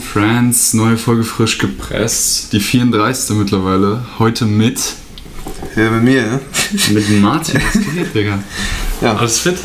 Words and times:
and 0.00 0.04
Friends, 0.04 0.72
neue 0.72 0.96
Folge 0.96 1.24
frisch 1.24 1.58
gepresst. 1.58 2.52
Die 2.52 2.60
34. 2.60 3.36
mittlerweile. 3.36 4.02
Heute 4.18 4.46
mit. 4.46 4.80
Ja, 5.76 5.90
mit 5.90 6.04
mir, 6.04 6.22
ne? 6.22 6.40
Mit 6.92 7.20
Martin. 7.20 7.60
Was 7.62 7.82
geht, 7.94 8.14
Digga? 8.14 8.38
Ja. 9.02 9.16
Alles 9.16 9.40
fit? 9.40 9.56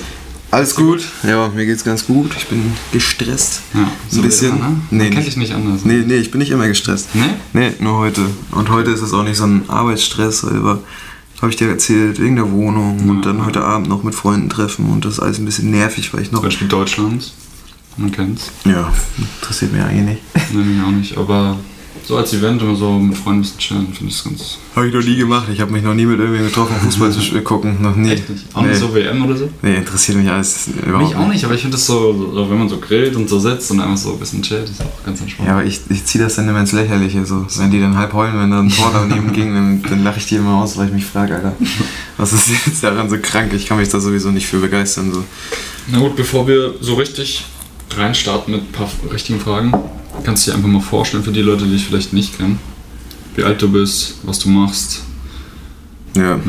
Alles 0.52 0.76
gut? 0.76 1.02
Ja, 1.24 1.48
mir 1.50 1.66
geht's 1.66 1.84
ganz 1.86 2.06
gut. 2.06 2.32
Ich 2.38 2.48
bin 2.48 2.74
gestresst. 2.92 3.62
Ja. 3.74 3.90
Ein 4.14 4.22
bisschen. 4.22 4.58
Immer, 4.58 4.70
ne? 4.70 4.82
Nee, 4.92 4.98
Man 4.98 5.04
kennt 5.06 5.16
nicht. 5.16 5.28
dich 5.28 5.38
nicht 5.38 5.54
anders. 5.54 5.86
Nee, 5.86 6.04
nee, 6.06 6.16
ich 6.18 6.32
bin 6.32 6.40
nicht 6.40 6.52
immer 6.52 6.68
gestresst. 6.68 7.10
Nee? 7.14 7.22
Nee, 7.54 7.72
nur 7.80 7.98
heute. 8.00 8.22
Und 8.52 8.70
heute 8.70 8.92
ist 8.92 9.02
es 9.02 9.14
auch 9.14 9.24
nicht 9.24 9.38
so 9.38 9.46
ein 9.46 9.64
Arbeitsstress, 9.70 10.44
aber 10.44 10.82
habe 11.42 11.50
ich 11.52 11.56
dir 11.58 11.70
erzählt, 11.70 12.20
wegen 12.20 12.36
der 12.36 12.52
Wohnung 12.52 13.10
und 13.10 13.26
dann 13.26 13.46
heute 13.46 13.62
Abend 13.64 13.88
noch 13.88 14.04
mit 14.04 14.16
Freunden 14.16 14.50
treffen 14.50 14.90
und 14.90 15.06
das 15.06 15.14
ist 15.14 15.20
alles 15.20 15.38
ein 15.38 15.46
bisschen 15.46 15.72
nervig, 15.72 16.14
weil 16.14 16.22
ich 16.22 16.32
noch. 16.32 16.40
Zum 16.40 16.48
Beispiel 16.50 16.68
Deutschlands. 16.68 17.34
Man 17.98 18.12
kennt's. 18.12 18.52
Ja, 18.66 18.92
interessiert 19.18 19.72
mich 19.74 19.82
eigentlich 19.82 20.06
nicht. 20.06 20.22
Nee, 20.54 20.64
mich 20.64 20.84
auch 20.84 20.92
nicht. 20.92 21.18
Aber 21.18 21.58
so 22.04 22.18
als 22.18 22.34
Event 22.34 22.62
immer 22.62 22.76
so 22.76 22.92
mit 23.00 23.18
Freunden 23.18 23.40
ein 23.40 23.42
bisschen 23.42 23.58
chillen, 23.58 23.88
finde 23.94 24.14
ich 24.14 24.24
ganz. 24.24 24.58
Habe 24.76 24.88
ich 24.88 24.94
noch 24.94 25.02
nie 25.02 25.16
gemacht. 25.16 25.48
Ich 25.52 25.60
habe 25.62 25.72
mich 25.72 25.82
noch 25.82 25.94
nie 25.94 26.06
mit 26.06 26.20
irgendwem 26.20 26.46
getroffen, 26.46 26.76
Fußball 26.84 27.12
zu 27.12 27.20
sch- 27.20 27.42
gucken. 27.42 27.82
Noch 27.82 27.96
nie. 27.96 28.12
Echt 28.12 28.30
nicht. 28.30 28.44
Auch 28.54 28.62
nee. 28.62 28.68
nicht 28.68 28.80
so 28.80 28.94
WM 28.94 29.24
oder 29.26 29.38
so? 29.38 29.50
nee, 29.62 29.78
interessiert 29.78 30.18
mich 30.18 30.30
alles 30.30 30.68
überhaupt 30.68 31.08
Mich 31.08 31.16
auch 31.16 31.28
nicht, 31.30 31.44
aber 31.46 31.56
ich 31.56 31.62
finde 31.62 31.78
das 31.78 31.86
so, 31.86 32.32
so, 32.34 32.50
wenn 32.50 32.60
man 32.60 32.70
so 32.70 32.78
grillt 32.80 33.16
und 33.16 33.28
so 33.30 33.40
sitzt 33.40 33.72
und 33.72 33.80
einfach 33.80 33.98
so 33.98 34.12
ein 34.14 34.20
bisschen 34.20 34.42
chillt, 34.44 34.70
ist 34.70 34.82
auch 34.82 35.04
ganz 35.06 35.22
entspannt. 35.22 35.48
Ja, 35.48 35.56
aber 35.56 35.66
ich, 35.66 35.80
ich 35.90 36.06
ziehe 36.06 36.24
das 36.24 36.36
dann 36.36 36.48
immer 36.50 36.60
ins 36.60 36.74
Lächerliche. 36.74 37.26
So. 37.26 37.48
Wenn 37.58 37.72
die 37.72 37.80
dann 37.80 37.96
halb 37.98 38.14
heulen, 38.14 38.38
wenn 38.38 38.52
da 38.52 38.60
ein 38.60 38.70
Tor 38.70 38.92
daneben 38.94 39.32
ging, 39.34 39.54
dann, 39.54 39.82
dann 39.84 40.04
lache 40.04 40.20
ich 40.20 40.28
die 40.28 40.36
immer 40.36 40.62
aus, 40.62 40.78
weil 40.78 40.88
ich 40.88 40.94
mich 40.94 41.06
frage, 41.06 41.36
Alter, 41.36 41.54
was 42.18 42.34
ist 42.34 42.50
jetzt 42.68 42.84
daran 42.84 43.10
so 43.10 43.18
krank? 43.22 43.54
Ich 43.54 43.66
kann 43.66 43.78
mich 43.78 43.90
da 43.90 44.00
sowieso 44.00 44.30
nicht 44.32 44.46
für 44.46 44.60
begeistern. 44.60 45.12
So. 45.14 45.24
Na 45.88 46.00
gut, 46.00 46.16
bevor 46.16 46.48
wir 46.48 46.76
so 46.82 46.96
richtig 46.96 47.46
reinstarten 47.92 48.54
mit 48.54 48.64
ein 48.64 48.72
paar 48.72 48.90
richtigen 49.12 49.40
Fragen, 49.40 49.74
kannst 50.24 50.46
du 50.48 50.52
dir 50.52 50.58
einfach 50.58 50.70
mal 50.70 50.82
vorstellen 50.82 51.24
für 51.24 51.32
die 51.32 51.42
Leute, 51.42 51.66
die 51.66 51.72
dich 51.72 51.86
vielleicht 51.86 52.14
nicht 52.14 52.38
kennen, 52.38 52.60
wie 53.36 53.44
alt 53.44 53.62
du 53.62 53.70
bist, 53.72 54.16
was 54.24 54.40
du 54.40 54.50
machst. 54.50 55.04
Ja, 56.16 56.32
Ja. 56.36 56.40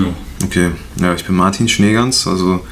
okay. 0.44 0.70
Ja, 1.00 1.14
ich 1.14 1.24
bin 1.24 1.36
Martin 1.36 1.68
Schneegans. 1.68 2.26
Also, 2.26 2.64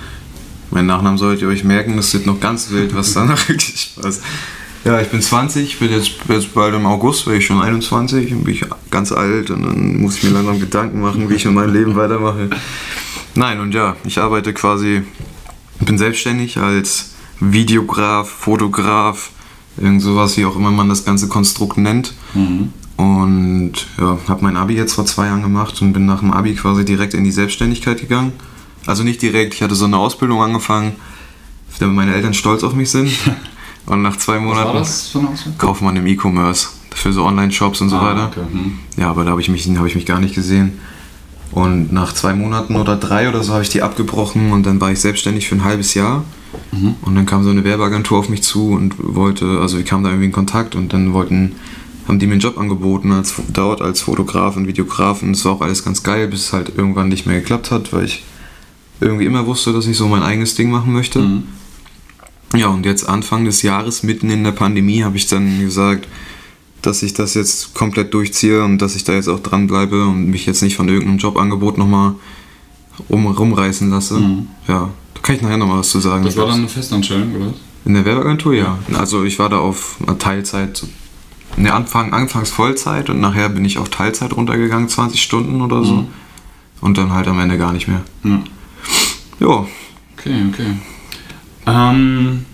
meinen 0.70 0.86
Nachnamen 0.86 1.18
solltet 1.18 1.42
ihr 1.42 1.48
euch 1.48 1.64
merken. 1.64 1.96
Das 1.96 2.12
wird 2.14 2.26
noch 2.26 2.38
ganz 2.40 2.70
wild, 2.70 2.94
was 2.94 3.12
danach 3.14 3.48
wirklich 3.48 3.92
Spaß. 3.96 4.20
Ja, 4.84 5.00
ich 5.00 5.08
bin 5.08 5.22
20, 5.22 5.78
bin 5.78 5.90
jetzt, 5.90 6.10
jetzt 6.28 6.52
bald 6.54 6.74
im 6.74 6.84
August, 6.84 7.26
werde 7.26 7.38
ich 7.38 7.46
schon 7.46 7.60
21, 7.60 8.28
dann 8.28 8.44
bin 8.44 8.52
ich 8.54 8.64
ganz 8.90 9.12
alt 9.12 9.50
und 9.50 9.62
dann 9.62 9.96
muss 10.00 10.18
ich 10.18 10.24
mir 10.24 10.30
langsam 10.30 10.60
Gedanken 10.60 11.00
machen, 11.00 11.30
wie 11.30 11.34
ich 11.34 11.46
in 11.46 11.54
meinem 11.54 11.72
Leben 11.72 11.96
weitermache. 11.96 12.50
Nein, 13.34 13.60
und 13.60 13.72
ja, 13.72 13.96
ich 14.04 14.18
arbeite 14.18 14.52
quasi, 14.52 15.02
bin 15.80 15.96
selbstständig 15.96 16.58
als 16.58 17.13
Videograf, 17.40 18.28
Fotograf, 18.28 19.30
irgend 19.76 20.02
sowas, 20.02 20.36
wie 20.36 20.44
auch 20.46 20.56
immer 20.56 20.70
man 20.70 20.88
das 20.88 21.04
ganze 21.04 21.28
Konstrukt 21.28 21.78
nennt. 21.78 22.14
Mhm. 22.34 22.72
Und 22.96 23.72
ja, 23.98 24.18
habe 24.28 24.42
mein 24.42 24.56
Abi 24.56 24.74
jetzt 24.74 24.94
vor 24.94 25.04
zwei 25.04 25.26
Jahren 25.26 25.42
gemacht 25.42 25.82
und 25.82 25.92
bin 25.92 26.06
nach 26.06 26.20
dem 26.20 26.32
Abi 26.32 26.54
quasi 26.54 26.84
direkt 26.84 27.14
in 27.14 27.24
die 27.24 27.32
Selbstständigkeit 27.32 28.00
gegangen. 28.00 28.32
Also 28.86 29.02
nicht 29.02 29.20
direkt, 29.22 29.54
ich 29.54 29.62
hatte 29.62 29.74
so 29.74 29.86
eine 29.86 29.96
Ausbildung 29.96 30.40
angefangen, 30.42 30.92
damit 31.80 31.96
meine 31.96 32.14
Eltern 32.14 32.34
stolz 32.34 32.62
auf 32.62 32.74
mich 32.74 32.90
sind. 32.90 33.10
Und 33.86 34.00
nach 34.00 34.16
zwei 34.16 34.36
Was 34.36 34.42
Monaten 34.42 34.66
war 34.68 34.74
das 34.78 35.08
für 35.08 35.18
eine? 35.18 35.28
Kaufmann 35.58 35.96
im 35.96 36.06
E-Commerce 36.06 36.68
für 36.94 37.12
so 37.12 37.24
Online-Shops 37.24 37.82
und 37.82 37.90
so 37.90 37.96
Ah, 37.96 38.02
weiter. 38.14 38.26
okay. 38.28 38.40
Mhm. 38.50 38.78
Ja, 38.96 39.10
aber 39.10 39.24
da 39.24 39.32
habe 39.32 39.42
ich, 39.42 39.50
mich- 39.50 39.68
hab 39.76 39.84
ich 39.84 39.94
mich 39.94 40.06
gar 40.06 40.20
nicht 40.20 40.34
gesehen. 40.34 40.78
Und 41.50 41.92
nach 41.92 42.14
zwei 42.14 42.32
Monaten 42.34 42.76
oder 42.76 42.96
drei 42.96 43.28
oder 43.28 43.42
so 43.42 43.52
habe 43.52 43.62
ich 43.62 43.68
die 43.68 43.82
abgebrochen 43.82 44.52
und 44.52 44.64
dann 44.64 44.80
war 44.80 44.90
ich 44.90 45.00
selbstständig 45.00 45.48
für 45.48 45.56
ein 45.56 45.64
halbes 45.64 45.92
Jahr. 45.92 46.24
Mhm. 46.72 46.94
Und 47.02 47.14
dann 47.14 47.26
kam 47.26 47.44
so 47.44 47.50
eine 47.50 47.64
Werbeagentur 47.64 48.18
auf 48.18 48.28
mich 48.28 48.42
zu 48.42 48.70
und 48.70 48.94
wollte, 48.98 49.60
also 49.60 49.78
ich 49.78 49.84
kam 49.84 50.02
da 50.02 50.10
irgendwie 50.10 50.26
in 50.26 50.32
Kontakt 50.32 50.74
und 50.74 50.92
dann 50.92 51.12
wollten, 51.12 51.52
haben 52.08 52.18
die 52.18 52.26
mir 52.26 52.32
einen 52.32 52.40
Job 52.40 52.58
angeboten 52.58 53.12
als, 53.12 53.34
dort 53.52 53.80
als 53.82 54.00
Fotograf 54.00 54.56
und 54.56 54.66
Videograf 54.66 55.22
und 55.22 55.32
es 55.32 55.44
war 55.44 55.52
auch 55.52 55.60
alles 55.60 55.84
ganz 55.84 56.02
geil, 56.02 56.28
bis 56.28 56.40
es 56.40 56.52
halt 56.52 56.72
irgendwann 56.76 57.08
nicht 57.08 57.26
mehr 57.26 57.40
geklappt 57.40 57.70
hat, 57.70 57.92
weil 57.92 58.04
ich 58.04 58.24
irgendwie 59.00 59.26
immer 59.26 59.46
wusste, 59.46 59.72
dass 59.72 59.86
ich 59.86 59.96
so 59.96 60.08
mein 60.08 60.22
eigenes 60.22 60.54
Ding 60.54 60.70
machen 60.70 60.92
möchte. 60.92 61.20
Mhm. 61.20 61.44
Ja, 62.54 62.68
und 62.68 62.86
jetzt 62.86 63.08
Anfang 63.08 63.44
des 63.44 63.62
Jahres, 63.62 64.02
mitten 64.02 64.30
in 64.30 64.44
der 64.44 64.52
Pandemie, 64.52 65.02
habe 65.02 65.16
ich 65.16 65.26
dann 65.26 65.60
gesagt, 65.60 66.06
dass 66.82 67.02
ich 67.02 67.14
das 67.14 67.34
jetzt 67.34 67.74
komplett 67.74 68.14
durchziehe 68.14 68.62
und 68.62 68.78
dass 68.78 68.94
ich 68.94 69.04
da 69.04 69.14
jetzt 69.14 69.28
auch 69.28 69.40
dranbleibe 69.40 70.06
und 70.06 70.28
mich 70.28 70.46
jetzt 70.46 70.62
nicht 70.62 70.76
von 70.76 70.88
irgendeinem 70.88 71.18
Jobangebot 71.18 71.78
nochmal 71.78 72.14
rum, 73.10 73.26
rumreißen 73.26 73.90
lasse. 73.90 74.20
Mhm. 74.20 74.48
Ja, 74.68 74.90
kann 75.24 75.34
ich 75.34 75.42
nachher 75.42 75.56
nochmal 75.56 75.78
was 75.80 75.88
zu 75.90 75.98
sagen. 75.98 76.24
Das 76.24 76.36
war 76.36 76.46
dann 76.46 76.58
eine 76.60 76.68
Festanstellung, 76.68 77.34
oder? 77.34 77.52
In 77.84 77.94
der 77.94 78.04
Werbeagentur, 78.04 78.54
ja. 78.54 78.78
Also 78.94 79.24
ich 79.24 79.38
war 79.40 79.48
da 79.48 79.58
auf 79.58 79.96
Teilzeit, 80.20 80.84
ne, 81.56 81.72
Anfang, 81.74 82.12
anfangs 82.12 82.50
Vollzeit 82.50 83.10
und 83.10 83.20
nachher 83.20 83.48
bin 83.48 83.64
ich 83.64 83.78
auf 83.78 83.88
Teilzeit 83.88 84.32
runtergegangen, 84.34 84.88
20 84.88 85.20
Stunden 85.20 85.60
oder 85.60 85.84
so. 85.84 85.94
Mhm. 85.96 86.06
Und 86.80 86.96
dann 86.98 87.12
halt 87.12 87.26
am 87.26 87.40
Ende 87.40 87.58
gar 87.58 87.72
nicht 87.72 87.88
mehr. 87.88 88.02
Ja. 88.22 88.40
Ja, 89.40 89.66
Okay, 90.16 90.34
okay. 90.52 90.66
Ähm, 91.66 92.44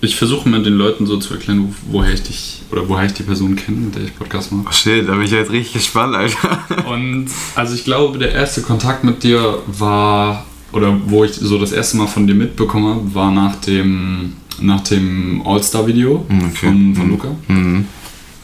ich 0.00 0.16
versuche 0.16 0.48
mal 0.48 0.62
den 0.62 0.74
Leuten 0.74 1.06
so 1.06 1.16
zu 1.18 1.34
erklären, 1.34 1.74
wo- 1.90 1.98
woher 1.98 2.12
ich 2.12 2.22
dich 2.22 2.62
oder 2.70 2.88
woher 2.88 3.06
ich 3.06 3.14
die 3.14 3.22
Person 3.22 3.56
kenne, 3.56 3.78
mit 3.78 3.94
der 3.96 4.04
ich 4.04 4.16
Podcast 4.16 4.52
mache. 4.52 4.66
oh 4.68 4.72
shit, 4.72 5.08
da 5.08 5.12
bin 5.14 5.22
ich 5.22 5.30
jetzt 5.30 5.50
richtig 5.50 5.74
gespannt, 5.74 6.14
Alter. 6.14 6.58
Und 6.88 7.26
also 7.54 7.74
ich 7.74 7.84
glaube, 7.84 8.18
der 8.18 8.32
erste 8.32 8.62
Kontakt 8.62 9.04
mit 9.04 9.22
dir 9.22 9.58
war, 9.66 10.44
oder 10.72 10.96
wo 11.06 11.24
ich 11.24 11.32
so 11.32 11.58
das 11.58 11.72
erste 11.72 11.96
Mal 11.96 12.06
von 12.06 12.26
dir 12.26 12.34
mitbekommen 12.34 12.86
habe, 12.94 13.14
war 13.14 13.30
nach 13.30 13.56
dem, 13.56 14.34
nach 14.60 14.80
dem 14.82 15.42
All-Star-Video 15.44 16.24
Okay. 16.28 16.48
von, 16.66 16.94
von 16.94 17.04
Mhm. 17.06 17.10
Luca. 17.10 17.28
Mhm. 17.48 17.84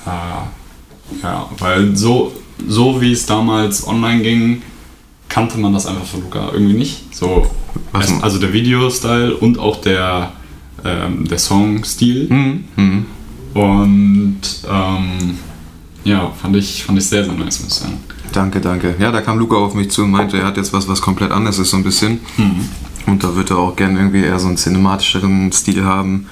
Äh, 0.07 1.23
ja, 1.23 1.49
weil 1.59 1.95
so, 1.97 2.33
so 2.67 3.01
wie 3.01 3.13
es 3.13 3.27
damals 3.27 3.87
online 3.87 4.23
ging, 4.23 4.63
kannte 5.29 5.59
man 5.59 5.73
das 5.73 5.87
einfach 5.87 6.07
von 6.07 6.23
Luca 6.23 6.51
irgendwie 6.53 6.75
nicht. 6.75 7.15
So, 7.15 7.47
erst- 7.93 8.23
also 8.23 8.39
der 8.39 8.53
Video-Style 8.53 9.35
und 9.37 9.59
auch 9.59 9.81
der, 9.81 10.33
ähm, 10.85 11.27
der 11.29 11.39
Song-Stil. 11.39 12.29
Mhm. 12.77 13.07
Und 13.55 14.41
ähm, 14.71 15.39
ja, 16.05 16.31
fand 16.41 16.57
ich, 16.57 16.85
fand 16.85 16.99
ich 16.99 17.07
sehr, 17.07 17.25
sehr 17.25 17.33
nice, 17.35 17.63
muss 17.63 17.69
ich 17.77 17.83
sagen. 17.83 17.99
Danke, 18.35 18.61
danke. 18.61 18.97
Ja, 18.99 19.13
da 19.13 19.21
kam 19.21 19.39
Luca 19.39 19.57
auf 19.57 19.75
mich 19.75 19.91
zu 19.91 20.03
und 20.03 20.11
meinte, 20.11 20.39
er 20.39 20.47
hat 20.47 20.57
jetzt 20.57 20.73
was, 20.73 20.89
was 20.89 21.01
komplett 21.01 21.31
anderes 21.31 21.59
ist, 21.59 21.71
so 21.71 21.77
ein 21.77 21.85
bisschen. 21.85 22.21
Mhm. 22.37 22.69
Und 23.07 23.23
da 23.23 23.37
wird 23.37 23.51
er 23.51 23.59
auch 23.59 23.77
gerne 23.77 23.99
irgendwie 23.99 24.23
eher 24.23 24.39
so 24.41 24.49
einen 24.49 24.57
cinematischeren 24.57 25.53
Stil 25.53 25.85
haben. 25.85 26.27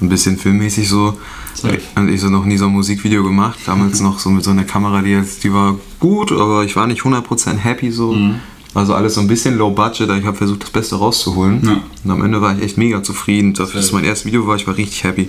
Ein 0.00 0.08
bisschen 0.08 0.38
filmmäßig 0.38 0.88
so. 0.88 1.18
Safe. 1.54 1.80
Und 1.96 2.08
ich 2.08 2.20
so 2.20 2.28
noch 2.28 2.44
nie 2.44 2.56
so 2.56 2.66
ein 2.66 2.72
Musikvideo 2.72 3.24
gemacht. 3.24 3.58
Damals 3.66 4.00
noch 4.00 4.20
so 4.20 4.30
mit 4.30 4.44
so 4.44 4.50
einer 4.50 4.64
Kamera, 4.64 5.02
die 5.02 5.10
jetzt, 5.10 5.42
die 5.42 5.52
war 5.52 5.76
gut, 5.98 6.30
aber 6.30 6.64
ich 6.64 6.76
war 6.76 6.86
nicht 6.86 7.02
100% 7.02 7.56
happy 7.56 7.90
so. 7.90 8.12
Mhm. 8.12 8.36
Also 8.72 8.94
alles 8.94 9.14
so 9.14 9.20
ein 9.20 9.26
bisschen 9.26 9.58
low 9.58 9.70
budget, 9.70 10.08
ich 10.08 10.24
habe 10.24 10.36
versucht, 10.36 10.62
das 10.62 10.70
Beste 10.70 10.94
rauszuholen. 10.94 11.60
Ja. 11.64 11.80
Und 12.04 12.10
am 12.12 12.24
Ende 12.24 12.40
war 12.40 12.56
ich 12.56 12.62
echt 12.62 12.78
mega 12.78 13.02
zufrieden. 13.02 13.52
Dafür, 13.52 13.80
dass 13.80 13.86
Safe. 13.86 13.96
mein 13.96 14.04
erstes 14.04 14.26
Video 14.26 14.46
war, 14.46 14.54
ich 14.54 14.68
war 14.68 14.76
richtig 14.76 15.02
happy. 15.02 15.28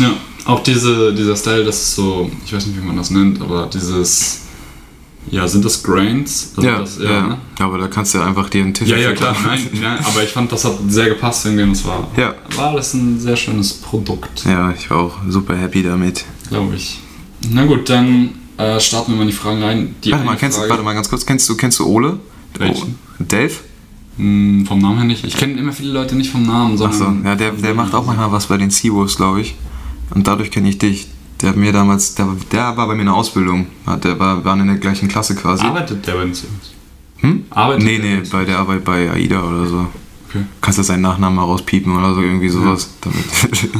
Ja, 0.00 0.12
auch 0.44 0.60
diese, 0.64 1.14
dieser 1.14 1.36
Style, 1.36 1.64
das 1.64 1.76
ist 1.76 1.94
so, 1.94 2.28
ich 2.44 2.52
weiß 2.52 2.66
nicht, 2.66 2.82
wie 2.82 2.84
man 2.84 2.96
das 2.96 3.10
nennt, 3.10 3.40
aber 3.40 3.70
dieses, 3.72 4.40
ja, 5.30 5.46
sind 5.48 5.64
das 5.64 5.82
Grains? 5.82 6.52
Also 6.56 6.68
ja, 6.68 6.78
das, 6.80 6.98
ja. 6.98 7.26
ne? 7.28 7.38
Aber 7.58 7.78
da 7.78 7.88
kannst 7.88 8.14
du 8.14 8.18
ja 8.18 8.26
einfach 8.26 8.50
dir 8.50 8.62
einen 8.62 8.74
Tisch 8.74 8.88
ja, 8.88 8.96
ja, 8.96 9.12
klar, 9.12 9.34
nein, 9.44 9.60
nein, 9.80 9.98
aber 10.04 10.22
ich 10.22 10.30
fand, 10.30 10.50
das 10.52 10.64
hat 10.64 10.74
sehr 10.88 11.08
gepasst 11.10 11.46
irgendwie 11.46 11.70
es 11.72 11.84
war, 11.84 12.08
Ja. 12.16 12.34
war 12.56 12.70
alles 12.70 12.94
ein 12.94 13.18
sehr 13.18 13.36
schönes 13.36 13.72
Produkt, 13.74 14.44
Ja, 14.44 14.72
ich 14.76 14.90
war 14.90 14.98
auch 14.98 15.14
super 15.28 15.56
happy 15.56 15.82
damit. 15.82 16.24
glaube 16.48 16.74
ich. 16.76 17.00
Na 17.50 17.64
gut, 17.64 17.88
dann 17.88 18.30
äh, 18.56 18.78
starten 18.78 19.12
wir 19.12 19.16
mal 19.16 19.22
in 19.22 19.28
die 19.28 19.34
Fragen 19.34 19.62
rein. 19.62 19.94
Die 20.04 20.12
Warte 20.12 20.24
mal, 20.24 20.36
kennst, 20.36 20.58
Frage, 20.58 20.70
warte 20.70 20.82
mal 20.82 20.94
ganz 20.94 21.08
kurz, 21.08 21.24
kennst 21.26 21.48
du, 21.48 21.56
kennst 21.56 21.78
du 21.78 21.86
Ole? 21.86 22.18
Welchen? 22.58 22.98
Oh, 23.18 23.24
Dave? 23.26 23.52
Mh, 24.18 24.66
vom 24.66 24.78
Namen 24.78 24.98
her 24.98 25.06
nicht. 25.06 25.24
Ich 25.24 25.36
kenne 25.36 25.54
immer 25.58 25.72
viele 25.72 25.92
Leute 25.92 26.14
nicht 26.14 26.30
vom 26.30 26.46
Namen, 26.46 26.74
Achso, 26.74 26.92
sondern... 26.92 27.24
ja, 27.24 27.34
der, 27.34 27.52
der 27.52 27.74
macht 27.74 27.94
auch 27.94 28.04
manchmal 28.06 28.30
was 28.30 28.46
bei 28.46 28.58
den 28.58 28.70
Seawolves, 28.70 29.16
glaube 29.16 29.40
ich. 29.40 29.54
Und 30.14 30.26
dadurch 30.26 30.50
kenne 30.50 30.68
ich 30.68 30.78
dich. 30.78 31.06
Der 31.42 31.50
hat 31.50 31.56
mir 31.56 31.72
damals, 31.72 32.14
der, 32.14 32.28
der 32.52 32.76
war 32.76 32.86
bei 32.86 32.94
mir 32.94 33.00
in 33.00 33.06
der 33.06 33.16
Ausbildung. 33.16 33.66
Der 34.02 34.18
war, 34.18 34.44
waren 34.44 34.60
in 34.60 34.68
der 34.68 34.76
gleichen 34.76 35.08
Klasse 35.08 35.34
quasi. 35.34 35.64
Arbeitet 35.64 36.06
der 36.06 36.14
bei 36.14 36.24
den 36.24 36.34
Sims? 36.34 36.72
Hm? 37.18 37.44
Arbeitet 37.50 37.84
Nee, 37.84 37.98
nee, 37.98 38.22
bei 38.30 38.44
der 38.44 38.58
Arbeit 38.58 38.84
bei 38.84 39.10
AIDA 39.10 39.42
oder 39.42 39.66
so. 39.66 39.88
Okay. 40.28 40.44
Kannst 40.60 40.78
du 40.78 40.82
seinen 40.82 41.02
Nachnamen 41.02 41.36
mal 41.36 41.44
rauspiepen 41.44 41.96
oder 41.96 42.14
so, 42.14 42.22
irgendwie 42.22 42.48
sowas. 42.48 42.94
Damit. 43.00 43.24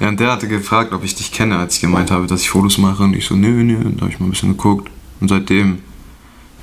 ja, 0.00 0.08
und 0.08 0.18
der 0.18 0.32
hatte 0.32 0.48
gefragt, 0.48 0.92
ob 0.92 1.04
ich 1.04 1.14
dich 1.14 1.30
kenne, 1.30 1.58
als 1.58 1.76
ich 1.76 1.80
gemeint 1.82 2.10
habe, 2.10 2.26
dass 2.26 2.40
ich 2.40 2.50
Fotos 2.50 2.78
mache. 2.78 3.04
Und 3.04 3.14
ich 3.14 3.26
so, 3.26 3.36
nö, 3.36 3.62
nö. 3.62 3.76
Und 3.76 3.98
da 3.98 4.02
habe 4.02 4.12
ich 4.12 4.18
mal 4.18 4.26
ein 4.26 4.30
bisschen 4.30 4.50
geguckt. 4.50 4.90
Und 5.20 5.28
seitdem 5.28 5.78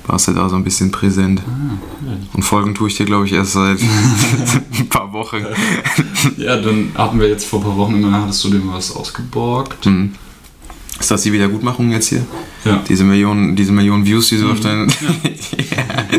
warst 0.06 0.28
du 0.28 0.32
da 0.32 0.48
so 0.48 0.56
ein 0.56 0.64
bisschen 0.64 0.90
präsent. 0.90 1.40
Ah, 1.46 1.78
cool. 2.02 2.18
Und 2.32 2.42
Folgen 2.42 2.74
tue 2.74 2.88
ich 2.88 2.96
dir, 2.96 3.06
glaube 3.06 3.26
ich, 3.26 3.32
erst 3.32 3.52
seit 3.52 3.78
ein 4.78 4.88
paar 4.88 5.12
Wochen. 5.12 5.44
Ja, 6.36 6.60
dann 6.60 6.90
hatten 6.94 7.20
wir 7.20 7.28
jetzt 7.28 7.46
vor 7.46 7.60
ein 7.60 7.64
paar 7.64 7.76
Wochen 7.76 8.02
immer, 8.02 8.22
hattest 8.22 8.44
du 8.44 8.50
dir 8.50 8.62
was 8.66 8.94
ausgeborgt. 8.94 9.86
Hm. 9.86 10.14
Ist 11.00 11.10
das 11.10 11.22
die 11.22 11.32
Wiedergutmachung 11.32 11.90
jetzt 11.92 12.08
hier? 12.08 12.24
Ja. 12.64 12.82
Diese 12.88 13.04
Millionen, 13.04 13.54
diese 13.54 13.70
Millionen 13.72 14.04
Views, 14.04 14.28
die 14.30 14.36
so 14.36 14.48
auf 14.50 14.60
deinen. 14.60 14.88
ja. 14.88 16.18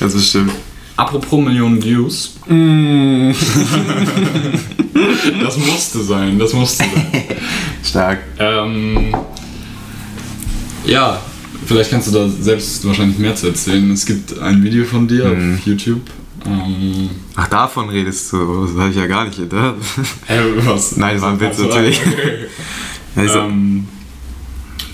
Das 0.00 0.14
ist 0.14 0.28
stimmt. 0.28 0.52
apropos 0.96 1.44
Millionen 1.44 1.82
Views. 1.82 2.34
Mm. 2.48 3.30
Das 5.42 5.56
musste 5.58 6.02
sein, 6.02 6.38
das 6.38 6.52
musste 6.52 6.84
sein. 6.84 7.22
Stark. 7.82 8.18
ähm, 8.38 9.14
ja, 10.84 11.20
vielleicht 11.66 11.90
kannst 11.90 12.08
du 12.08 12.12
da 12.12 12.28
selbst 12.28 12.86
wahrscheinlich 12.86 13.18
mehr 13.18 13.34
zu 13.34 13.48
erzählen. 13.48 13.90
Es 13.92 14.06
gibt 14.06 14.38
ein 14.38 14.62
Video 14.62 14.84
von 14.84 15.06
dir 15.08 15.26
Mhm. 15.26 15.54
auf 15.56 15.66
YouTube. 15.66 16.00
Ähm, 16.46 17.10
Ach, 17.34 17.48
davon 17.48 17.88
redest 17.88 18.32
du. 18.32 18.66
Das 18.66 18.76
habe 18.76 18.90
ich 18.90 18.96
ja 18.96 19.06
gar 19.06 19.24
nicht 19.26 19.36
gedacht. 19.38 19.74
Hä, 20.26 20.38
was? 20.64 20.96
Nein, 20.96 21.20
war 21.20 21.32
ein 21.32 21.40
Witz 21.40 21.58
natürlich. 21.58 22.00
Okay. 23.16 23.26
Also, 23.28 23.38
ähm, 23.40 23.88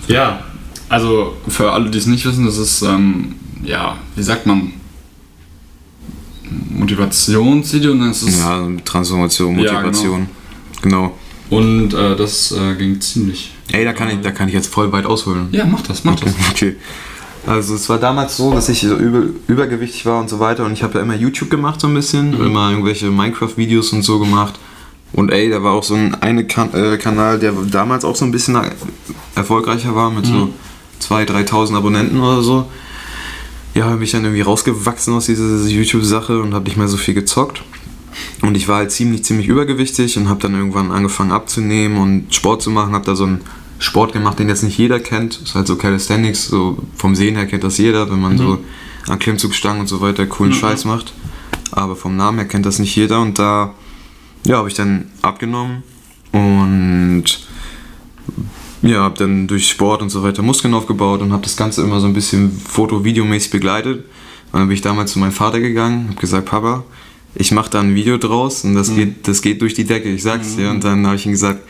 ja, 0.08 0.42
also 0.88 1.36
für 1.48 1.72
alle, 1.72 1.90
die 1.90 1.98
es 1.98 2.06
nicht 2.06 2.24
wissen, 2.26 2.44
das 2.44 2.58
ist, 2.58 2.82
ähm, 2.82 3.34
ja, 3.64 3.96
wie 4.16 4.22
sagt 4.22 4.46
man, 4.46 4.72
Motivationsvideo 6.70 7.92
und 7.92 8.00
das 8.00 8.22
ist 8.22 8.40
ja, 8.40 8.66
Transformation, 8.84 9.58
Ja, 9.58 9.74
Motivation. 9.74 10.26
genau. 10.82 11.16
und 11.50 11.94
äh, 11.94 12.16
das 12.16 12.52
äh, 12.52 12.74
ging 12.74 13.00
ziemlich. 13.00 13.52
Ey, 13.70 13.84
da 13.84 13.92
kann, 13.92 14.10
ich, 14.10 14.20
da 14.20 14.32
kann 14.32 14.48
ich 14.48 14.54
jetzt 14.54 14.66
voll 14.72 14.92
weit 14.92 15.06
ausholen. 15.06 15.48
Ja, 15.52 15.64
mach 15.64 15.80
das, 15.82 16.04
mach 16.04 16.16
das. 16.16 16.34
Okay. 16.50 16.76
Also 17.46 17.74
es 17.74 17.88
war 17.88 17.98
damals 17.98 18.36
so, 18.36 18.52
dass 18.52 18.68
ich 18.68 18.82
so 18.82 18.94
über, 18.96 19.24
übergewichtig 19.48 20.06
war 20.06 20.20
und 20.20 20.28
so 20.30 20.38
weiter 20.38 20.64
und 20.64 20.74
ich 20.74 20.82
habe 20.84 20.98
ja 20.98 21.00
immer 21.04 21.16
YouTube 21.16 21.50
gemacht 21.50 21.80
so 21.80 21.88
ein 21.88 21.94
bisschen, 21.94 22.34
immer 22.40 22.70
irgendwelche 22.70 23.10
Minecraft-Videos 23.10 23.92
und 23.92 24.02
so 24.02 24.20
gemacht. 24.20 24.54
Und 25.12 25.30
ey, 25.30 25.50
da 25.50 25.62
war 25.62 25.72
auch 25.72 25.82
so 25.82 25.94
ein 25.94 26.14
eine 26.14 26.46
kan 26.46 26.72
äh, 26.72 26.96
Kanal, 26.96 27.38
der 27.38 27.52
damals 27.52 28.04
auch 28.04 28.16
so 28.16 28.24
ein 28.24 28.32
bisschen 28.32 28.58
erfolgreicher 29.34 29.94
war 29.94 30.10
mit 30.10 30.26
so 30.26 30.50
2.000, 31.02 31.48
3.000 31.48 31.76
Abonnenten 31.76 32.20
oder 32.20 32.42
so. 32.42 32.66
Ja, 33.74 33.86
habe 33.86 34.04
ich 34.04 34.10
dann 34.12 34.24
irgendwie 34.24 34.42
rausgewachsen 34.42 35.14
aus 35.14 35.26
dieser 35.26 35.66
YouTube-Sache 35.66 36.40
und 36.40 36.54
habe 36.54 36.64
nicht 36.66 36.76
mehr 36.76 36.88
so 36.88 36.96
viel 36.96 37.14
gezockt. 37.14 37.62
Und 38.42 38.56
ich 38.56 38.68
war 38.68 38.78
halt 38.78 38.90
ziemlich, 38.90 39.24
ziemlich 39.24 39.48
übergewichtig 39.48 40.16
und 40.18 40.28
habe 40.28 40.40
dann 40.40 40.54
irgendwann 40.54 40.90
angefangen 40.90 41.32
abzunehmen 41.32 41.98
und 41.98 42.34
Sport 42.34 42.62
zu 42.62 42.70
machen. 42.70 42.92
Habe 42.92 43.06
da 43.06 43.16
so 43.16 43.24
einen 43.24 43.40
Sport 43.78 44.12
gemacht, 44.12 44.38
den 44.38 44.48
jetzt 44.48 44.62
nicht 44.62 44.78
jeder 44.78 45.00
kennt. 45.00 45.40
ist 45.42 45.54
halt 45.54 45.66
so 45.66 45.76
Calisthenics, 45.76 46.46
so 46.46 46.78
vom 46.96 47.14
Sehen 47.14 47.36
her 47.36 47.46
kennt 47.46 47.64
das 47.64 47.78
jeder, 47.78 48.10
wenn 48.10 48.20
man 48.20 48.36
so 48.36 48.58
an 49.08 49.18
Klimmzugstangen 49.18 49.80
und 49.80 49.86
so 49.86 50.00
weiter 50.00 50.26
coolen 50.26 50.52
Scheiß 50.52 50.84
macht. 50.84 51.12
Aber 51.70 51.96
vom 51.96 52.16
Namen 52.16 52.38
her 52.38 52.46
kennt 52.46 52.66
das 52.66 52.78
nicht 52.78 52.94
jeder 52.94 53.20
und 53.20 53.38
da 53.38 53.74
ja, 54.44 54.56
habe 54.56 54.68
ich 54.68 54.74
dann 54.74 55.10
abgenommen 55.22 55.82
und 56.32 57.24
ja, 58.82 58.98
habe 59.02 59.16
dann 59.16 59.46
durch 59.46 59.68
Sport 59.68 60.02
und 60.02 60.10
so 60.10 60.22
weiter 60.22 60.42
Muskeln 60.42 60.74
aufgebaut 60.74 61.20
und 61.20 61.32
habe 61.32 61.42
das 61.42 61.56
Ganze 61.56 61.82
immer 61.82 62.00
so 62.00 62.06
ein 62.06 62.12
bisschen 62.12 62.50
foto-videomäßig 62.52 63.50
begleitet. 63.50 64.04
Und 64.52 64.58
dann 64.58 64.68
bin 64.68 64.74
ich 64.74 64.82
damals 64.82 65.12
zu 65.12 65.18
meinem 65.18 65.32
Vater 65.32 65.60
gegangen, 65.60 66.08
habe 66.08 66.20
gesagt, 66.20 66.46
Papa, 66.46 66.84
ich 67.34 67.52
mache 67.52 67.70
da 67.70 67.80
ein 67.80 67.94
Video 67.94 68.18
draus 68.18 68.64
und 68.64 68.74
das, 68.74 68.94
geht, 68.94 69.26
das 69.26 69.40
geht 69.40 69.62
durch 69.62 69.74
die 69.74 69.84
Decke, 69.84 70.10
ich 70.10 70.22
sag's 70.22 70.56
dir. 70.56 70.70
Und 70.70 70.84
dann 70.84 71.06
habe 71.06 71.16
ich 71.16 71.24
ihm 71.24 71.32
gesagt, 71.32 71.60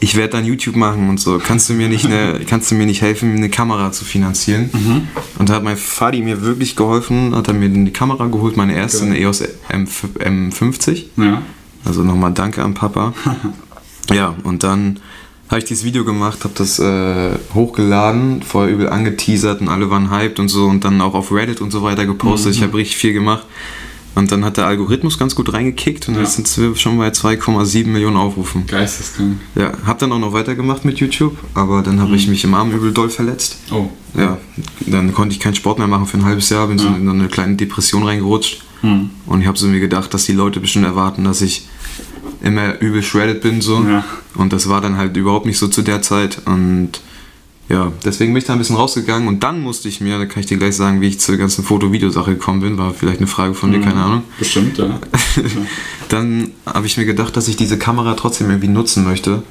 ich 0.00 0.16
werde 0.16 0.32
dann 0.32 0.44
YouTube 0.44 0.76
machen 0.76 1.08
und 1.08 1.20
so. 1.20 1.38
Kannst 1.38 1.68
du 1.68 1.74
mir 1.74 1.88
nicht 1.88 2.06
eine, 2.06 2.40
kannst 2.46 2.70
du 2.70 2.74
mir 2.74 2.86
nicht 2.86 3.02
helfen, 3.02 3.36
eine 3.36 3.48
Kamera 3.48 3.92
zu 3.92 4.04
finanzieren? 4.04 4.70
Und 5.38 5.48
da 5.48 5.54
hat 5.54 5.62
mein 5.62 5.76
Vati 5.76 6.20
mir 6.22 6.42
wirklich 6.42 6.74
geholfen, 6.74 7.34
hat 7.34 7.48
er 7.48 7.54
mir 7.54 7.68
die 7.68 7.92
Kamera 7.92 8.26
geholt, 8.26 8.56
meine 8.56 8.74
erste, 8.74 9.00
Geil. 9.00 9.10
eine 9.10 9.20
EOS 9.20 9.42
M, 9.68 9.84
M50. 9.86 11.04
Ja. 11.16 11.42
Also 11.86 12.02
nochmal 12.02 12.32
danke 12.32 12.62
an 12.62 12.74
Papa. 12.74 13.14
ja, 14.12 14.34
und 14.44 14.62
dann 14.62 14.98
habe 15.48 15.60
ich 15.60 15.64
dieses 15.64 15.84
Video 15.84 16.04
gemacht, 16.04 16.42
habe 16.42 16.54
das 16.56 16.78
äh, 16.80 17.30
hochgeladen, 17.54 18.42
vorher 18.42 18.74
übel 18.74 18.88
angeteasert 18.88 19.60
und 19.60 19.68
alle 19.68 19.88
waren 19.90 20.10
hyped 20.10 20.40
und 20.40 20.48
so 20.48 20.66
und 20.66 20.84
dann 20.84 21.00
auch 21.00 21.14
auf 21.14 21.30
Reddit 21.30 21.60
und 21.60 21.70
so 21.70 21.82
weiter 21.82 22.04
gepostet. 22.04 22.54
Ich 22.56 22.62
habe 22.62 22.76
richtig 22.76 22.96
viel 22.96 23.12
gemacht. 23.12 23.44
Und 24.16 24.32
dann 24.32 24.46
hat 24.46 24.56
der 24.56 24.66
Algorithmus 24.66 25.18
ganz 25.18 25.34
gut 25.34 25.52
reingekickt 25.52 26.08
und 26.08 26.14
Ja. 26.14 26.22
jetzt 26.22 26.36
sind 26.36 26.56
wir 26.58 26.74
schon 26.74 26.96
bei 26.96 27.10
2,7 27.10 27.92
Millionen 27.92 28.16
Aufrufen. 28.16 28.66
Geisteskrank. 28.66 29.36
Ja, 29.54 29.72
hab 29.84 29.98
dann 29.98 30.10
auch 30.10 30.18
noch 30.18 30.32
weitergemacht 30.32 30.86
mit 30.86 30.98
YouTube, 30.98 31.36
aber 31.52 31.82
dann 31.82 32.00
habe 32.00 32.16
ich 32.16 32.26
mich 32.26 32.42
im 32.42 32.54
Arm 32.54 32.72
übel 32.72 32.92
doll 32.92 33.10
verletzt. 33.10 33.58
Oh. 33.70 33.90
Ja, 34.18 34.38
dann 34.86 35.12
konnte 35.12 35.34
ich 35.34 35.40
keinen 35.40 35.54
Sport 35.54 35.78
mehr 35.78 35.86
machen 35.86 36.06
für 36.06 36.16
ein 36.16 36.24
halbes 36.24 36.48
Jahr, 36.48 36.66
bin 36.66 36.78
so 36.78 36.88
in 36.88 37.06
eine 37.06 37.28
kleine 37.28 37.56
Depression 37.56 38.04
reingerutscht. 38.04 38.62
Hm. 38.80 39.10
Und 39.26 39.42
ich 39.42 39.46
habe 39.46 39.58
so 39.58 39.66
mir 39.66 39.80
gedacht, 39.80 40.12
dass 40.14 40.24
die 40.24 40.32
Leute 40.32 40.60
bestimmt 40.60 40.86
erwarten, 40.86 41.24
dass 41.24 41.42
ich 41.42 41.66
immer 42.42 42.80
übel 42.80 43.02
shredded 43.02 43.40
bin 43.40 43.60
so. 43.60 43.82
Ja. 43.82 44.04
Und 44.34 44.52
das 44.52 44.68
war 44.68 44.80
dann 44.80 44.96
halt 44.96 45.16
überhaupt 45.16 45.46
nicht 45.46 45.58
so 45.58 45.68
zu 45.68 45.82
der 45.82 46.02
Zeit. 46.02 46.42
Und 46.44 47.00
ja, 47.68 47.92
deswegen 48.04 48.32
bin 48.32 48.38
ich 48.38 48.46
da 48.46 48.52
ein 48.52 48.58
bisschen 48.60 48.76
rausgegangen 48.76 49.26
und 49.26 49.42
dann 49.42 49.60
musste 49.60 49.88
ich 49.88 50.00
mir, 50.00 50.18
da 50.18 50.26
kann 50.26 50.40
ich 50.40 50.46
dir 50.46 50.56
gleich 50.56 50.76
sagen, 50.76 51.00
wie 51.00 51.08
ich 51.08 51.18
zur 51.18 51.36
ganzen 51.36 51.64
Foto-Video-Sache 51.64 52.34
gekommen 52.34 52.60
bin, 52.60 52.78
war 52.78 52.94
vielleicht 52.94 53.18
eine 53.18 53.26
Frage 53.26 53.54
von 53.54 53.72
dir, 53.72 53.80
keine 53.80 54.02
Ahnung. 54.02 54.22
Bestimmt, 54.38 54.78
ja. 54.78 55.00
Dann 56.08 56.52
habe 56.64 56.86
ich 56.86 56.96
mir 56.96 57.06
gedacht, 57.06 57.36
dass 57.36 57.48
ich 57.48 57.56
diese 57.56 57.76
Kamera 57.76 58.14
trotzdem 58.14 58.50
irgendwie 58.50 58.68
nutzen 58.68 59.04
möchte. 59.04 59.42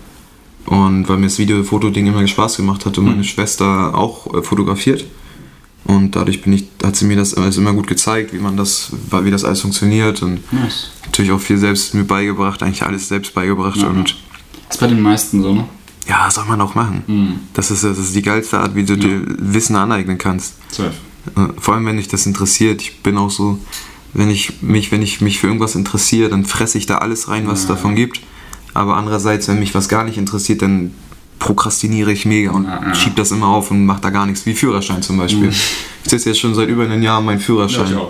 Und 0.65 1.09
weil 1.09 1.17
mir 1.17 1.25
das 1.25 1.37
Video-Foto-Ding 1.37 2.07
immer 2.07 2.25
Spaß 2.25 2.57
gemacht 2.57 2.85
hat 2.85 2.97
und 2.97 3.05
meine 3.05 3.23
Schwester 3.23 3.95
auch 3.95 4.33
äh, 4.33 4.41
fotografiert. 4.41 5.05
Und 5.85 6.15
dadurch 6.15 6.41
bin 6.41 6.53
ich, 6.53 6.67
hat 6.83 6.95
sie 6.95 7.05
mir 7.05 7.15
das 7.15 7.35
alles 7.35 7.57
immer 7.57 7.71
gut 7.73 7.85
gezeigt, 7.87 8.33
wie 8.33 8.39
man 8.39 8.57
das, 8.57 8.91
wie 9.21 9.29
das 9.31 9.43
alles 9.43 9.61
funktioniert 9.61 10.21
und 10.23 10.51
Nice. 10.51 10.89
natürlich 11.05 11.31
auch 11.31 11.39
viel 11.39 11.57
selbst 11.57 11.93
mir 11.93 12.03
beigebracht, 12.05 12.63
eigentlich 12.63 12.81
alles 12.83 13.07
selbst 13.07 13.33
beigebracht 13.35 13.77
Ja. 13.77 13.87
und 13.89 14.15
Ist 14.69 14.79
bei 14.79 14.87
den 14.87 14.99
meisten 15.01 15.43
so, 15.43 15.53
ne? 15.53 15.65
ja, 16.07 16.29
soll 16.31 16.45
man 16.45 16.59
auch 16.61 16.73
machen. 16.73 17.03
Hm. 17.05 17.39
Das 17.53 17.69
ist, 17.69 17.83
das 17.83 17.99
ist 17.99 18.15
die 18.15 18.23
geilste 18.23 18.59
Art, 18.59 18.73
wie 18.75 18.83
du 18.83 18.97
dir 18.97 19.21
Wissen 19.37 19.75
aneignen 19.75 20.17
kannst. 20.17 20.55
Safe. 20.71 20.91
Äh, 21.35 21.47
Vor 21.59 21.75
allem, 21.75 21.85
wenn 21.85 21.97
dich 21.97 22.07
das 22.07 22.25
interessiert. 22.25 22.81
Ich 22.81 23.01
bin 23.03 23.17
auch 23.17 23.29
so, 23.31 23.59
wenn 24.13 24.29
ich 24.31 24.61
mich, 24.63 24.91
wenn 24.91 25.03
ich 25.03 25.21
mich 25.21 25.39
für 25.39 25.47
irgendwas 25.47 25.75
interessiere, 25.75 26.29
dann 26.29 26.45
fresse 26.45 26.77
ich 26.79 26.87
da 26.87 26.97
alles 26.97 27.27
rein, 27.27 27.47
was 27.47 27.59
es 27.61 27.67
Ja. 27.69 27.75
davon 27.75 27.95
gibt. 27.95 28.21
Aber 28.73 28.97
andererseits, 28.97 29.47
wenn 29.47 29.59
mich 29.59 29.73
was 29.75 29.87
gar 29.87 30.03
nicht 30.03 30.17
interessiert, 30.17 30.61
dann 30.63 30.91
prokrastiniere 31.39 32.11
ich 32.11 32.25
mega 32.25 32.51
und 32.51 32.65
Ja, 32.65 32.81
ja. 32.87 32.95
schieb 32.95 33.15
das 33.15 33.31
immer 33.31 33.47
auf 33.47 33.71
und 33.71 33.85
mache 33.85 34.01
da 34.01 34.09
gar 34.09 34.25
nichts, 34.25 34.45
wie 34.45 34.53
Führerschein 34.53 35.01
zum 35.01 35.17
Beispiel. 35.17 35.49
Ich 35.49 36.09
sitze 36.09 36.29
jetzt 36.29 36.39
schon 36.39 36.55
seit 36.55 36.69
über 36.69 36.83
einem 36.83 37.01
Jahr 37.03 37.21
meinen 37.21 37.39
Führerschein. 37.39 37.91
Ja. 37.91 38.01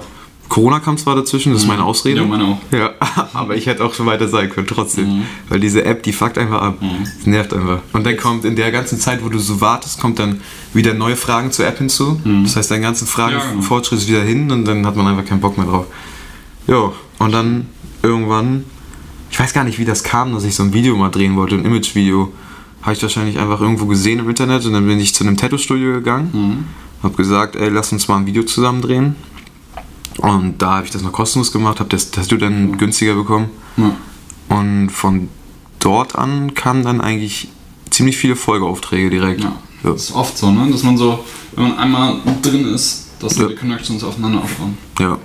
Corona 0.48 0.80
kam 0.80 0.96
zwar 0.96 1.16
dazwischen, 1.16 1.54
das 1.54 1.64
ist 1.64 1.68
meine 1.68 1.84
Ausrede. 1.84 2.22
Ja, 2.22 2.28
meine 2.28 2.44
auch. 2.46 2.58
Ja, 2.72 2.92
aber 3.34 3.56
ich 3.56 3.66
hätte 3.66 3.84
auch 3.84 3.96
schon 3.96 4.06
weiter 4.06 4.28
sein 4.28 4.50
können, 4.52 4.68
trotzdem. 4.68 5.08
Mhm. 5.18 5.22
Weil 5.50 5.60
diese 5.60 5.84
App, 5.84 6.04
die 6.04 6.14
fuckt 6.14 6.38
einfach 6.38 6.62
ab. 6.62 6.78
Das 7.18 7.26
nervt 7.26 7.52
einfach. 7.54 7.80
Und 7.94 8.06
dann 8.06 8.16
kommt 8.16 8.46
in 8.46 8.56
der 8.56 8.72
ganzen 8.72 9.00
Zeit, 9.00 9.24
wo 9.26 9.30
du 9.30 9.40
so 9.40 9.60
wartest, 9.60 10.00
kommt 10.00 10.20
dann 10.20 10.42
wieder 10.74 10.94
neue 10.94 11.16
Fragen 11.16 11.52
zur 11.52 11.66
App 11.66 11.80
hinzu. 11.80 12.22
Das 12.44 12.56
heißt, 12.56 12.70
dein 12.70 12.84
ganzen 12.84 13.06
Mhm. 13.06 13.10
Ja, 13.18 13.28
genau. 13.30 13.40
Fragenfortschritt 13.42 14.00
ist 14.02 14.08
wieder 14.08 14.22
hin 14.22 14.52
und 14.52 14.66
dann 14.66 14.86
hat 14.86 14.96
man 14.96 15.08
einfach 15.08 15.26
keinen 15.26 15.42
Bock 15.42 15.58
mehr 15.58 15.66
drauf. 15.66 15.88
Jo, 16.68 16.94
und 17.18 17.32
dann 17.32 17.66
irgendwann, 18.04 18.66
ich 19.32 19.40
weiß 19.40 19.52
gar 19.52 19.64
nicht, 19.64 19.80
wie 19.80 19.86
das 19.86 20.04
kam, 20.04 20.32
dass 20.34 20.44
ich 20.44 20.54
so 20.56 20.62
ein 20.62 20.74
Video 20.74 20.96
mal 20.96 21.10
drehen 21.10 21.36
wollte, 21.36 21.56
ein 21.56 21.66
Image-Video. 21.66 22.32
Habe 22.86 22.94
ich 22.94 23.02
wahrscheinlich 23.02 23.40
einfach 23.40 23.60
irgendwo 23.62 23.86
gesehen 23.88 24.20
im 24.20 24.30
Internet 24.30 24.64
und 24.66 24.74
dann 24.74 24.86
bin 24.86 25.00
ich 25.00 25.14
zu 25.16 25.24
einem 25.24 25.38
Tattoo-Studio 25.38 25.94
gegangen. 25.94 26.30
Mhm. 26.34 26.66
Hab 27.04 27.18
gesagt, 27.18 27.56
ey, 27.56 27.70
lass 27.70 27.92
uns 27.92 28.08
mal 28.08 28.18
ein 28.18 28.26
Video 28.26 28.44
zusammen 28.44 28.82
drehen. 28.82 29.16
Und 30.20 30.62
da 30.62 30.76
habe 30.76 30.86
ich 30.86 30.92
das 30.92 31.02
noch 31.02 31.12
kostenlos 31.12 31.52
gemacht, 31.52 31.80
habe 31.80 31.90
das 31.90 32.12
Tattoo 32.12 32.38
dann 32.38 32.78
günstiger 32.78 33.16
bekommen. 33.16 33.50
Ja. 33.78 33.96
Und 34.50 34.90
von 34.90 35.30
dort 35.80 36.16
an 36.16 36.54
kamen 36.54 36.84
dann 36.84 37.02
eigentlich 37.02 37.50
ziemlich 37.90 38.18
viele 38.18 38.36
Folgeaufträge 38.36 39.10
direkt. 39.10 39.44
ja. 39.44 39.56
Das 39.84 40.06
ist 40.06 40.16
oft 40.16 40.36
so, 40.38 40.50
ne? 40.52 40.72
Dass 40.72 40.82
man 40.84 40.98
so, 40.98 41.24
wenn 41.56 41.66
man 41.70 41.78
einmal 41.78 42.16
drin 42.42 42.66
ist, 42.74 43.08
dass 43.20 43.38
Ja. 43.38 43.48
die 43.48 43.56
Connections 43.56 44.04
aufeinander 44.04 44.40
aufbauen. 44.42 44.78
Ja. 45.00 45.18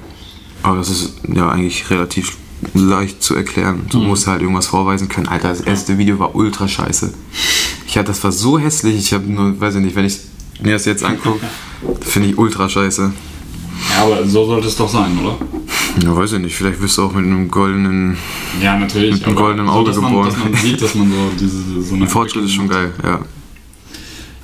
Aber 0.63 0.77
das 0.77 0.91
ist 0.91 1.15
ja 1.35 1.49
eigentlich 1.49 1.89
relativ 1.89 2.37
leicht 2.75 3.23
zu 3.23 3.35
erklären. 3.35 3.87
Du 3.91 3.99
musst 3.99 4.27
halt 4.27 4.43
irgendwas 4.43 4.67
vorweisen 4.67 5.09
können. 5.09 5.29
Alter, 5.29 5.49
das 5.49 5.61
erste 5.61 5.99
Video 5.99 6.19
war 6.19 6.35
ultra 6.35 6.69
scheiße. 6.69 7.13
Ich 7.87 7.97
hatte, 7.97 8.09
das 8.09 8.23
war 8.23 8.33
so 8.33 8.59
hässlich. 8.59 8.97
Ich 8.97 9.13
habe 9.13 9.31
nur, 9.31 9.61
weiß 9.61 9.77
ich 9.77 9.83
nicht, 9.83 9.97
wenn 9.97 10.05
ich 10.05 10.19
mir 10.63 10.73
das 10.73 10.85
jetzt 10.85 11.05
angucke, 11.05 11.47
finde 12.01 12.29
ich 12.29 12.39
ultra 12.39 12.69
scheiße. 12.69 13.13
Ja, 13.97 14.03
aber 14.03 14.27
so 14.27 14.47
sollte 14.47 14.69
es 14.69 14.77
doch 14.77 14.89
sein, 14.89 15.19
oder? 15.19 15.39
Ja, 16.03 16.17
weiß 16.17 16.35
ich 16.35 16.39
nicht. 16.41 16.55
Vielleicht 16.55 16.81
wirst 16.81 16.99
du 16.99 17.05
auch 17.05 17.13
mit 17.13 17.25
einem 17.25 17.51
goldenen. 17.51 18.17
Ja, 18.63 18.79
natürlich. 18.79 19.15
Mit 19.15 19.27
einem 19.27 19.37
goldenen 19.37 19.69
Auge 19.69 19.91
dass 19.91 20.01
man, 20.01 20.11
geboren. 20.11 20.29
Dass 20.29 20.39
man 20.39 20.55
sieht, 20.55 20.83
dass 20.83 20.95
man 20.95 21.11
so 21.11 21.31
diese 21.39 21.83
so 21.83 21.95
eine 21.97 22.07
Fortschritt 22.07 22.45
ist 22.45 22.53
schon 22.53 22.69
geil, 22.69 22.93
ja. 23.03 23.21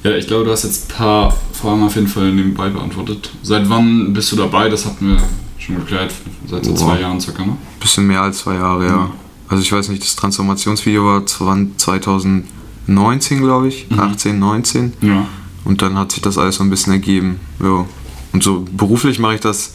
Ja, 0.03 0.15
ich 0.17 0.27
glaube, 0.27 0.45
du 0.45 0.53
hast 0.53 0.63
jetzt 0.65 0.91
ein 0.91 0.97
paar 0.97 1.37
Fragen 1.53 1.83
auf 1.83 1.95
jeden 1.97 2.07
Fall 2.07 2.33
nebenbei 2.33 2.69
beantwortet. 2.69 3.31
Seit 3.43 3.69
wann 3.69 4.13
bist 4.13 4.31
du 4.31 4.37
dabei? 4.37 4.69
Das 4.69 4.87
hatten 4.87 5.09
wir 5.09 5.23
schon 5.67 5.77
geklärt. 5.77 6.13
Seit 6.47 6.65
so 6.65 6.75
zwei 6.75 7.01
Jahren 7.01 7.21
circa, 7.21 7.45
ne? 7.45 7.57
Bisschen 7.81 8.07
mehr 8.07 8.23
als 8.23 8.39
zwei 8.39 8.55
Jahre, 8.55 8.87
ja. 8.87 9.11
Also 9.49 9.63
ich 9.63 9.71
weiß 9.71 9.89
nicht, 9.89 10.03
das 10.03 10.17
Transformationsvideo 10.17 11.05
war 11.05 11.27
2019, 11.27 13.41
glaube 13.41 13.69
ich. 13.69 13.87
18, 13.97 14.39
19. 14.39 14.93
Ja. 15.03 15.27
Und 15.65 15.83
dann 15.83 15.99
hat 15.99 16.13
sich 16.13 16.23
das 16.23 16.39
alles 16.39 16.57
so 16.57 16.65
ein 16.65 16.71
bisschen 16.71 16.93
ergeben. 16.93 17.41
Ja. 17.61 17.85
Und 18.33 18.43
so 18.43 18.65
beruflich 18.73 19.19
mache 19.19 19.37
ich 19.37 19.41
das. 19.41 19.75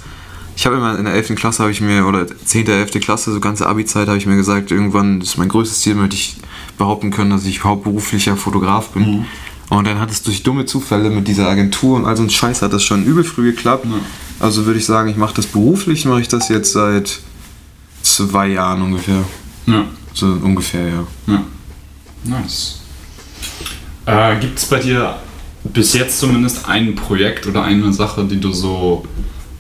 Ich 0.55 0.65
habe 0.65 0.75
immer 0.75 0.97
in 0.99 1.05
der 1.05 1.13
11. 1.13 1.35
Klasse 1.35 1.63
habe 1.63 1.71
ich 1.71 1.81
mir, 1.81 2.05
oder 2.05 2.25
10. 2.27 2.67
11. 2.67 2.99
Klasse, 2.99 3.31
so 3.31 3.39
ganze 3.39 3.67
Abi-Zeit 3.67 4.07
habe 4.07 4.17
ich 4.17 4.25
mir 4.25 4.35
gesagt, 4.35 4.71
irgendwann, 4.71 5.19
das 5.19 5.29
ist 5.29 5.37
mein 5.37 5.49
größtes 5.49 5.81
Ziel, 5.81 5.95
möchte 5.95 6.15
ich 6.15 6.37
behaupten 6.77 7.11
können, 7.11 7.31
dass 7.31 7.45
ich 7.45 7.63
hauptberuflicher 7.63 8.35
Fotograf 8.35 8.89
bin. 8.89 9.25
Und 9.71 9.87
dann 9.87 10.01
hat 10.01 10.11
es 10.11 10.21
durch 10.21 10.43
dumme 10.43 10.65
Zufälle 10.65 11.09
mit 11.09 11.29
dieser 11.29 11.47
Agentur 11.47 11.95
und 11.95 12.05
all 12.05 12.17
so 12.17 12.23
ein 12.23 12.29
Scheiß 12.29 12.61
hat 12.61 12.73
das 12.73 12.83
schon 12.83 13.05
übel 13.05 13.23
früh 13.23 13.53
geklappt. 13.53 13.85
Ja. 13.85 14.01
Also 14.37 14.65
würde 14.65 14.77
ich 14.77 14.85
sagen, 14.85 15.07
ich 15.07 15.15
mache 15.15 15.33
das 15.33 15.45
beruflich, 15.45 16.03
mache 16.03 16.19
ich 16.19 16.27
das 16.27 16.49
jetzt 16.49 16.73
seit 16.73 17.21
zwei 18.01 18.47
Jahren 18.47 18.81
ungefähr. 18.81 19.23
Ja. 19.67 19.85
So 20.13 20.25
ungefähr, 20.25 20.89
ja. 20.89 21.07
Ja. 21.27 21.43
Nice. 22.25 22.81
Äh, 24.07 24.41
Gibt 24.41 24.59
es 24.59 24.65
bei 24.65 24.79
dir 24.79 25.15
bis 25.63 25.93
jetzt 25.93 26.19
zumindest 26.19 26.67
ein 26.67 26.93
Projekt 26.95 27.47
oder 27.47 27.63
eine 27.63 27.93
Sache, 27.93 28.25
die 28.25 28.41
du 28.41 28.51
so, 28.51 29.05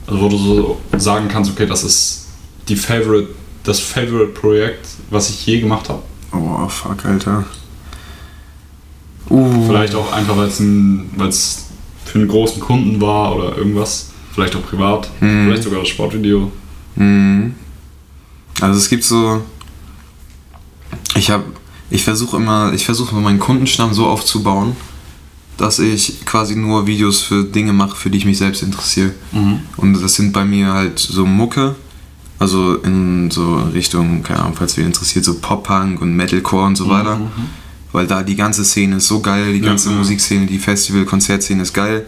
also 0.07 0.19
wo 0.19 0.27
du 0.27 0.37
so 0.37 0.81
sagen 0.97 1.29
kannst, 1.29 1.51
okay, 1.51 1.65
das 1.65 1.85
ist 1.85 2.27
die 2.67 2.75
Favorite, 2.75 3.29
das 3.63 3.79
Favorite 3.79 4.33
Projekt, 4.33 4.87
was 5.09 5.29
ich 5.29 5.45
je 5.45 5.61
gemacht 5.61 5.87
habe? 5.87 6.03
Oh, 6.33 6.67
fuck, 6.67 7.05
Alter. 7.05 7.45
Uh. 9.31 9.65
Vielleicht 9.67 9.95
auch 9.95 10.11
einfach, 10.11 10.35
weil 10.37 10.47
es 10.47 10.59
ein, 10.59 11.09
weil's 11.15 11.65
für 12.05 12.19
einen 12.19 12.27
großen 12.27 12.59
Kunden 12.61 12.99
war 12.99 13.35
oder 13.35 13.57
irgendwas. 13.57 14.11
Vielleicht 14.33 14.55
auch 14.55 14.63
privat. 14.63 15.09
Mhm. 15.21 15.45
Vielleicht 15.45 15.63
sogar 15.63 15.79
das 15.79 15.89
Sportvideo. 15.89 16.51
Mhm. 16.95 17.53
Also 18.59 18.77
es 18.77 18.89
gibt 18.89 19.03
so. 19.03 19.41
Ich 21.15 21.29
habe, 21.29 21.43
ich 21.89 22.03
versuche 22.03 22.37
immer, 22.37 22.73
ich 22.73 22.85
versuche 22.85 23.15
meinen 23.15 23.39
Kundenstamm 23.39 23.93
so 23.93 24.07
aufzubauen, 24.07 24.75
dass 25.57 25.79
ich 25.79 26.25
quasi 26.25 26.55
nur 26.55 26.87
Videos 26.87 27.21
für 27.21 27.43
Dinge 27.43 27.73
mache, 27.73 27.95
für 27.95 28.09
die 28.09 28.17
ich 28.17 28.25
mich 28.25 28.37
selbst 28.37 28.63
interessiere. 28.63 29.11
Und 29.77 30.01
das 30.01 30.15
sind 30.15 30.31
bei 30.31 30.45
mir 30.45 30.73
halt 30.73 30.99
so 30.99 31.25
Mucke, 31.25 31.75
also 32.39 32.75
in 32.75 33.29
so 33.29 33.55
Richtung, 33.73 34.23
keine 34.23 34.39
Ahnung, 34.41 34.55
falls 34.55 34.77
wer 34.77 34.85
interessiert, 34.85 35.25
so 35.25 35.35
Pop-Punk 35.35 36.01
und 36.01 36.15
Metalcore 36.15 36.65
und 36.65 36.75
so 36.77 36.89
weiter. 36.89 37.19
Weil 37.93 38.07
da 38.07 38.23
die 38.23 38.35
ganze 38.35 38.63
Szene 38.63 38.97
ist 38.97 39.07
so 39.07 39.19
geil, 39.19 39.53
die 39.53 39.59
Ja, 39.59 39.65
ganze 39.67 39.89
ja. 39.89 39.95
Musikszene, 39.95 40.45
die 40.45 40.59
Festival-, 40.59 41.05
Konzertszene 41.05 41.63
ist 41.63 41.73
geil. 41.73 42.05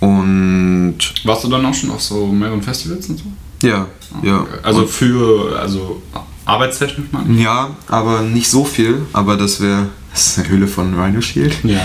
Und 0.00 0.96
Warst 1.24 1.44
du 1.44 1.48
dann 1.48 1.64
auch 1.64 1.72
schon 1.74 1.90
auf 1.90 2.02
so 2.02 2.26
mehreren 2.26 2.62
Festivals 2.62 3.08
und 3.08 3.18
so? 3.18 3.24
ja, 3.66 3.86
ja. 4.22 4.40
Okay. 4.40 4.58
Also 4.62 4.86
für, 4.86 5.58
also 5.58 6.02
arbeitstechnisch 6.44 7.06
ich? 7.30 7.40
Ja, 7.40 7.70
aber 7.88 8.20
nicht 8.20 8.48
so 8.48 8.64
viel. 8.64 8.98
Aber 9.14 9.36
das 9.36 9.60
wäre. 9.60 9.88
Das 10.12 10.26
ist 10.28 10.38
eine 10.38 10.48
Hülle 10.48 10.68
von 10.68 10.94
Rhino 10.94 11.20
Shield. 11.20 11.56
Ja, 11.64 11.80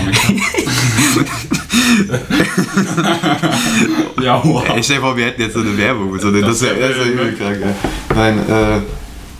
ja, 4.22 4.40
wow. 4.44 4.64
Ey, 4.68 4.82
stell 4.82 4.96
dir 4.96 5.02
vor, 5.02 5.16
wir 5.16 5.26
hätten 5.26 5.40
jetzt 5.42 5.54
so 5.54 5.60
eine 5.60 5.76
Werbung. 5.76 6.18
So 6.18 6.28
eine, 6.28 6.40
das 6.40 6.60
Das 6.60 6.62
wäre 6.62 6.78
wär- 6.80 7.16
wär 7.16 7.16
wär- 7.16 7.32
krank. 7.34 7.58
Ja. 7.60 7.74
Nein, 8.14 8.38
äh. 8.48 8.80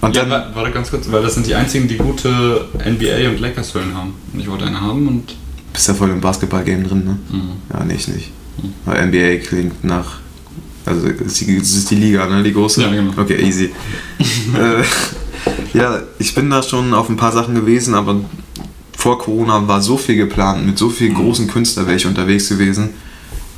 Und 0.00 0.16
Ja, 0.16 0.22
dann. 0.22 0.30
wa- 0.30 0.46
warte 0.54 0.70
ganz 0.72 0.90
kurz, 0.90 1.10
weil 1.10 1.22
das 1.22 1.34
sind 1.34 1.46
die 1.46 1.54
einzigen, 1.54 1.86
die 1.88 1.96
gute 1.96 2.66
NBA 2.84 3.28
und 3.28 3.40
Lakers-Hüllen 3.40 3.94
haben. 3.94 4.14
Und 4.32 4.40
ich 4.40 4.48
wollte 4.50 4.64
eine 4.64 4.80
haben 4.80 5.06
und. 5.08 5.36
bist 5.72 5.88
ja 5.88 5.94
voll 5.94 6.10
im 6.10 6.20
Basketball-Game 6.20 6.84
drin, 6.88 7.04
ne? 7.04 7.18
Mhm. 7.30 7.50
Ja, 7.72 7.84
nicht, 7.84 8.08
nicht. 8.08 8.30
Weil 8.84 9.06
NBA 9.06 9.36
klingt 9.46 9.84
nach. 9.84 10.18
Also, 10.86 11.06
es 11.06 11.20
ist 11.20 11.40
die- 11.42 11.56
es 11.56 11.76
ist 11.76 11.90
die 11.90 11.96
Liga, 11.96 12.26
ne? 12.26 12.42
Die 12.42 12.52
große? 12.52 12.82
Ja, 12.82 12.90
genau. 12.90 13.12
Okay, 13.16 13.42
easy. 13.46 13.70
äh, 14.54 15.76
ja, 15.78 16.00
ich 16.18 16.34
bin 16.34 16.48
da 16.50 16.62
schon 16.62 16.92
auf 16.94 17.08
ein 17.08 17.16
paar 17.16 17.32
Sachen 17.32 17.54
gewesen, 17.54 17.94
aber 17.94 18.16
vor 18.96 19.18
Corona 19.18 19.66
war 19.68 19.80
so 19.82 19.96
viel 19.96 20.16
geplant. 20.16 20.64
Mit 20.66 20.78
so 20.78 20.88
vielen 20.90 21.14
großen 21.14 21.46
Künstlern 21.46 21.86
wäre 21.86 21.96
ich 21.96 22.06
unterwegs 22.06 22.48
gewesen. 22.48 22.90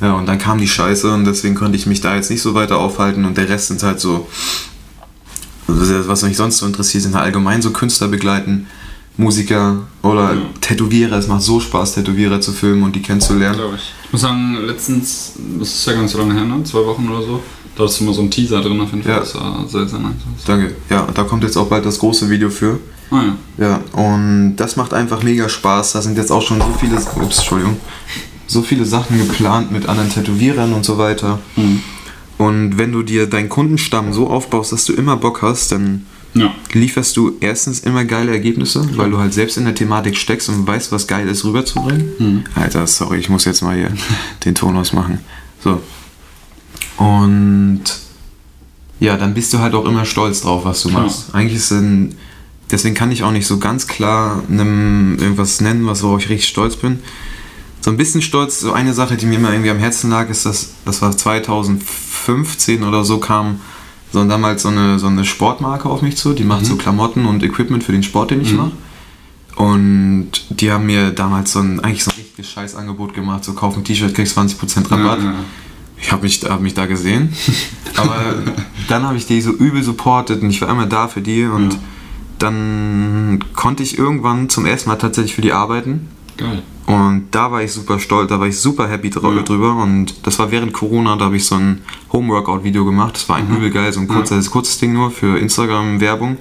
Ja, 0.01 0.13
und 0.15 0.25
dann 0.25 0.37
kam 0.37 0.57
die 0.59 0.67
Scheiße 0.67 1.11
und 1.13 1.23
deswegen 1.25 1.55
konnte 1.55 1.77
ich 1.77 1.85
mich 1.85 2.01
da 2.01 2.15
jetzt 2.15 2.29
nicht 2.29 2.41
so 2.41 2.53
weiter 2.53 2.77
aufhalten 2.77 3.23
und 3.25 3.37
der 3.37 3.47
Rest 3.49 3.67
sind 3.69 3.81
halt 3.83 3.99
so. 4.01 4.27
Also 5.67 6.07
Was 6.07 6.23
mich 6.23 6.37
sonst 6.37 6.57
so 6.57 6.65
interessiert, 6.65 7.03
sind 7.03 7.15
halt 7.15 7.25
allgemein 7.25 7.61
so 7.61 7.71
Künstler 7.71 8.07
begleiten, 8.07 8.67
Musiker 9.17 9.83
oder 10.01 10.33
Ja. 10.33 10.41
Tätowierer. 10.61 11.17
Es 11.17 11.27
macht 11.27 11.41
so 11.43 11.59
Spaß, 11.59 11.95
Tätowierer 11.95 12.41
zu 12.41 12.51
filmen 12.51 12.83
und 12.83 12.95
die 12.95 13.01
kennenzulernen. 13.01 13.57
Glaube 13.57 13.75
ich. 13.75 13.93
Ich 14.05 14.11
muss 14.11 14.21
sagen, 14.21 14.57
letztens, 14.65 15.33
das 15.59 15.69
ist 15.69 15.85
ja 15.85 15.93
ganz 15.93 16.11
so 16.11 16.19
lange 16.19 16.33
her, 16.33 16.43
ne? 16.45 16.63
Zwei 16.63 16.85
Wochen 16.85 17.07
oder 17.09 17.21
so. 17.21 17.43
Da 17.75 17.83
hast 17.85 17.99
du 17.99 18.03
mal 18.03 18.13
so 18.13 18.21
einen 18.21 18.29
Teaser 18.31 18.61
drin 18.61 18.79
auf 18.81 18.91
jeden 18.91 19.03
Fall. 19.03 19.13
Ja. 19.13 19.19
Das 19.19 19.35
war 19.35 19.65
sehr, 19.67 19.87
sehr 19.87 19.99
nice. 19.99 20.13
Danke. 20.45 20.75
Ja, 20.89 21.07
da 21.13 21.23
kommt 21.23 21.43
jetzt 21.43 21.57
auch 21.57 21.67
bald 21.67 21.85
das 21.85 21.97
große 21.99 22.29
Video 22.29 22.49
für. 22.49 22.79
Ah 23.09 23.23
ja. 23.57 23.79
Ja, 23.93 23.99
und 23.99 24.55
das 24.57 24.75
macht 24.75 24.93
einfach 24.93 25.23
mega 25.23 25.47
Spaß. 25.49 25.93
Da 25.93 26.01
sind 26.01 26.17
jetzt 26.17 26.31
auch 26.31 26.41
schon 26.41 26.59
so 26.59 26.67
viele, 26.79 26.95
ups, 26.95 27.37
Entschuldigung, 27.37 27.77
so 28.47 28.61
viele 28.61 28.85
Sachen 28.85 29.17
geplant 29.17 29.71
mit 29.71 29.87
anderen 29.87 30.09
Tätowierern 30.09 30.73
und 30.73 30.85
so 30.85 30.97
weiter. 30.97 31.39
Und 32.37 32.77
wenn 32.77 32.91
du 32.91 33.03
dir 33.03 33.27
deinen 33.27 33.49
Kundenstamm 33.49 34.11
so 34.13 34.29
aufbaust, 34.29 34.71
dass 34.71 34.85
du 34.85 34.93
immer 34.93 35.17
Bock 35.17 35.41
hast, 35.41 35.71
dann 35.71 36.05
Ja. 36.33 36.53
lieferst 36.73 37.15
du 37.15 37.33
erstens 37.41 37.79
immer 37.81 38.05
geile 38.05 38.31
Ergebnisse, 38.31 38.87
weil 38.97 39.11
du 39.11 39.19
halt 39.19 39.33
selbst 39.35 39.55
in 39.57 39.65
der 39.65 39.75
Thematik 39.75 40.17
steckst 40.17 40.49
und 40.49 40.65
weißt, 40.65 40.91
was 40.91 41.05
geil 41.07 41.27
ist, 41.29 41.45
rüberzubringen. 41.45 42.45
Alter, 42.55 42.87
sorry, 42.87 43.19
ich 43.19 43.29
muss 43.29 43.45
jetzt 43.45 43.61
mal 43.61 43.75
hier 43.77 43.91
den 44.43 44.55
Ton 44.55 44.75
ausmachen. 44.75 45.19
So. 45.63 45.79
Und 46.97 47.83
ja, 48.99 49.17
dann 49.17 49.33
bist 49.33 49.53
du 49.53 49.59
halt 49.59 49.75
auch 49.75 49.85
immer 49.85 50.05
stolz 50.05 50.41
drauf, 50.41 50.65
was 50.65 50.81
du 50.83 50.89
Klar. 50.89 51.03
machst. 51.03 51.33
Eigentlich 51.33 51.55
ist 51.57 51.71
ein, 51.71 52.15
deswegen 52.71 52.95
kann 52.95 53.11
ich 53.11 53.23
auch 53.23 53.31
nicht 53.31 53.47
so 53.47 53.59
ganz 53.59 53.87
klar 53.87 54.41
einem 54.49 55.17
irgendwas 55.19 55.61
nennen, 55.61 55.85
was 55.85 56.03
worauf 56.03 56.21
ich 56.23 56.29
richtig 56.29 56.49
stolz 56.49 56.75
bin. 56.77 56.99
So 57.83 57.91
ein 57.91 57.97
bisschen 57.97 58.21
stolz, 58.21 58.61
so 58.61 58.71
eine 58.71 58.93
Sache, 58.93 59.17
die 59.17 59.25
mir 59.25 59.35
immer 59.35 59.51
irgendwie 59.51 59.69
am 59.69 59.77
Herzen 59.77 60.09
lag, 60.09 60.29
ist, 60.29 60.45
dass 60.45 60.69
das 60.85 61.01
war 61.01 61.15
2015 61.17 62.81
oder 62.83 63.03
so 63.03 63.17
kam 63.17 63.59
so 64.13 64.23
damals 64.23 64.61
so 64.61 64.69
eine, 64.69 64.99
so 64.99 65.07
eine 65.07 65.25
Sportmarke 65.25 65.89
auf 65.89 66.01
mich 66.01 66.15
zu, 66.15 66.33
die 66.33 66.43
macht 66.45 66.65
so 66.65 66.75
Klamotten 66.77 67.25
und 67.25 67.43
Equipment 67.43 67.83
für 67.83 67.91
den 67.91 68.03
Sport, 68.03 68.31
den 68.31 68.41
ich 68.41 68.51
Mhm. 68.51 68.57
mache. 68.57 68.71
Und 69.55 70.29
die 70.49 70.71
haben 70.71 70.85
mir 70.85 71.11
damals 71.11 71.51
so 71.51 71.59
ein, 71.59 71.79
eigentlich 71.81 72.03
so 72.05 72.11
ein 72.11 72.17
richtiges 72.17 72.49
Scheißangebot 72.51 73.13
gemacht, 73.15 73.43
so 73.43 73.53
kauf 73.53 73.75
ein 73.75 73.83
T-Shirt, 73.83 74.13
kriegst 74.15 74.37
20% 74.37 74.89
Rabatt. 74.89 75.19
Ja, 75.19 75.25
ja. 75.31 75.35
Ich 75.99 76.11
habe 76.11 76.21
mich, 76.23 76.41
hab 76.47 76.61
mich 76.61 76.73
da 76.73 76.85
gesehen. 76.85 77.33
Aber 77.97 78.15
dann 78.87 79.03
habe 79.03 79.17
ich 79.17 79.25
die 79.25 79.41
so 79.41 79.51
übel 79.51 79.83
supportet 79.83 80.41
und 80.41 80.49
ich 80.51 80.61
war 80.61 80.69
immer 80.69 80.85
da 80.85 81.07
für 81.07 81.21
die 81.21 81.43
und 81.45 81.73
Ja. 81.73 81.79
dann 82.39 83.43
konnte 83.55 83.83
ich 83.83 83.97
irgendwann 83.97 84.47
zum 84.49 84.65
ersten 84.65 84.89
Mal 84.89 84.95
tatsächlich 84.97 85.33
für 85.35 85.41
die 85.41 85.53
arbeiten. 85.53 86.07
Geil. 86.37 86.61
Und 86.85 87.27
da 87.31 87.49
war 87.51 87.63
ich 87.63 87.71
super 87.71 87.97
stolz, 87.99 88.29
da 88.29 88.39
war 88.39 88.47
ich 88.47 88.59
super 88.59 88.87
happy 88.89 89.07
dra- 89.09 89.33
Ja. 89.35 89.41
drüber. 89.43 89.75
Und 89.75 90.15
das 90.27 90.37
war 90.39 90.51
während 90.51 90.73
Corona, 90.73 91.15
da 91.15 91.25
habe 91.25 91.37
ich 91.37 91.45
so 91.45 91.55
ein 91.55 91.81
Home-Workout-Video 92.11 92.83
gemacht. 92.85 93.15
Das 93.15 93.29
war 93.29 93.37
ein 93.37 93.49
übel 93.49 93.69
geil, 93.71 93.91
so 93.93 94.01
ein 94.01 94.07
Ja. 94.07 94.15
kurzes, 94.15 94.51
kurzes 94.51 94.79
Ding 94.79 94.93
nur 94.93 95.09
für 95.11 95.37
Instagram-Werbung. 95.39 96.37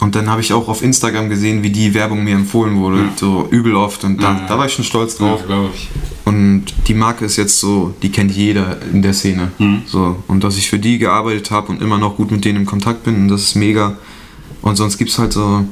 Und 0.00 0.16
dann 0.16 0.28
habe 0.28 0.40
ich 0.40 0.52
auch 0.52 0.66
auf 0.68 0.82
Instagram 0.82 1.28
gesehen, 1.28 1.62
wie 1.62 1.70
die 1.70 1.94
Werbung 1.94 2.24
mir 2.24 2.34
empfohlen 2.34 2.76
wurde, 2.76 2.96
Ja. 3.02 3.12
so 3.14 3.46
übel 3.50 3.76
oft. 3.76 4.02
Und 4.04 4.20
da, 4.22 4.40
da 4.48 4.58
war 4.58 4.66
ich 4.66 4.72
schon 4.72 4.84
stolz 4.84 5.16
drauf. 5.16 5.44
glaube 5.46 5.68
ich. 5.74 5.88
Und 6.24 6.64
die 6.88 6.94
Marke 6.94 7.24
ist 7.26 7.36
jetzt 7.36 7.60
so, 7.60 7.94
die 8.02 8.10
kennt 8.10 8.32
jeder 8.32 8.78
in 8.92 9.02
der 9.02 9.12
Szene. 9.12 9.52
Mhm. 9.58 9.82
So, 9.86 10.16
und 10.28 10.42
dass 10.42 10.56
ich 10.56 10.68
für 10.70 10.78
die 10.78 10.98
gearbeitet 10.98 11.50
habe 11.50 11.70
und 11.70 11.82
immer 11.82 11.98
noch 11.98 12.16
gut 12.16 12.30
mit 12.30 12.44
denen 12.44 12.60
im 12.60 12.66
Kontakt 12.66 13.04
bin, 13.04 13.28
das 13.28 13.42
ist 13.42 13.54
mega. 13.54 13.96
Und 14.62 14.76
sonst 14.76 14.96
gibt 14.98 15.10
es 15.10 15.18
halt 15.18 15.32
so 15.34 15.64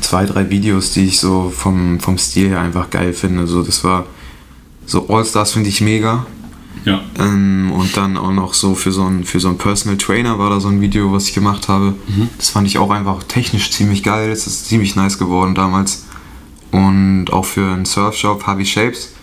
zwei, 0.00 0.26
drei 0.26 0.50
Videos, 0.50 0.92
die 0.92 1.06
ich 1.06 1.20
so 1.20 1.52
vom, 1.54 2.00
vom 2.00 2.18
Stil 2.18 2.48
her 2.48 2.60
einfach 2.60 2.90
geil 2.90 3.12
finde. 3.12 3.46
So, 3.46 3.62
das 3.62 3.82
war 3.84 4.06
so 4.86 5.08
All-Stars 5.08 5.52
finde 5.52 5.68
ich 5.68 5.80
mega. 5.80 6.26
Ja. 6.84 7.00
Ähm, 7.18 7.72
und 7.74 7.96
dann 7.96 8.16
auch 8.16 8.32
noch 8.32 8.54
so 8.54 8.76
für 8.76 8.92
so 8.92 9.02
einen 9.02 9.24
für 9.24 9.40
so 9.40 9.48
einen 9.48 9.58
Personal 9.58 9.98
Trainer 9.98 10.38
war 10.38 10.50
da 10.50 10.60
so 10.60 10.68
ein 10.68 10.80
Video, 10.80 11.12
was 11.12 11.26
ich 11.28 11.34
gemacht 11.34 11.68
habe. 11.68 11.94
Das 12.36 12.50
fand 12.50 12.68
ich 12.68 12.78
auch 12.78 12.90
einfach 12.90 13.24
technisch 13.24 13.72
ziemlich 13.72 14.04
geil. 14.04 14.30
Das 14.30 14.46
ist 14.46 14.68
ziemlich 14.68 14.94
nice 14.94 15.18
geworden 15.18 15.56
damals. 15.56 16.04
Und 16.70 17.32
auch 17.32 17.44
für 17.44 17.66
einen 17.66 17.86
Surfshop, 17.86 18.46
Harvey 18.46 18.64
Shapes 18.64 19.14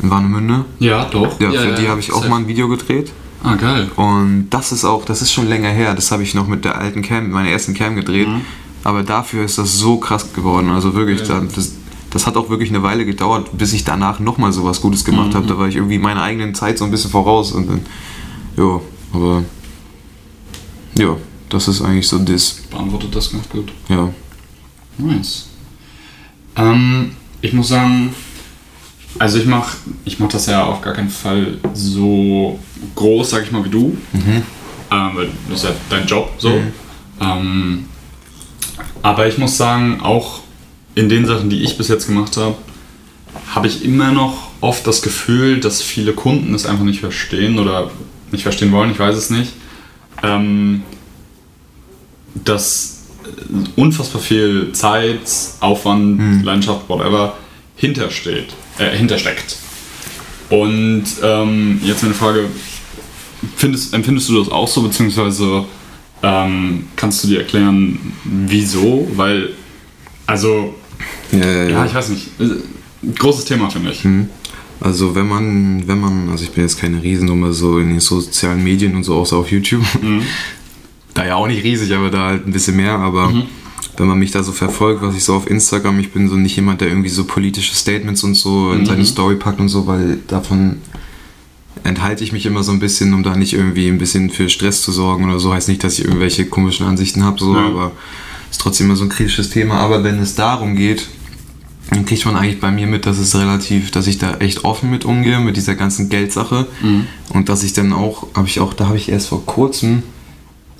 in 0.00 0.10
Warnemünde. 0.10 0.64
Ja, 0.78 1.06
doch. 1.06 1.40
Ja, 1.40 1.50
für 1.50 1.74
die 1.74 1.88
habe 1.88 1.98
ich 1.98 2.12
auch 2.12 2.18
safe. 2.18 2.28
mal 2.28 2.36
ein 2.36 2.48
Video 2.48 2.68
gedreht. 2.68 3.12
Ah, 3.42 3.56
geil. 3.56 3.90
Und 3.96 4.48
das 4.50 4.72
ist 4.72 4.84
auch, 4.84 5.04
das 5.04 5.22
ist 5.22 5.32
schon 5.32 5.48
länger 5.48 5.70
her. 5.70 5.94
Das 5.94 6.12
habe 6.12 6.22
ich 6.22 6.34
noch 6.34 6.46
mit 6.46 6.64
der 6.64 6.78
alten 6.78 7.02
Cam, 7.02 7.30
meiner 7.30 7.48
ersten 7.48 7.74
Cam 7.74 7.96
gedreht. 7.96 8.28
Mhm. 8.28 8.42
Aber 8.86 9.02
dafür 9.02 9.44
ist 9.44 9.58
das 9.58 9.76
so 9.78 9.96
krass 9.98 10.32
geworden. 10.32 10.70
Also 10.70 10.94
wirklich, 10.94 11.18
Ja. 11.26 11.40
da, 11.40 11.46
das, 11.52 11.72
das 12.10 12.24
hat 12.24 12.36
auch 12.36 12.48
wirklich 12.50 12.68
eine 12.70 12.84
Weile 12.84 13.04
gedauert, 13.04 13.48
bis 13.58 13.72
ich 13.72 13.82
danach 13.82 14.20
nochmal 14.20 14.52
sowas 14.52 14.80
Gutes 14.80 15.04
gemacht 15.04 15.30
Mhm. 15.30 15.34
habe. 15.34 15.46
Da 15.48 15.58
war 15.58 15.66
ich 15.66 15.74
irgendwie 15.74 15.98
meiner 15.98 16.22
eigenen 16.22 16.54
Zeit 16.54 16.78
so 16.78 16.84
ein 16.84 16.92
bisschen 16.92 17.10
voraus. 17.10 17.50
Und 17.50 17.68
dann, 17.68 17.80
ja, 18.56 18.80
aber 19.12 19.42
ja, 20.96 21.16
das 21.48 21.66
ist 21.66 21.82
eigentlich 21.82 22.06
so 22.06 22.18
das. 22.18 22.58
Beantwortet 22.70 23.12
das 23.16 23.32
ganz 23.32 23.48
gut. 23.48 23.72
Ja. 23.88 24.08
Nice. 24.98 25.48
Ähm, 26.54 27.10
ich 27.40 27.52
muss 27.52 27.66
sagen, 27.68 28.14
also 29.18 29.38
ich 29.38 29.46
mache 29.46 29.76
ich 30.04 30.20
mach 30.20 30.28
das 30.28 30.46
ja 30.46 30.62
auf 30.64 30.80
gar 30.80 30.94
keinen 30.94 31.10
Fall 31.10 31.58
so 31.74 32.56
groß, 32.94 33.30
sag 33.30 33.42
ich 33.42 33.50
mal, 33.50 33.64
wie 33.64 33.68
du. 33.70 33.96
Ähm, 34.14 34.42
weil 35.14 35.28
das 35.48 35.58
ist 35.58 35.64
ja 35.64 35.74
dein 35.90 36.06
Job 36.06 36.30
so. 36.38 36.50
Mhm. 36.50 36.72
Ähm, 37.20 37.84
aber 39.02 39.26
ich 39.26 39.38
muss 39.38 39.56
sagen, 39.56 40.00
auch 40.00 40.40
in 40.94 41.08
den 41.08 41.26
Sachen, 41.26 41.50
die 41.50 41.62
ich 41.62 41.76
bis 41.76 41.88
jetzt 41.88 42.06
gemacht 42.06 42.36
habe, 42.36 42.56
habe 43.54 43.66
ich 43.66 43.84
immer 43.84 44.12
noch 44.12 44.48
oft 44.60 44.86
das 44.86 45.02
Gefühl, 45.02 45.60
dass 45.60 45.82
viele 45.82 46.12
Kunden 46.12 46.54
es 46.54 46.66
einfach 46.66 46.84
nicht 46.84 47.00
verstehen 47.00 47.58
oder 47.58 47.90
nicht 48.32 48.42
verstehen 48.42 48.72
wollen, 48.72 48.90
ich 48.90 48.98
weiß 48.98 49.16
es 49.16 49.30
nicht. 49.30 49.52
Ähm, 50.22 50.82
dass 52.44 53.04
unfassbar 53.76 54.20
viel 54.20 54.72
Zeit, 54.72 55.20
Aufwand, 55.60 56.18
Mhm. 56.18 56.42
Leidenschaft, 56.44 56.88
whatever, 56.88 57.34
hintersteht, 57.76 58.54
äh, 58.78 58.96
hintersteckt. 58.96 59.56
Und 60.48 61.04
ähm, 61.22 61.80
jetzt 61.82 62.02
meine 62.02 62.14
Frage, 62.14 62.48
findest, 63.56 63.92
empfindest 63.94 64.28
du 64.28 64.38
das 64.38 64.50
auch 64.50 64.68
so, 64.68 64.82
beziehungsweise 64.82 65.64
ähm, 66.22 66.86
kannst 66.96 67.24
du 67.24 67.28
dir 67.28 67.40
erklären, 67.40 67.98
wieso? 68.24 69.08
Weil, 69.14 69.50
also, 70.26 70.74
Ja, 71.32 71.38
ja, 71.38 71.46
ja. 71.46 71.68
ja, 71.68 71.86
ich 71.86 71.94
weiß 71.94 72.08
nicht, 72.10 72.28
äh, 72.40 73.12
großes 73.18 73.44
Thema 73.44 73.70
finde 73.70 73.92
ich. 73.92 74.04
Mhm. 74.04 74.28
Also 74.80 75.14
wenn 75.14 75.26
man, 75.26 75.88
wenn 75.88 76.00
man, 76.00 76.28
also 76.28 76.44
ich 76.44 76.50
bin 76.50 76.62
jetzt 76.62 76.78
keine 76.78 77.02
Riesennummer 77.02 77.52
so 77.52 77.78
in 77.78 77.88
den 77.88 78.00
sozialen 78.00 78.62
Medien 78.62 78.94
und 78.94 79.04
so, 79.04 79.14
außer 79.14 79.36
auf 79.36 79.50
YouTube. 79.50 79.84
Da 81.14 81.24
ja 81.24 81.36
auch 81.36 81.46
nicht 81.46 81.64
riesig, 81.64 81.94
aber 81.94 82.10
da 82.10 82.26
halt 82.26 82.46
ein 82.46 82.52
bisschen 82.52 82.76
mehr. 82.76 82.98
Aber 82.98 83.32
wenn 83.96 84.06
man 84.06 84.18
mich 84.18 84.32
da 84.32 84.42
so 84.42 84.52
verfolgt, 84.52 85.00
was 85.00 85.16
ich 85.16 85.24
so 85.24 85.34
auf 85.34 85.48
Instagram, 85.48 85.98
ich 85.98 86.12
bin 86.12 86.28
so 86.28 86.36
nicht 86.36 86.56
jemand, 86.56 86.82
der 86.82 86.88
irgendwie 86.88 87.08
so 87.08 87.24
politische 87.24 87.74
Statements 87.74 88.22
und 88.22 88.34
so 88.34 88.72
in 88.72 88.84
seine 88.84 89.06
Story 89.06 89.36
packt 89.36 89.58
und 89.58 89.70
so, 89.70 89.86
weil 89.86 90.18
davon 90.26 90.76
enthalte 91.86 92.24
ich 92.24 92.32
mich 92.32 92.46
immer 92.46 92.62
so 92.62 92.72
ein 92.72 92.78
bisschen, 92.78 93.14
um 93.14 93.22
da 93.22 93.36
nicht 93.36 93.52
irgendwie 93.54 93.88
ein 93.88 93.98
bisschen 93.98 94.30
für 94.30 94.48
Stress 94.48 94.82
zu 94.82 94.92
sorgen 94.92 95.24
oder 95.28 95.38
so. 95.38 95.52
Heißt 95.52 95.68
nicht, 95.68 95.82
dass 95.84 95.98
ich 95.98 96.04
irgendwelche 96.04 96.46
komischen 96.46 96.86
Ansichten 96.86 97.24
habe, 97.24 97.38
so, 97.38 97.54
Ja. 97.54 97.66
aber 97.66 97.92
ist 98.50 98.60
trotzdem 98.60 98.86
immer 98.86 98.96
so 98.96 99.04
ein 99.04 99.08
kritisches 99.10 99.50
Thema. 99.50 99.74
Aber 99.78 100.04
wenn 100.04 100.18
es 100.18 100.34
darum 100.34 100.76
geht, 100.76 101.08
dann 101.90 102.04
kriegt 102.04 102.24
man 102.26 102.36
eigentlich 102.36 102.60
bei 102.60 102.70
mir 102.70 102.86
mit, 102.86 103.06
dass 103.06 103.18
es 103.18 103.34
relativ, 103.36 103.90
dass 103.92 104.06
ich 104.08 104.18
da 104.18 104.36
echt 104.38 104.64
offen 104.64 104.90
mit 104.90 105.04
umgehe, 105.04 105.38
mit 105.40 105.56
dieser 105.56 105.74
ganzen 105.76 106.08
Geldsache. 106.08 106.66
Und 107.30 107.48
dass 107.48 107.62
ich 107.62 107.72
dann 107.74 107.92
auch, 107.92 108.26
habe 108.34 108.48
ich 108.48 108.58
auch, 108.60 108.74
da 108.74 108.86
habe 108.88 108.96
ich 108.96 109.08
erst 109.08 109.28
vor 109.28 109.44
kurzem 109.46 110.02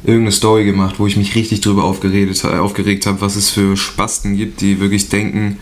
irgendeine 0.04 0.32
Story 0.32 0.64
gemacht, 0.64 0.96
wo 0.98 1.06
ich 1.06 1.16
mich 1.16 1.34
richtig 1.34 1.60
drüber 1.62 1.84
aufgeredet, 1.84 2.42
äh, 2.44 2.58
aufgeregt 2.58 3.06
habe, 3.06 3.20
was 3.20 3.34
es 3.36 3.50
für 3.50 3.76
Spasten 3.76 4.36
gibt, 4.36 4.60
die 4.60 4.78
wirklich 4.80 5.08
denken, 5.08 5.58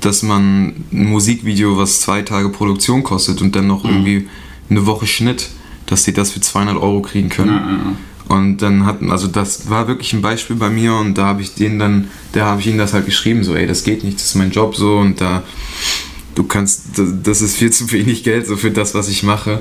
dass 0.00 0.22
man 0.22 0.74
ein 0.92 1.06
Musikvideo, 1.06 1.76
was 1.76 2.00
zwei 2.00 2.22
Tage 2.22 2.48
Produktion 2.50 3.02
kostet 3.02 3.40
und 3.42 3.56
dann 3.56 3.66
noch 3.66 3.84
irgendwie 3.84 4.28
eine 4.70 4.86
Woche 4.86 5.06
Schnitt, 5.06 5.48
dass 5.86 6.04
sie 6.04 6.12
das 6.12 6.30
für 6.32 6.40
200 6.40 6.76
Euro 6.76 7.00
kriegen 7.02 7.28
können. 7.28 7.50
Ja, 7.54 7.56
ja, 7.60 7.72
ja. 7.72 7.96
Und 8.28 8.58
dann 8.58 8.86
hatten, 8.86 9.12
also 9.12 9.28
das 9.28 9.70
war 9.70 9.86
wirklich 9.86 10.12
ein 10.12 10.20
Beispiel 10.22 10.56
bei 10.56 10.68
mir 10.68 10.94
und 10.94 11.14
da 11.16 11.26
habe 11.26 11.42
ich 11.42 11.54
den 11.54 11.78
dann, 11.78 12.08
da 12.32 12.46
habe 12.46 12.60
ich 12.60 12.66
ihnen 12.66 12.78
das 12.78 12.92
halt 12.92 13.06
geschrieben, 13.06 13.44
so, 13.44 13.54
ey, 13.54 13.68
das 13.68 13.84
geht 13.84 14.02
nicht, 14.02 14.16
das 14.18 14.26
ist 14.26 14.34
mein 14.34 14.50
Job 14.50 14.74
so 14.74 14.96
und 14.98 15.20
da, 15.20 15.44
du 16.34 16.42
kannst, 16.42 16.86
das- 17.22 17.40
ist 17.40 17.56
viel 17.56 17.70
zu 17.78 17.92
wenig 17.92 18.24
Geld 18.24 18.46
so 18.48 18.56
für 18.56 18.72
das, 18.72 18.94
was 18.94 19.08
ich 19.08 19.22
mache. 19.22 19.60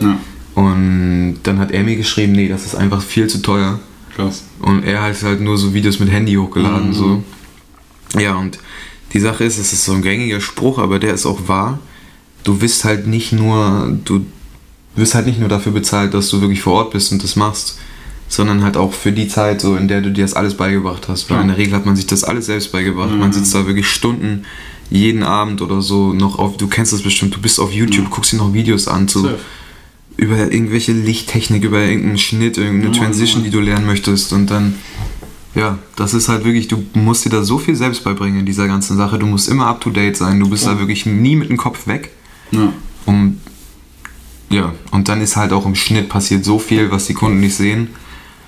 Und 0.55 1.39
dann 1.43 1.59
hat 1.59 1.71
er 1.71 1.83
mir 1.83 1.95
geschrieben, 1.95 2.31
nee, 2.33 2.47
das 2.47 2.65
ist 2.65 2.75
einfach 2.75 3.01
viel 3.03 3.27
zu 3.27 3.41
teuer. 3.41 3.79
krass. 4.15 4.43
Und 4.59 4.83
er 4.83 5.03
hat 5.03 5.21
halt 5.23 5.41
nur 5.41 5.57
so 5.57 5.73
Videos 5.73 5.99
mit 5.99 6.09
Handy 6.09 6.33
hochgeladen, 6.35 6.89
Mhm. 6.89 6.93
so. 6.93 7.23
Ja, 8.17 8.35
und 8.35 8.57
die 9.13 9.19
Sache 9.19 9.43
ist, 9.43 9.57
es 9.57 9.73
ist 9.73 9.83
so 9.85 9.91
ein 9.93 10.01
gängiger 10.01 10.39
Spruch, 10.41 10.79
aber 10.79 10.99
der 10.99 11.13
ist 11.13 11.25
auch 11.25 11.47
wahr. 11.49 11.79
Du 12.45 12.61
wirst 12.61 12.85
halt 12.85 13.05
nicht 13.07 13.33
nur, 13.33 13.95
du 14.05 14.25
wirst 14.95 15.15
halt 15.15 15.25
nicht 15.27 15.39
nur 15.39 15.49
dafür 15.49 15.71
bezahlt, 15.71 16.13
dass 16.13 16.29
du 16.29 16.41
wirklich 16.41 16.61
vor 16.61 16.73
Ort 16.73 16.91
bist 16.91 17.11
und 17.11 17.23
das 17.23 17.35
machst, 17.35 17.77
sondern 18.27 18.63
halt 18.63 18.77
auch 18.77 18.93
für 18.93 19.11
die 19.11 19.27
Zeit, 19.27 19.61
so 19.61 19.75
in 19.75 19.87
der 19.87 20.01
du 20.01 20.11
dir 20.11 20.23
das 20.23 20.33
alles 20.33 20.55
beigebracht 20.55 21.07
hast. 21.07 21.29
Weil 21.29 21.37
Ja. 21.37 21.41
in 21.41 21.47
der 21.49 21.57
Regel 21.57 21.73
hat 21.75 21.85
man 21.85 21.95
sich 21.95 22.07
das 22.07 22.23
alles 22.23 22.45
selbst 22.47 22.71
beigebracht. 22.71 23.11
Mhm. 23.11 23.19
Man 23.19 23.33
sitzt 23.33 23.53
da 23.53 23.67
wirklich 23.67 23.87
Stunden 23.87 24.43
jeden 24.89 25.23
Abend 25.23 25.61
oder 25.61 25.81
so 25.81 26.13
noch 26.13 26.37
auf, 26.39 26.57
du 26.57 26.67
kennst 26.67 26.93
das 26.93 27.01
bestimmt, 27.01 27.35
du 27.35 27.41
bist 27.41 27.59
auf 27.59 27.71
YouTube, 27.71 28.05
Ja. 28.05 28.09
guckst 28.09 28.31
dir 28.33 28.37
noch 28.37 28.53
Videos 28.53 28.87
an, 28.87 29.07
so 29.07 29.21
Safe. 29.23 29.39
über 30.17 30.37
irgendwelche 30.51 30.91
Lichttechnik, 30.93 31.63
über 31.63 31.81
irgendeinen 31.83 32.17
Schnitt, 32.17 32.57
irgendeine 32.57 32.91
Normal, 32.91 32.99
Transition, 33.09 33.43
die 33.43 33.49
du 33.49 33.59
lernen 33.59 33.85
möchtest 33.85 34.31
und 34.31 34.49
dann, 34.49 34.75
ja, 35.55 35.77
das 35.95 36.13
ist 36.13 36.29
halt 36.29 36.45
wirklich, 36.45 36.67
du 36.67 36.83
musst 36.93 37.25
dir 37.25 37.29
da 37.29 37.43
so 37.43 37.57
viel 37.57 37.75
selbst 37.75 38.03
beibringen 38.03 38.39
in 38.41 38.45
dieser 38.45 38.67
ganzen 38.67 38.95
Sache, 38.95 39.17
du 39.19 39.25
musst 39.25 39.49
immer 39.49 39.67
up 39.67 39.81
to 39.81 39.89
date 39.89 40.15
sein, 40.17 40.39
du 40.39 40.47
bist 40.49 40.65
Ja. 40.65 40.73
da 40.73 40.79
wirklich 40.79 41.05
nie 41.05 41.35
mit 41.35 41.49
dem 41.49 41.57
Kopf 41.57 41.87
weg, 41.87 42.11
Ja. 42.51 42.71
um, 43.05 43.39
ja, 44.49 44.73
und 44.91 45.07
dann 45.07 45.21
ist 45.21 45.35
halt 45.35 45.53
auch 45.53 45.65
im 45.65 45.75
Schnitt 45.75 46.09
passiert 46.09 46.45
so 46.45 46.59
viel, 46.59 46.91
was 46.91 47.07
die 47.07 47.13
Kunden 47.13 47.39
nicht 47.39 47.55
sehen, 47.55 47.89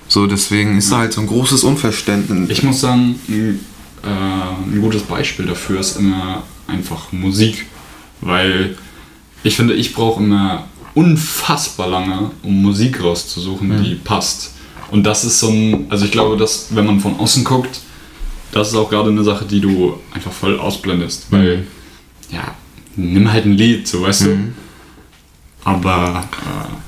so 0.08 0.26
deswegen 0.26 0.78
ist 0.78 0.92
da 0.92 1.00
halt 1.00 1.14
so 1.14 1.22
ein 1.22 1.28
großes 1.28 1.64
Unverständnis. 1.64 2.50
Ich 2.50 2.64
muss 2.64 2.82
sagen, 2.82 3.20
ein, 3.28 3.60
äh, 4.04 4.08
ein 4.08 4.82
gutes 4.82 5.04
Beispiel 5.04 5.46
dafür 5.46 5.80
ist 5.80 5.98
immer 5.98 6.44
einfach 6.68 7.12
Musik. 7.12 7.66
Weil 8.22 8.78
ich 9.44 9.56
finde, 9.56 9.74
ich 9.74 9.94
brauche 9.94 10.24
immer 10.24 10.66
unfassbar 10.94 11.90
lange, 11.90 12.32
um 12.42 12.62
Musik 12.62 13.04
rauszusuchen, 13.04 13.84
die 13.84 13.96
passt. 13.96 14.54
Und 14.90 15.04
das 15.04 15.26
ist 15.26 15.40
so 15.40 15.50
ein, 15.50 15.86
also 15.90 16.06
ich 16.06 16.12
glaube, 16.12 16.38
dass 16.38 16.74
wenn 16.74 16.86
man 16.86 17.00
von 17.00 17.20
außen 17.20 17.44
guckt, 17.44 17.82
das 18.52 18.70
ist 18.70 18.76
auch 18.76 18.90
gerade 18.90 19.10
eine 19.10 19.24
Sache, 19.24 19.46
die 19.46 19.60
du 19.60 20.00
einfach 20.14 20.32
voll 20.32 20.58
ausblendest. 20.58 21.28
Weil, 21.30 21.68
ja, 22.32 22.56
nimm 22.96 23.32
halt 23.32 23.46
ein 23.46 23.54
Lied, 23.54 23.88
so 23.88 24.02
weißt 24.02 24.22
du. 24.22 24.38
Aber, 25.68 26.24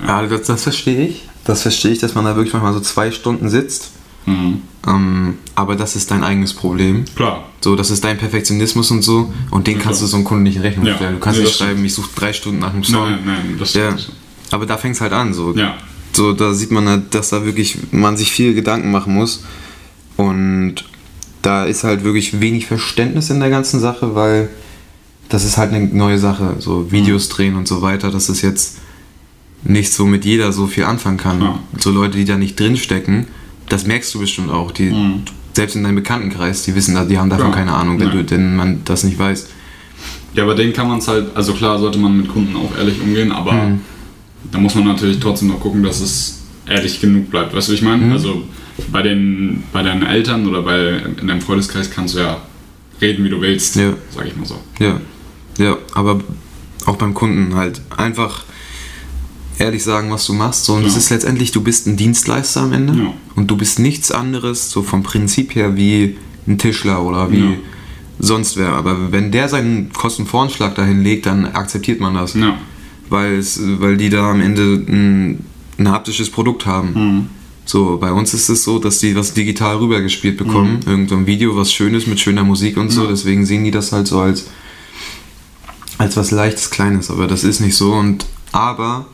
äh, 0.02 0.06
ja. 0.08 0.22
ja, 0.22 0.28
das, 0.28 0.48
das 0.48 0.64
verstehe 0.64 1.08
ich, 1.08 1.28
das 1.46 1.62
verstehe 1.64 1.92
ich, 1.92 2.00
dass 2.00 2.16
man 2.16 2.26
da 2.26 2.36
wirklich 2.36 2.54
manchmal 2.54 2.74
so 2.74 2.80
zwei 2.80 3.12
Stunden 3.12 3.50
sitzt, 3.50 3.92
Mhm. 4.26 4.62
ähm, 4.88 5.38
aber 5.56 5.76
das 5.76 5.96
ist 5.96 6.12
dein 6.12 6.24
eigenes 6.24 6.54
Problem. 6.54 7.06
Klar. 7.16 7.46
So, 7.62 7.76
das 7.76 7.90
ist 7.90 8.04
dein 8.04 8.18
Perfektionismus 8.18 8.92
und 8.92 9.02
so. 9.02 9.34
Und 9.50 9.66
den 9.66 9.78
Ja, 9.78 9.84
kannst 9.84 10.02
du 10.02 10.04
klar. 10.04 10.10
so 10.12 10.16
einem 10.18 10.26
Kunden 10.26 10.44
nicht 10.44 10.58
in 10.58 10.62
Rechnung 10.62 10.86
Ja. 10.86 10.96
stellen. 10.96 11.14
Du 11.16 11.20
kannst 11.20 11.40
Nee, 11.40 11.46
nicht 11.46 11.58
schreiben, 11.58 11.84
ich 11.84 11.94
suche 11.94 12.10
drei 12.16 12.32
Stunden 12.34 12.60
nach 12.60 12.74
einem 12.74 12.84
Song. 12.84 13.10
Nein, 13.10 13.20
nein, 13.26 13.56
das 13.58 13.74
Ja. 13.74 13.96
Aber 14.52 14.66
da 14.66 14.78
fängt 14.78 14.96
es 14.96 15.02
halt 15.02 15.14
an. 15.14 15.34
So. 15.34 15.54
Ja. 15.56 15.76
so, 16.12 16.34
da 16.34 16.54
sieht 16.54 16.72
man 16.72 16.88
halt, 16.88 17.14
dass 17.16 17.30
da 17.30 17.44
wirklich 17.46 17.78
man 17.92 18.18
sich 18.18 18.32
viel 18.32 18.54
Gedanken 18.54 18.92
machen 18.92 19.14
muss. 19.16 19.44
Und 20.18 20.76
da 21.42 21.64
ist 21.66 21.84
halt 21.84 22.04
wirklich 22.04 22.40
wenig 22.42 22.66
Verständnis 22.68 23.30
in 23.30 23.40
der 23.40 23.50
ganzen 23.50 23.80
Sache, 23.80 24.16
weil 24.16 24.50
das 25.30 25.46
ist 25.46 25.58
halt 25.58 25.72
eine 25.74 25.86
neue 25.88 26.18
Sache. 26.20 26.56
So 26.60 26.92
Videos 26.92 27.30
drehen 27.30 27.56
und 27.56 27.68
so 27.68 27.82
weiter, 27.82 28.12
das 28.12 28.30
ist 28.30 28.42
jetzt 28.42 28.78
nicht 29.64 29.92
so 29.94 30.06
mit 30.06 30.26
jeder 30.26 30.52
so 30.52 30.68
viel 30.68 30.84
anfangen 30.86 31.18
kann. 31.18 31.42
Ja. 31.42 31.60
So 31.78 31.92
Leute, 31.92 32.18
die 32.18 32.26
da 32.26 32.38
nicht 32.38 32.60
drinstecken, 32.60 33.28
das 33.68 33.86
merkst 33.86 34.14
du 34.14 34.20
bestimmt 34.20 34.50
auch. 34.52 34.72
Die, 34.72 34.90
Mhm. 34.92 35.22
Selbst 35.54 35.76
in 35.76 35.84
deinem 35.84 35.96
Bekanntenkreis, 35.96 36.62
die 36.64 36.74
wissen, 36.76 36.96
die 37.10 37.18
haben 37.18 37.30
davon 37.30 37.48
Ja. 37.48 37.52
keine 37.56 37.74
Ahnung, 37.74 38.00
wenn, 38.00 38.08
Ja. 38.10 38.14
du, 38.22 38.32
wenn 38.32 38.56
man 38.56 38.82
das 38.86 39.04
nicht 39.04 39.18
weiß. 39.20 39.48
Ja, 40.36 40.46
bei 40.46 40.54
denen 40.54 40.72
kann 40.74 40.88
man 40.88 41.00
es 41.00 41.08
halt, 41.08 41.36
also 41.36 41.54
klar 41.54 41.78
sollte 41.80 41.98
man 41.98 42.16
mit 42.16 42.30
Kunden 42.30 42.56
auch 42.56 42.78
ehrlich 42.78 43.02
umgehen, 43.02 43.32
aber 43.32 43.52
Mhm. 43.54 43.82
da 44.52 44.60
muss 44.60 44.76
man 44.76 44.86
natürlich 44.86 45.20
trotzdem 45.20 45.50
noch 45.50 45.60
gucken, 45.60 45.84
dass 45.84 46.00
es 46.02 46.44
ehrlich 46.68 47.02
genug 47.02 47.30
bleibt. 47.32 47.54
Weißt 47.54 47.68
du, 47.68 47.72
wie 47.74 47.76
ich 47.78 47.82
meine? 47.82 48.06
Mhm. 48.06 48.12
Also 48.14 48.44
bei, 48.92 49.02
den, 49.02 49.64
bei 49.74 49.82
deinen 49.84 50.04
Eltern 50.06 50.48
oder 50.48 50.62
bei, 50.62 51.02
in 51.20 51.28
deinem 51.28 51.42
Freundeskreis 51.42 51.90
kannst 51.92 52.14
du 52.16 52.20
ja 52.20 52.38
reden, 53.02 53.26
wie 53.26 53.30
du 53.30 53.42
willst, 53.42 53.76
Ja. 53.76 53.94
sag 54.16 54.28
ich 54.28 54.38
mal 54.38 54.46
so. 54.46 54.60
Ja, 54.80 55.02
ja, 55.60 55.78
aber 55.94 56.20
auch 56.86 56.96
beim 56.96 57.14
Kunden 57.14 57.56
halt 57.56 57.82
einfach 57.96 58.44
ehrlich 59.60 59.84
sagen, 59.84 60.10
was 60.10 60.26
du 60.26 60.34
machst. 60.34 60.66
So, 60.66 60.74
und 60.76 60.86
es 60.86 60.94
Ja. 60.94 61.00
ist 61.00 61.10
letztendlich, 61.10 61.52
du 61.52 61.62
bist 61.62 61.86
ein 61.88 61.98
Dienstleister 61.98 62.62
am 62.62 62.74
Ende 62.74 62.94
Ja. 62.94 63.14
und 63.36 63.48
du 63.52 63.58
bist 63.58 63.78
nichts 63.80 64.12
anderes, 64.12 64.72
so 64.72 64.82
vom 64.84 65.04
Prinzip 65.04 65.54
her, 65.56 65.76
wie 65.76 66.18
ein 66.48 66.58
Tischler 66.58 67.04
oder 67.04 67.30
wie 67.32 67.40
Ja. 67.40 67.52
sonst 68.20 68.58
wer. 68.58 68.70
Aber 68.74 69.12
wenn 69.12 69.32
der 69.32 69.50
seinen 69.50 69.92
Kostenvoranschlag 69.94 70.76
dahin 70.76 71.04
legt, 71.04 71.26
dann 71.26 71.46
akzeptiert 71.46 72.00
man 72.00 72.14
das. 72.16 72.36
Weil, 73.10 73.34
es, 73.38 73.60
weil 73.80 73.98
die 73.98 74.10
da 74.10 74.32
am 74.32 74.40
Ende 74.42 74.62
ein, 74.88 75.44
ein 75.78 75.90
haptisches 75.92 76.30
Produkt 76.30 76.66
haben. 76.66 76.94
Mhm. 76.94 77.26
So, 77.66 77.98
bei 77.98 78.12
uns 78.12 78.34
ist 78.34 78.50
es 78.50 78.64
so, 78.64 78.80
dass 78.80 79.00
die 79.00 79.16
was 79.16 79.34
digital 79.34 79.78
rübergespielt 79.78 80.38
bekommen. 80.38 80.80
Irgend 80.88 81.10
so 81.10 81.16
ein 81.18 81.28
Video, 81.28 81.56
was 81.56 81.72
schön 81.74 81.94
ist 81.94 82.08
mit 82.08 82.20
schöner 82.20 82.44
Musik 82.44 82.78
und 82.78 82.92
so. 82.92 83.04
Mhm. 83.04 83.08
Deswegen 83.10 83.46
sehen 83.46 83.64
die 83.64 83.72
das 83.72 83.92
halt 83.92 84.08
so 84.08 84.20
als, 84.20 84.48
als 86.00 86.18
was 86.18 86.32
leichtes, 86.32 86.72
kleines. 86.72 87.12
Aber 87.12 87.28
das 87.28 87.44
ist 87.44 87.60
nicht 87.60 87.76
so. 87.76 87.94
Und 87.94 88.26
aber 88.52 89.06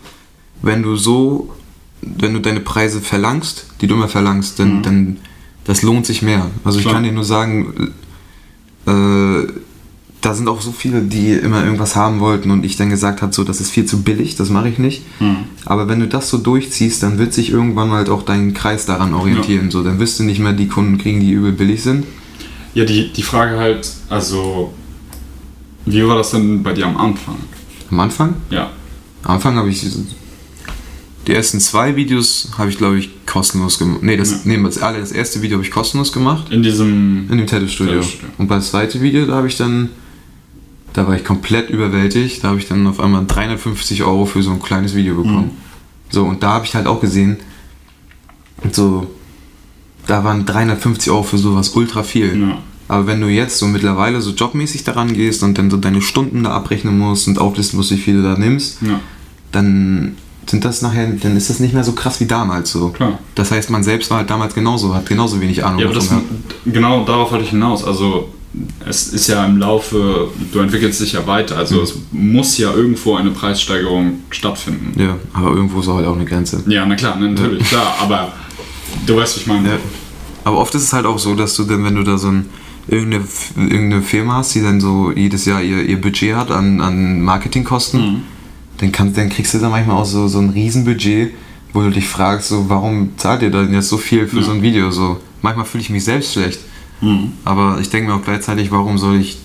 wenn 0.62 0.82
du 0.84 0.96
so, 0.96 1.54
wenn 2.02 2.34
du 2.34 2.40
deine 2.40 2.62
Preise 2.62 3.02
verlangst, 3.02 3.66
die 3.82 3.88
du 3.88 3.96
immer 3.96 4.08
verlangst, 4.08 4.60
dann, 4.60 4.78
Mhm. 4.78 4.84
dann 4.84 5.18
das 5.66 5.82
lohnt 5.82 6.06
sich 6.06 6.22
mehr. 6.22 6.50
Also 6.64 6.78
ich 6.78 6.86
Klar. 6.86 6.96
kann 6.96 7.04
dir 7.04 7.12
nur 7.12 7.26
sagen, 7.26 7.92
äh, 8.86 9.48
da 10.22 10.34
sind 10.34 10.48
auch 10.48 10.62
so 10.62 10.72
viele, 10.72 11.02
die 11.02 11.34
immer 11.34 11.64
irgendwas 11.64 11.96
haben 11.96 12.20
wollten 12.20 12.50
und 12.50 12.66
ich 12.66 12.78
dann 12.78 12.90
gesagt 12.90 13.22
habe, 13.22 13.32
so, 13.34 13.44
das 13.44 13.62
ist 13.62 13.70
viel 13.70 13.86
zu 13.86 14.02
billig, 14.02 14.36
das 14.36 14.50
mache 14.50 14.70
ich 14.70 14.80
nicht. 14.80 15.04
Mhm. 15.20 15.38
Aber 15.66 15.88
wenn 15.88 16.00
du 16.00 16.08
das 16.08 16.30
so 16.30 16.38
durchziehst, 16.40 17.04
dann 17.04 17.18
wird 17.20 17.34
sich 17.34 17.52
irgendwann 17.52 17.92
halt 17.92 18.10
auch 18.10 18.24
dein 18.24 18.54
Kreis 18.54 18.86
daran 18.88 19.14
orientieren. 19.14 19.70
So, 19.70 19.84
dann 19.84 20.00
wirst 20.00 20.20
du 20.20 20.24
nicht 20.24 20.40
mehr 20.40 20.54
die 20.54 20.68
Kunden 20.68 20.98
kriegen, 20.98 21.20
die 21.20 21.32
übel 21.32 21.52
billig 21.52 21.84
sind. 21.84 22.06
Ja, 22.74 22.86
die, 22.86 23.12
die 23.14 23.24
Frage 23.24 23.58
halt, 23.58 23.92
also, 24.10 24.74
wie 25.86 26.08
war 26.08 26.16
das 26.18 26.32
denn 26.32 26.64
bei 26.64 26.74
dir 26.74 26.86
am 26.88 26.98
Anfang? 26.98 27.38
Am 27.92 28.00
Anfang? 28.00 28.36
Ja. 28.50 28.70
Am 29.24 29.36
Anfang 29.36 29.56
habe 29.56 29.70
ich 29.70 29.86
die 31.28 31.34
ersten 31.34 31.60
zwei 31.60 31.96
Videos 31.96 32.50
habe 32.58 32.70
ich 32.70 32.78
glaube 32.78 33.00
ich 33.00 33.10
kostenlos 33.26 33.80
gemacht. 33.80 34.04
Nee, 34.04 34.16
das, 34.18 34.32
Ja. 34.32 34.38
nee, 34.46 34.64
das, 34.64 34.78
alle, 34.78 35.00
das 35.00 35.12
erste 35.12 35.42
Video 35.42 35.58
habe 35.58 35.66
ich 35.66 35.72
kostenlos 35.72 36.12
gemacht 36.14 36.52
In 36.52 36.62
diesem. 36.64 37.28
in 37.32 37.38
dem 37.38 37.48
Tattoo-Studio. 37.48 37.96
Tattoo-Studio. 37.96 38.30
Und 38.38 38.48
bei 38.48 38.56
das 38.56 38.70
zweite 38.72 39.02
Video, 39.02 39.26
da 39.26 39.36
habe 39.38 39.48
ich 39.48 39.58
dann, 39.58 39.90
da 40.94 41.08
war 41.08 41.16
ich 41.16 41.24
komplett 41.26 41.70
überwältigt. 41.72 42.44
Da 42.44 42.50
habe 42.50 42.60
ich 42.60 42.68
dann 42.68 42.86
auf 42.88 43.00
einmal 43.00 43.26
350 43.26 44.04
Euro 44.04 44.26
für 44.26 44.44
so 44.44 44.52
ein 44.52 44.62
kleines 44.62 44.94
Video 44.96 45.16
bekommen. 45.16 45.46
Mhm. 45.48 46.12
So, 46.12 46.24
und 46.26 46.44
da 46.44 46.52
habe 46.54 46.66
ich 46.66 46.76
halt 46.76 46.86
auch 46.86 47.02
gesehen, 47.02 47.38
so, 48.72 49.08
da 50.08 50.24
waren 50.24 50.46
350 50.46 51.12
Euro 51.12 51.24
für 51.24 51.38
sowas 51.40 51.70
ultra 51.70 52.04
viel. 52.04 52.40
Ja. 52.40 52.58
Aber 52.88 53.08
wenn 53.08 53.20
du 53.22 53.28
jetzt 53.28 53.58
so 53.58 53.66
mittlerweile 53.68 54.22
so 54.22 54.32
jobmäßig 54.32 54.84
daran 54.84 55.14
gehst 55.14 55.42
und 55.44 55.58
dann 55.58 55.72
so 55.72 55.78
deine 55.78 56.02
Stunden 56.02 56.44
da 56.44 56.52
abrechnen 56.52 56.98
musst 57.00 57.28
und 57.28 57.40
auflisten 57.40 57.78
musst, 57.78 57.92
wie 57.92 57.98
viel 57.98 58.18
du 58.18 58.24
da 58.24 58.38
nimmst, 58.38 58.78
Ja. 58.82 59.00
dann 59.52 60.16
sind 60.48 60.64
das 60.64 60.84
nachher, 60.84 61.08
dann 61.08 61.36
ist 61.36 61.50
das 61.50 61.60
nicht 61.60 61.74
mehr 61.74 61.84
so 61.84 61.94
krass 61.94 62.20
wie 62.20 62.26
damals 62.28 62.72
so. 62.72 62.90
Klar. 62.90 63.18
Das 63.34 63.50
heißt, 63.50 63.72
man 63.72 63.84
selbst 63.84 64.12
war 64.12 64.20
halt 64.20 64.30
damals 64.30 64.54
genauso, 64.54 64.94
hat 64.94 65.08
genauso 65.08 65.42
wenig 65.42 65.66
Ahnung 65.66 65.80
Ja, 65.80 65.86
aber 65.88 65.96
das, 65.96 66.10
genau 66.66 67.04
darauf 67.06 67.32
wollte 67.32 67.44
ich 67.46 67.50
hinaus. 67.50 67.84
Also 67.84 68.30
es 68.88 69.08
ist 69.08 69.28
ja 69.28 69.44
im 69.46 69.58
Laufe, 69.58 70.30
du 70.54 70.60
entwickelst 70.60 71.02
dich 71.02 71.14
ja 71.14 71.26
weiter, 71.26 71.58
also 71.58 71.82
es 71.82 71.96
muss 72.12 72.58
ja 72.60 72.72
irgendwo 72.74 73.16
eine 73.16 73.32
Preissteigerung 73.32 74.20
stattfinden. 74.30 74.94
Ja, 75.02 75.18
aber 75.34 75.50
irgendwo 75.56 75.80
ist 75.80 75.88
auch 75.88 75.96
halt 75.96 76.06
auch 76.06 76.16
eine 76.16 76.26
Grenze. 76.26 76.62
Ja, 76.68 76.86
na 76.86 76.96
klar, 76.96 77.16
natürlich, 77.18 77.68
klar, 77.68 77.96
aber 78.00 78.32
du 79.08 79.18
weißt, 79.18 79.38
wie 79.38 79.42
ich 79.42 79.48
meine. 79.48 79.68
Ja. 79.70 79.78
Aber 80.44 80.58
oft 80.60 80.76
ist 80.76 80.84
es 80.84 80.94
halt 80.94 81.08
auch 81.08 81.18
so, 81.18 81.34
dass 81.34 81.56
du 81.56 81.64
dann, 81.64 81.84
wenn 81.84 81.96
du 81.96 82.04
da 82.04 82.18
so 82.20 82.28
ein, 82.30 82.46
irgendeine, 82.88 83.24
irgendeine 83.58 84.02
Firma 84.02 84.36
hast, 84.38 84.54
die 84.56 84.62
dann 84.62 84.80
so 84.80 85.12
jedes 85.12 85.46
Jahr 85.46 85.62
ihr, 85.62 85.84
ihr 85.84 86.00
Budget 86.00 86.36
hat 86.36 86.52
an, 86.52 86.82
an 86.82 87.22
Marketingkosten, 87.22 88.00
Mhm. 88.02 88.22
dann, 88.78 88.92
kann, 88.92 89.14
dann 89.14 89.30
kriegst 89.30 89.54
du 89.54 89.60
dann 89.60 89.72
manchmal 89.72 89.98
auch 89.98 90.06
so, 90.06 90.28
so 90.28 90.40
ein 90.40 90.50
Riesenbudget, 90.50 91.32
wo 91.74 91.82
du 91.82 91.90
dich 91.92 92.08
fragst, 92.08 92.50
so, 92.50 92.70
warum 92.70 93.12
zahlt 93.18 93.42
ihr 93.42 93.50
denn 93.52 93.74
jetzt 93.74 93.90
so 93.90 93.98
viel 93.98 94.28
für 94.28 94.38
Ja. 94.38 94.44
so 94.44 94.52
ein 94.52 94.62
Video? 94.62 94.92
So, 94.92 95.20
manchmal 95.42 95.66
fühle 95.66 95.82
ich 95.82 95.90
mich 95.90 96.04
selbst 96.04 96.34
schlecht. 96.34 96.60
Mhm. 97.02 97.34
Aber 97.44 97.80
ich 97.82 97.90
denke 97.90 98.10
mir 98.10 98.16
auch 98.18 98.24
gleichzeitig, 98.24 98.72
warum 98.72 98.98
soll 98.98 99.16
ich 99.20 99.38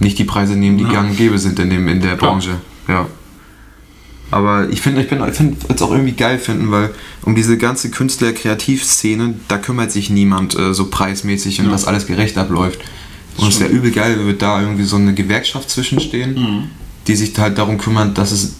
nicht 0.00 0.18
die 0.18 0.24
Preise 0.24 0.56
nehmen, 0.56 0.78
die 0.78 0.84
Ja. 0.84 0.90
gang 0.92 1.10
und 1.10 1.16
gäbe 1.16 1.38
sind 1.38 1.58
in, 1.58 1.70
dem, 1.70 1.86
in 1.88 2.00
der 2.00 2.16
Klar. 2.16 2.32
Branche? 2.32 2.56
Ja. 2.88 3.06
Aber 4.30 4.68
ich 4.70 4.80
finde, 4.80 5.02
ich 5.02 5.08
bin, 5.08 5.20
ich 5.28 5.34
finde 5.34 5.56
es 5.74 5.82
auch 5.82 5.90
irgendwie 5.90 6.12
geil 6.12 6.38
finden, 6.38 6.70
weil 6.70 6.90
um 7.22 7.34
diese 7.34 7.58
ganze 7.58 7.90
Künstler-Kreativszene, 7.90 9.34
da 9.48 9.58
kümmert 9.58 9.92
sich 9.92 10.10
niemand 10.10 10.56
äh, 10.58 10.72
so 10.74 10.86
preismäßig 10.86 11.58
und 11.60 11.66
Ja. 11.66 11.72
dass 11.72 11.84
alles 11.86 12.06
gerecht 12.06 12.38
abläuft. 12.38 12.80
Und 13.36 13.48
es 13.48 13.60
wäre 13.60 13.70
übel 13.70 13.90
geil, 13.90 14.24
wird 14.26 14.42
da 14.42 14.60
irgendwie 14.60 14.84
so 14.84 14.96
eine 14.96 15.14
Gewerkschaft 15.14 15.70
zwischenstehen, 15.70 16.34
Mhm. 16.34 16.62
die 17.06 17.16
sich 17.16 17.36
halt 17.38 17.58
darum 17.58 17.78
kümmert, 17.78 18.18
dass 18.18 18.32
es 18.32 18.54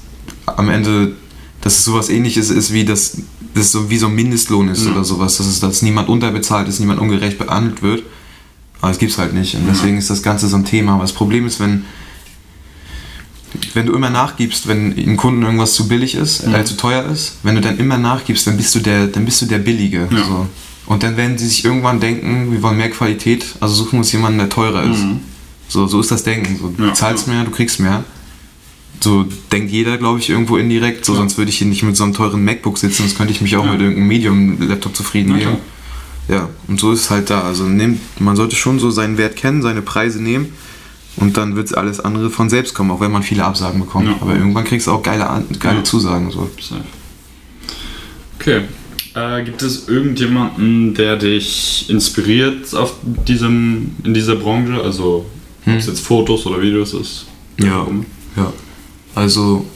am 0.46 0.68
Ende, 0.70 1.12
dass 1.60 1.78
es 1.78 1.84
sowas 1.84 2.08
ähnliches 2.08 2.50
ist, 2.50 2.72
wie 2.72 2.84
das, 2.84 3.18
das 3.54 3.70
so 3.72 3.90
wie 3.90 3.98
so 3.98 4.06
ein 4.06 4.14
Mindestlohn 4.14 4.68
ist 4.68 4.84
Ja. 4.86 4.92
oder 4.92 5.04
sowas, 5.04 5.36
dass 5.36 5.46
es 5.46 5.60
dass 5.60 5.82
niemand 5.82 6.08
unterbezahlt 6.08 6.68
ist, 6.68 6.80
niemand 6.80 7.00
ungerecht 7.00 7.38
behandelt 7.38 7.82
wird. 7.82 8.02
Aber 8.80 8.90
es 8.90 8.98
gibt's 8.98 9.18
halt 9.18 9.34
nicht. 9.34 9.54
Und 9.54 9.66
deswegen 9.68 9.98
ist 9.98 10.08
das 10.08 10.22
Ganze 10.22 10.48
so 10.48 10.56
ein 10.56 10.64
Thema. 10.64 10.94
Aber 10.94 11.02
das 11.02 11.12
Problem 11.12 11.46
ist, 11.46 11.60
wenn, 11.60 11.84
wenn 13.74 13.86
du 13.86 13.92
immer 13.94 14.10
nachgibst, 14.10 14.68
wenn 14.68 14.92
einem 14.96 15.16
Kunden 15.16 15.42
irgendwas 15.42 15.74
zu 15.74 15.88
billig 15.88 16.14
ist, 16.14 16.46
Mhm. 16.46 16.54
äh, 16.54 16.64
zu 16.64 16.76
teuer 16.76 17.04
ist, 17.06 17.36
wenn 17.42 17.54
du 17.56 17.60
dann 17.60 17.78
immer 17.78 17.98
nachgibst, 17.98 18.46
dann 18.46 18.56
bist 18.56 18.74
du 18.74 18.80
der, 18.80 19.06
dann 19.08 19.24
bist 19.24 19.40
du 19.42 19.46
der 19.46 19.58
Billige. 19.58 20.08
Ja. 20.10 20.24
So. 20.24 20.46
Und 20.86 21.02
dann 21.02 21.16
werden 21.16 21.38
sie 21.38 21.46
sich 21.46 21.64
irgendwann 21.64 22.00
denken, 22.00 22.50
wir 22.52 22.62
wollen 22.62 22.76
mehr 22.76 22.90
Qualität, 22.90 23.44
also 23.60 23.74
suchen 23.74 23.92
wir 23.92 23.98
uns 23.98 24.12
jemanden, 24.12 24.38
der 24.38 24.48
teurer 24.48 24.82
ist. 24.84 24.98
Mhm. 25.04 25.20
So, 25.68 25.86
so 25.86 26.00
ist 26.00 26.10
das 26.10 26.24
Denken. 26.24 26.58
So, 26.60 26.68
du 26.76 26.84
Ja, 26.84 26.94
zahlst 26.94 27.26
ja. 27.28 27.34
mehr, 27.34 27.44
du 27.44 27.50
kriegst 27.52 27.78
mehr. 27.80 28.02
So 29.02 29.24
denkt 29.50 29.70
jeder, 29.70 29.96
glaube 29.98 30.18
ich, 30.18 30.28
irgendwo 30.28 30.56
indirekt. 30.56 31.04
So, 31.04 31.14
sonst 31.14 31.38
würde 31.38 31.50
ich 31.50 31.58
hier 31.58 31.66
nicht 31.66 31.82
mit 31.82 31.96
so 31.96 32.04
einem 32.04 32.12
teuren 32.12 32.44
MacBook 32.44 32.76
sitzen, 32.76 33.02
sonst 33.02 33.16
könnte 33.16 33.32
ich 33.32 33.40
mich 33.40 33.56
auch 33.56 33.64
mit 33.64 33.80
irgendeinem 33.80 34.08
Medium-Laptop 34.08 34.94
zufrieden 34.96 35.38
geben. 35.38 35.56
Ja, 36.28 36.48
und 36.68 36.78
so 36.78 36.92
ist 36.92 37.00
es 37.02 37.10
halt 37.10 37.30
da. 37.30 37.40
Also 37.42 37.64
nimmt, 37.64 38.00
man 38.20 38.36
sollte 38.36 38.56
schon 38.56 38.78
so 38.78 38.90
seinen 38.90 39.16
Wert 39.16 39.36
kennen, 39.36 39.62
seine 39.62 39.80
Preise 39.82 40.22
nehmen 40.22 40.52
und 41.16 41.36
dann 41.36 41.56
wird 41.56 41.76
alles 41.76 42.00
andere 42.00 42.30
von 42.30 42.48
selbst 42.48 42.74
kommen, 42.74 42.90
auch 42.90 43.00
wenn 43.00 43.12
man 43.12 43.22
viele 43.22 43.44
Absagen 43.44 43.80
bekommt. 43.80 44.06
Ja. 44.08 44.16
Aber 44.20 44.34
irgendwann 44.34 44.64
kriegst 44.64 44.86
du 44.86 44.92
auch 44.92 45.02
geile, 45.02 45.44
geile 45.58 45.78
Ja. 45.78 45.84
Zusagen. 45.84 46.30
So. 46.30 46.48
Okay. 48.38 48.62
Äh, 49.14 49.42
gibt 49.44 49.60
es 49.62 49.88
irgendjemanden, 49.88 50.94
der 50.94 51.16
dich 51.16 51.86
inspiriert 51.90 52.72
auf 52.74 52.94
diesem, 53.26 53.96
in 54.04 54.14
dieser 54.14 54.36
Branche? 54.36 54.80
Also, 54.82 55.26
ob 55.66 55.72
es 55.74 55.86
jetzt 55.86 56.00
Fotos 56.00 56.46
oder 56.46 56.62
Videos 56.62 56.94
ist? 56.94 57.26
Hm. 57.58 57.66
Ja. 57.66 57.86
Ja. 58.36 58.52
Also 59.14 59.66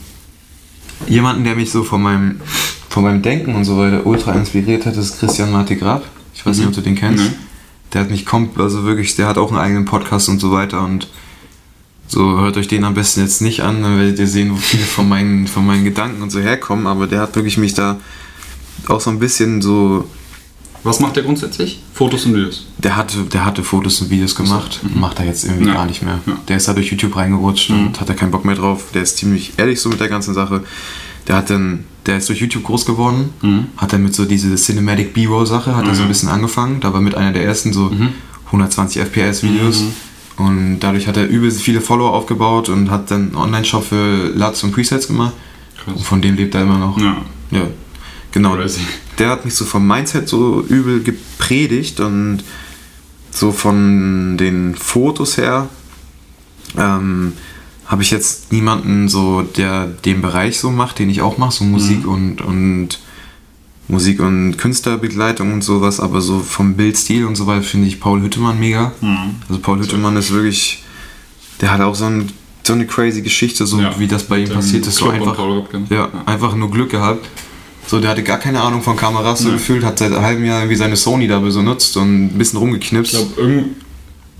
jemanden, 1.08 1.42
der 1.44 1.56
mich 1.56 1.70
so 1.72 1.82
von 1.82 2.00
meinem, 2.00 2.40
von 2.88 3.02
meinem 3.02 3.22
Denken 3.22 3.54
und 3.56 3.64
so 3.64 3.76
weiter 3.76 4.06
ultra 4.06 4.32
inspiriert 4.32 4.86
hat, 4.86 4.96
ist 4.96 5.18
Christian 5.18 5.50
Marti 5.50 5.74
Grab. 5.74 6.04
Ich 6.32 6.46
weiß 6.46 6.56
nicht, 6.56 6.66
Mhm. 6.66 6.68
ob 6.70 6.74
du 6.76 6.80
den 6.82 6.94
kennst. 6.94 7.24
Nee. 7.24 7.30
Der 7.92 8.02
hat 8.02 8.10
mich 8.10 8.24
kommt, 8.24 8.58
also 8.58 8.84
wirklich, 8.84 9.16
der 9.16 9.26
hat 9.26 9.36
auch 9.38 9.50
einen 9.50 9.60
eigenen 9.60 9.84
Podcast 9.84 10.28
und 10.28 10.40
so 10.40 10.52
weiter 10.52 10.84
und 10.84 11.08
so 12.14 12.38
hört 12.38 12.56
euch 12.56 12.68
den 12.68 12.84
am 12.84 12.94
besten 12.94 13.20
jetzt 13.22 13.42
nicht 13.42 13.60
an, 13.62 13.82
dann 13.82 13.98
werdet 13.98 14.18
ihr 14.18 14.26
sehen, 14.28 14.52
wo 14.52 14.56
viele 14.56 14.84
von 14.84 15.08
meinen, 15.08 15.46
von 15.48 15.66
meinen 15.66 15.84
Gedanken 15.84 16.22
und 16.22 16.30
so 16.30 16.38
herkommen, 16.40 16.86
aber 16.86 17.06
der 17.06 17.20
hat 17.20 17.34
wirklich 17.34 17.56
mich 17.58 17.74
da 17.74 17.98
auch 18.88 19.00
so 19.00 19.10
ein 19.10 19.18
bisschen 19.18 19.60
so, 19.62 20.08
Was 20.84 21.00
macht 21.00 21.16
der 21.16 21.22
grundsätzlich? 21.24 21.80
Fotos 21.94 22.26
und 22.26 22.34
Videos. 22.34 22.66
der 22.78 22.94
hatte, 22.96 23.22
der 23.24 23.44
hatte 23.44 23.64
Fotos 23.64 24.00
und 24.00 24.10
Videos 24.10 24.34
gemacht, 24.36 24.80
macht 24.94 25.18
er 25.18 25.26
jetzt 25.26 25.44
irgendwie 25.44 25.66
Ja. 25.68 25.74
gar 25.74 25.86
nicht 25.86 26.02
mehr. 26.02 26.20
Ja. 26.26 26.36
Der 26.48 26.56
ist 26.58 26.68
da 26.68 26.72
durch 26.74 26.90
YouTube 26.90 27.16
reingerutscht 27.16 27.70
Mhm. 27.70 27.86
und 27.86 28.00
hat 28.00 28.08
da 28.08 28.14
keinen 28.14 28.30
Bock 28.30 28.44
mehr 28.44 28.54
drauf. 28.54 28.84
Der 28.94 29.02
ist 29.02 29.16
ziemlich 29.16 29.54
ehrlich 29.56 29.80
so 29.80 29.88
mit 29.88 29.98
der 30.00 30.08
ganzen 30.08 30.34
Sache. 30.34 30.62
Der 31.26 31.36
hat 31.36 31.48
dann, 31.48 31.84
der 32.06 32.18
ist 32.18 32.28
durch 32.28 32.40
YouTube 32.40 32.64
groß 32.64 32.84
geworden, 32.84 33.30
Mhm. 33.40 33.66
hat 33.78 33.92
dann 33.94 34.02
mit 34.02 34.14
so 34.14 34.24
diese 34.26 34.54
Cinematic 34.56 35.14
B-Roll-Sache, 35.14 35.74
hat 35.74 35.86
er 35.88 35.94
so 35.94 36.02
ein 36.02 36.04
Mhm. 36.04 36.08
bisschen 36.08 36.28
angefangen. 36.28 36.80
Da 36.80 36.92
war 36.92 37.00
mit 37.00 37.14
einer 37.14 37.32
der 37.32 37.44
ersten 37.44 37.72
so 37.72 37.84
Mhm. 37.90 38.10
120 38.52 39.00
FPS-Videos. 39.00 39.84
Mhm. 40.38 40.46
Und 40.46 40.80
dadurch 40.80 41.06
hat 41.06 41.16
er 41.16 41.28
übel 41.28 41.50
viele 41.50 41.80
Follower 41.80 42.12
aufgebaut 42.12 42.68
und 42.68 42.90
hat 42.90 43.10
dann 43.10 43.28
einen 43.28 43.36
Online-Shop 43.36 43.84
für 43.84 44.32
LUTs 44.34 44.64
und 44.64 44.72
Presets 44.72 45.06
gemacht. 45.06 45.34
Und 45.86 45.94
Krass. 45.94 46.06
von 46.06 46.22
dem 46.22 46.36
lebt 46.36 46.54
er 46.54 46.62
immer 46.62 46.78
noch. 46.78 46.98
Ja. 46.98 47.16
Ja, 47.50 47.66
genau. 48.32 48.54
Crazy. 48.56 48.80
Der 49.18 49.28
hat 49.30 49.44
mich 49.44 49.54
so 49.54 49.64
vom 49.64 49.86
Mindset 49.86 50.28
so 50.28 50.64
übel 50.68 51.02
gepredigt 51.02 52.00
und 52.00 52.42
so 53.30 53.52
von 53.52 54.36
den 54.36 54.74
Fotos 54.74 55.36
her 55.36 55.68
ähm, 56.76 57.34
habe 57.86 58.02
ich 58.02 58.10
jetzt 58.10 58.52
niemanden 58.52 59.08
so, 59.08 59.42
der 59.42 59.86
den 59.86 60.22
Bereich 60.22 60.58
so 60.58 60.70
macht, 60.70 60.98
den 60.98 61.10
ich 61.10 61.20
auch 61.20 61.38
mache, 61.38 61.52
so 61.52 61.64
Musik 61.64 62.06
und, 62.06 62.40
und 62.40 62.98
Musik 63.88 64.20
und 64.20 64.56
Künstlerbegleitung 64.56 65.52
und 65.52 65.62
sowas, 65.62 66.00
aber 66.00 66.20
so 66.22 66.38
vom 66.40 66.74
Bildstil 66.74 67.26
und 67.26 67.36
so 67.36 67.46
weiter 67.46 67.62
finde 67.62 67.86
ich 67.88 68.00
Paul 68.00 68.22
Hüttemann 68.22 68.58
mega. 68.58 68.92
Mhm. 69.00 69.36
Also 69.48 69.60
Paul 69.60 69.78
Hüttemann 69.80 70.16
ist 70.16 70.32
wirklich, 70.32 70.82
der 71.60 71.70
hat 71.70 71.80
auch 71.82 71.94
so, 71.94 72.06
ein, 72.06 72.30
so 72.66 72.72
eine 72.72 72.86
crazy 72.86 73.20
Geschichte, 73.20 73.66
so 73.66 73.78
Ja. 73.80 73.98
wie 73.98 74.06
das 74.06 74.22
bei 74.24 74.38
ihm 74.38 74.46
Den 74.46 74.54
passiert 74.54 74.86
ist. 74.86 74.96
So 74.96 75.10
einfach, 75.10 75.38
Ripken. 75.38 75.86
ja, 75.90 76.08
einfach 76.24 76.54
nur 76.56 76.70
Glück 76.70 76.90
gehabt. 76.90 77.26
So, 77.86 78.00
der 78.00 78.10
hatte 78.10 78.22
gar 78.22 78.38
keine 78.38 78.62
Ahnung 78.62 78.80
von 78.80 78.96
Kameras, 78.96 79.40
so 79.40 79.50
gefühlt, 79.50 79.84
hat 79.84 79.98
seit 79.98 80.12
einem 80.12 80.22
halben 80.24 80.44
Jahr 80.46 80.60
irgendwie 80.60 80.76
seine 80.76 80.96
Sony 80.96 81.28
da 81.28 81.38
benutzt 81.38 81.94
und 81.98 82.24
ein 82.34 82.38
bisschen 82.38 82.56
Ich 82.58 82.62
rumgeknipst. 82.62 83.12
glaube, 83.12 83.40
irgend... 83.40 83.66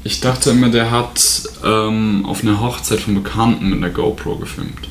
Ich 0.07 0.21
dachte 0.21 0.51
immer, 0.51 0.69
der 0.71 0.91
hat 0.91 1.21
ähm, 1.65 2.25
auf 2.27 2.43
einer 2.43 2.61
Hochzeit 2.61 3.01
von 3.01 3.15
Bekannten 3.15 3.69
mit 3.71 3.79
einer 3.79 3.91
GoPro 3.91 4.37
gefilmt. 4.37 4.89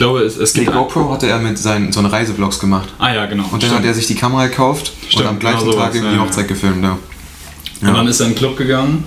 Ich 0.00 0.02
glaube, 0.02 0.20
es, 0.20 0.38
es 0.38 0.54
Die 0.54 0.60
gibt... 0.60 0.72
GoPro 0.72 1.12
hatte 1.12 1.26
er 1.28 1.38
mit 1.40 1.58
seinen 1.58 1.92
so 1.92 2.00
eine 2.00 2.10
Reisevlogs 2.10 2.58
gemacht. 2.58 2.88
Ah 2.98 3.12
ja, 3.12 3.26
genau. 3.26 3.42
Und 3.44 3.52
dann 3.52 3.60
Stimmt. 3.60 3.74
hat 3.80 3.84
er 3.84 3.92
sich 3.92 4.06
die 4.06 4.14
Kamera 4.14 4.46
gekauft 4.46 4.94
Stimmt, 5.06 5.24
und 5.24 5.28
am 5.28 5.38
gleichen 5.38 5.60
genau 5.66 5.72
Tag 5.72 5.94
irgendwie 5.94 6.14
ja, 6.16 6.22
die 6.22 6.26
Hochzeit 6.26 6.48
gefilmt, 6.48 6.82
ja. 6.82 6.98
Und 7.82 7.94
dann 7.94 8.08
ist 8.08 8.18
er 8.20 8.28
in 8.28 8.32
den 8.32 8.38
Club 8.38 8.56
gegangen 8.56 9.04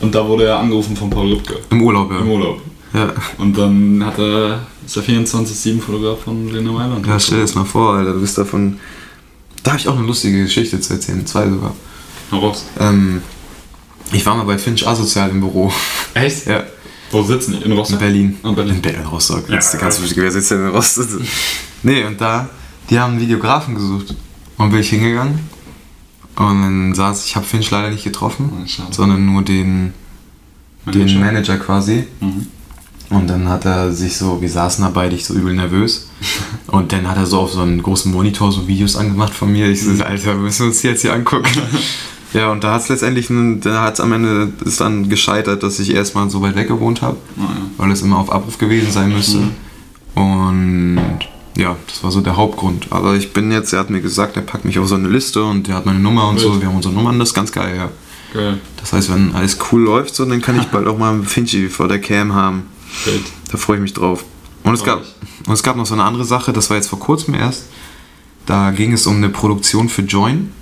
und 0.00 0.14
da 0.14 0.26
wurde 0.26 0.46
er 0.46 0.60
angerufen 0.60 0.96
von 0.96 1.10
Paul 1.10 1.28
Lübcke 1.28 1.58
Im 1.68 1.82
Urlaub, 1.82 2.10
ja. 2.10 2.20
im 2.20 2.30
Urlaub. 2.30 2.62
Ja, 2.94 3.12
Und 3.36 3.58
dann 3.58 4.02
hat 4.02 4.18
er, 4.18 4.60
ist 4.86 4.96
er 4.96 5.02
24-7-Fotograf 5.02 6.20
von 6.20 6.50
Lena 6.54 6.72
Mailand. 6.72 7.06
ja 7.06 7.20
stell 7.20 7.36
dir 7.36 7.42
das 7.42 7.54
mal 7.54 7.66
vor, 7.66 7.96
Alter, 7.96 8.14
du 8.14 8.20
bist 8.22 8.38
davon. 8.38 8.80
Da 9.62 9.72
habe 9.72 9.80
ich 9.80 9.88
auch 9.88 9.98
eine 9.98 10.06
lustige 10.06 10.42
Geschichte 10.42 10.80
zu 10.80 10.94
erzählen, 10.94 11.26
zwei 11.26 11.50
sogar. 11.50 11.74
Hau 12.32 12.38
raus. 12.38 12.64
Ähm, 12.80 13.20
ich 14.10 14.24
war 14.24 14.36
mal 14.36 14.44
bei 14.44 14.56
Finch 14.56 14.86
Asozial 14.88 15.28
im 15.28 15.40
Büro. 15.40 15.70
Echt? 16.14 16.46
Ja, 16.46 16.64
Wo 17.10 17.22
sitzen 17.22 17.52
die? 17.52 17.58
In 17.58 17.72
in 17.72 17.78
Rostock? 17.78 17.98
Berlin. 17.98 18.36
Ah, 18.42 18.52
Berlin. 18.52 18.76
In 18.76 18.82
Berlin, 18.82 19.04
Rostock. 19.06 19.48
Ja, 19.48 19.54
Jetzt 19.54 19.78
ganz 19.78 20.00
wichtig, 20.02 20.18
wer 20.18 20.30
sitzt 20.30 20.50
denn 20.50 20.66
in 20.66 20.68
Rostock? 20.68 21.06
nee, 21.82 22.04
und 22.04 22.20
da, 22.20 22.48
die 22.90 22.98
haben 22.98 23.12
einen 23.12 23.20
Videografen 23.20 23.74
gesucht. 23.74 24.14
Und 24.56 24.70
bin 24.70 24.80
ich 24.80 24.90
hingegangen. 24.90 25.38
Und 26.36 26.62
dann 26.62 26.94
saß, 26.94 27.26
ich 27.26 27.36
habe 27.36 27.46
Finch 27.46 27.70
leider 27.70 27.90
nicht 27.90 28.04
getroffen, 28.04 28.50
schade. 28.66 28.92
sondern 28.92 29.24
nur 29.26 29.42
den, 29.42 29.92
den 30.86 31.00
Manager. 31.00 31.18
Manager 31.18 31.56
quasi. 31.58 32.04
Mhm. 32.20 32.46
Und 33.10 33.26
dann 33.28 33.48
hat 33.48 33.64
er 33.64 33.92
sich 33.92 34.16
so, 34.16 34.40
wir 34.42 34.50
saßen 34.50 34.84
da 34.84 34.90
beide, 34.90 35.14
ich 35.16 35.24
so 35.24 35.34
übel 35.34 35.54
nervös. 35.54 36.08
Und 36.66 36.92
dann 36.92 37.08
hat 37.08 37.16
er 37.16 37.26
so 37.26 37.40
auf 37.40 37.52
so 37.52 37.60
einen 37.62 37.82
großen 37.82 38.12
Monitor 38.12 38.52
so 38.52 38.68
Videos 38.68 38.96
angemacht 38.96 39.32
von 39.32 39.50
mir. 39.50 39.68
Ich 39.70 39.82
so, 39.82 39.90
Alter, 40.04 40.34
wir 40.34 40.42
müssen 40.42 40.66
uns 40.66 40.80
die 40.82 40.88
jetzt 40.88 41.02
hier 41.02 41.14
angucken. 41.14 41.48
ja, 42.34 42.50
und 42.50 42.62
da 42.64 42.74
hat 42.74 42.82
es 42.82 42.88
letztendlich, 42.88 43.30
ein- 43.30 43.60
da 43.60 43.82
hat 43.82 43.94
es 43.94 44.00
am 44.00 44.12
Ende 44.12 44.52
ist 44.64 44.80
dann 44.80 45.08
gescheitert, 45.08 45.62
dass 45.62 45.78
ich 45.78 45.94
erstmal 45.94 46.28
so 46.30 46.42
weit 46.42 46.56
weg 46.56 46.68
gewohnt 46.68 47.00
habe, 47.02 47.16
Ah, 47.38 47.42
ja. 47.42 47.46
weil 47.78 47.90
es 47.90 48.02
immer 48.02 48.18
auf 48.18 48.30
Abruf 48.32 48.58
gewesen 48.58 48.90
sein 48.92 49.12
müsste. 49.12 49.38
Und 50.14 51.00
ja, 51.56 51.76
das 51.86 52.02
war 52.04 52.10
so 52.10 52.20
der 52.20 52.36
Hauptgrund. 52.36 52.88
Aber 52.90 53.14
ich 53.14 53.32
bin 53.32 53.50
jetzt, 53.50 53.72
er 53.72 53.80
hat 53.80 53.90
mir 53.90 54.00
gesagt, 54.00 54.36
er 54.36 54.42
packt 54.42 54.64
mich 54.64 54.78
auf 54.78 54.88
so 54.88 54.94
eine 54.94 55.08
Liste 55.08 55.42
und 55.44 55.68
er 55.68 55.76
hat 55.76 55.86
meine 55.86 55.98
Nummer 56.00 56.28
und 56.28 56.38
so. 56.38 56.50
Wild. 56.52 56.60
Wir 56.62 56.68
haben 56.68 56.76
unsere 56.76 56.94
Nummern, 56.94 57.18
das 57.18 57.28
ist 57.30 57.34
ganz 57.34 57.52
geil, 57.52 57.76
ja. 57.76 57.88
Geil. 58.34 58.58
Das 58.78 58.92
heißt, 58.92 59.10
wenn 59.12 59.34
alles 59.34 59.58
cool 59.72 59.82
läuft, 59.82 60.14
so, 60.14 60.24
dann 60.24 60.42
kann 60.42 60.58
ich 60.58 60.66
bald 60.72 60.86
auch 60.86 60.98
mal 60.98 61.12
einen 61.12 61.24
Finchi 61.24 61.68
vor 61.68 61.88
der 61.88 62.00
Cam 62.00 62.34
haben. 62.34 62.64
Wild. 63.04 63.22
Da 63.50 63.58
freue 63.58 63.76
ich 63.76 63.82
mich 63.82 63.94
drauf. 63.94 64.24
Und 64.64 64.74
es, 64.74 64.84
gab, 64.84 65.02
und 65.46 65.52
es 65.54 65.62
gab 65.62 65.76
noch 65.76 65.86
so 65.86 65.94
eine 65.94 66.04
andere 66.04 66.24
Sache, 66.24 66.52
das 66.52 66.68
war 66.68 66.76
jetzt 66.76 66.88
vor 66.88 66.98
kurzem 66.98 67.34
erst. 67.34 67.66
Da 68.44 68.70
ging 68.70 68.92
es 68.92 69.06
um 69.06 69.16
eine 69.16 69.28
Produktion 69.28 69.88
für 69.88 70.02
Join. 70.02 70.52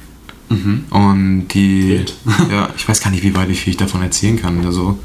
Und 0.49 1.49
die. 1.49 1.89
Wild. 1.91 2.15
ja, 2.51 2.69
ich 2.77 2.89
weiß 2.89 3.01
gar 3.01 3.11
nicht, 3.11 3.23
wie 3.25 3.35
weit 3.35 3.49
wie 3.49 3.55
viel 3.55 3.73
ich 3.73 3.77
davon 3.77 4.03
erzählen 4.03 4.41
kann 4.41 4.59
oder 4.61 4.73
so. 4.73 4.99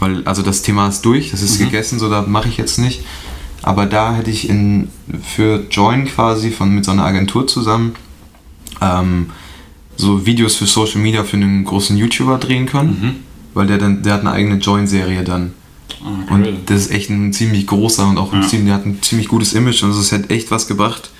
Weil, 0.00 0.22
also 0.26 0.42
das 0.42 0.62
Thema 0.62 0.88
ist 0.88 1.02
durch, 1.02 1.30
das 1.32 1.42
ist 1.42 1.58
gegessen, 1.58 1.98
so 1.98 2.08
da 2.08 2.22
mache 2.22 2.48
ich 2.48 2.56
jetzt 2.56 2.78
nicht. 2.78 3.02
Aber 3.62 3.86
da 3.86 4.14
hätte 4.14 4.30
ich 4.30 4.48
in, 4.48 4.88
für 5.22 5.66
Join 5.70 6.04
quasi 6.06 6.50
von, 6.50 6.74
mit 6.74 6.84
so 6.84 6.92
einer 6.92 7.04
Agentur 7.04 7.46
zusammen 7.48 7.94
ähm, 8.80 9.30
so 9.96 10.24
Videos 10.24 10.54
für 10.54 10.66
Social 10.66 11.00
Media 11.00 11.24
für 11.24 11.36
einen 11.36 11.64
großen 11.64 11.96
YouTuber 11.96 12.38
drehen 12.38 12.66
können. 12.66 13.24
Weil 13.54 13.66
der 13.66 13.78
dann, 13.78 14.02
der 14.04 14.14
hat 14.14 14.20
eine 14.20 14.30
eigene 14.30 14.56
Join-Serie 14.58 15.24
dann. 15.24 15.52
Ah, 16.04 16.32
Und 16.32 16.46
das 16.66 16.82
ist 16.82 16.90
echt 16.92 17.10
ein 17.10 17.32
ziemlich 17.32 17.66
großer 17.66 18.06
und 18.08 18.18
auch 18.18 18.32
ein 18.32 18.42
Ja. 18.42 18.48
ziemlich, 18.48 18.68
der 18.68 18.74
hat 18.76 18.86
ein 18.86 19.02
ziemlich 19.02 19.26
gutes 19.26 19.52
Image 19.54 19.82
und 19.82 19.90
es 19.90 20.12
hat 20.12 20.30
echt 20.30 20.50
was 20.52 20.68
gebracht. 20.68 21.10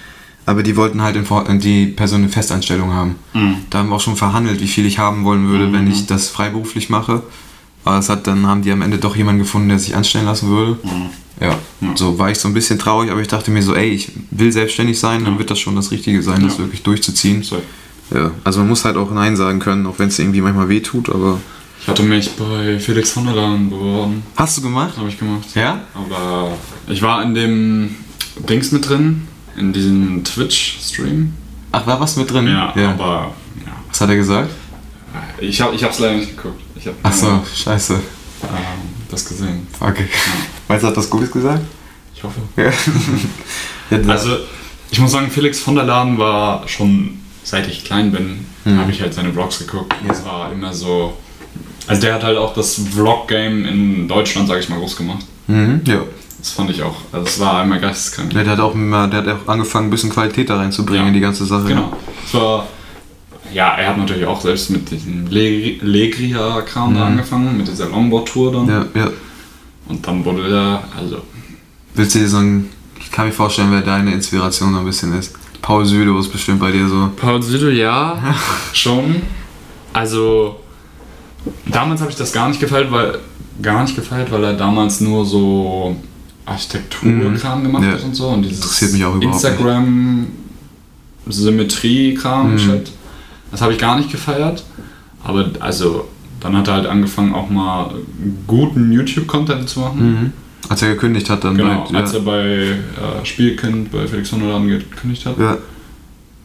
Aber 0.48 0.62
die 0.62 0.76
wollten 0.76 1.02
halt 1.02 1.14
Vor- 1.26 1.44
die 1.44 1.86
Person 1.86 2.22
eine 2.22 2.30
Festanstellung 2.30 2.92
haben. 2.94 3.16
Mhm. 3.34 3.56
Da 3.68 3.78
haben 3.78 3.90
wir 3.90 3.96
auch 3.96 4.00
schon 4.00 4.16
verhandelt, 4.16 4.60
wie 4.62 4.66
viel 4.66 4.86
ich 4.86 4.98
haben 4.98 5.24
wollen 5.24 5.48
würde, 5.48 5.70
wenn 5.74 5.90
ich 5.90 6.06
das 6.06 6.28
freiberuflich 6.30 6.88
mache. 6.88 7.22
Aber 7.84 7.98
es 7.98 8.08
hat, 8.08 8.26
dann 8.26 8.46
haben 8.46 8.62
die 8.62 8.72
am 8.72 8.80
Ende 8.80 8.96
doch 8.96 9.14
jemanden 9.14 9.40
gefunden, 9.40 9.68
der 9.68 9.78
sich 9.78 9.94
anstellen 9.94 10.24
lassen 10.24 10.48
würde. 10.48 10.78
Ja, 11.40 11.48
Ja. 11.82 11.90
so 11.96 12.18
war 12.18 12.30
ich 12.30 12.38
so 12.38 12.48
ein 12.48 12.54
bisschen 12.54 12.78
traurig, 12.78 13.10
aber 13.10 13.20
ich 13.20 13.28
dachte 13.28 13.50
mir 13.50 13.62
so, 13.62 13.74
ey, 13.74 13.90
ich 13.90 14.10
will 14.30 14.50
selbstständig 14.50 14.98
sein, 14.98 15.24
dann 15.24 15.38
wird 15.38 15.50
das 15.50 15.58
schon 15.60 15.76
das 15.76 15.90
Richtige 15.90 16.22
sein, 16.22 16.42
das 16.42 16.54
Ja. 16.54 16.60
wirklich 16.60 16.82
durchzuziehen. 16.82 17.42
So. 17.42 17.60
Ja, 18.14 18.30
also 18.42 18.60
man 18.60 18.68
muss 18.68 18.86
halt 18.86 18.96
auch 18.96 19.10
Nein 19.10 19.36
sagen 19.36 19.58
können, 19.58 19.86
auch 19.86 19.98
wenn 19.98 20.08
es 20.08 20.18
irgendwie 20.18 20.40
manchmal 20.40 20.70
weh 20.70 20.80
tut, 20.80 21.10
aber... 21.10 21.38
Ich 21.82 21.86
hatte 21.88 22.02
mich 22.02 22.30
bei 22.36 22.78
Felix 22.80 23.10
von 23.12 23.26
der 23.26 23.34
Laden 23.34 23.68
beworben. 23.70 24.22
Hast 24.34 24.56
du 24.56 24.62
gemacht? 24.62 24.94
Habe 24.96 25.08
ich 25.10 25.18
gemacht. 25.18 25.46
Ja? 25.54 25.82
Aber 25.94 26.52
ich 26.88 27.02
war 27.02 27.22
in 27.22 27.34
dem 27.34 27.94
Dings 28.48 28.72
mit 28.72 28.88
drin, 28.88 29.28
in 29.58 29.72
diesem 29.72 30.24
Twitch-Stream. 30.24 31.34
Ach, 31.72 31.86
war 31.86 32.00
was 32.00 32.16
mit 32.16 32.30
drin? 32.30 32.46
Ja, 32.46 32.70
aber 32.74 33.32
ja. 33.64 33.72
Was 33.88 34.00
hat 34.00 34.08
er 34.10 34.16
gesagt? 34.16 34.50
Ich, 35.40 35.60
hab, 35.60 35.72
ich 35.74 35.82
hab's 35.84 35.98
leider 35.98 36.16
nicht 36.16 36.36
geguckt. 36.36 36.60
Ich 36.76 36.86
hab 36.86 36.94
Ach 37.02 37.12
so, 37.12 37.42
scheiße. 37.54 37.94
ähm, 37.94 38.00
das 39.10 39.24
gesehen. 39.28 39.66
Okay. 39.80 40.06
Weißt 40.68 40.82
du, 40.84 40.88
hat 40.88 40.96
das 40.96 41.08
Gutes 41.10 41.30
gesagt? 41.30 41.62
Ich 42.14 42.22
hoffe. 42.22 42.40
Ja. 42.56 42.64
ja 43.90 43.98
das- 43.98 44.08
Also, 44.26 44.36
ich 44.90 44.98
muss 45.00 45.12
sagen, 45.12 45.30
Felix 45.30 45.60
von 45.60 45.74
der 45.74 45.84
Laden 45.84 46.18
war 46.18 46.66
schon, 46.68 47.20
seit 47.44 47.66
ich 47.68 47.84
klein 47.84 48.10
bin, 48.12 48.46
Mhm. 48.64 48.78
habe 48.80 48.90
ich 48.90 49.00
halt 49.00 49.14
seine 49.14 49.32
Vlogs 49.32 49.60
geguckt. 49.60 49.94
Ja. 50.04 50.12
Es 50.12 50.24
war 50.24 50.52
immer 50.52 50.72
so. 50.74 51.16
Also, 51.86 52.02
der 52.02 52.14
hat 52.14 52.22
halt 52.24 52.36
auch 52.36 52.52
das 52.54 52.74
Vlog-Game 52.92 53.64
in 53.64 54.08
Deutschland, 54.08 54.48
sage 54.48 54.60
ich 54.60 54.68
mal, 54.68 54.78
groß 54.78 54.96
gemacht. 54.96 55.24
mhm, 55.46 55.80
ja. 55.86 56.02
Das 56.38 56.50
fand 56.50 56.70
ich 56.70 56.82
auch. 56.82 56.94
Also, 57.12 57.26
es 57.26 57.40
war 57.40 57.60
einmal 57.60 57.80
geisteskrank. 57.80 58.30
Der 58.32 58.46
hat 58.46 58.60
auch, 58.60 58.74
immer, 58.74 59.08
der 59.08 59.20
hat 59.24 59.28
auch 59.28 59.48
angefangen, 59.48 59.88
ein 59.88 59.90
bisschen 59.90 60.10
Qualität 60.10 60.48
da 60.50 60.56
reinzubringen 60.56 61.02
Ja. 61.02 61.08
in 61.08 61.14
die 61.14 61.20
ganze 61.20 61.44
Sache. 61.44 61.66
Genau. 61.68 61.92
Es 62.24 62.34
war. 62.34 62.66
Ja, 63.52 63.74
er 63.76 63.88
hat 63.88 63.96
natürlich 63.98 64.26
auch 64.26 64.40
selbst 64.40 64.68
mit 64.70 64.90
diesem 64.90 65.26
Le- 65.28 65.78
Legria-Kram 65.80 66.94
da 66.94 67.00
Mhm. 67.00 67.06
angefangen, 67.06 67.56
mit 67.56 67.66
dieser 67.66 67.88
Longboard-Tour 67.88 68.52
dann. 68.52 68.68
Ja, 68.68 68.84
ja. 68.94 69.10
Und 69.88 70.06
dann 70.06 70.24
wurde 70.24 70.48
er, 70.54 70.82
also 70.98 71.22
Willst 71.94 72.14
du 72.14 72.18
dir 72.20 72.28
so 72.28 72.36
ein, 72.36 72.68
ich 73.00 73.10
kann 73.10 73.26
mir 73.26 73.32
vorstellen, 73.32 73.68
wer 73.72 73.80
deine 73.80 74.12
Inspiration 74.12 74.72
so 74.74 74.78
ein 74.80 74.84
bisschen 74.84 75.18
ist. 75.18 75.34
Paul 75.62 75.84
Südo 75.84 76.18
ist 76.20 76.28
bestimmt 76.30 76.60
bei 76.60 76.70
dir 76.70 76.86
so. 76.86 77.10
Paul 77.16 77.42
Sido, 77.42 77.68
ja, 77.70 78.34
schon. 78.74 79.22
Also, 79.92 80.60
damals 81.66 82.00
habe 82.02 82.10
ich 82.10 82.16
das 82.16 82.32
gar 82.32 82.48
nicht 82.48 82.60
gefeiert, 82.60 82.92
weil, 82.92 83.18
gar 83.62 83.82
nicht 83.82 83.96
gefeiert, 83.96 84.30
weil 84.30 84.44
er 84.44 84.52
damals 84.52 85.00
nur 85.00 85.24
so 85.24 85.96
Architekturkram 86.48 87.62
gemacht 87.62 87.84
Ja. 87.84 87.92
hat 87.92 88.04
und 88.04 88.14
so. 88.14 88.28
Und 88.28 88.42
dieses 88.42 88.58
Interessiert 88.58 88.92
mich 88.92 89.04
auch 89.04 89.14
überhaupt 89.14 89.34
Instagram 89.34 90.26
Symmetrie-Kram, 91.26 92.52
Mhm. 92.54 92.58
Shit. 92.58 92.92
Das 93.50 93.60
habe 93.62 93.72
ich 93.72 93.78
gar 93.78 93.96
nicht 93.96 94.10
gefeiert. 94.10 94.64
Aber 95.24 95.50
also, 95.60 96.08
dann 96.40 96.56
hat 96.56 96.68
er 96.68 96.74
halt 96.74 96.86
angefangen, 96.86 97.34
auch 97.34 97.50
mal 97.50 97.90
guten 98.46 98.92
YouTube-Content 98.92 99.68
zu 99.68 99.80
machen. 99.80 100.10
Mhm. 100.10 100.32
Als 100.68 100.82
er 100.82 100.90
gekündigt 100.94 101.30
hat, 101.30 101.44
dann 101.44 101.56
Genau, 101.56 101.86
bei, 101.90 101.98
als 101.98 102.12
er 102.14 102.20
bei 102.20 102.44
äh, 102.46 103.24
Spielkind 103.24 103.90
bei 103.90 104.06
Felix 104.06 104.30
Laden 104.32 104.68
gekündigt 104.68 105.24
hat. 105.26 105.38
ja. 105.38 105.56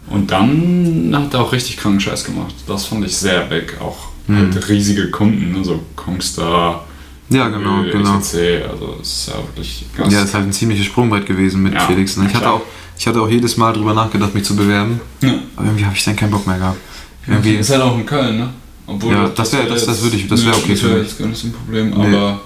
Und 0.10 0.32
dann 0.32 1.12
hat 1.16 1.34
er 1.34 1.40
auch 1.42 1.54
richtig 1.54 1.78
kranken 1.78 2.00
Scheiß 2.02 2.26
gemacht. 2.26 2.54
Das 2.68 2.86
fand 2.86 3.06
ich 3.06 3.16
sehr 3.16 3.42
big. 3.46 3.78
Auch 3.80 3.98
halt 4.30 4.68
riesige 4.70 5.10
Kunden, 5.10 5.54
ne? 5.54 5.64
so 5.64 5.80
Kongstar, 5.96 6.84
ja, 7.30 7.48
genau, 7.50 7.84
äh, 7.84 7.92
genau. 7.92 8.16
Also 8.16 8.96
es 9.02 9.08
ist 9.08 9.28
ja 9.30 9.36
wirklich 9.38 9.86
ganz. 9.98 10.14
Ja, 10.14 10.24
ist 10.24 10.34
halt 10.34 10.46
ein 10.46 10.54
ziemliches 10.54 10.86
Sprungbrett 10.86 11.26
gewesen 11.26 11.64
mit 11.64 11.74
Ja, 11.74 11.80
Felix. 11.82 12.18
Ne? 12.18 12.28
Ich, 12.28 12.34
hatte 12.36 12.50
auch, 12.52 12.62
ich 12.98 13.08
hatte 13.08 13.22
auch 13.22 13.30
jedes 13.30 13.58
Mal 13.58 13.74
drüber 13.74 13.94
nachgedacht, 13.94 14.34
mich 14.36 14.44
zu 14.44 14.56
bewerben. 14.56 15.00
Ja. 15.22 15.34
Aber 15.56 15.66
irgendwie 15.68 15.86
habe 15.86 15.96
ich 15.96 16.04
dann 16.04 16.16
keinen 16.16 16.32
Bock 16.32 16.46
mehr 16.48 16.58
gehabt. 16.58 16.78
Irgendwie, 17.26 17.56
Ist 17.56 17.70
halt 17.72 17.82
auch 17.82 17.98
in 17.98 18.06
Köln, 18.06 18.38
ne? 18.38 18.50
Obwohl 18.86 19.14
Ja, 19.14 19.30
das 19.30 19.54
wär- 19.54 19.64
das- 19.66 19.86
das 19.86 20.04
würde 20.04 20.18
ich- 20.18 20.28
das 20.28 20.46
wär 20.46 20.56
okay 20.56 20.76
für 20.76 20.88
mich. 20.90 21.08
Das 21.08 21.18
gar 21.18 21.28
nicht 21.28 21.40
so 21.40 21.48
ein 21.48 21.54
Problem, 21.54 21.90
Nee. 21.92 22.08
aber 22.16 22.42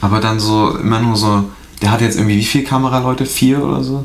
aber 0.00 0.20
dann 0.20 0.38
so, 0.40 0.76
immer 0.76 1.00
nur 1.00 1.16
so, 1.16 1.44
der 1.80 1.90
hat 1.92 2.00
jetzt 2.00 2.16
irgendwie 2.18 2.36
wie 2.36 2.44
viele 2.44 2.64
Kameraleute? 2.64 3.24
Vier 3.24 3.62
oder 3.62 3.82
so? 3.82 4.04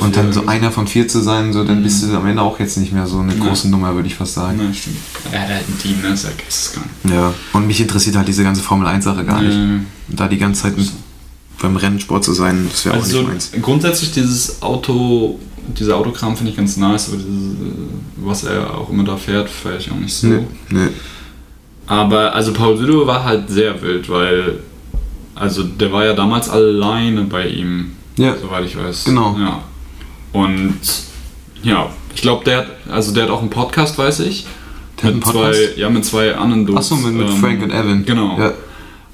Und 0.00 0.16
dann 0.16 0.32
so 0.32 0.46
einer 0.46 0.70
von 0.70 0.86
vier 0.86 1.06
zu 1.08 1.20
sein, 1.20 1.52
so, 1.52 1.62
dann 1.64 1.82
bist 1.82 2.02
du 2.02 2.16
am 2.16 2.26
Ende 2.26 2.42
auch 2.42 2.58
jetzt 2.58 2.76
nicht 2.78 2.92
mehr 2.92 3.06
so 3.06 3.18
eine 3.20 3.34
Ja. 3.34 3.44
große 3.44 3.68
Nummer, 3.68 3.94
würde 3.94 4.08
ich 4.08 4.14
fast 4.16 4.34
sagen. 4.34 4.58
Nein, 4.58 4.74
stimmt. 4.74 4.96
Er 5.30 5.42
hat 5.42 5.48
halt 5.48 5.68
ein 5.68 5.78
Team, 5.78 6.00
ne? 6.02 6.08
Ist 6.08 6.24
ja 6.24 6.30
geisteskrank. 6.36 6.86
Ja. 7.04 7.32
Und 7.52 7.66
mich 7.66 7.80
interessiert 7.80 8.16
halt 8.16 8.26
diese 8.28 8.42
ganze 8.42 8.62
Formel 8.62 8.86
1-Sache 8.88 9.24
gar 9.24 9.40
nicht. 9.42 9.56
Da 10.08 10.26
die 10.28 10.38
ganze 10.38 10.62
Zeit 10.62 10.76
mit, 10.76 10.90
beim 11.60 11.76
Rennsport 11.76 12.24
zu 12.24 12.32
sein, 12.32 12.66
das 12.70 12.84
wäre 12.84 12.96
auch 12.96 13.02
Also 13.02 13.18
nicht 13.18 13.28
meins. 13.28 13.52
grundsätzlich 13.62 14.12
dieses 14.12 14.60
Auto, 14.62 15.38
dieser 15.78 15.96
Autokram 15.96 16.36
finde 16.36 16.50
ich 16.52 16.56
ganz 16.56 16.76
nice, 16.76 17.08
aber 17.08 17.18
dieses, 17.18 17.30
äh, 17.30 17.72
was 18.16 18.44
er 18.44 18.74
auch 18.76 18.88
immer 18.90 19.04
da 19.04 19.16
fährt, 19.16 19.48
feiere 19.48 19.78
ich 19.78 19.90
auch 19.90 19.96
nicht 19.96 20.14
so. 20.14 20.26
Nee, 20.26 20.46
nee. 20.70 20.88
Aber 21.86 22.34
also 22.34 22.52
Paul 22.52 22.76
Südo 22.78 23.06
war 23.06 23.24
halt 23.24 23.50
sehr 23.50 23.80
wild, 23.82 24.08
weil 24.08 24.60
also 25.34 25.62
der 25.64 25.92
war 25.92 26.04
ja 26.04 26.12
damals 26.12 26.48
alleine 26.48 27.22
bei 27.22 27.48
ihm, 27.48 27.92
Ja, 28.20 28.36
soweit 28.40 28.64
ich 28.64 28.76
weiß. 28.76 29.04
Genau. 29.04 29.36
Ja. 29.38 29.62
Und 30.32 30.78
ja, 31.62 31.88
ich 32.14 32.22
glaube, 32.22 32.44
der 32.44 32.58
hat 32.58 32.66
also 32.90 33.12
der 33.12 33.24
hat 33.24 33.30
auch 33.30 33.40
einen 33.40 33.50
Podcast, 33.50 33.98
weiß 33.98 34.20
ich. 34.20 34.46
Der 35.00 35.08
hat 35.08 35.14
mit 35.16 35.24
zwei, 35.26 35.54
ja, 35.76 35.88
mit 35.90 36.04
zwei 36.04 36.34
anderen 36.34 36.66
Dudes. 36.66 36.92
Achso, 36.92 36.96
mit, 36.96 37.14
mit 37.14 37.28
ähm, 37.28 37.36
Frank 37.36 37.62
und 37.62 37.70
Evan. 37.70 38.04
Genau. 38.04 38.38
Ja. 38.38 38.52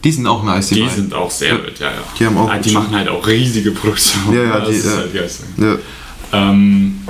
Die 0.05 0.13
sind 0.13 0.27
auch 0.27 0.43
nice, 0.45 0.69
die, 0.69 0.75
Die 0.83 0.89
sind 0.89 1.15
auch 1.15 1.31
sehr 1.31 1.55
Ja. 1.55 1.65
wild, 1.65 1.79
ja, 1.79 1.87
ja. 1.87 1.93
Die 2.19 2.27
haben 2.27 2.37
auch 2.39 2.51
Ah, 2.51 2.59
die 2.59 2.71
machen 2.73 2.95
halt 2.95 3.09
auch 3.09 3.27
riesige 3.27 3.71
Produktionen. 3.73 4.37
Ja, 4.37 4.43
ja, 4.45 4.59
das 4.61 4.69
die, 4.69 4.75
ist 4.77 4.87
ja. 4.87 4.97
halt 4.97 5.15
geil. 5.15 5.31
Ja. 5.59 5.77
Ähm, 6.51 7.01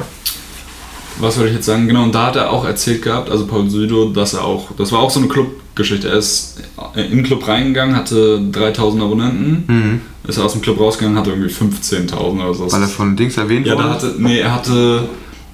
was 1.19 1.37
wollte 1.37 1.51
ich 1.51 1.57
jetzt 1.57 1.67
sagen? 1.67 1.87
Genau, 1.89 2.03
und 2.05 2.15
da 2.15 2.27
hat 2.27 2.37
er 2.37 2.51
auch 2.51 2.65
erzählt 2.65 3.03
gehabt, 3.03 3.31
also 3.31 3.47
Paul 3.47 3.69
Südo, 3.71 4.11
dass 4.11 4.35
er 4.35 4.45
auch, 4.45 4.71
das 4.77 4.93
war 4.93 5.01
auch 5.01 5.11
so 5.11 5.19
eine 5.21 5.29
Clubgeschichte. 5.29 6.09
Er 6.09 6.17
ist 6.19 6.59
in 6.95 7.11
den 7.11 7.23
Club 7.23 7.47
reingegangen, 7.49 7.97
hatte 7.97 8.41
3000 8.53 9.03
Abonnenten, 9.03 9.65
Mhm. 9.67 10.01
Ist 10.27 10.39
aus 10.39 10.53
dem 10.53 10.61
Club 10.63 10.81
rausgegangen, 10.81 11.19
hatte 11.19 11.31
irgendwie 11.31 11.51
15.000 11.53 12.15
oder 12.43 12.55
so. 12.55 12.71
Weil 12.73 12.83
er 12.83 12.89
von 12.89 13.17
Dings 13.17 13.37
erwähnt 13.37 13.67
ja, 13.67 13.75
da 13.75 13.83
wurde. 13.85 13.95
hatte, 13.95 14.15
nee, 14.19 14.39
er 14.41 14.55
hatte, 14.55 15.09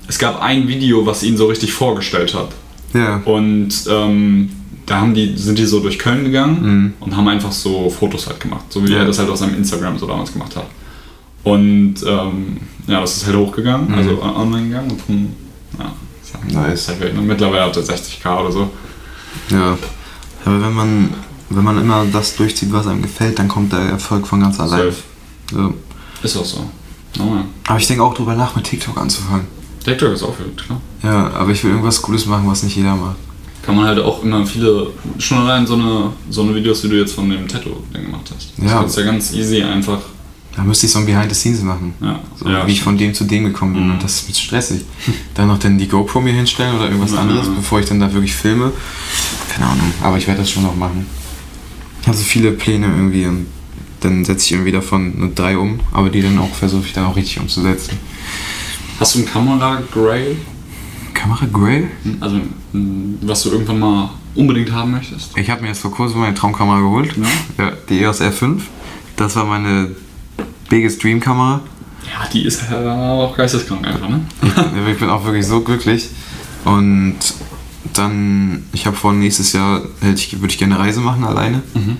es 0.08 0.18
gab 0.18 0.40
ein 0.42 0.66
Video, 0.68 1.04
was 1.06 1.22
ihn 1.22 1.36
so 1.36 1.46
richtig 1.46 1.72
vorgestellt 1.72 2.34
hat. 2.34 2.48
ja. 2.94 3.20
Und 3.24 3.70
ähm, 3.88 4.50
da 4.86 5.00
haben 5.00 5.14
die, 5.14 5.36
sind 5.36 5.58
die 5.58 5.64
so 5.64 5.80
durch 5.80 5.98
Köln 5.98 6.24
gegangen 6.24 6.62
Mhm. 6.62 6.92
und 7.00 7.16
haben 7.16 7.28
einfach 7.28 7.52
so 7.52 7.88
Fotos 7.88 8.26
halt 8.26 8.40
gemacht, 8.40 8.64
so 8.70 8.86
wie 8.86 8.92
Ja. 8.92 8.98
er 8.98 9.04
das 9.06 9.18
halt 9.18 9.30
auf 9.30 9.36
seinem 9.36 9.54
Instagram 9.56 9.96
so 9.98 10.06
damals 10.06 10.32
gemacht 10.32 10.56
hat. 10.56 10.66
Und 11.44 11.94
ähm, 12.06 12.56
ja, 12.86 13.00
das 13.00 13.16
ist 13.16 13.26
halt 13.26 13.36
hochgegangen, 13.36 13.88
Mhm. 13.88 13.94
also 13.94 14.10
on- 14.22 14.36
online 14.36 14.68
gegangen 14.68 14.90
und 14.90 15.00
dann, 15.08 15.28
ja, 15.78 15.92
ist 16.22 16.54
Nice. 16.54 16.88
halt 17.00 17.22
mittlerweile 17.22 17.64
hat 17.64 17.76
er 17.76 17.82
60k 17.82 18.40
oder 18.40 18.52
so. 18.52 18.70
Ja. 19.50 19.76
Aber 20.44 20.60
wenn 20.62 20.72
man, 20.72 21.10
wenn 21.56 21.64
man 21.64 21.80
immer 21.80 22.04
das 22.12 22.36
durchzieht, 22.36 22.72
was 22.72 22.86
einem 22.86 23.02
gefällt, 23.02 23.38
dann 23.38 23.48
kommt 23.48 23.72
der 23.72 23.80
Erfolg 23.80 24.26
von 24.26 24.40
ganz 24.40 24.58
allein. 24.60 24.92
Ja. 25.54 25.70
Ist 26.22 26.36
auch 26.36 26.44
so. 26.44 26.64
Ja. 27.18 27.44
Aber 27.68 27.78
ich 27.78 27.86
denke 27.86 28.02
auch 28.02 28.14
drüber 28.14 28.34
nach, 28.34 28.54
mit 28.56 28.64
TikTok 28.64 28.96
anzufangen. 28.98 29.46
TikTok 29.84 30.12
ist 30.14 30.22
auch 30.22 30.38
wild, 30.38 30.56
klar. 30.56 30.80
Ja, 31.02 31.30
aber 31.34 31.50
ich 31.50 31.62
will 31.64 31.70
irgendwas 31.72 32.00
Cooles 32.00 32.26
machen, 32.26 32.44
was 32.48 32.62
nicht 32.62 32.76
jeder 32.76 32.94
macht. 32.94 33.16
Kann 33.62 33.76
man 33.76 33.86
halt 33.86 33.98
auch 34.00 34.22
immer 34.22 34.44
viele, 34.46 34.88
schon 35.18 35.38
allein 35.38 35.66
so 35.66 35.74
eine, 35.74 36.10
so 36.30 36.42
eine 36.42 36.54
Videos, 36.54 36.82
wie 36.84 36.88
du 36.88 36.98
jetzt 36.98 37.14
von 37.14 37.28
dem 37.28 37.46
Tattoo-Ding 37.46 38.04
gemacht 38.06 38.30
hast. 38.34 38.52
Das 38.56 38.70
Ja. 38.70 38.78
kannst 38.80 38.96
du 38.96 39.00
ja 39.00 39.06
ganz 39.06 39.32
easy 39.32 39.62
einfach, 39.62 39.98
Da 40.56 40.62
müsste 40.62 40.86
ich 40.86 40.92
so 40.92 40.98
ein 40.98 41.06
Behind 41.06 41.28
the 41.32 41.34
Scenes 41.34 41.62
machen. 41.62 41.94
ja. 42.00 42.18
So, 42.38 42.48
ja, 42.48 42.66
wie 42.66 42.72
ich 42.72 42.82
von 42.82 42.96
dem 42.98 43.14
zu 43.14 43.24
dem 43.24 43.44
gekommen 43.44 43.74
bin. 43.74 43.86
Mhm. 43.86 43.92
Und 43.94 44.02
das 44.02 44.16
ist 44.16 44.28
mit 44.28 44.36
stressig. 44.36 44.82
dann 45.34 45.48
noch 45.48 45.58
dann 45.58 45.78
die 45.78 45.88
GoPro 45.88 46.20
mir 46.20 46.32
hinstellen 46.32 46.76
oder 46.76 46.84
irgendwas 46.86 47.12
Ja. 47.12 47.20
anderes, 47.20 47.48
bevor 47.48 47.80
ich 47.80 47.86
dann 47.86 48.00
da 48.00 48.12
wirklich 48.12 48.34
filme. 48.34 48.70
Keine 49.48 49.66
Ahnung, 49.66 49.92
aber 50.02 50.16
ich 50.18 50.26
werde 50.26 50.40
das 50.40 50.50
schon 50.50 50.62
noch 50.64 50.74
machen. 50.76 51.06
Ich 52.02 52.08
habe 52.08 52.16
so 52.16 52.24
viele 52.24 52.52
Pläne 52.52 52.86
irgendwie 52.86 53.26
und 53.26 53.46
dann 54.00 54.24
setze 54.24 54.46
ich 54.46 54.52
irgendwie 54.52 54.72
davon 54.72 55.18
nur 55.18 55.28
drei 55.30 55.56
um, 55.56 55.80
aber 55.92 56.10
die 56.10 56.20
dann 56.20 56.38
auch 56.38 56.52
versuche 56.54 56.84
ich 56.84 56.92
dann 56.92 57.06
auch 57.06 57.16
richtig 57.16 57.40
umzusetzen. 57.40 57.98
Hast 58.98 59.14
du 59.14 59.20
ein 59.20 59.26
Kamera-Grail? 59.26 60.36
Kamera 61.14 61.46
Grey? 61.52 61.86
Also, 62.20 62.40
mh, 62.72 63.18
was 63.22 63.42
du 63.44 63.50
irgendwann 63.50 63.78
mal 63.78 64.10
unbedingt 64.34 64.72
haben 64.72 64.90
möchtest? 64.90 65.36
Ich 65.36 65.48
habe 65.50 65.62
mir 65.62 65.68
jetzt 65.68 65.80
vor 65.80 65.92
kurzem 65.92 66.20
meine 66.20 66.34
Traumkamera 66.34 66.80
geholt. 66.80 67.14
Ja. 67.58 67.64
Ja, 67.64 67.72
die 67.88 68.00
EOS 68.00 68.20
R5. 68.20 68.60
Das 69.16 69.36
war 69.36 69.44
meine 69.44 69.94
biggest 70.68 71.02
Dream 71.02 71.20
Kamera. 71.20 71.60
Ja, 72.04 72.28
die 72.32 72.44
ist 72.44 72.62
ja 72.68 73.12
auch 73.12 73.36
geisteskrank 73.36 73.86
einfach, 73.86 74.08
ne? 74.08 74.20
Ich 74.90 74.98
bin 74.98 75.08
auch 75.08 75.24
wirklich 75.24 75.46
so 75.46 75.60
glücklich. 75.60 76.08
Und 76.64 77.18
dann, 77.94 78.64
ich 78.72 78.86
habe 78.86 78.96
vor, 78.96 79.12
nächstes 79.12 79.52
Jahr 79.52 79.82
hätte 80.00 80.14
ich, 80.20 80.40
würde 80.40 80.52
ich 80.52 80.58
gerne 80.58 80.74
eine 80.76 80.84
Reise 80.84 81.00
machen 81.00 81.24
alleine. 81.24 81.62
Mhm. 81.74 81.96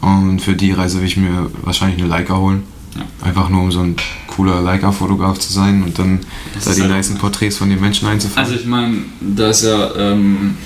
Und 0.00 0.40
für 0.40 0.54
die 0.54 0.72
Reise 0.72 0.98
will 0.98 1.06
ich 1.06 1.16
mir 1.16 1.50
wahrscheinlich 1.62 1.98
eine 2.00 2.08
Leica 2.08 2.36
holen. 2.36 2.62
Ja. 2.96 3.02
Einfach 3.26 3.48
nur 3.48 3.62
um 3.62 3.72
so 3.72 3.80
ein 3.80 3.96
cooler 4.26 4.60
Leica-Fotograf 4.60 5.38
zu 5.38 5.52
sein 5.52 5.82
und 5.82 5.98
dann 5.98 6.20
Das 6.54 6.64
da 6.64 6.74
die 6.74 6.82
halt- 6.82 6.92
nicen 6.96 7.16
Porträts 7.18 7.56
von 7.56 7.70
den 7.70 7.80
Menschen 7.80 8.08
einzufangen. 8.08 8.50
Also 8.50 8.60
ich 8.60 8.66
meine, 8.66 8.96
da 9.20 9.48
ist 9.50 9.62
ja, 9.62 9.94
ähm, 9.96 10.56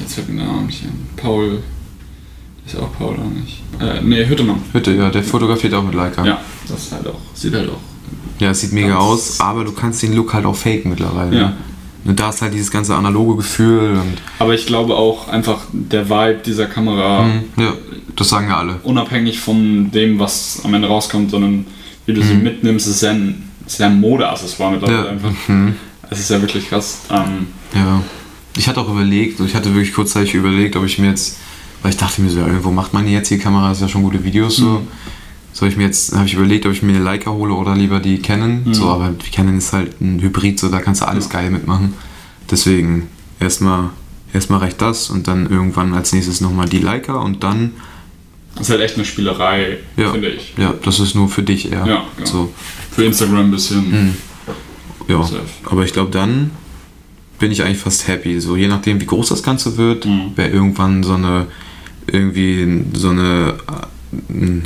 jetzt 0.00 0.14
fällt 0.14 0.28
mir 0.28 0.36
der 0.42 0.46
Name 0.52 0.62
nicht 0.66 0.84
ein. 0.84 1.06
Paul, 1.16 1.62
ist 2.66 2.76
auch 2.76 2.92
Paul 2.96 3.14
oder 3.14 3.24
nicht? 3.24 3.62
Äh, 3.80 4.02
nee, 4.02 4.24
Hüttemann. 4.26 4.60
Bitte, 4.72 4.92
ja, 4.94 5.10
der 5.10 5.22
fotografiert 5.24 5.74
auch 5.74 5.82
mit 5.84 5.94
Leica. 5.94 6.24
Ja, 6.24 6.40
das 6.68 6.82
ist 6.84 6.92
halt 6.92 7.06
auch, 7.08 7.20
sieht 7.34 7.54
halt 7.54 7.70
auch. 7.70 7.80
Ja, 8.38 8.50
es 8.50 8.60
sieht 8.60 8.72
mega 8.72 8.96
aus, 8.96 9.40
aber 9.40 9.64
du 9.64 9.72
kannst 9.72 10.02
den 10.02 10.14
Look 10.14 10.34
halt 10.34 10.44
auch 10.44 10.54
faken 10.56 10.90
mittlerweile. 10.90 11.34
Ja. 11.36 11.48
ne? 11.48 11.56
Und 12.06 12.20
da 12.20 12.28
ist 12.30 12.40
halt 12.42 12.54
dieses 12.54 12.70
ganze 12.70 12.94
analoge 12.94 13.36
Gefühl 13.36 14.00
Aber 14.38 14.54
ich 14.54 14.66
glaube 14.66 14.94
auch 14.94 15.28
einfach 15.28 15.62
der 15.72 16.08
Vibe 16.08 16.40
dieser 16.44 16.66
Kamera, 16.66 17.24
Mhm, 17.24 17.44
ja, 17.56 17.72
das 18.14 18.28
sagen 18.28 18.48
ja 18.48 18.58
alle. 18.58 18.76
unabhängig 18.84 19.40
von 19.40 19.90
dem, 19.90 20.18
was 20.18 20.60
am 20.64 20.72
Ende 20.74 20.88
rauskommt, 20.88 21.30
sondern 21.30 21.66
wie 22.06 22.12
du 22.14 22.22
sie 22.22 22.34
Mhm. 22.34 22.42
mitnimmst, 22.44 22.86
ist 22.86 23.02
ja 23.02 23.10
ein, 23.10 23.50
ist 23.66 23.78
ja 23.80 23.86
ein 23.86 24.00
Modeaccessoire 24.00 24.72
mittlerweile 24.72 25.04
Ja. 25.06 25.10
einfach. 25.10 25.32
Mhm. 25.48 25.74
Es 26.10 26.20
ist 26.20 26.30
ja 26.30 26.40
wirklich 26.40 26.68
krass. 26.68 27.00
Ähm, 27.10 27.48
Ja. 27.74 28.00
Ich 28.56 28.68
hatte 28.68 28.80
auch 28.80 28.88
überlegt, 28.88 29.40
ich 29.40 29.54
hatte 29.54 29.74
wirklich 29.74 29.92
kurzzeitig 29.92 30.34
überlegt, 30.34 30.76
ob 30.76 30.84
ich 30.86 30.98
mir 30.98 31.08
jetzt, 31.10 31.38
weil 31.82 31.90
ich 31.90 31.96
dachte 31.98 32.22
mir 32.22 32.30
so, 32.30 32.38
ja, 32.38 32.46
irgendwo 32.46 32.70
macht 32.70 32.94
man 32.94 33.06
jetzt 33.08 33.30
die 33.30 33.38
Kamera, 33.38 33.70
ist 33.72 33.82
ja 33.82 33.88
schon 33.88 34.02
gute 34.02 34.22
Videos 34.24 34.56
so. 34.56 34.64
Mhm. 34.66 34.88
Soll 35.56 35.70
ich 35.70 35.76
mir 35.78 35.84
jetzt, 35.84 36.14
habe 36.14 36.26
ich 36.26 36.34
überlegt, 36.34 36.66
ob 36.66 36.72
ich 36.72 36.82
mir 36.82 36.94
eine 36.94 37.02
Leica 37.02 37.30
hole 37.30 37.54
oder 37.54 37.74
lieber 37.74 37.98
die 37.98 38.18
Canon. 38.18 38.62
Mhm. 38.64 38.74
So, 38.74 38.88
aber 38.90 39.08
die 39.12 39.30
Canon 39.30 39.56
ist 39.56 39.72
halt 39.72 39.98
ein 40.02 40.20
Hybrid, 40.20 40.60
so 40.60 40.68
da 40.68 40.80
kannst 40.80 41.00
du 41.00 41.08
alles 41.08 41.26
Ja. 41.26 41.40
geil 41.40 41.50
mitmachen. 41.50 41.94
Deswegen 42.50 43.08
erstmal 43.40 43.88
erstmal 44.34 44.58
reicht 44.60 44.82
das 44.82 45.08
und 45.08 45.28
dann 45.28 45.48
irgendwann 45.48 45.94
als 45.94 46.12
nächstes 46.12 46.42
nochmal 46.42 46.68
die 46.68 46.80
Leica 46.80 47.14
und 47.14 47.42
dann, 47.42 47.72
ist 48.60 48.68
halt 48.68 48.82
echt 48.82 48.96
eine 48.96 49.06
Spielerei, 49.06 49.78
Ja. 49.96 50.12
finde 50.12 50.28
ich. 50.28 50.52
ja, 50.58 50.74
das 50.84 51.00
ist 51.00 51.14
nur 51.14 51.28
für 51.30 51.42
dich 51.42 51.72
eher. 51.72 51.86
Ja, 51.86 52.04
genau. 52.16 52.26
So, 52.30 52.52
Für 52.90 53.04
Instagram 53.04 53.46
ein 53.46 53.50
bisschen. 53.50 53.90
Mhm. 54.08 54.14
ja. 55.08 55.22
Safe. 55.22 55.40
Aber 55.70 55.84
ich 55.84 55.94
glaube, 55.94 56.10
dann 56.10 56.50
bin 57.38 57.50
ich 57.50 57.62
eigentlich 57.62 57.78
fast 57.78 58.08
happy. 58.08 58.40
So, 58.42 58.56
je 58.56 58.68
nachdem, 58.68 59.00
wie 59.00 59.06
groß 59.06 59.30
das 59.30 59.42
Ganze 59.42 59.78
wird, 59.78 60.04
Mhm. 60.04 60.32
wäre 60.36 60.50
irgendwann 60.50 61.02
so 61.02 61.14
eine, 61.14 61.46
irgendwie 62.06 62.84
so 62.94 63.08
eine, 63.10 63.54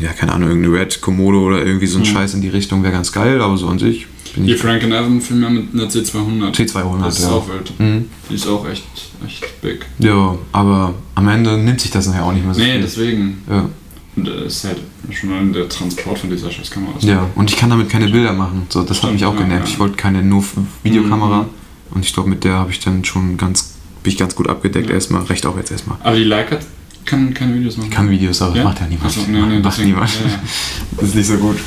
ja, 0.00 0.12
keine 0.12 0.32
Ahnung, 0.32 0.48
irgendeine 0.48 0.74
Red 0.80 1.00
Komodo 1.00 1.46
oder 1.46 1.64
irgendwie 1.64 1.86
so 1.86 1.98
ein 1.98 2.02
Mhm. 2.02 2.06
Scheiß 2.06 2.34
in 2.34 2.40
die 2.42 2.48
Richtung 2.48 2.82
wäre 2.82 2.92
ganz 2.92 3.12
geil, 3.12 3.40
aber 3.40 3.56
so 3.56 3.68
an 3.68 3.78
sich 3.78 4.06
bin. 4.34 4.48
Frank 4.56 4.82
and 4.84 4.92
Evan 4.92 5.20
filmen 5.20 5.42
ja 5.42 5.50
mit 5.50 5.74
einer 5.74 5.88
C200. 5.90 6.52
T200, 6.54 7.04
Das 7.04 7.18
ist 7.18 7.24
ja. 7.24 7.30
auch 7.32 7.48
wild. 7.48 7.72
Mhm. 7.80 8.06
Die 8.28 8.34
ist 8.34 8.46
auch 8.46 8.68
echt, 8.68 8.84
echt 9.26 9.60
big. 9.62 9.86
Ja, 9.98 10.36
aber 10.52 10.94
am 11.16 11.28
Ende 11.28 11.58
nimmt 11.58 11.80
sich 11.80 11.90
das 11.90 12.06
nachher 12.06 12.24
auch 12.24 12.32
nicht 12.32 12.44
mehr 12.44 12.54
so 12.54 12.60
Nee, 12.60 12.72
viel. 12.72 12.80
deswegen. 12.82 13.42
Ja. 13.50 13.68
Und 14.16 14.28
äh, 14.28 14.46
ist 14.46 14.64
halt 14.64 14.78
schon 15.10 15.32
allein 15.32 15.52
der 15.52 15.68
Transport 15.68 16.18
von 16.18 16.30
dieser 16.30 16.50
Scheißkamera. 16.50 16.92
ja, 17.00 17.26
und 17.34 17.50
ich 17.50 17.56
kann 17.56 17.70
damit 17.70 17.88
keine 17.88 18.08
Bilder 18.08 18.32
machen. 18.32 18.66
So, 18.68 18.80
das 18.80 18.90
hat 18.90 18.96
Stimmt, 18.98 19.12
mich 19.14 19.24
auch 19.24 19.34
ja, 19.34 19.40
genervt. 19.42 19.66
ja. 19.66 19.72
Ich 19.72 19.78
wollte 19.78 19.96
keine 19.96 20.22
nur 20.22 20.44
Videokamera 20.82 21.42
Mhm. 21.42 21.48
und 21.96 22.04
ich 22.04 22.12
glaube, 22.12 22.28
mit 22.28 22.44
der 22.44 22.54
habe 22.54 22.70
ich 22.70 22.80
dann 22.80 23.04
schon 23.04 23.36
ganz, 23.36 23.74
bin 24.02 24.12
ich 24.12 24.18
ganz 24.18 24.34
gut 24.34 24.48
abgedeckt 24.48 24.88
Ja. 24.88 24.94
erstmal. 24.94 25.22
Recht 25.24 25.46
auch 25.46 25.56
jetzt 25.56 25.70
erstmal. 25.70 25.96
Aber 26.02 26.16
die 26.16 26.24
Leica 26.24 26.58
kann 27.04 27.32
keine 27.34 27.54
Videos 27.54 27.76
machen. 27.76 27.88
Ich 27.90 27.94
kann 27.96 28.10
Videos, 28.10 28.40
aber 28.42 28.56
Ja? 28.56 28.64
macht 28.64 28.80
ja 28.80 28.86
niemand. 28.86 29.06
Achso, 29.06 29.20
nee, 29.28 29.40
nee, 29.40 29.58
macht 29.58 29.64
deswegen. 29.78 29.90
niemand. 29.92 30.10
Ja, 30.10 30.40
Das 30.96 31.08
ist 31.08 31.14
nicht 31.16 31.26
so 31.26 31.36
gut. 31.38 31.58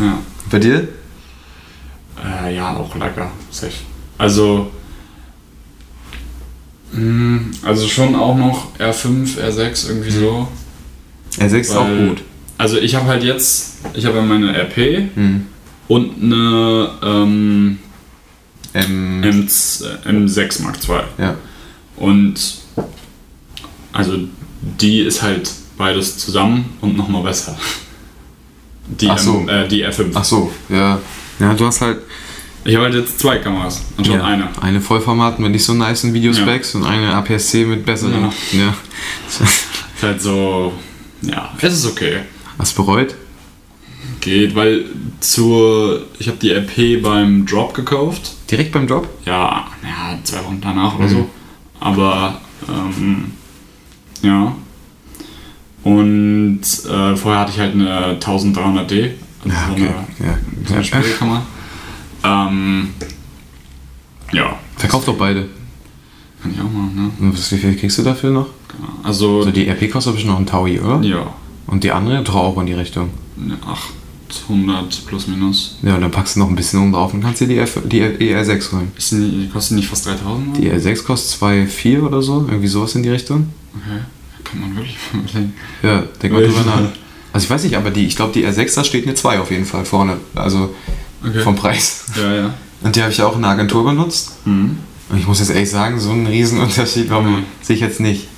ja. 0.00 0.18
Bei 0.50 0.58
dir? 0.58 0.88
Ja. 2.22 2.46
Äh, 2.46 2.56
ja, 2.56 2.76
auch 2.76 2.94
Leica. 2.96 3.30
Safe. 3.50 3.72
Also. 4.16 4.70
mh, 6.92 7.40
Also 7.62 7.86
schon 7.88 8.14
auch 8.14 8.36
noch 8.36 8.74
R5, 8.78 9.38
R6, 9.38 9.88
irgendwie 9.88 10.10
so. 10.10 10.48
R6 11.38 11.58
ist 11.60 11.76
auch 11.76 11.86
gut. 11.86 12.22
Also 12.56 12.78
ich 12.78 12.94
habe 12.96 13.06
halt 13.06 13.22
jetzt, 13.22 13.76
ich 13.94 14.04
habe 14.04 14.16
ja 14.18 14.22
meine 14.24 14.52
RP 14.56 15.10
Mhm. 15.14 15.46
und 15.86 16.22
eine 16.22 16.90
ähm, 17.02 17.78
Ähm, 18.74 19.22
M, 19.22 19.46
M6 20.26 20.62
Mark 20.62 20.76
II. 20.88 20.96
ja. 21.18 21.34
Und 21.96 22.58
also 23.92 24.18
die 24.60 25.00
ist 25.00 25.22
halt 25.22 25.50
beides 25.76 26.18
zusammen 26.18 26.64
und 26.80 26.96
nochmal 26.96 27.22
besser. 27.22 27.56
Die, 28.86 29.08
Ach 29.08 29.18
so. 29.18 29.46
Äh, 29.48 29.68
die 29.68 29.84
R5. 29.86 30.10
Ach 30.14 30.24
so, 30.24 30.52
ja. 30.68 30.98
Ja, 31.38 31.54
du 31.54 31.66
hast 31.66 31.80
halt 31.82 31.98
Ich 32.64 32.74
habe 32.74 32.86
halt 32.86 32.94
jetzt 32.94 33.20
zwei 33.20 33.38
Kameras, 33.38 33.82
anstatt 33.96 34.16
ja, 34.16 34.24
eine. 34.24 34.48
eine 34.60 34.80
Vollformat 34.80 35.38
mit 35.38 35.52
nicht 35.52 35.64
so 35.64 35.74
nice 35.74 36.12
Videospecs 36.12 36.74
und 36.74 36.84
eine 36.84 37.14
APS-C 37.14 37.64
mit 37.64 37.84
besseren. 37.86 38.32
Ja. 38.52 38.74
Ist 39.28 40.02
halt 40.02 40.20
so, 40.20 40.72
ja, 41.22 41.52
es 41.60 41.74
ist 41.74 41.86
okay. 41.86 42.20
Was 42.56 42.72
bereut? 42.72 43.14
Geht, 44.20 44.54
weil 44.56 44.84
zur, 45.20 46.02
ich 46.18 46.26
habe 46.28 46.38
die 46.38 46.50
RP 46.50 47.00
beim 47.02 47.46
Drop 47.46 47.74
gekauft. 47.74 48.32
Direkt 48.50 48.72
beim 48.72 48.88
Job? 48.88 49.08
Ja, 49.24 49.66
ja 49.82 50.18
zwei 50.24 50.38
Wochen 50.44 50.60
danach 50.60 50.96
oder 50.96 51.04
Mhm. 51.06 51.10
so. 51.10 51.30
Aber, 51.80 52.40
ähm, 52.68 53.32
ja. 54.22 54.54
Und 55.84 56.60
äh, 56.60 57.16
vorher 57.16 57.40
hatte 57.40 57.52
ich 57.52 57.58
halt 57.58 57.74
eine 57.74 58.18
1300D. 58.18 59.10
Also 59.44 59.48
Ja, 59.48 59.68
okay. 59.72 59.90
so 60.66 60.74
eine 60.74 60.82
Ja. 60.82 60.84
Spielkamera. 60.84 61.42
Ähm, 62.24 62.88
ja, 64.32 64.58
Verkauf 64.76 65.04
doch 65.04 65.16
beide. 65.16 65.46
kann 66.42 66.52
ich 66.52 66.58
auch 66.60 66.64
machen, 66.64 66.92
ne? 66.94 67.10
Und 67.20 67.32
was, 67.32 67.50
wie 67.52 67.58
viel 67.58 67.76
kriegst 67.76 67.96
du 67.98 68.02
dafür 68.02 68.30
noch? 68.30 68.46
Also, 69.02 69.38
Also 69.38 69.50
die 69.50 69.68
RP 69.68 69.90
kostet 69.90 70.14
bestimmt 70.14 70.32
noch 70.34 70.40
ein 70.40 70.46
Taui, 70.46 70.78
oder? 70.80 71.00
ja, 71.02 71.26
Und 71.66 71.84
die 71.84 71.90
andere 71.92 72.22
doch 72.22 72.34
auch 72.34 72.58
in 72.60 72.66
die 72.66 72.74
Richtung. 72.74 73.10
eine 73.40 73.56
800 74.30 75.06
plus 75.06 75.26
minus. 75.26 75.76
Ja, 75.82 75.94
und 75.96 76.02
dann 76.02 76.10
packst 76.10 76.36
du 76.36 76.40
noch 76.40 76.48
ein 76.48 76.54
bisschen 76.56 76.80
oben 76.80 76.92
drauf 76.92 77.14
und 77.14 77.22
kannst 77.22 77.40
dir 77.40 77.46
die, 77.48 77.58
F 77.58 77.78
die 77.84 78.02
ER6 78.02 78.72
holen. 78.72 78.92
Ist 78.96 79.12
die, 79.12 79.48
kostet 79.52 79.76
nicht 79.76 79.88
fast 79.88 80.06
3000? 80.06 80.48
oder? 80.50 80.60
Die 80.60 80.70
R6 80.70 81.04
kostet 81.04 81.40
2,4 81.42 82.00
oder 82.02 82.22
so, 82.22 82.44
irgendwie 82.48 82.68
sowas 82.68 82.94
in 82.94 83.02
die 83.02 83.08
Richtung. 83.10 83.48
Okay, 83.74 84.00
kann 84.44 84.60
man 84.60 84.76
wirklich 84.76 84.96
mal 85.12 85.20
überlegen. 85.28 85.52
Ja, 85.82 86.02
denk 86.22 86.32
mal 86.34 86.42
drüber 86.46 86.64
nach. 86.64 86.90
Also 87.32 87.44
ich 87.44 87.50
weiß 87.50 87.64
nicht, 87.64 87.76
aber 87.76 87.90
die, 87.90 88.06
ich 88.06 88.16
glaube 88.16 88.32
die 88.32 88.46
R6, 88.46 88.74
da 88.74 88.84
steht 88.84 89.04
eine 89.06 89.14
2 89.14 89.40
auf 89.40 89.50
jeden 89.50 89.64
Fall 89.66 89.84
vorne. 89.84 90.16
Also 90.34 90.74
Okay. 91.24 91.40
vom 91.40 91.56
Preis. 91.56 92.04
Ja, 92.16 92.32
ja. 92.32 92.54
Und 92.82 92.94
die 92.94 93.02
habe 93.02 93.10
ich 93.10 93.20
auch 93.22 93.34
in 93.34 93.42
der 93.42 93.50
Agentur 93.50 93.84
benutzt. 93.84 94.36
Mhm. 94.46 94.78
Und 95.10 95.18
ich 95.18 95.26
muss 95.26 95.40
jetzt 95.40 95.50
ehrlich 95.50 95.68
sagen, 95.68 95.98
so 95.98 96.10
einen 96.12 96.28
Riesenunterschied 96.28 97.10
warum 97.10 97.38
Mhm. 97.38 97.44
sehe 97.60 97.74
ich 97.74 97.82
jetzt 97.82 97.98
nicht. 97.98 98.28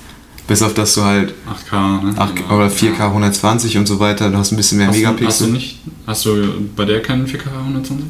Bis 0.50 0.62
auf 0.62 0.74
dass 0.74 0.96
du 0.96 1.04
halt 1.04 1.32
8K, 1.48 2.02
ne? 2.02 2.18
8, 2.18 2.32
Aber- 2.48 2.56
oder 2.56 2.66
4K 2.70 3.06
120 3.06 3.78
und 3.78 3.86
so 3.86 4.00
weiter, 4.00 4.30
du 4.30 4.36
hast 4.36 4.50
ein 4.50 4.56
bisschen 4.56 4.78
mehr 4.78 4.88
Hast 4.88 4.96
du, 5.00 5.06
hast 5.06 5.12
Megapixel. 5.12 5.46
du 5.46 5.52
nicht, 5.52 5.78
hast 6.08 6.26
du 6.26 6.68
bei 6.74 6.84
der 6.84 7.00
keinen 7.02 7.24
4K 7.24 7.44
120? 7.66 8.06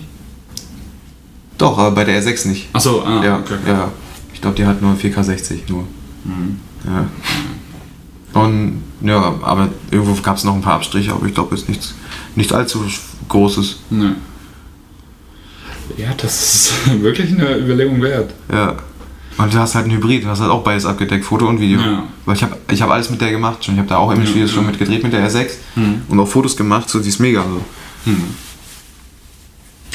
Doch, 1.59 1.77
aber 1.77 1.91
bei 1.91 2.05
der 2.05 2.23
R6 2.23 2.49
nicht. 2.49 2.69
Achso, 2.73 3.03
ah, 3.03 3.23
ja, 3.23 3.39
okay. 3.41 3.57
ja. 3.67 3.93
Ich 4.33 4.41
glaube, 4.41 4.57
die 4.57 4.65
hat 4.65 4.81
nur 4.81 4.95
4K 4.95 5.23
60 5.23 5.69
nur. 5.69 5.85
Mhm. 6.25 6.57
Ja. 6.87 8.41
Und 8.41 8.85
ja, 9.03 9.35
aber 9.43 9.69
irgendwo 9.91 10.15
gab 10.23 10.39
es 10.39 10.45
noch 10.45 10.55
ein 10.55 10.63
paar 10.63 10.77
Abstriche, 10.77 11.13
aber 11.13 11.27
ich 11.27 11.35
glaube, 11.35 11.55
es 11.55 11.61
ist 11.61 11.69
nichts, 11.69 11.95
nicht 12.37 12.55
allzu 12.55 12.83
Großes. 13.29 13.81
Ne. 13.91 14.17
Ja, 15.99 16.15
das 16.17 16.55
ist 16.55 16.73
wirklich 17.03 17.33
eine 17.33 17.59
Überlegung 17.59 18.01
wert. 18.01 18.33
Ja. 18.51 18.77
Und 19.39 19.55
du 19.55 19.59
hast 19.59 19.75
halt 19.75 19.87
ein 19.87 19.93
Hybrid, 19.93 20.25
du 20.25 20.29
hast 20.29 20.41
halt 20.41 20.51
auch 20.51 20.63
beides 20.63 20.85
abgedeckt, 20.85 21.25
Foto 21.25 21.47
und 21.49 21.61
Video. 21.61 21.81
Ja. 21.81 22.03
Weil 22.27 22.37
ich 22.37 22.43
habe 22.43 22.57
ich 22.71 22.83
hab 22.83 22.91
alles 22.91 23.09
mit 23.11 23.21
der 23.21 23.31
gemacht 23.31 23.65
schon. 23.65 23.75
Ich 23.75 23.79
habe 23.79 23.89
da 23.89 23.97
auch 23.99 24.13
Image-Videos 24.13 24.51
Ja, 24.51 24.55
schon 24.57 24.65
ja. 24.65 24.71
mit 24.71 24.79
gedreht 24.79 25.03
mit 25.03 25.13
der 25.13 25.29
R6 25.31 25.51
Mhm. 25.77 26.03
und 26.09 26.21
auch 26.21 26.29
Fotos 26.29 26.57
gemacht, 26.57 26.89
so 26.91 27.01
die 27.01 27.09
ist 27.09 27.21
mega 27.21 27.43
so. 27.43 27.61
Mhm. 28.11 28.25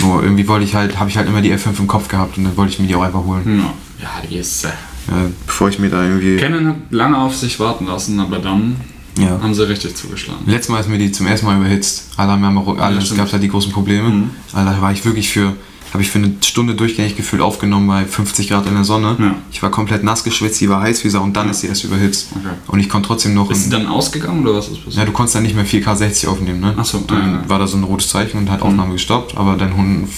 Nur 0.02 0.24
irgendwie 0.24 0.48
wollte 0.48 0.66
ich 0.66 0.76
halt, 0.76 1.00
habe 1.00 1.10
ich 1.10 1.18
halt 1.18 1.28
immer 1.28 1.42
die 1.42 1.52
R5 1.54 1.80
im 1.80 1.88
Kopf 1.88 2.08
gehabt 2.08 2.38
und 2.38 2.44
dann 2.44 2.58
wollte 2.58 2.74
ich 2.74 2.80
mir 2.80 2.88
die 2.88 2.96
auch 2.96 3.02
einfach 3.04 3.24
holen. 3.24 3.62
Ja. 4.00 4.04
ja, 4.04 4.28
die 4.30 4.36
ist. 4.38 4.66
Äh. 4.66 4.70
Ja, 5.10 5.18
bevor 5.46 5.70
ich 5.70 5.80
mir 5.80 5.90
da 5.90 6.04
irgendwie. 6.04 6.38
Canon 6.38 6.68
hat 6.68 6.76
lange 6.90 7.18
auf 7.18 7.36
sich 7.36 7.60
warten 7.60 7.86
lassen, 7.86 8.20
aber 8.20 8.40
dann 8.40 8.76
Ja. 9.18 9.40
haben 9.42 9.54
sie 9.54 9.68
richtig 9.70 9.96
zugeschlagen. 9.96 10.42
Letztes 10.48 10.70
Mal 10.70 10.80
ist 10.80 10.90
mir 10.90 10.98
die 10.98 11.12
zum 11.12 11.28
ersten 11.28 11.46
Mal 11.46 11.58
überhitzt. 11.58 12.10
Alle 12.18 12.32
haben 12.34 12.44
ja 12.44 12.74
alle, 12.84 12.98
es 12.98 13.06
stimmt. 13.06 13.20
gab 13.22 13.32
halt 13.32 13.44
die 13.44 13.48
großen 13.48 13.72
Probleme. 13.72 14.10
Mhm. 14.10 14.30
Alter, 14.52 14.72
da 14.72 14.82
war 14.82 14.92
ich 14.92 15.06
wirklich 15.06 15.30
für, 15.30 15.54
habe 15.96 16.02
ich 16.04 16.12
für 16.12 16.20
eine 16.20 16.34
Stunde 16.44 16.76
durchgängig 16.76 17.16
gefühlt 17.16 17.42
aufgenommen 17.42 17.88
bei 17.88 18.04
50 18.06 18.50
Grad 18.50 18.68
in 18.68 18.74
der 18.74 18.84
Sonne. 18.84 19.16
Ja. 19.18 19.36
Ich 19.50 19.64
war 19.64 19.72
komplett 19.72 20.04
nass 20.04 20.26
geschwitzt, 20.26 20.60
die 20.60 20.68
war 20.70 20.82
heiß 20.82 21.04
wie 21.06 21.10
Sau 21.10 21.22
und 21.24 21.34
dann 21.38 21.46
Ja. 21.46 21.52
ist 21.52 21.62
sie 21.62 21.68
erst 21.68 21.86
überhitzt. 21.86 22.28
Okay. 22.36 22.54
Und 22.68 22.80
ich 22.82 22.90
konnte 22.90 23.08
trotzdem 23.08 23.34
noch. 23.34 23.50
Ist 23.50 23.64
sie 23.64 23.70
dann 23.70 23.88
ausgegangen 23.88 24.44
oder 24.46 24.56
was 24.58 24.68
ist 24.68 24.78
passiert? 24.84 24.96
ja, 24.96 25.06
du 25.06 25.14
konntest 25.14 25.36
dann 25.36 25.44
nicht 25.44 25.56
mehr 25.56 25.66
4K 25.66 25.96
60 25.96 26.28
aufnehmen, 26.28 26.60
ne? 26.60 26.74
Ach 26.78 26.84
so, 26.84 27.00
Dann 27.08 27.44
ja, 27.44 27.50
war 27.50 27.60
da 27.60 27.66
so 27.68 27.78
ein 27.78 27.84
rotes 27.86 28.10
Zeichen 28.10 28.38
und 28.40 28.52
hat 28.52 28.62
Aufnahme 28.62 28.92
gestoppt, 28.94 29.38
aber 29.38 29.56
dann 29.56 29.70
100 29.72 30.10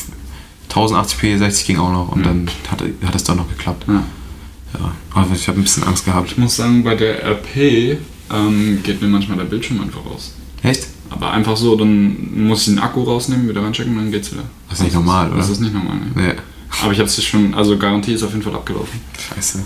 1080p 0.69 1.38
60 1.38 1.67
ging 1.67 1.78
auch 1.78 1.91
noch 1.91 2.09
und 2.09 2.19
Mhm. 2.21 2.23
dann 2.23 2.49
hat, 2.71 2.82
hat 3.05 3.15
es 3.15 3.23
dann 3.23 3.38
noch 3.38 3.47
geklappt. 3.47 3.86
Ja. 3.88 4.03
Ja, 4.73 4.91
aber 5.13 5.34
ich 5.34 5.47
habe 5.47 5.59
ein 5.59 5.63
bisschen 5.63 5.84
Angst 5.84 6.05
gehabt. 6.05 6.32
Ich 6.32 6.38
muss 6.38 6.55
sagen, 6.57 6.84
bei 6.84 6.95
der 6.95 7.23
RP 7.23 7.97
ähm, 8.34 8.80
geht 8.84 9.01
mir 9.01 9.07
manchmal 9.07 9.38
der 9.38 9.45
Bildschirm 9.45 9.80
einfach 9.82 10.05
raus. 10.05 10.34
Echt? 10.63 10.88
Aber 11.09 11.31
einfach 11.31 11.55
so, 11.57 11.75
dann 11.75 12.47
muss 12.47 12.59
ich 12.61 12.65
den 12.75 12.79
Akku 12.79 13.03
rausnehmen, 13.03 13.47
wieder 13.49 13.63
reinchecken 13.63 13.93
und 13.93 13.99
dann 14.03 14.11
geht's 14.11 14.31
wieder. 14.31 14.43
Das 14.69 14.79
ist 14.79 14.83
nicht 14.85 14.93
normal, 14.95 15.29
Das 15.35 15.45
oder? 15.45 15.53
ist 15.53 15.59
nicht 15.61 15.73
normal, 15.73 15.95
ne? 15.95 16.05
Nee. 16.15 16.33
Aber 16.83 16.91
ich 16.91 16.99
habe 16.99 17.07
es 17.07 17.23
schon, 17.23 17.53
also 17.53 17.77
Garantie 17.77 18.13
ist 18.13 18.23
auf 18.23 18.31
jeden 18.31 18.43
Fall 18.43 18.53
abgelaufen. 18.55 18.99
Scheiße. 19.33 19.63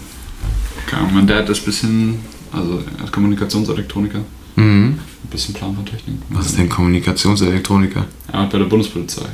Keine 0.87 1.01
Ahnung, 1.03 1.15
mein 1.15 1.27
Dad 1.27 1.49
ist 1.49 1.61
ein 1.61 1.65
bisschen, 1.65 2.19
also 2.51 2.83
er 2.99 3.05
ist 3.05 3.11
Kommunikationselektroniker, 3.11 4.19
Mhm. 4.55 4.99
ein 5.23 5.29
bisschen 5.29 5.53
Plan 5.55 5.73
von 5.75 5.85
Technik. 5.85 6.15
Was 6.29 6.47
ist 6.47 6.57
denn 6.57 6.69
Kommunikationselektroniker? 6.69 8.05
Er 8.27 8.33
arbeitet 8.33 8.51
bei 8.51 8.57
der 8.59 8.65
Bundespolizei. 8.65 9.25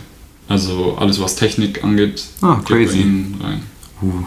Also 0.47 0.95
alles, 0.97 1.19
was 1.19 1.35
Technik 1.35 1.83
angeht, 1.83 2.23
Ah, 2.41 2.59
geht 2.65 2.87
bei 2.89 2.93
ihm 2.95 3.35
rein. 3.41 3.61
Uh, 4.01 4.23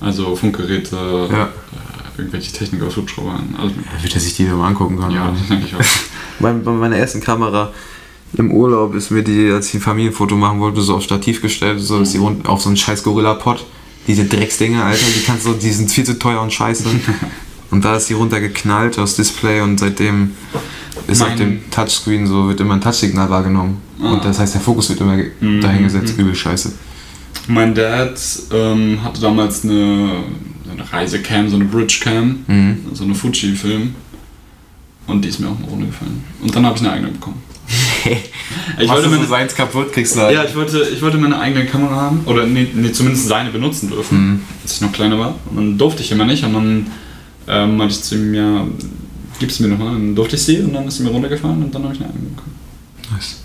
Also 0.00 0.34
Funkgeräte, 0.36 0.96
ja. 1.30 1.44
äh, 1.44 1.48
irgendwelche 2.16 2.52
Technik 2.52 2.82
aus 2.82 2.96
Hubschraubern, 2.96 3.54
alles 3.58 3.74
mögliche. 3.76 4.02
Wird 4.02 4.14
er 4.14 4.20
sich 4.20 4.34
die 4.36 4.44
mal 4.44 4.68
angucken 4.68 4.96
können? 4.98 5.10
Ja, 5.14 5.30
das 5.30 5.46
denke 5.48 5.66
ich 5.66 5.74
auch. 5.74 5.80
Bei, 6.40 6.52
bei 6.52 6.70
meiner 6.72 6.96
ersten 6.96 7.20
Kamera 7.20 7.72
im 8.36 8.50
Urlaub 8.52 8.94
ist 8.94 9.10
mir 9.10 9.22
die, 9.22 9.50
als 9.50 9.68
ich 9.68 9.74
ein 9.74 9.80
Familienfoto 9.80 10.36
machen 10.36 10.60
wollte, 10.60 10.80
so 10.82 10.96
auf 10.96 11.02
Stativ 11.02 11.40
gestellt, 11.40 11.80
so 11.80 11.98
dass 11.98 12.12
die 12.12 12.18
rund 12.18 12.46
auf 12.48 12.60
so 12.60 12.68
einen 12.68 12.76
scheiß 12.76 13.02
Gorilla-Pod. 13.02 13.64
Diese 14.06 14.24
Drecksdinger, 14.24 14.84
Alter, 14.84 15.04
die 15.16 15.22
kannst 15.24 15.46
du, 15.46 15.52
die 15.54 15.70
sind 15.70 15.90
viel 15.90 16.04
zu 16.04 16.18
teuer 16.18 16.40
und 16.42 16.52
scheiße. 16.52 16.84
und 17.70 17.84
da 17.84 17.96
ist 17.96 18.08
die 18.08 18.14
runtergeknallt 18.14 18.98
aufs 18.98 19.16
Display 19.16 19.60
und 19.60 19.78
seitdem 19.80 20.32
ist 21.06 21.22
auf 21.22 21.28
Mein- 21.28 21.38
dem 21.38 21.70
Touchscreen 21.70 22.26
so, 22.26 22.48
wird 22.48 22.60
immer 22.60 22.74
ein 22.74 22.80
Touchsignal 22.80 23.30
wahrgenommen. 23.30 23.78
Ah. 24.02 24.12
Und 24.12 24.24
das 24.24 24.38
heißt, 24.38 24.54
der 24.54 24.60
Fokus 24.60 24.88
wird 24.90 25.00
immer 25.00 25.16
Mhm, 25.40 25.60
dahingesetzt, 25.60 26.16
mhm. 26.16 26.24
übel 26.24 26.34
scheiße. 26.34 26.72
Mein 27.48 27.74
Dad 27.74 28.18
ähm, 28.52 28.98
hatte 29.02 29.20
damals 29.22 29.64
eine, 29.64 30.10
eine 30.70 30.92
Reisecam, 30.92 31.48
so 31.48 31.56
eine 31.56 31.64
Bridgecam, 31.64 32.40
Mhm. 32.46 32.76
so 32.92 33.04
eine 33.04 33.14
Fuji-Film. 33.14 33.94
Und 35.08 35.24
die 35.24 35.28
ist 35.28 35.40
mir 35.40 35.48
auch 35.48 35.58
mal 35.58 35.68
runtergefallen. 35.68 36.22
Und 36.42 36.54
dann 36.54 36.64
habe 36.66 36.76
ich 36.76 36.82
eine 36.84 36.92
eigene 36.92 37.10
bekommen. 37.12 37.42
ich 38.78 38.88
wollte 38.88 39.08
meine, 39.08 39.26
seins 39.26 39.54
kaputt, 39.54 39.92
kriegst 39.92 40.16
du 40.16 40.20
halt. 40.20 40.34
ja, 40.34 40.44
ich 40.44 40.54
wollte, 40.54 40.88
ich 40.94 41.02
wollte 41.02 41.18
meine 41.18 41.38
eigene 41.38 41.66
Kamera 41.66 41.96
haben. 41.96 42.20
Oder 42.26 42.46
nee, 42.46 42.66
nee, 42.74 42.92
zumindest 42.92 43.26
seine 43.28 43.50
benutzen 43.50 43.90
dürfen, 43.90 44.18
Mhm. 44.18 44.40
als 44.62 44.74
ich 44.74 44.80
noch 44.80 44.92
kleiner 44.92 45.18
war. 45.18 45.34
Und 45.50 45.56
dann 45.56 45.78
durfte 45.78 46.02
ich 46.02 46.10
immer 46.12 46.24
nicht. 46.24 46.44
Und 46.44 46.52
dann 46.54 46.86
ähm, 47.48 47.76
meinte 47.76 47.94
ich 47.94 48.02
zu 48.02 48.14
ihm, 48.14 48.32
ja, 48.34 48.66
gib's 49.38 49.60
mir 49.60 49.68
nochmal. 49.68 49.92
Dann 49.92 50.14
durfte 50.14 50.36
ich 50.36 50.42
sie 50.44 50.60
und 50.60 50.72
dann 50.72 50.86
ist 50.86 50.96
sie 50.98 51.02
mir 51.04 51.10
runtergefallen 51.10 51.62
und 51.64 51.74
dann 51.74 51.82
habe 51.84 51.94
ich 51.94 52.00
eine 52.00 52.10
eigene 52.10 52.28
bekommen. 52.30 52.54
Nice. 53.14 53.40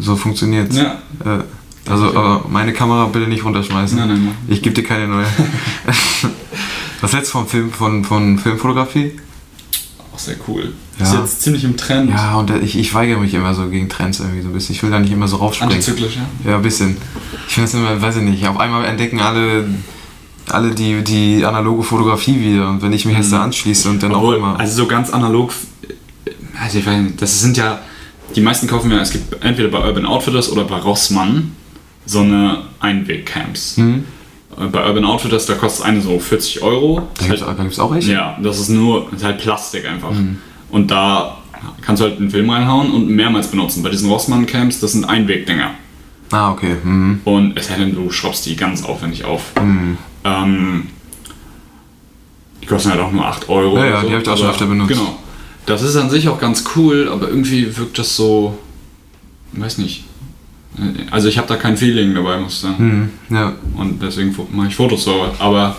So 0.00 0.16
funktioniert's. 0.16 0.76
Ja, 0.76 0.98
Äh, 1.24 1.42
also, 1.90 2.14
aber 2.16 2.44
meine 2.48 2.72
Kamera 2.72 3.06
bitte 3.06 3.26
nicht 3.28 3.44
runterschmeißen. 3.44 3.98
nein, 3.98 4.08
nein, 4.08 4.24
nein. 4.26 4.34
Ich 4.48 4.62
gebe 4.62 4.74
dir 4.74 4.84
keine 4.84 5.08
neue. 5.08 5.26
Was 7.00 7.12
hältst 7.12 7.30
du 7.30 7.38
vom 7.38 7.48
Film, 7.48 7.70
von, 7.72 8.04
von 8.04 8.38
Filmfotografie? 8.38 9.12
Sehr 10.24 10.36
cool. 10.46 10.72
Ja. 10.98 11.04
Ist 11.04 11.14
jetzt 11.14 11.42
ziemlich 11.42 11.64
im 11.64 11.76
Trend. 11.76 12.10
Ja, 12.10 12.36
und 12.36 12.50
ich, 12.62 12.78
ich 12.78 12.94
weigere 12.94 13.18
mich 13.18 13.34
immer 13.34 13.54
so 13.54 13.68
gegen 13.68 13.88
Trends 13.88 14.20
irgendwie 14.20 14.42
so 14.42 14.48
ein 14.48 14.52
bisschen. 14.52 14.74
Ich 14.74 14.82
will 14.82 14.90
da 14.90 15.00
nicht 15.00 15.12
immer 15.12 15.26
so 15.26 15.36
raufspringen. 15.36 15.74
Antizyklisch, 15.74 16.16
ja. 16.16 16.50
Ja, 16.50 16.56
ein 16.56 16.62
bisschen. 16.62 16.96
Ich 17.48 17.54
finde 17.54 17.70
das 17.70 17.74
immer, 17.74 18.00
weiß 18.00 18.16
ich 18.16 18.22
nicht, 18.22 18.46
auf 18.46 18.58
einmal 18.58 18.84
entdecken 18.84 19.20
alle, 19.20 19.68
alle 20.48 20.74
die, 20.74 21.02
die 21.02 21.44
analoge 21.44 21.82
Fotografie 21.82 22.40
wieder. 22.40 22.68
Und 22.68 22.82
wenn 22.82 22.92
ich 22.92 23.04
mich 23.04 23.16
jetzt 23.16 23.32
da 23.32 23.42
anschließe 23.42 23.90
und 23.90 24.02
dann 24.02 24.12
Obwohl, 24.12 24.34
auch 24.34 24.38
immer. 24.38 24.60
Also 24.60 24.82
so 24.82 24.86
ganz 24.86 25.10
analog, 25.10 25.52
also 26.62 26.78
ich 26.78 26.86
weiß 26.86 27.02
nicht, 27.02 27.20
das 27.20 27.40
sind 27.40 27.56
ja, 27.56 27.80
die 28.36 28.40
meisten 28.40 28.66
kaufen 28.68 28.90
ja, 28.90 29.00
es 29.00 29.10
gibt 29.10 29.42
entweder 29.44 29.68
bei 29.68 29.84
Urban 29.84 30.06
Outfitters 30.06 30.50
oder 30.52 30.64
bei 30.64 30.76
Rossmann 30.76 31.52
so 32.06 32.20
eine 32.20 32.62
Einweg-Camps. 32.80 33.76
Hm? 33.76 34.04
Äh, 34.60 34.66
Bei 34.66 34.86
Urban 34.86 35.04
Outfitters, 35.04 35.46
da 35.46 35.54
kostet 35.54 35.86
eine 35.86 36.00
so 36.00 36.18
40 36.18 36.62
Euro. 36.62 37.08
Da 37.18 37.26
gibt 37.26 37.40
es 37.40 37.56
gibt's 37.56 37.78
auch 37.78 37.94
echt? 37.94 38.08
ja, 38.08 38.36
das 38.42 38.58
ist 38.58 38.68
nur, 38.68 39.12
ist 39.12 39.24
halt 39.24 39.38
Plastik 39.38 39.88
einfach. 39.88 40.10
Mhm. 40.10 40.38
Und 40.70 40.90
da 40.90 41.38
kannst 41.80 42.00
du 42.02 42.06
halt 42.06 42.18
einen 42.18 42.30
Film 42.30 42.50
reinhauen 42.50 42.92
und 42.92 43.08
mehrmals 43.08 43.48
benutzen. 43.48 43.82
Bei 43.82 43.90
diesen 43.90 44.10
Rossmann-Camps, 44.10 44.80
das 44.80 44.92
sind 44.92 45.04
Einwegdinger. 45.04 45.72
Ah, 46.30 46.50
okay. 46.52 46.76
Mhm. 46.82 47.20
Und 47.24 47.58
es 47.58 47.68
sei 47.68 47.76
denn, 47.76 47.94
du 47.94 48.10
schraubst 48.10 48.46
die 48.46 48.56
ganz 48.56 48.84
aufwendig 48.84 49.24
auf. 49.24 49.52
Mhm. 49.60 49.98
Ähm, 50.24 50.86
die 52.62 52.66
kosten 52.66 52.90
halt 52.90 53.00
auch 53.00 53.12
nur 53.12 53.26
8 53.26 53.48
Euro. 53.48 53.76
Ja, 53.78 53.86
ja, 53.86 54.00
so, 54.00 54.08
die 54.08 54.14
hab 54.14 54.22
ich 54.22 54.28
auch 54.28 54.38
schon 54.38 54.48
öfter 54.48 54.66
benutzt. 54.66 54.90
Genau. 54.90 55.18
Das 55.66 55.82
ist 55.82 55.96
an 55.96 56.10
sich 56.10 56.28
auch 56.28 56.40
ganz 56.40 56.64
cool, 56.74 57.08
aber 57.12 57.28
irgendwie 57.28 57.76
wirkt 57.76 57.98
das 57.98 58.16
so. 58.16 58.58
Weiß 59.52 59.78
nicht. 59.78 60.04
Also 61.10 61.28
ich 61.28 61.36
habe 61.38 61.48
da 61.48 61.56
kein 61.56 61.76
Feeling 61.76 62.14
dabei, 62.14 62.38
muss 62.38 62.54
ich 62.54 62.60
sagen. 62.60 63.10
Mhm. 63.28 63.36
Ja. 63.36 63.52
Und 63.76 64.02
deswegen 64.02 64.34
mache 64.52 64.68
ich 64.68 64.74
Fotos 64.74 65.04
so. 65.04 65.26
Aber 65.38 65.76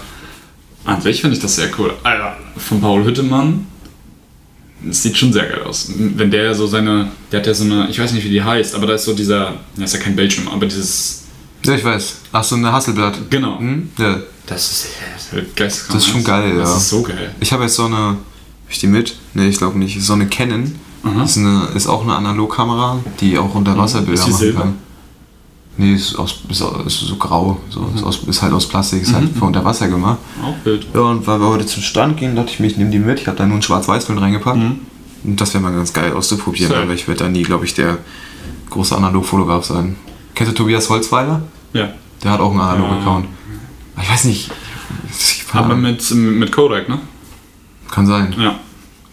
an 0.86 1.02
sich 1.02 1.22
finde 1.22 1.36
ich 1.36 1.41
das 1.41 1.56
sehr 1.56 1.70
cool. 1.78 1.94
Alter, 2.04 2.38
von 2.58 2.80
Paul 2.80 3.04
Hüttemann. 3.04 3.68
Das 4.86 5.02
sieht 5.02 5.18
schon 5.18 5.32
sehr 5.32 5.46
geil 5.46 5.64
aus. 5.64 5.91
Wenn 5.96 6.30
der 6.30 6.54
so 6.54 6.68
seine. 6.68 7.10
Der 7.32 7.39
hat 7.39 7.48
ja 7.48 7.54
so 7.54 7.64
eine. 7.64 7.88
Ich 7.89 8.00
weiß 8.00 8.12
nicht, 8.12 8.26
wie 8.26 8.30
die 8.30 8.44
heißt, 8.44 8.76
aber 8.76 8.88
da 8.88 8.94
ist 8.94 9.06
so 9.06 9.14
dieser. 9.14 9.54
Das 9.78 9.94
ist 9.94 10.00
ja 10.00 10.04
kein 10.04 10.16
Bildschirm, 10.16 10.48
aber 10.50 10.66
dieses. 10.66 11.24
Ja, 11.66 11.76
ich 11.76 11.84
weiß. 11.84 12.18
Ach 12.34 12.44
so, 12.44 12.56
eine 12.56 12.72
Hasselblatt. 12.72 13.18
Genau. 13.30 13.60
Mhm. 13.60 13.89
Ja. 13.98 14.20
Das 14.46 14.72
ist, 14.72 14.88
das 15.56 15.78
ist. 15.78 15.88
Das 15.88 15.96
ist 15.96 16.08
schon 16.08 16.24
geil, 16.24 16.58
Das 16.58 16.70
ja. 16.70 16.78
ist 16.78 16.89
so 16.89 17.02
geil. 17.02 17.34
Ich 17.39 17.54
habe 17.54 17.64
jetzt 17.64 17.76
so 17.76 17.86
eine. 17.86 17.96
Hab 17.96 18.18
ich 18.70 18.80
die 18.80 18.88
mit? 18.88 19.16
Ne, 19.34 19.48
ich 19.48 19.58
glaube 19.58 19.80
nicht. 19.80 20.02
So 20.02 20.14
eine 20.14 20.28
Canon. 20.28 20.76
Das 21.04 21.32
ist, 21.32 21.38
eine, 21.38 21.66
ist 21.76 21.88
auch 21.88 22.04
eine 22.04 22.16
Analogkamera, 22.16 22.99
die 23.20 23.38
auch 23.38 23.54
unter 23.56 23.78
Wasser 23.78 24.01
Bilder 24.01 24.22
machen 24.22 24.34
Silber? 24.34 24.62
kann. 24.62 24.76
Nee, 25.76 25.95
ist, 25.95 26.16
aus, 26.18 26.36
ist, 26.49 26.62
ist 26.86 26.99
so 26.99 27.16
grau. 27.16 27.60
So, 27.70 27.91
ist, 27.95 28.04
aus, 28.04 28.20
ist 28.28 28.41
halt 28.41 28.54
aus 28.54 28.68
Plastik, 28.68 29.01
ist 29.01 29.14
halt 29.14 29.30
für 29.36 29.43
unter 29.45 29.66
Wasser 29.66 29.88
gemacht. 29.88 30.20
Auch 30.43 30.54
Bild. 30.64 30.86
Ja, 30.93 31.01
und 31.01 31.26
weil 31.28 31.39
wir 31.39 31.47
heute 31.47 31.66
zum 31.66 31.82
Strand 31.82 32.18
gingen, 32.18 32.36
dachte 32.36 32.51
ich 32.51 32.60
mir, 32.60 32.68
ich 32.68 32.78
nehme 32.78 32.91
die 32.91 32.99
mit. 32.99 33.20
Ich 33.20 33.28
habe 33.28 33.38
da 33.38 33.43
nur 33.45 33.54
einen 33.54 33.62
Schwarz-Weiß-Film 33.64 34.18
reingepackt. 34.20 34.60
Und 35.24 35.41
das 35.41 35.54
wäre 35.54 35.64
mal 35.64 35.74
ganz 35.74 35.91
geil 35.91 36.14
auszuprobieren, 36.14 36.74
aber 36.74 36.93
ich 36.93 37.08
werde 37.08 37.24
da 37.24 37.30
nie, 37.30 37.41
glaube 37.43 37.66
ich, 37.66 37.74
der 37.74 37.97
große 38.70 38.95
Analogfotograf 38.95 39.66
sein. 39.66 39.95
Kennst 40.36 40.54
du 40.54 40.56
Tobias 40.56 40.89
Holzweiler? 40.89 41.41
Ja. 41.74 41.89
Der 42.24 42.32
hat 42.32 42.39
auch 42.39 42.51
einen 42.51 42.60
Ja. 42.60 42.70
Analog-Account. 42.74 43.26
Ich 44.01 44.10
weiß 44.12 44.24
nicht. 44.26 44.51
Ich, 45.10 45.43
Aber 45.54 45.76
mit, 45.76 46.10
mit 46.12 46.51
Kodak, 46.51 46.88
ne? 46.88 46.99
kann 47.91 48.06
sein. 48.08 48.34
Ja. 48.38 48.56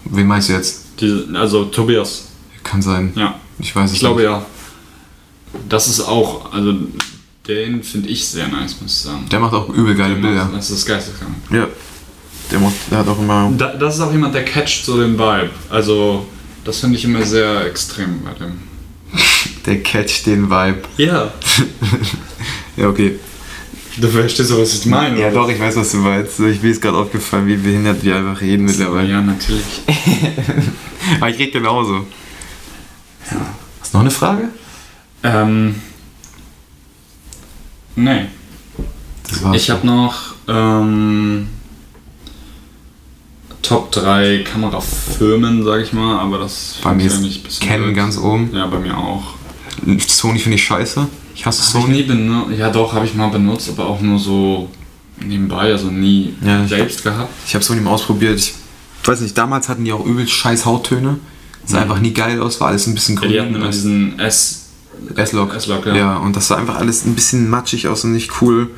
Wen 0.06 0.26
meinst 0.26 0.48
du 0.48 0.52
jetzt? 0.54 0.79
Die, 1.00 1.26
also 1.34 1.64
Tobias. 1.66 2.26
Kann 2.62 2.82
sein. 2.82 3.12
Ja. 3.16 3.34
Ich 3.58 3.74
weiß 3.74 3.90
es 3.90 3.94
Ich 3.94 4.00
glaube 4.00 4.20
nicht. 4.20 4.30
ja. 4.30 4.44
Das 5.68 5.88
ist 5.88 6.00
auch, 6.00 6.52
also 6.52 6.74
den 7.48 7.82
finde 7.82 8.08
ich 8.08 8.26
sehr 8.28 8.48
nice, 8.48 8.76
muss 8.80 8.92
ich 8.92 8.98
sagen. 8.98 9.26
Der 9.30 9.40
macht 9.40 9.52
auch 9.54 9.68
übel 9.70 9.94
geile 9.94 10.14
Den 10.14 10.22
Bilder. 10.22 10.44
macht- 10.44 10.56
Das 10.56 10.70
ist 10.70 10.86
geisteskrank. 10.86 11.34
Ja. 11.50 11.66
Der, 12.50 12.58
macht, 12.60 12.74
der 12.90 12.98
hat 12.98 13.08
auch 13.08 13.18
immer. 13.18 13.50
Da, 13.56 13.74
das 13.74 13.96
ist 13.96 14.00
auch 14.00 14.12
jemand, 14.12 14.34
der 14.34 14.44
catcht 14.44 14.84
so 14.84 15.00
den 15.00 15.14
Vibe. 15.14 15.50
Also, 15.70 16.26
das 16.64 16.78
finde 16.80 16.96
ich 16.98 17.04
immer 17.04 17.24
sehr 17.24 17.64
extrem 17.66 18.22
bei 18.22 18.32
dem. 18.34 18.52
Der 19.66 19.82
catcht 19.82 20.26
den 20.26 20.48
Vibe. 20.50 20.82
Ja. 20.96 21.32
Ja, 22.76 22.88
okay. 22.88 23.18
Du 24.00 24.08
verstehst 24.08 24.50
doch, 24.50 24.58
was 24.58 24.74
ich 24.74 24.86
meine. 24.86 25.20
Ja, 25.20 25.26
oder? 25.28 25.34
doch, 25.42 25.48
ich 25.50 25.60
weiß, 25.60 25.76
was 25.76 25.90
du 25.90 25.98
meinst. 25.98 26.40
Ich 26.40 26.60
bin 26.60 26.70
es 26.70 26.80
gerade 26.80 26.96
aufgefallen, 26.96 27.46
wie 27.46 27.56
behindert 27.56 28.02
wir 28.02 28.16
einfach 28.16 28.40
reden 28.40 28.64
mittlerweile. 28.64 29.10
Ja, 29.10 29.20
natürlich. 29.20 29.82
Aber 31.16 31.28
ich 31.28 31.38
rede 31.38 31.52
genauso. 31.52 32.06
Hast 33.80 33.92
du 33.92 33.96
noch 33.98 34.00
eine 34.00 34.10
Frage? 34.10 34.48
Ähm. 35.22 35.74
Nee. 37.96 38.26
Das 39.28 39.42
war's. 39.44 39.56
Ich 39.56 39.70
habe 39.70 39.86
noch 39.86 40.34
ähm, 40.48 41.48
Top 43.62 43.92
3 43.92 44.44
Kamerafirmen, 44.50 45.62
sag 45.64 45.82
ich 45.82 45.92
mal, 45.92 46.18
aber 46.20 46.38
das 46.38 46.78
Bei 46.82 46.94
mir 46.94 47.02
ich 47.02 47.06
ist 47.06 47.18
eigentlich 47.18 47.36
ein 47.38 47.42
bisschen 47.42 47.68
Canon 47.68 47.84
blöd. 47.84 47.96
ganz 47.96 48.16
oben. 48.18 48.50
Ja, 48.54 48.66
bei 48.66 48.78
mir 48.78 48.96
auch. 48.96 49.34
Sony 50.08 50.38
finde 50.38 50.56
ich 50.56 50.64
scheiße. 50.64 51.06
Ich 51.34 51.46
hasse 51.46 51.62
Hab 51.62 51.80
ich 51.80 51.82
Sony. 51.86 51.96
nie 51.98 52.02
benutzt. 52.02 52.58
Ja, 52.58 52.70
doch, 52.70 52.92
habe 52.92 53.04
ich 53.06 53.14
mal 53.14 53.28
benutzt, 53.28 53.68
aber 53.70 53.86
auch 53.86 54.00
nur 54.00 54.18
so 54.18 54.68
nebenbei, 55.24 55.72
also 55.72 55.88
nie 55.88 56.34
Ja, 56.44 56.62
ich- 56.64 56.68
selbst 56.70 57.02
gehabt. 57.04 57.30
Ich 57.46 57.54
habe 57.54 57.64
Sony 57.64 57.80
mal 57.80 57.90
ausprobiert. 57.90 58.38
Ich 58.38 58.54
weiß 59.04 59.20
nicht, 59.20 59.36
damals 59.36 59.68
hatten 59.68 59.84
die 59.84 59.92
auch 59.92 60.04
übel 60.04 60.26
scheiß 60.28 60.66
Hauttöne. 60.66 61.18
Sah 61.64 61.82
einfach 61.82 62.00
nie 62.00 62.12
geil 62.12 62.40
aus, 62.40 62.60
war 62.60 62.68
alles 62.68 62.86
ein 62.86 62.94
bisschen 62.94 63.14
Ja, 63.16 63.20
grün. 63.20 63.30
die 63.32 63.40
hatten 63.40 63.54
immer 63.54 63.66
diesen 63.68 64.18
S. 64.18 64.56
S-Log. 65.14 65.54
S-Log, 65.54 65.86
ja. 65.86 65.94
ja. 65.96 66.16
und 66.16 66.36
das 66.36 66.48
sah 66.48 66.56
einfach 66.56 66.76
alles 66.76 67.06
ein 67.06 67.14
bisschen 67.14 67.48
matschig 67.48 67.86
aus 67.88 68.04
und 68.04 68.12
nicht 68.12 68.30
cool. 68.42 68.70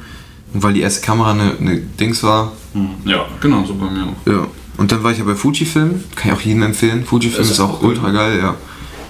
Und 0.52 0.62
weil 0.62 0.74
die 0.74 0.80
erste 0.80 1.04
Kamera 1.04 1.30
eine, 1.32 1.56
eine 1.58 1.78
Dings 1.78 2.22
war. 2.22 2.52
Hm, 2.74 2.90
Ja, 3.06 3.24
genau, 3.40 3.64
so 3.64 3.74
bei 3.74 3.90
mir 3.90 4.04
auch. 4.04 4.30
Ja. 4.30 4.46
Und 4.76 4.92
dann 4.92 5.02
war 5.02 5.10
ich 5.12 5.18
ja 5.18 5.24
bei 5.24 5.34
Fujifilm. 5.34 6.04
Kann 6.14 6.32
ich 6.32 6.38
auch 6.38 6.40
jedem 6.42 6.62
empfehlen. 6.62 7.04
Fujifilm 7.04 7.42
Ist 7.42 7.50
ist, 7.52 7.60
auch 7.60 7.74
auch 7.74 7.82
ultra 7.82 8.10
geil, 8.10 8.38
ja. 8.40 8.54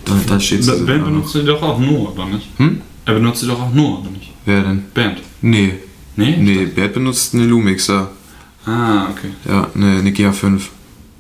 Da, 0.05 0.13
da 0.27 0.41
steht 0.41 0.65
Be- 0.67 0.79
Bernd 0.79 1.05
benutzt 1.05 1.35
die 1.35 1.45
doch 1.45 1.63
auch 1.63 1.79
nur, 1.79 2.13
oder 2.13 2.27
nicht? 2.27 2.49
Hm? 2.59 2.81
Er 3.05 3.15
benutzt 3.15 3.43
die 3.43 3.47
doch 3.47 3.61
auch 3.61 3.73
nur, 3.73 4.01
oder 4.01 4.11
nicht? 4.11 4.31
Wer 4.45 4.63
denn? 4.63 4.85
Bernd. 4.95 5.23
Nee. 5.41 5.75
Nee? 6.17 6.37
Nee, 6.37 6.67
Bert 6.67 6.95
benutzt 6.95 7.35
eine 7.35 7.47
Lumixer. 7.47 8.11
Ah, 8.67 9.09
okay. 9.11 9.31
Ja, 9.49 9.69
eine, 9.75 9.99
eine 9.99 10.11
GA5. 10.11 10.61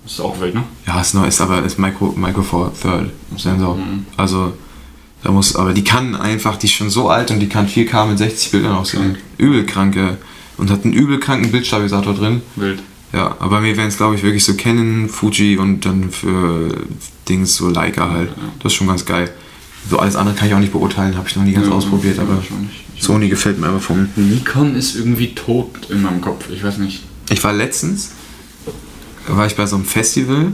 Das 0.04 0.12
ist 0.12 0.20
auch 0.20 0.40
wild, 0.40 0.54
ne? 0.54 0.64
Ja, 0.86 1.00
ist 1.00 1.14
neu, 1.14 1.26
ist 1.26 1.40
aber 1.40 1.62
ist 1.64 1.78
Micro, 1.78 2.14
Micro 2.16 2.42
Four 2.42 2.72
Third 2.80 3.10
Sensor. 3.36 3.76
Mhm. 3.76 4.06
Also, 4.16 4.52
da 5.22 5.30
muss, 5.30 5.56
aber 5.56 5.72
die 5.72 5.84
kann 5.84 6.14
einfach, 6.14 6.56
die 6.56 6.66
ist 6.66 6.72
schon 6.72 6.90
so 6.90 7.08
alt 7.08 7.30
und 7.30 7.40
die 7.40 7.48
kann 7.48 7.68
4K 7.68 8.06
mit 8.06 8.18
60 8.18 8.50
Bildern 8.50 8.76
aussehen. 8.76 9.16
Übel 9.38 9.64
kranke. 9.64 10.18
Und 10.58 10.70
hat 10.70 10.84
einen 10.84 10.92
übel 10.92 11.18
kranken 11.18 11.50
Bildstabilisator 11.50 12.14
drin. 12.14 12.42
Wild. 12.56 12.82
Ja, 13.12 13.36
aber 13.40 13.60
mir 13.60 13.76
wären 13.76 13.88
es, 13.88 13.96
glaube 13.96 14.14
ich, 14.14 14.22
wirklich 14.22 14.44
so 14.44 14.54
Canon, 14.54 15.08
Fuji 15.08 15.56
und 15.58 15.84
dann 15.84 16.10
für 16.10 16.84
Dings 17.28 17.56
so 17.56 17.68
Leica 17.68 18.10
halt. 18.10 18.30
Das 18.62 18.72
ist 18.72 18.76
schon 18.76 18.86
ganz 18.86 19.04
geil. 19.04 19.30
So 19.90 19.98
alles 19.98 20.16
andere 20.16 20.34
kann 20.34 20.48
ich 20.48 20.54
auch 20.54 20.60
nicht 20.60 20.72
beurteilen, 20.72 21.16
habe 21.16 21.28
ich 21.28 21.36
noch 21.36 21.44
nie 21.44 21.52
ganz 21.52 21.66
Ja, 21.66 21.72
ausprobiert, 21.72 22.18
aber 22.18 22.42
Sony 22.98 23.28
gefällt 23.28 23.58
mir 23.58 23.66
einfach 23.66 23.80
vom. 23.80 24.08
Nikon 24.16 24.76
ist 24.76 24.94
irgendwie 24.96 25.34
tot 25.34 25.70
in 25.90 26.02
meinem 26.02 26.20
Kopf. 26.20 26.48
Ich 26.50 26.62
weiß 26.62 26.78
nicht. 26.78 27.02
Ich 27.30 27.42
war 27.42 27.52
letztens 27.52 28.12
war 29.28 29.46
ich 29.46 29.56
bei 29.56 29.66
so 29.66 29.76
einem 29.76 29.84
Festival. 29.84 30.52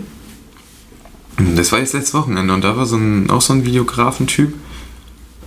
Das 1.57 1.73
war 1.73 1.79
jetzt 1.79 1.95
letztes 1.95 2.15
Wochenende 2.15 2.53
und 2.53 2.63
da 2.63 2.77
war 2.77 2.87
so 2.87 2.97
ein, 2.97 3.31
auch 3.31 3.41
so 3.41 3.53
ein 3.53 3.65
Videografentyp. 3.65 4.55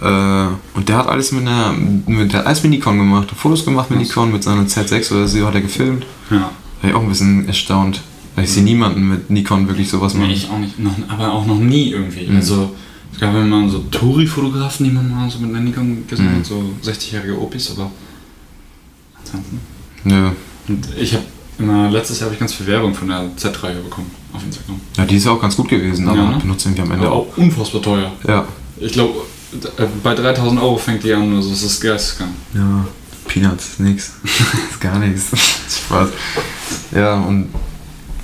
Äh, 0.02 0.48
und 0.74 0.90
der 0.90 0.98
hat 0.98 1.08
alles 1.08 1.32
mit 1.32 1.42
einer, 1.42 1.74
mit, 1.74 2.32
der 2.32 2.40
hat 2.40 2.48
alles 2.48 2.64
mit 2.64 2.72
Nikon 2.72 2.98
gemacht, 2.98 3.30
Fotos 3.36 3.66
gemacht 3.66 3.92
mit 3.92 4.00
Nikon, 4.00 4.32
mit 4.32 4.44
seiner 4.44 4.64
Z6 4.64 5.12
oder 5.12 5.28
so 5.28 5.46
hat 5.46 5.54
er 5.54 5.62
gefilmt. 5.62 6.06
Ja. 6.30 6.52
War 6.82 6.90
ich 6.90 6.96
auch 6.96 7.02
ein 7.02 7.10
bisschen 7.10 7.48
erstaunt. 7.48 8.02
Weil 8.36 8.46
ich 8.46 8.52
sehe 8.52 8.64
niemanden 8.64 9.10
mit 9.10 9.30
Nikon 9.30 9.68
wirklich 9.68 9.90
sowas 9.90 10.14
machen. 10.14 10.28
Nee, 10.28 10.34
ich 10.34 10.50
auch 10.50 10.58
nicht. 10.58 10.80
Noch, 10.80 10.94
aber 11.10 11.34
auch 11.34 11.46
noch 11.46 11.60
nie 11.60 11.92
irgendwie. 11.92 12.28
Mhm. 12.28 12.38
Also, 12.38 12.74
es 13.14 13.20
gab 13.20 13.34
ja 13.34 13.42
mal 13.42 13.70
so 13.70 13.80
Touri-Fotografen, 13.92 14.86
die 14.86 14.92
man 14.92 15.10
mal 15.10 15.30
so 15.30 15.40
mit 15.40 15.52
Nikon 15.64 16.06
gesehen 16.08 16.34
Mhm. 16.34 16.40
hat, 16.40 16.46
so 16.46 16.64
60-jährige 16.84 17.40
Opis, 17.40 17.72
aber 17.72 17.92
ansonsten. 19.20 19.60
Ja. 20.06 20.34
Und 20.68 20.88
ich 20.98 21.14
habe 21.14 21.24
immer, 21.60 21.90
letztes 21.92 22.20
Jahr 22.20 22.26
habe 22.28 22.34
ich 22.36 22.40
ganz 22.40 22.54
viel 22.54 22.68
Werbung 22.68 22.94
von 22.94 23.08
der 23.08 23.30
Z-Reihe 23.36 23.76
bekommen 23.82 24.10
auf 24.34 24.44
Instagram. 24.44 24.80
ja, 24.98 25.06
die 25.06 25.16
ist 25.18 25.28
auch 25.28 25.40
ganz 25.42 25.56
gut 25.56 25.68
gewesen, 25.70 26.08
aber 26.08 26.18
Ja, 26.18 26.30
ne? 26.32 26.38
benutzt 26.38 26.66
irgendwie 26.66 26.82
am 26.84 26.92
Ende 26.92 27.06
Aber 27.08 27.16
auch. 27.16 27.28
auch 27.34 27.38
unfassbar 27.38 27.82
teuer. 27.82 28.12
Ja. 28.28 28.48
Ich 28.80 28.94
glaube, 28.94 29.14
bei 30.02 30.16
3000 30.16 30.62
Euro 30.62 30.78
fängt 30.78 31.04
die 31.04 31.14
an, 31.14 31.36
also 31.36 31.50
das 31.50 31.62
ist 31.64 31.82
geisteskrank. 31.82 32.32
Ja, 32.54 32.86
Peanuts, 33.28 33.80
nix. 33.80 34.14
ist 34.72 34.80
gar 34.82 34.98
nichts. 35.00 35.30
Spaß. 35.86 36.10
Ja, 36.96 37.16
und 37.16 37.50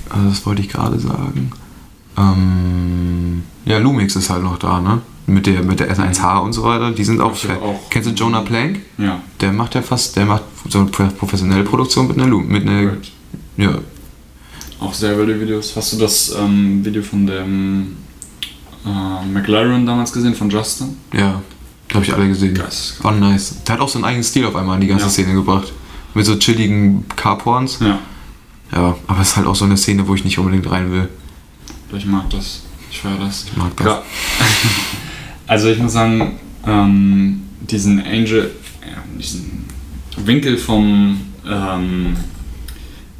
also 0.08 0.28
das 0.30 0.46
wollte 0.46 0.62
ich 0.62 0.68
gerade 0.70 0.98
sagen. 0.98 1.50
Ähm, 2.16 3.42
ja, 3.68 3.78
Lumix 3.78 4.16
ist 4.16 4.30
halt 4.30 4.42
noch 4.42 4.58
da, 4.58 4.80
ne? 4.80 5.00
Mit 5.26 5.46
der, 5.46 5.62
mit 5.62 5.78
der 5.78 5.94
S1H 5.94 6.38
und 6.40 6.54
so 6.54 6.62
weiter, 6.64 6.90
die 6.90 7.04
sind 7.04 7.20
auch, 7.20 7.32
auch- 7.32 7.90
Kennst 7.90 8.08
du 8.08 8.14
Jonah 8.14 8.40
Plank? 8.40 8.80
Ja. 8.96 9.20
Der 9.40 9.52
macht 9.52 9.74
ja 9.74 9.82
fast, 9.82 10.16
der 10.16 10.24
macht 10.24 10.42
so 10.68 10.78
eine 10.80 10.88
pro- 10.88 11.08
professionelle 11.18 11.64
Produktion 11.64 12.08
mit 12.08 12.16
einer 12.18 12.26
Lum, 12.28 12.48
mit 12.48 12.62
einer, 12.66 12.88
Right. 12.92 13.10
ja, 13.58 13.78
Auch 14.80 14.94
sehr 14.94 15.18
wilde 15.18 15.38
Videos. 15.38 15.76
Hast 15.76 15.92
du 15.92 15.98
das 15.98 16.34
ähm, 16.38 16.82
Video 16.84 17.02
von 17.02 17.26
dem 17.26 17.96
äh, 18.86 19.26
McLaren 19.26 19.84
damals 19.84 20.12
gesehen, 20.12 20.34
von 20.34 20.48
Justin? 20.48 20.96
ja, 21.12 21.42
habe 21.92 22.04
ich 22.04 22.14
alle 22.14 22.28
gesehen. 22.28 22.54
Geisteskrank. 22.54 23.04
War 23.20 23.28
nice. 23.30 23.56
Der 23.66 23.74
hat 23.74 23.80
auch 23.82 23.88
seinen 23.88 24.04
eigenen 24.04 24.24
Stil 24.24 24.46
auf 24.46 24.56
einmal 24.56 24.76
in 24.76 24.80
die 24.82 24.86
ganze 24.86 25.06
Ja. 25.06 25.10
Szene 25.10 25.34
gebracht. 25.34 25.72
Mit 26.14 26.24
so 26.26 26.36
chilligen 26.36 27.04
Carporns. 27.16 27.78
Ja, 27.80 27.98
Ja, 28.72 28.96
aber 29.06 29.20
es 29.20 29.28
ist 29.28 29.36
halt 29.36 29.46
auch 29.46 29.54
so 29.56 29.64
eine 29.66 29.76
Szene, 29.76 30.06
wo 30.08 30.14
ich 30.14 30.24
nicht 30.24 30.38
unbedingt 30.38 30.70
rein 30.70 30.90
will. 30.90 31.08
ich 31.92 32.06
mag 32.06 32.30
das. 32.30 32.62
Ich 32.90 33.00
feiere 33.00 33.18
das. 33.18 33.44
Ich 33.50 33.56
mag 33.56 33.76
das. 33.76 33.98
Also 35.46 35.68
ich 35.68 35.78
muss 35.78 35.92
sagen, 35.92 36.38
ähm, 36.66 37.42
diesen 37.60 38.00
Angel, 38.04 38.50
ja, 38.82 39.02
diesen 39.18 39.64
Winkel 40.24 40.58
vom, 40.58 41.20
ähm, 41.46 42.16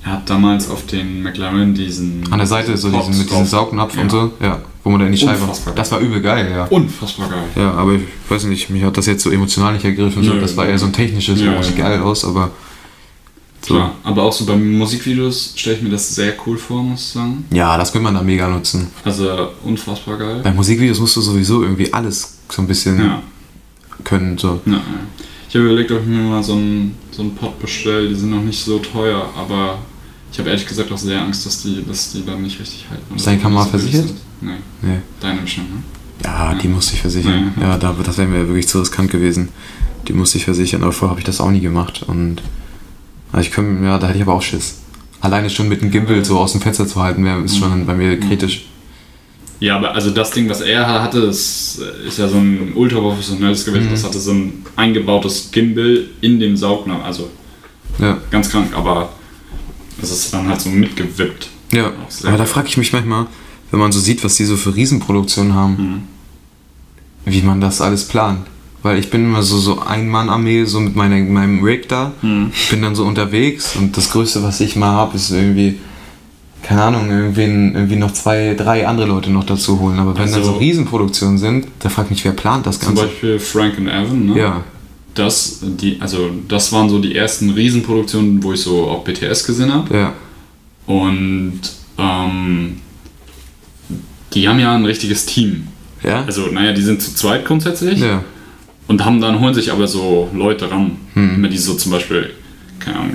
er 0.05 0.13
hat 0.13 0.29
damals 0.31 0.69
auf 0.71 0.87
den 0.87 1.23
McLaren 1.23 1.75
diesen... 1.75 2.25
An 2.31 2.39
der 2.39 2.47
Seite 2.47 2.77
so 2.77 2.91
Pots 2.91 3.07
diesen, 3.07 3.21
mit 3.23 3.31
diesem. 3.31 3.45
Saugnapf 3.47 3.95
Ja. 3.97 4.03
und 4.03 4.11
so, 4.11 4.33
ja, 4.41 4.61
wo 4.85 4.91
man 4.91 5.01
da 5.01 5.07
in 5.07 5.13
die 5.13 5.19
Scheibe. 5.19 5.41
Unfassbar 5.43 5.75
Das 5.75 5.91
war 5.93 6.01
übel 6.01 6.21
geil, 6.21 6.51
ja. 6.51 6.65
Unfassbar 6.65 7.29
geil. 7.29 7.45
Ja, 7.57 7.73
aber 7.73 7.95
ich 7.95 8.03
weiß 8.29 8.45
nicht, 8.45 8.69
mich 8.71 8.83
hat 8.85 8.97
das 8.97 9.07
jetzt 9.07 9.23
so 9.23 9.31
emotional 9.31 9.73
nicht 9.75 9.85
ergriffen. 9.85 10.23
So. 10.23 10.35
Nö. 10.35 10.41
Das 10.41 10.57
war 10.57 10.67
eher 10.67 10.79
so 10.79 10.87
ein 10.87 10.93
technisches, 10.93 11.41
Ja, 11.41 11.63
sieht 11.63 11.79
ja. 11.79 11.89
geil 11.89 12.01
aus, 12.03 12.25
aber 12.25 12.51
so. 13.67 13.75
Klar, 13.75 13.93
aber 14.05 14.23
auch 14.23 14.33
so 14.33 14.45
bei 14.47 14.57
Musikvideos 14.57 15.53
stelle 15.57 15.77
ich 15.77 15.83
mir 15.83 15.91
das 15.91 16.15
sehr 16.15 16.35
cool 16.47 16.57
vor, 16.57 16.83
muss 16.83 17.01
ich 17.01 17.07
sagen. 17.09 17.45
Ja, 17.53 17.77
das 17.77 17.93
könnte 17.93 18.05
man 18.05 18.15
da 18.15 18.23
mega 18.23 18.49
nutzen. 18.49 18.89
Also 19.05 19.49
unfassbar 19.65 20.17
geil. 20.17 20.41
Bei 20.43 20.53
Musikvideos 20.53 21.01
musst 21.01 21.17
du 21.17 21.21
sowieso 21.21 21.63
irgendwie 21.63 21.93
alles 21.93 22.39
so 22.49 22.63
ein 22.63 22.69
bisschen 22.69 22.99
Ja. 22.99 23.23
können. 24.05 24.39
So. 24.39 24.61
Ja, 24.67 24.73
ja. 24.73 24.81
Ich 25.49 25.55
habe 25.55 25.65
überlegt, 25.67 25.91
ob 25.93 26.01
ich 26.03 26.07
mir 26.07 26.23
mal 26.23 26.43
so 26.43 26.53
einen 26.55 26.95
so 27.11 27.23
einen 27.23 27.35
Pod 27.35 27.59
bestelle. 27.59 28.09
Die 28.09 28.15
sind 28.15 28.31
noch 28.31 28.43
nicht 28.43 28.63
so 28.63 28.79
teuer, 28.79 29.29
aber 29.37 29.79
ich 30.33 30.39
habe 30.39 30.51
ehrlich 30.51 30.67
gesagt 30.67 30.93
auch 30.93 30.99
sehr 30.99 31.21
Angst, 31.23 31.47
dass 31.47 31.63
die, 31.63 31.85
dass 31.87 32.13
die 32.13 32.25
dann 32.25 32.43
nicht 32.43 32.61
richtig 32.61 32.87
halten. 32.91 33.17
Ist 33.17 33.27
deine 33.27 33.39
Kamera 33.41 33.65
versichert? 33.65 34.07
sind. 34.09 34.19
Nee, 34.41 34.53
Nee. 34.83 34.99
deine 35.21 35.41
bestimmt, 35.41 35.71
ne? 35.75 35.83
Ja, 36.25 36.55
die 36.55 36.69
musste 36.69 36.95
ich 36.95 37.01
versichern. 37.01 37.53
Ja. 37.61 37.69
Ja, 37.71 37.79
da, 37.79 37.95
das 38.05 38.19
wäre 38.19 38.29
mir 38.29 38.47
wirklich 38.47 38.69
zu 38.69 38.79
riskant 38.81 39.11
gewesen. 39.11 39.49
Die 40.07 40.13
musste 40.13 40.39
ich 40.39 40.45
versichern, 40.45 40.83
aber 40.83 40.93
vorher 40.93 41.11
habe 41.11 41.21
ich 41.21 41.27
das 41.27 41.41
auch 41.41 41.51
nie 41.51 41.61
gemacht. 41.61 42.03
Und 42.07 42.43
also 43.33 43.47
ich 43.47 43.51
könnte, 43.53 43.85
ja, 43.85 43.99
da 43.99 44.07
hätte 44.09 44.19
ich 44.19 44.23
aber 44.23 44.35
auch 44.35 44.43
Schiss. 44.43 44.77
Alleine 45.21 45.51
schon 45.51 45.69
mit 45.69 45.81
dem 45.83 45.91
Gimbal 45.91 46.25
so 46.25 46.39
aus 46.39 46.53
dem 46.53 46.61
Fenster 46.61 46.87
zu 46.87 47.03
halten, 47.03 47.25
wäre 47.25 47.41
ist 47.43 47.59
schon 47.59 47.87
bei 47.87 47.95
mir 47.95 48.19
kritisch. 48.21 48.67
Ja, 49.61 49.77
aber 49.77 49.93
also 49.93 50.11
das 50.11 50.31
Ding, 50.31 50.49
was 50.49 50.61
er 50.61 50.87
hatte, 51.03 51.21
das 51.27 51.81
ist 52.07 52.19
ja 52.19 52.29
so 52.29 52.37
ein 52.37 52.73
ultra 52.77 53.01
professionelles 53.01 53.65
gewesen. 53.65 53.87
Mhm. 53.89 53.91
Das 53.91 54.05
hatte 54.05 54.21
so 54.21 54.31
ein 54.31 54.65
eingebautes 54.77 55.51
Gimbal 55.51 56.05
in 56.21 56.39
dem 56.39 56.57
Saugnapf. 56.57 57.05
Also 57.05 57.29
Ja, 57.99 58.19
ganz 58.31 58.49
krank, 58.51 58.73
aber 58.77 59.09
es 60.01 60.13
ist 60.13 60.33
dann 60.33 60.49
halt 60.49 60.61
so 60.61 60.69
mitgewippt. 60.71 61.49
ja. 61.73 61.91
Aber 62.25 62.37
da 62.37 62.45
frage 62.45 62.69
ich 62.69 62.77
mich 62.77 62.93
manchmal, 62.93 63.27
wenn 63.73 63.81
man 63.81 63.91
so 63.91 63.99
sieht, 63.99 64.23
was 64.23 64.37
die 64.37 64.45
so 64.45 64.57
für 64.57 64.75
Riesenproduktionen 64.77 65.55
haben, 65.55 65.73
Mhm. 65.77 66.03
wie 67.33 67.43
man 67.43 67.61
das 67.61 67.81
alles 67.81 68.07
plant. 68.07 68.47
Weil 68.83 68.99
ich 68.99 69.11
bin 69.11 69.25
immer 69.25 69.43
so, 69.43 69.59
so 69.59 69.81
Ein-Mann-Armee, 69.81 70.65
so 70.65 70.79
mit 70.81 70.95
meiner, 70.95 71.17
meinem 71.17 71.63
Rig 71.65 71.89
da. 71.89 72.13
Mhm. 72.23 72.53
bin 72.71 72.83
dann 72.83 72.95
so 72.95 73.05
unterwegs 73.05 73.75
und 73.77 73.97
das 73.97 74.11
Größte, 74.11 74.43
was 74.43 74.61
ich 74.61 74.77
mal 74.77 74.93
habe, 74.93 75.17
ist 75.17 75.31
irgendwie, 75.31 75.79
keine 76.63 76.83
Ahnung, 76.85 77.11
irgendwie, 77.11 77.43
irgendwie 77.43 77.97
noch 77.97 78.13
zwei, 78.13 78.55
drei 78.55 78.87
andere 78.87 79.09
Leute 79.09 79.31
noch 79.31 79.45
dazu 79.45 79.81
holen. 79.81 79.99
Aber 79.99 80.17
wenn 80.17 80.27
dann 80.27 80.35
Also- 80.35 80.53
so 80.53 80.59
Riesenproduktionen 80.59 81.39
sind, 81.39 81.67
da 81.81 81.89
fragt 81.89 82.11
mich, 82.11 82.25
wer 82.25 82.33
plant 82.33 82.67
das 82.67 82.79
Zum 82.79 82.95
Ganze? 82.95 83.05
Beispiel 83.07 83.39
Frank 83.41 83.79
und 83.79 83.89
Evan, 83.89 84.27
ne? 84.27 84.39
Ja, 84.39 84.63
Das, 85.15 85.59
die, 85.63 85.97
also 86.01 86.31
das 86.47 86.71
waren 86.73 86.89
so 86.89 87.01
die 87.01 87.17
ersten 87.17 87.51
Riesenproduktionen, 87.51 88.41
wo 88.45 88.53
ich 88.53 88.61
so 88.61 88.87
auch 88.87 89.03
BTS 89.03 89.45
gesehen 89.45 89.73
habe. 89.75 89.93
ja, 89.97 90.13
Und 90.87 91.61
ähm, 91.99 92.77
die 94.35 94.49
haben 94.49 94.61
ja 94.61 94.75
ein 94.75 94.85
richtiges 94.85 95.27
Team. 95.27 95.67
ja, 96.05 96.23
Also, 96.25 96.47
naja, 96.47 96.73
die 96.73 96.83
sind 96.83 97.03
zu 97.03 97.13
zweit 97.15 97.45
grundsätzlich 97.45 97.99
ja, 97.99 98.23
und 98.89 99.05
haben 99.05 99.21
dann 99.21 99.41
holen 99.41 99.55
sich 99.55 99.71
aber 99.71 99.87
so 99.87 100.29
Leute 100.35 100.71
ran. 100.71 100.97
Hm. 101.15 101.37
Immer 101.37 101.49
die 101.49 101.59
so 101.59 101.75
zum 101.75 101.93
Beispiel, 101.93 102.31
keine 102.81 102.99
Ahnung. 102.99 103.15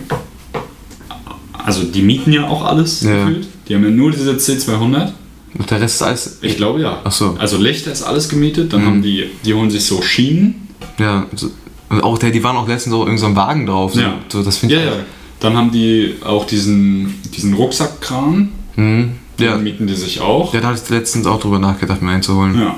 Also 1.65 1.83
die 1.83 2.01
mieten 2.01 2.31
ja 2.33 2.47
auch 2.47 2.63
alles 2.65 3.01
Ja. 3.01 3.25
gefühlt. 3.25 3.47
Die 3.67 3.75
haben 3.75 3.83
ja 3.83 3.89
nur 3.89 4.11
diese 4.11 4.31
C200. 4.37 5.13
und 5.57 5.69
der 5.69 5.79
Rest 5.81 5.95
ist 5.95 6.01
alles, 6.01 6.37
Ich 6.41 6.57
glaube 6.57 6.81
ja. 6.81 6.99
Ach 7.03 7.11
so. 7.11 7.35
Also 7.39 7.57
Lichter 7.57 7.91
ist 7.91 8.01
alles 8.03 8.27
gemietet. 8.27 8.73
Dann 8.73 8.81
Mhm. 8.81 8.85
haben 8.87 9.01
die, 9.03 9.25
die 9.45 9.53
holen 9.53 9.69
sich 9.69 9.85
so 9.85 10.01
Schienen. 10.01 10.67
ja, 10.97 11.25
so, 11.35 11.49
und 11.89 12.01
auch 12.03 12.17
der, 12.17 12.31
die 12.31 12.43
waren 12.43 12.57
auch 12.57 12.67
letztens 12.67 12.95
auch 12.95 13.05
in 13.07 13.17
so 13.19 13.33
Wagen 13.35 13.65
drauf. 13.67 13.93
So, 13.93 14.01
Ja. 14.01 14.15
so, 14.29 14.41
das 14.43 14.57
finde 14.57 14.75
Ja, 14.75 14.81
ich. 14.81 14.87
ja. 14.87 14.93
Dann 15.39 15.55
haben 15.55 15.71
die 15.71 16.15
auch 16.25 16.45
diesen, 16.47 17.13
diesen 17.35 17.53
Rucksackkran. 17.53 18.49
Mhm. 18.75 19.11
Ja. 19.39 19.55
Den 19.55 19.63
mieten 19.63 19.87
die 19.87 19.93
sich 19.95 20.19
auch. 20.21 20.53
ja, 20.53 20.59
da 20.61 20.69
hatte 20.69 20.81
ich 20.83 20.89
letztens 20.89 21.25
auch 21.27 21.39
drüber 21.39 21.59
nachgedacht, 21.59 22.01
mir 22.01 22.11
einzuholen. 22.11 22.57
Ja. 22.59 22.75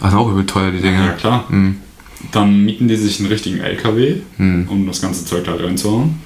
Also 0.00 0.16
auch 0.18 0.30
übel 0.30 0.44
teuer, 0.46 0.70
die 0.70 0.80
Dinger. 0.80 1.06
Ja, 1.06 1.12
klar. 1.12 1.44
Mhm. 1.48 1.76
Dann 2.32 2.64
mieten 2.64 2.88
die 2.88 2.96
sich 2.96 3.20
einen 3.20 3.28
richtigen 3.28 3.58
LKW, 3.58 4.16
Mhm. 4.38 4.66
um 4.68 4.86
das 4.86 5.00
ganze 5.00 5.24
Zeug 5.24 5.46
halt 5.46 5.62
reinzuhauen. 5.62 6.16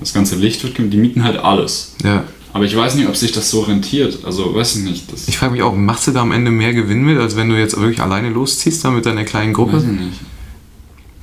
Das 0.00 0.12
ganze 0.12 0.36
Licht 0.36 0.62
wird, 0.64 0.76
die 0.78 0.96
mieten 0.96 1.22
halt 1.22 1.36
alles. 1.38 1.94
Ja. 2.02 2.24
Aber 2.52 2.64
ich 2.64 2.76
weiß 2.76 2.94
nicht, 2.94 3.08
ob 3.08 3.16
sich 3.16 3.32
das 3.32 3.50
so 3.50 3.60
rentiert. 3.62 4.24
Also, 4.24 4.54
weiß 4.54 4.76
ich 4.76 4.84
nicht. 4.84 5.12
Das 5.12 5.26
Ich 5.28 5.38
frage 5.38 5.52
mich 5.52 5.62
auch, 5.62 5.74
machst 5.74 6.06
du 6.06 6.12
da 6.12 6.22
am 6.22 6.32
Ende 6.32 6.50
mehr 6.50 6.72
Gewinn 6.72 7.02
mit, 7.04 7.18
als 7.18 7.36
wenn 7.36 7.48
du 7.48 7.58
jetzt 7.58 7.76
wirklich 7.78 8.00
alleine 8.00 8.30
losziehst 8.30 8.84
da 8.84 8.90
mit 8.90 9.06
deiner 9.06 9.24
kleinen 9.24 9.52
Gruppe? 9.52 9.76
weiß 9.78 9.82
ich 9.84 9.88
nicht. 10.00 10.20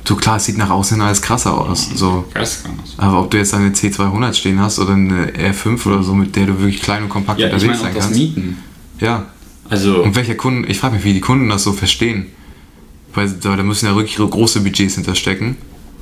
So 0.03 0.15
klar, 0.15 0.37
es 0.37 0.45
sieht 0.45 0.57
nach 0.57 0.69
außen 0.71 0.99
alles 0.99 1.21
krasser 1.21 1.57
aus. 1.57 1.89
So. 1.95 2.25
Geisteskrank. 2.33 2.79
aus. 2.83 2.93
Aber 2.97 3.21
ob 3.21 3.31
du 3.31 3.37
jetzt 3.37 3.53
eine 3.53 3.69
C200 3.71 4.33
stehen 4.33 4.59
hast 4.59 4.79
oder 4.79 4.93
eine 4.93 5.31
R5 5.31 5.85
oder 5.87 6.03
so, 6.03 6.13
mit 6.15 6.35
der 6.35 6.47
du 6.47 6.59
wirklich 6.59 6.81
klein 6.81 7.03
und 7.03 7.09
kompakt 7.09 7.39
Ja, 7.39 7.47
ich 7.47 7.53
unterwegs 7.53 7.77
meine 7.81 7.81
auch 7.81 7.83
sein 7.85 7.93
das 7.95 8.03
kannst. 8.05 8.19
Mieten. 8.19 8.57
Ja. 8.99 9.27
Also, 9.69 10.03
Und 10.03 10.15
welche 10.15 10.35
Kunden, 10.35 10.69
ich 10.69 10.79
frage 10.79 10.95
mich, 10.95 11.05
wie 11.05 11.13
die 11.13 11.21
Kunden 11.21 11.47
das 11.49 11.63
so 11.63 11.71
verstehen. 11.71 12.25
Weil 13.13 13.29
da, 13.29 13.55
da 13.55 13.63
müssen 13.63 13.85
ja 13.87 13.95
wirklich 13.95 14.15
große 14.17 14.61
Budgets 14.61 14.95
hinterstecken. 14.95 15.57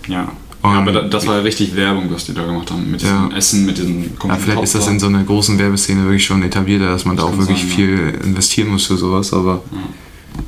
ja. 0.08 0.32
Und- 0.62 0.74
ja 0.74 0.80
aber 0.80 0.92
da, 0.92 1.02
das 1.04 1.26
war 1.26 1.38
ja 1.38 1.42
richtig 1.42 1.74
Werbung, 1.74 2.12
was 2.12 2.26
die 2.26 2.34
da 2.34 2.46
gemacht 2.46 2.70
haben. 2.70 2.92
Mit 2.92 3.02
diesem 3.02 3.32
Ja. 3.32 3.38
Essen, 3.38 3.66
mit 3.66 3.78
diesem 3.78 4.12
Ja, 4.28 4.36
vielleicht 4.36 4.62
ist 4.64 4.76
das 4.76 4.88
in 4.90 5.00
so 5.00 5.08
einer 5.08 5.24
großen 5.24 5.58
Werbeszene 5.58 6.04
wirklich 6.04 6.26
schon 6.26 6.44
etablierter, 6.44 6.88
dass 6.92 7.06
man 7.06 7.16
da 7.16 7.22
Das 7.24 7.32
auch 7.32 7.38
kann 7.38 7.48
wirklich 7.48 7.62
sein, 7.62 7.70
ja. 7.70 7.76
viel 7.76 8.20
investieren 8.26 8.68
muss 8.68 8.86
für 8.86 8.98
sowas. 8.98 9.32
Aber 9.32 9.64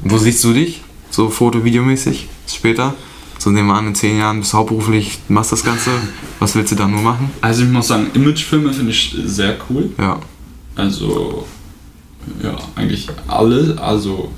wo 0.04 0.18
siehst 0.18 0.44
du 0.44 0.52
dich? 0.52 0.82
So 1.12 1.30
foto-videomäßig 1.30 2.28
später? 2.48 2.94
So 3.40 3.52
nehmen 3.52 3.68
wir 3.70 3.76
an, 3.76 3.88
in 3.88 3.96
zehn 3.96 4.18
Jahren 4.18 4.40
bist 4.42 4.52
du 4.52 4.58
hauptberuflich, 4.58 5.18
machst 5.30 5.54
das 5.54 5.64
Ganze. 5.64 5.92
Was 6.40 6.56
willst 6.56 6.74
du 6.74 6.76
da 6.76 6.88
nur 6.90 7.02
machen? 7.02 7.32
Also, 7.40 7.64
ich 7.64 7.70
muss 7.70 7.88
sagen, 7.88 8.08
Imagefilme 8.14 8.74
finde 8.74 8.92
ich 8.92 9.16
sehr 9.26 9.56
cool. 9.70 9.92
Ja. 9.98 10.20
Also, 10.76 11.46
ja, 12.44 12.56
eigentlich 12.76 13.08
alle. 13.28 13.78
Also, 13.82 14.30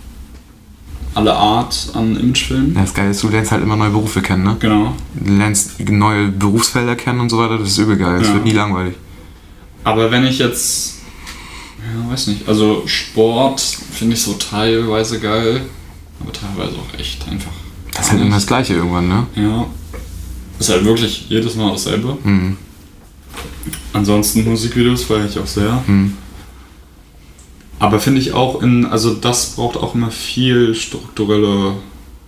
alle 1.15 1.33
Art 1.35 1.89
an 1.93 2.15
Imagefilmen. 2.17 2.73
Ja, 2.75 2.81
das 2.81 2.93
Geile 2.93 3.11
ist, 3.11 3.21
du 3.23 3.29
lernst 3.29 3.51
halt 3.51 3.63
immer 3.63 3.75
neue 3.75 3.89
Berufe 3.91 4.21
kennen, 4.21 4.43
ne? 4.43 4.57
Genau. 4.59 4.93
Du 5.13 5.33
lernst 5.33 5.79
neue 5.89 6.27
Berufsfelder 6.29 6.95
kennen 6.95 7.19
und 7.19 7.29
so 7.29 7.37
weiter, 7.37 7.57
das 7.57 7.69
ist 7.69 7.77
übel 7.77 7.97
geil. 7.97 8.19
Das 8.19 8.27
Ja. 8.29 8.33
wird 8.35 8.45
nie 8.45 8.51
langweilig. 8.51 8.95
Aber 9.83 10.09
wenn 10.11 10.25
ich 10.25 10.39
jetzt. 10.39 10.95
Ja, 11.79 12.11
weiß 12.11 12.27
nicht. 12.27 12.47
Also 12.47 12.83
Sport 12.87 13.59
finde 13.61 14.13
ich 14.15 14.21
so 14.21 14.33
teilweise 14.33 15.19
geil, 15.19 15.61
aber 16.21 16.31
teilweise 16.31 16.77
auch 16.77 16.99
echt 16.99 17.27
einfach. 17.29 17.51
Das 17.93 18.05
ist 18.05 18.11
halt 18.13 18.21
immer 18.21 18.35
das 18.35 18.47
Gleiche 18.47 18.73
irgendwann, 18.75 19.07
ne? 19.07 19.27
Ja. 19.35 19.65
Ist 20.59 20.69
halt 20.69 20.85
wirklich 20.85 21.25
jedes 21.29 21.55
Mal 21.55 21.71
dasselbe. 21.71 22.17
Mhm. 22.23 22.57
Ansonsten 23.91 24.43
Musikvideos 24.45 25.03
feiere 25.03 25.25
ich 25.29 25.37
auch 25.37 25.45
sehr. 25.47 25.83
Mhm. 25.85 26.17
Aber 27.83 27.99
finde 27.99 28.21
ich 28.21 28.33
auch 28.33 28.61
in, 28.61 28.85
also 28.85 29.13
das 29.13 29.55
braucht 29.55 29.77
auch 29.77 29.93
immer 29.95 30.09
viel 30.11 30.73
strukturelle 30.75 31.73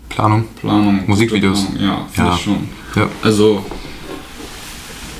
Planung. 0.09 0.45
Planung. 0.59 1.03
Musikvideos. 1.07 1.65
Planung. 1.65 1.83
Ja, 1.83 2.05
finde 2.11 2.29
Ja. 2.29 2.35
ich 2.35 2.41
schon. 2.43 2.57
Ja. 2.95 3.09
Also, 3.21 3.65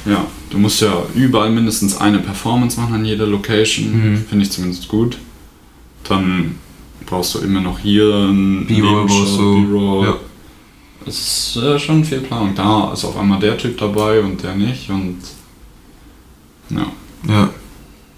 ja, 0.06 0.26
du 0.50 0.58
musst 0.58 0.82
ja 0.82 0.94
überall 1.16 1.50
mindestens 1.50 1.98
eine 1.98 2.20
Performance 2.20 2.80
machen 2.80 2.94
an 2.96 3.06
jeder 3.06 3.26
Location. 3.28 3.86
Mhm. 4.14 4.26
Finde 4.30 4.46
ich 4.46 4.52
zumindest 4.52 4.88
gut. 4.88 5.18
Dann 6.08 6.56
brauchst 7.06 7.36
du 7.36 7.40
immer 7.40 7.62
noch 7.62 7.80
hier 7.80 8.06
ein 8.30 8.66
B-Roll. 8.68 9.06
B-Roll. 9.08 10.06
Ja. 10.08 10.16
Es 11.08 11.54
ist 11.56 11.64
äh, 11.64 11.78
schon 11.80 12.04
viel 12.04 12.20
Planung. 12.20 12.56
Da 12.56 12.92
ist 12.94 13.06
auf 13.06 13.18
einmal 13.18 13.40
der 13.40 13.58
Typ 13.58 13.78
dabei 13.78 14.20
und 14.22 14.42
der 14.42 14.56
nicht. 14.56 14.90
Und 14.90 15.18
ja, 16.70 16.86
Ja. 17.28 17.50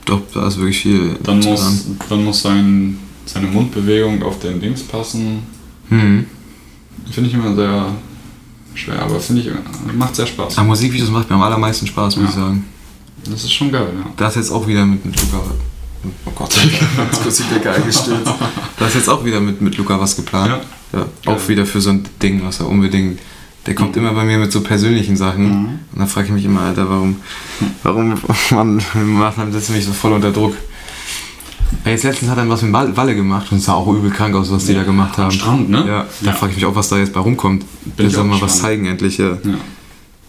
Doch, 0.07 0.21
da 0.33 0.47
ist 0.47 0.57
wirklich 0.57 0.79
viel 0.79 1.15
dann 1.23 1.39
muss, 1.39 1.59
planen. 1.59 1.99
dann 2.09 2.23
muss 2.23 2.41
sein, 2.41 2.97
seine 3.25 3.47
Mundbewegung 3.47 4.23
auf 4.23 4.39
den 4.39 4.59
Dings 4.59 4.81
passen. 4.83 5.43
Mhm. 5.89 6.25
Finde 7.11 7.29
ich 7.29 7.35
immer 7.35 7.53
sehr 7.55 7.85
schwer, 8.73 9.01
aber 9.03 9.19
finde 9.19 9.41
ich, 9.43 9.49
macht 9.95 10.15
sehr 10.15 10.25
Spaß. 10.27 10.57
Aber 10.57 10.67
Musikvideos 10.67 11.09
macht 11.11 11.29
mir 11.29 11.35
am 11.35 11.41
allermeisten 11.43 11.85
Spaß, 11.87 12.15
muss 12.17 12.23
Ja. 12.25 12.29
ich 12.29 12.35
sagen. 12.35 12.65
Das 13.29 13.43
ist 13.43 13.51
schon 13.53 13.71
geil, 13.71 13.87
ja. 14.03 14.09
Das 14.15 14.35
jetzt 14.35 14.49
auch 14.51 14.65
wieder 14.67 14.85
mit, 14.85 15.03
mit 15.05 15.15
Luca. 15.21 15.41
Oh 16.25 16.31
Gott, 16.35 16.55
ganz 16.95 17.21
kurz 17.21 17.37
die 17.37 17.53
Decke 17.53 17.71
eingestürzt. 17.71 18.31
Da 18.79 18.85
ist 18.87 18.93
jetzt 18.95 19.09
auch 19.09 19.25
wieder 19.25 19.39
mit, 19.41 19.59
mit 19.61 19.75
Luca 19.77 19.99
was 19.99 20.15
geplant. 20.15 20.61
Ja. 20.93 21.01
Auch 21.25 21.37
Geil. 21.37 21.47
wieder 21.49 21.65
für 21.65 21.81
so 21.81 21.89
ein 21.89 22.05
Ding, 22.21 22.41
was 22.45 22.59
er 22.59 22.67
unbedingt. 22.69 23.19
Der 23.67 23.75
kommt 23.75 23.95
immer 23.97 24.13
bei 24.13 24.23
mir 24.23 24.37
mit 24.37 24.51
so 24.51 24.61
persönlichen 24.61 25.17
Sachen. 25.17 25.43
Mhm. 25.49 25.65
Und 25.93 25.99
dann 25.99 26.07
frage 26.07 26.27
ich 26.27 26.33
mich 26.33 26.45
immer, 26.45 26.61
Alter, 26.61 26.89
warum, 26.89 27.17
warum, 27.83 28.17
man, 28.51 28.81
man 29.35 29.51
setzt 29.51 29.69
mich 29.71 29.85
so 29.85 29.93
voll 29.93 30.13
unter 30.13 30.31
Druck. 30.31 30.55
Jetzt 31.85 32.03
letztens 32.03 32.31
hat 32.31 32.37
er 32.37 32.47
was 32.49 32.61
mit 32.61 32.71
Wal- 32.73 32.95
Walle 32.95 33.13
gemacht 33.15 33.51
und 33.51 33.59
sah 33.61 33.73
auch 33.73 33.87
übel 33.87 34.09
krank 34.09 34.33
aus, 34.35 34.49
was 34.51 34.65
die 34.65 34.73
da 34.73 34.83
gemacht 34.83 35.17
haben. 35.17 35.25
Am 35.25 35.31
Strand, 35.31 35.69
ne? 35.69 35.79
Ja, 35.85 36.05
da 36.21 36.27
Ja. 36.27 36.31
frage 36.33 36.51
ich 36.51 36.57
mich 36.57 36.65
auch, 36.65 36.75
was 36.75 36.87
da 36.89 36.97
jetzt 36.97 37.13
bei 37.13 37.19
rumkommt. 37.19 37.65
Bin 37.83 37.93
Der 37.97 38.09
soll 38.09 38.23
mal 38.23 38.39
was 38.41 38.59
zeigen 38.59 38.85
endlich, 38.85 39.17
ja. 39.17 39.31
Ja. 39.31 39.37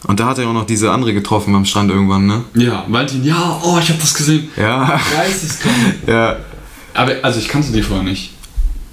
Und 0.07 0.19
da 0.21 0.27
hat 0.27 0.39
er 0.39 0.49
auch 0.49 0.53
noch 0.53 0.67
diese 0.67 0.91
andere 0.93 1.13
getroffen 1.15 1.55
am 1.55 1.65
Strand 1.65 1.91
irgendwann, 1.91 2.27
ne? 2.27 2.45
Ja, 2.55 2.85
Valentin, 2.89 3.25
ja, 3.25 3.61
oh, 3.63 3.79
ich 3.81 3.89
habe 3.89 4.01
das 4.01 4.15
gesehen. 4.15 4.49
Ja. 4.57 5.01
Geisteskrank. 5.17 5.75
Ja. 6.07 6.37
Aber, 6.95 7.13
also 7.23 7.39
ich 7.39 7.49
kannte 7.49 7.71
die 7.73 7.83
vorher 7.83 8.05
nicht. 8.05 8.33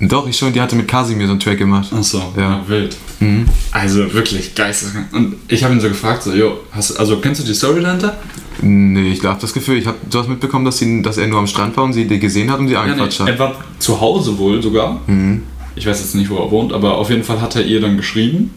Doch, 0.02 0.28
ich 0.28 0.38
schon, 0.38 0.52
die 0.52 0.60
hatte 0.60 0.76
mit 0.76 0.88
Kasimir 0.90 1.26
so 1.28 1.32
einen 1.32 1.40
Track 1.40 1.58
gemacht. 1.58 1.92
Achso, 1.94 2.22
Ja. 2.36 2.42
ja. 2.42 2.64
wild. 2.68 2.98
Mhm. 3.22 3.46
Also 3.72 4.14
wirklich 4.14 4.54
geisteskrank. 4.54 5.08
Und 5.14 5.36
ich 5.48 5.64
habe 5.64 5.74
ihn 5.74 5.80
so 5.80 5.88
gefragt, 5.88 6.24
so, 6.24 6.34
jo, 6.34 6.58
hast, 6.72 6.98
also 6.98 7.18
kennst 7.18 7.42
du 7.42 7.46
die 7.46 7.54
Story 7.54 7.82
dahinter? 7.82 8.18
Nee, 8.62 9.12
ich 9.14 9.24
habe 9.24 9.40
das 9.40 9.54
Gefühl, 9.54 9.78
ich 9.78 9.86
habe 9.88 9.98
du 10.10 10.20
hast 10.20 10.28
mitbekommen, 10.28 10.66
dass, 10.66 10.78
sie, 10.80 11.02
dass 11.02 11.18
er 11.18 11.28
nur 11.28 11.40
am 11.40 11.48
Strand 11.48 11.76
war 11.78 11.86
und 11.86 11.94
sie 11.94 12.06
die 12.06 12.20
gesehen 12.20 12.52
hat 12.52 12.60
und 12.60 12.68
sie 12.68 12.76
angequatscht 12.76 13.22
er 13.22 13.28
hat. 13.28 13.40
war 13.40 13.56
zu 13.80 14.00
Hause 14.02 14.38
wohl 14.38 14.62
sogar. 14.62 15.00
Mhm. 15.08 15.44
Ich 15.78 15.86
weiß 15.86 16.00
jetzt 16.00 16.16
nicht, 16.16 16.30
wo 16.30 16.38
er 16.38 16.52
wohnt, 16.52 16.74
aber 16.74 16.98
auf 16.98 17.10
jeden 17.10 17.24
Fall 17.24 17.40
hat 17.42 17.56
er 17.56 17.66
ihr 17.66 17.80
dann 17.82 17.96
geschrieben. 17.98 18.52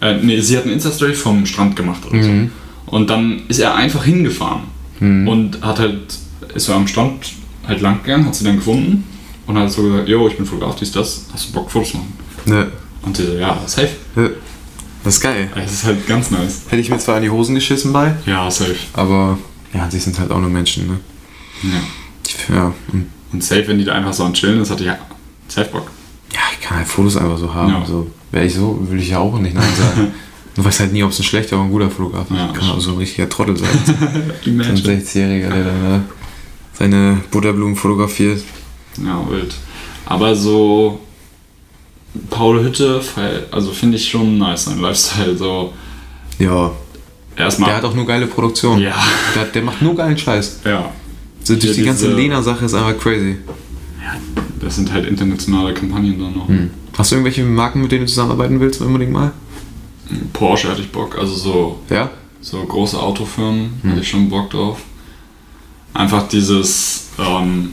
Äh, 0.00 0.16
nee, 0.22 0.40
sie 0.40 0.56
hat 0.56 0.64
eine 0.64 0.72
Insta-Story 0.72 1.14
vom 1.14 1.46
Strand 1.46 1.76
gemacht 1.76 2.00
oder 2.06 2.16
Mhm. 2.16 2.50
so. 2.86 2.96
Und 2.96 3.08
dann 3.10 3.42
ist 3.48 3.58
er 3.60 3.74
einfach 3.76 4.04
hingefahren. 4.04 4.62
Mhm. 5.00 5.28
Und 5.28 5.62
hat 5.62 5.78
halt, 5.78 6.00
ist 6.54 6.66
so 6.66 6.72
am 6.74 6.86
Strand 6.88 7.32
halt 7.68 7.80
lang 7.80 8.02
gegangen, 8.02 8.26
hat 8.26 8.34
sie 8.34 8.44
dann 8.44 8.56
gefunden 8.56 9.04
und 9.46 9.58
hat 9.58 9.70
so 9.70 9.82
gesagt, 9.82 10.08
yo, 10.08 10.26
ich 10.28 10.36
bin 10.36 10.46
Fotograf, 10.46 10.76
dies, 10.76 10.92
das, 10.92 11.26
hast 11.32 11.48
du 11.48 11.52
Bock, 11.52 11.70
Fotos 11.70 11.94
machen? 11.94 12.12
Ne, 12.46 12.70
Und 13.02 13.16
sie 13.16 13.26
so, 13.26 13.32
ja, 13.34 13.58
safe. 13.66 13.90
ne. 14.16 14.30
Das 15.04 15.14
ist 15.16 15.20
geil. 15.20 15.50
Es 15.56 15.72
ist 15.72 15.84
halt 15.84 16.06
ganz 16.06 16.30
nice. 16.30 16.62
Hätte 16.68 16.80
ich 16.80 16.88
mir 16.88 16.98
zwar 16.98 17.16
in 17.16 17.24
die 17.24 17.30
Hosen 17.30 17.56
geschissen 17.56 17.92
bei, 17.92 18.14
Ja, 18.24 18.48
safe. 18.50 18.76
aber 18.92 19.36
ja, 19.74 19.90
sie 19.90 19.98
sind 19.98 20.18
halt 20.18 20.30
auch 20.30 20.38
nur 20.40 20.50
Menschen, 20.50 20.86
ne? 20.86 21.00
Ja. 21.64 21.80
Ich, 22.24 22.36
ja, 22.48 22.72
und 23.32 23.42
safe, 23.42 23.66
wenn 23.66 23.78
die 23.78 23.84
da 23.84 23.94
einfach 23.94 24.12
so 24.12 24.24
am 24.24 24.32
Chillen 24.32 24.60
ist, 24.60 24.70
hat 24.70 24.78
die 24.80 24.84
ja 24.84 24.96
safe 25.48 25.70
Bock. 25.70 25.90
ja, 26.32 26.40
ich 26.52 26.60
kann 26.64 26.78
halt 26.78 26.86
Fotos 26.86 27.16
einfach 27.16 27.38
so 27.38 27.52
haben. 27.52 27.70
Ja. 27.72 27.84
So, 27.84 28.08
Wäre 28.30 28.44
ich 28.46 28.54
so, 28.54 28.78
würde 28.88 29.02
ich 29.02 29.08
ja 29.10 29.18
auch 29.18 29.38
nicht 29.38 29.54
Nein 29.54 29.64
sagen. 29.76 30.12
Du 30.54 30.62
weißt 30.62 30.80
halt 30.80 30.92
nie, 30.92 31.02
ob 31.02 31.10
es 31.12 31.18
ein 31.18 31.22
schlechter 31.22 31.56
oder 31.56 31.64
ein 31.64 31.70
guter 31.70 31.88
Fotograf 31.88 32.30
ist. 32.30 32.36
Ja, 32.36 32.48
kann 32.48 32.68
auch 32.68 32.78
so 32.78 32.90
ein 32.90 32.98
richtiger 32.98 33.26
Trottel 33.26 33.56
sein. 33.56 33.70
So 33.86 33.92
ein 34.02 34.32
Imagine. 34.44 34.78
60-Jähriger, 35.00 35.48
der 35.48 35.64
dann 35.64 35.94
äh, 35.96 36.00
seine 36.78 37.20
Butterblumen 37.30 37.74
fotografiert. 37.74 38.42
Ja, 38.98 39.24
wild. 39.30 39.54
Aber 40.06 40.34
so 40.34 41.00
Paul 42.30 42.62
Hütte, 42.62 43.00
also 43.50 43.70
finde 43.72 43.96
ich 43.96 44.08
schon 44.08 44.38
nice, 44.38 44.64
sein 44.64 44.80
Lifestyle. 44.80 45.36
So 45.36 45.72
Ja, 46.38 46.72
erstmal. 47.36 47.70
der 47.70 47.76
hat 47.78 47.84
auch 47.84 47.94
nur 47.94 48.06
geile 48.06 48.26
Produktion. 48.26 48.78
Ja. 48.80 48.94
Der, 49.34 49.46
der 49.46 49.62
macht 49.62 49.80
nur 49.82 49.94
geilen 49.94 50.18
Scheiß. 50.18 50.60
ja. 50.64 50.90
So, 51.44 51.56
durch 51.56 51.74
die 51.74 51.82
ganze 51.82 52.06
Lena-Sache 52.14 52.64
ist 52.66 52.74
einfach 52.74 52.96
crazy. 53.00 53.36
Das 54.60 54.76
sind 54.76 54.92
halt 54.92 55.06
internationale 55.06 55.74
Kampagnen 55.74 56.16
dann 56.20 56.36
noch. 56.38 56.46
Hm. 56.46 56.70
Hast 56.96 57.10
du 57.10 57.16
irgendwelche 57.16 57.42
Marken, 57.42 57.80
mit 57.82 57.90
denen 57.90 58.02
du 58.02 58.06
zusammenarbeiten 58.08 58.60
willst, 58.60 58.80
unbedingt 58.80 59.10
mal? 59.10 59.32
Porsche 60.32 60.68
hatte 60.70 60.82
ich 60.82 60.92
Bock, 60.92 61.18
also 61.18 61.34
so, 61.34 61.80
Ja? 61.90 62.10
so 62.40 62.62
große 62.62 62.96
Autofirmen 62.96 63.72
Hm. 63.82 63.90
hatte 63.90 64.00
ich 64.02 64.08
schon 64.08 64.28
Bock 64.28 64.50
drauf. 64.50 64.82
Einfach 65.94 66.28
dieses 66.28 67.08
ähm, 67.18 67.72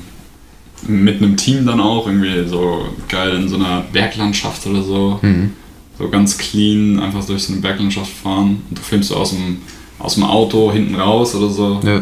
mit 0.87 1.21
einem 1.21 1.35
Team 1.37 1.65
dann 1.65 1.79
auch 1.79 2.07
irgendwie 2.07 2.47
so 2.47 2.85
geil 3.07 3.35
in 3.35 3.47
so 3.49 3.55
einer 3.55 3.81
Berglandschaft 3.91 4.65
oder 4.67 4.81
so. 4.83 5.19
Mhm. 5.21 5.51
So 5.97 6.07
ganz 6.09 6.37
clean, 6.37 6.99
einfach 6.99 7.25
durch 7.25 7.43
so 7.43 7.51
eine 7.53 7.61
Berglandschaft 7.61 8.11
fahren 8.11 8.61
und 8.69 8.77
du 8.77 8.81
filmst 8.81 9.09
so 9.09 9.15
aus 9.17 9.31
dem, 9.31 9.57
aus 9.99 10.15
dem 10.15 10.23
Auto 10.23 10.71
hinten 10.71 10.95
raus 10.95 11.35
oder 11.35 11.49
so. 11.49 11.81
Ja. 11.83 12.01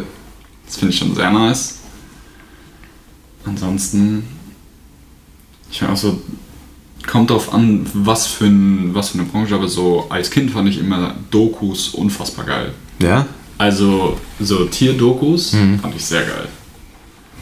Das 0.66 0.78
finde 0.78 0.94
ich 0.94 1.00
schon 1.00 1.16
sehr 1.16 1.32
nice. 1.32 1.80
Ansonsten, 3.46 4.24
ich 5.72 5.82
meine 5.82 5.94
auch 5.94 5.98
so, 5.98 6.22
kommt 7.08 7.30
drauf 7.30 7.54
an, 7.54 7.86
was 7.94 8.28
für, 8.28 8.46
ein, 8.46 8.94
was 8.94 9.10
für 9.10 9.20
eine 9.20 9.28
Branche, 9.28 9.56
aber 9.56 9.68
so 9.68 10.06
als 10.10 10.30
Kind 10.30 10.52
fand 10.52 10.68
ich 10.70 10.78
immer 10.78 11.16
Dokus 11.32 11.90
unfassbar 11.90 12.46
geil. 12.46 12.74
Ja? 13.00 13.26
Also 13.58 14.18
so 14.40 14.66
Tierdokus 14.66 15.54
Mhm. 15.54 15.80
fand 15.80 15.96
ich 15.96 16.06
sehr 16.06 16.22
geil. 16.24 16.48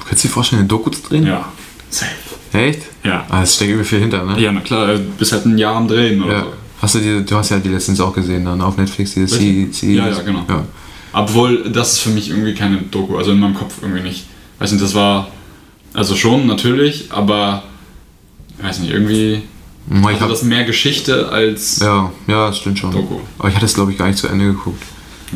Könntest 0.06 0.24
du 0.24 0.28
dir 0.28 0.34
vorstellen, 0.34 0.60
eine 0.62 0.68
Doku 0.68 0.90
zu 0.90 1.02
drehen? 1.04 1.26
Ja, 1.26 1.52
safe. 1.90 2.12
Echt? 2.54 2.84
Ja. 3.04 3.26
Ah, 3.30 3.44
es 3.44 3.56
steckt 3.56 3.72
übel 3.72 3.84
viel 3.84 4.00
hinter, 4.00 4.24
ne? 4.24 4.40
Ja, 4.40 4.52
na 4.52 4.62
klar, 4.62 4.90
äh, 4.90 5.00
bist 5.18 5.32
halt 5.34 5.46
ein 5.46 5.58
Jahr 5.58 5.76
am 5.76 5.88
Drehen 5.88 6.24
oder 6.24 6.34
Ja. 6.34 6.40
so. 6.42 6.54
Hast 6.82 6.96
du, 6.96 7.00
die, 7.00 7.26
du 7.26 7.36
hast 7.36 7.50
ja 7.50 7.58
die 7.60 7.70
letztens 7.70 8.00
auch 8.00 8.14
gesehen 8.14 8.46
dann 8.46 8.62
auf 8.62 8.78
Netflix, 8.78 9.14
diese 9.14 9.28
C? 9.28 9.70
C 9.72 9.94
Ja, 9.94 10.08
ja, 10.10 10.22
genau. 10.22 10.46
Ja. 10.48 10.64
Obwohl, 11.14 11.70
das 11.70 11.94
ist 11.94 12.00
für 12.00 12.10
mich 12.10 12.30
irgendwie 12.30 12.54
keine 12.54 12.78
Doku, 12.78 13.18
also 13.18 13.32
in 13.32 13.40
meinem 13.40 13.56
Kopf 13.56 13.76
irgendwie 13.82 14.02
nicht. 14.02 14.26
Weiß 14.60 14.72
nicht, 14.72 14.84
das 14.84 14.94
war, 14.94 15.28
also 15.94 16.16
schon 16.16 16.46
natürlich, 16.46 17.12
aber, 17.12 17.64
weiß 18.62 18.80
nicht, 18.80 18.92
irgendwie 18.92 19.42
Ich 19.90 20.04
hatte 20.06 20.20
hab, 20.22 20.30
das 20.30 20.44
mehr 20.44 20.66
Geschichte 20.66 21.30
als 21.30 21.80
ja, 21.80 22.12
ja, 22.28 22.48
das 22.48 22.58
stimmt 22.58 22.80
schon. 22.80 22.92
Doku. 22.92 23.20
Aber 23.40 23.50
ich 23.50 23.56
hatte 23.56 23.66
es, 23.66 23.74
glaube 23.74 23.92
ich, 23.92 23.98
gar 23.98 24.08
nicht 24.08 24.18
zu 24.20 24.28
Ende 24.28 24.46
geguckt. 24.46 24.84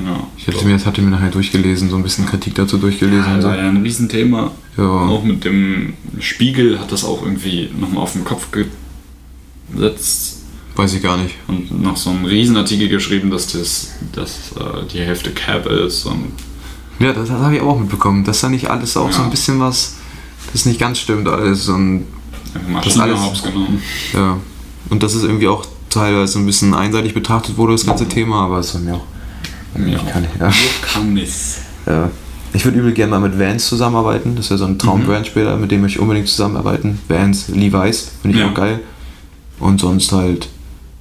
Ja. 0.05 0.27
Ich 0.37 0.47
hatte 0.47 0.65
mir, 0.65 0.73
das 0.73 0.85
hatte 0.85 1.01
mir 1.01 1.09
nachher 1.11 1.29
durchgelesen, 1.31 1.89
so 1.89 1.95
ein 1.97 2.03
bisschen 2.03 2.25
Kritik 2.25 2.55
dazu 2.55 2.77
durchgelesen. 2.77 3.25
ja, 3.25 3.35
und 3.35 3.41
so. 3.41 3.47
war 3.47 3.57
ja 3.57 3.67
ein 3.69 3.77
Riesenthema. 3.83 4.51
Ja. 4.77 4.83
Auch 5.07 5.23
mit 5.23 5.43
dem 5.45 5.93
Spiegel 6.19 6.79
hat 6.79 6.91
das 6.91 7.03
auch 7.03 7.23
irgendwie 7.23 7.69
nochmal 7.79 8.03
auf 8.03 8.13
den 8.13 8.23
Kopf 8.23 8.47
gesetzt 9.73 10.37
Weiß 10.75 10.93
ich 10.93 11.01
gar 11.03 11.17
nicht. 11.17 11.35
und 11.47 11.81
noch 11.81 11.97
so 11.97 12.09
einen 12.09 12.25
Riesenartikel 12.25 12.87
geschrieben, 12.87 13.29
dass 13.29 13.51
das 13.51 13.89
dass, 14.13 14.51
äh, 14.57 14.85
die 14.93 14.99
Hälfte 14.99 15.31
Cap 15.31 15.65
ist 15.65 16.05
und 16.05 16.31
Ja, 16.99 17.11
das, 17.13 17.27
das 17.29 17.39
habe 17.39 17.55
ich 17.55 17.61
auch 17.61 17.77
mitbekommen. 17.79 18.23
Dass 18.23 18.41
da 18.41 18.49
nicht 18.49 18.69
alles 18.69 18.95
auch 18.95 19.11
so 19.11 19.19
Ja. 19.19 19.25
ein 19.25 19.29
bisschen 19.31 19.59
was, 19.59 19.95
das 20.53 20.65
nicht 20.65 20.79
ganz 20.79 20.99
stimmt 20.99 21.27
alles. 21.27 21.67
Und 21.67 22.05
einfach 22.53 22.81
Das 22.83 22.95
Maschinen 22.95 23.01
alles- 23.01 23.19
hops 23.21 23.43
genommen. 23.43 23.81
ja. 24.13 24.37
Und 24.89 25.03
dass 25.03 25.13
es 25.13 25.23
irgendwie 25.23 25.47
auch 25.47 25.65
teilweise 25.89 26.39
ein 26.39 26.45
bisschen 26.45 26.73
einseitig 26.73 27.13
betrachtet 27.13 27.57
wurde, 27.57 27.73
das 27.73 27.85
ganze 27.85 28.07
Thema, 28.07 28.45
aber 28.45 28.59
es 28.59 28.73
war 28.73 28.81
mir 28.81 28.95
auch. 28.95 29.03
Kann 29.73 30.23
ich, 30.23 30.39
ja. 30.39 30.51
Ja. 31.87 32.09
Ich 32.53 32.65
würde 32.65 32.79
übel 32.79 32.93
gerne 32.93 33.11
mal 33.11 33.19
mit 33.29 33.39
Vans 33.39 33.67
zusammenarbeiten. 33.67 34.35
Das 34.35 34.45
ist 34.45 34.51
ja 34.51 34.57
so 34.57 34.65
ein 34.65 34.79
Traumbrand 34.79 35.27
später, 35.27 35.55
mit 35.57 35.69
dem 35.71 35.85
ich 35.85 35.99
unbedingt 35.99 36.27
zusammenarbeiten. 36.27 36.99
Vans, 37.07 37.47
Levi's, 37.49 38.11
finde 38.21 38.37
ich 38.37 38.43
Ja. 38.43 38.49
auch 38.49 38.55
geil. 38.55 38.79
Und 39.59 39.79
sonst 39.79 40.11
halt 40.11 40.47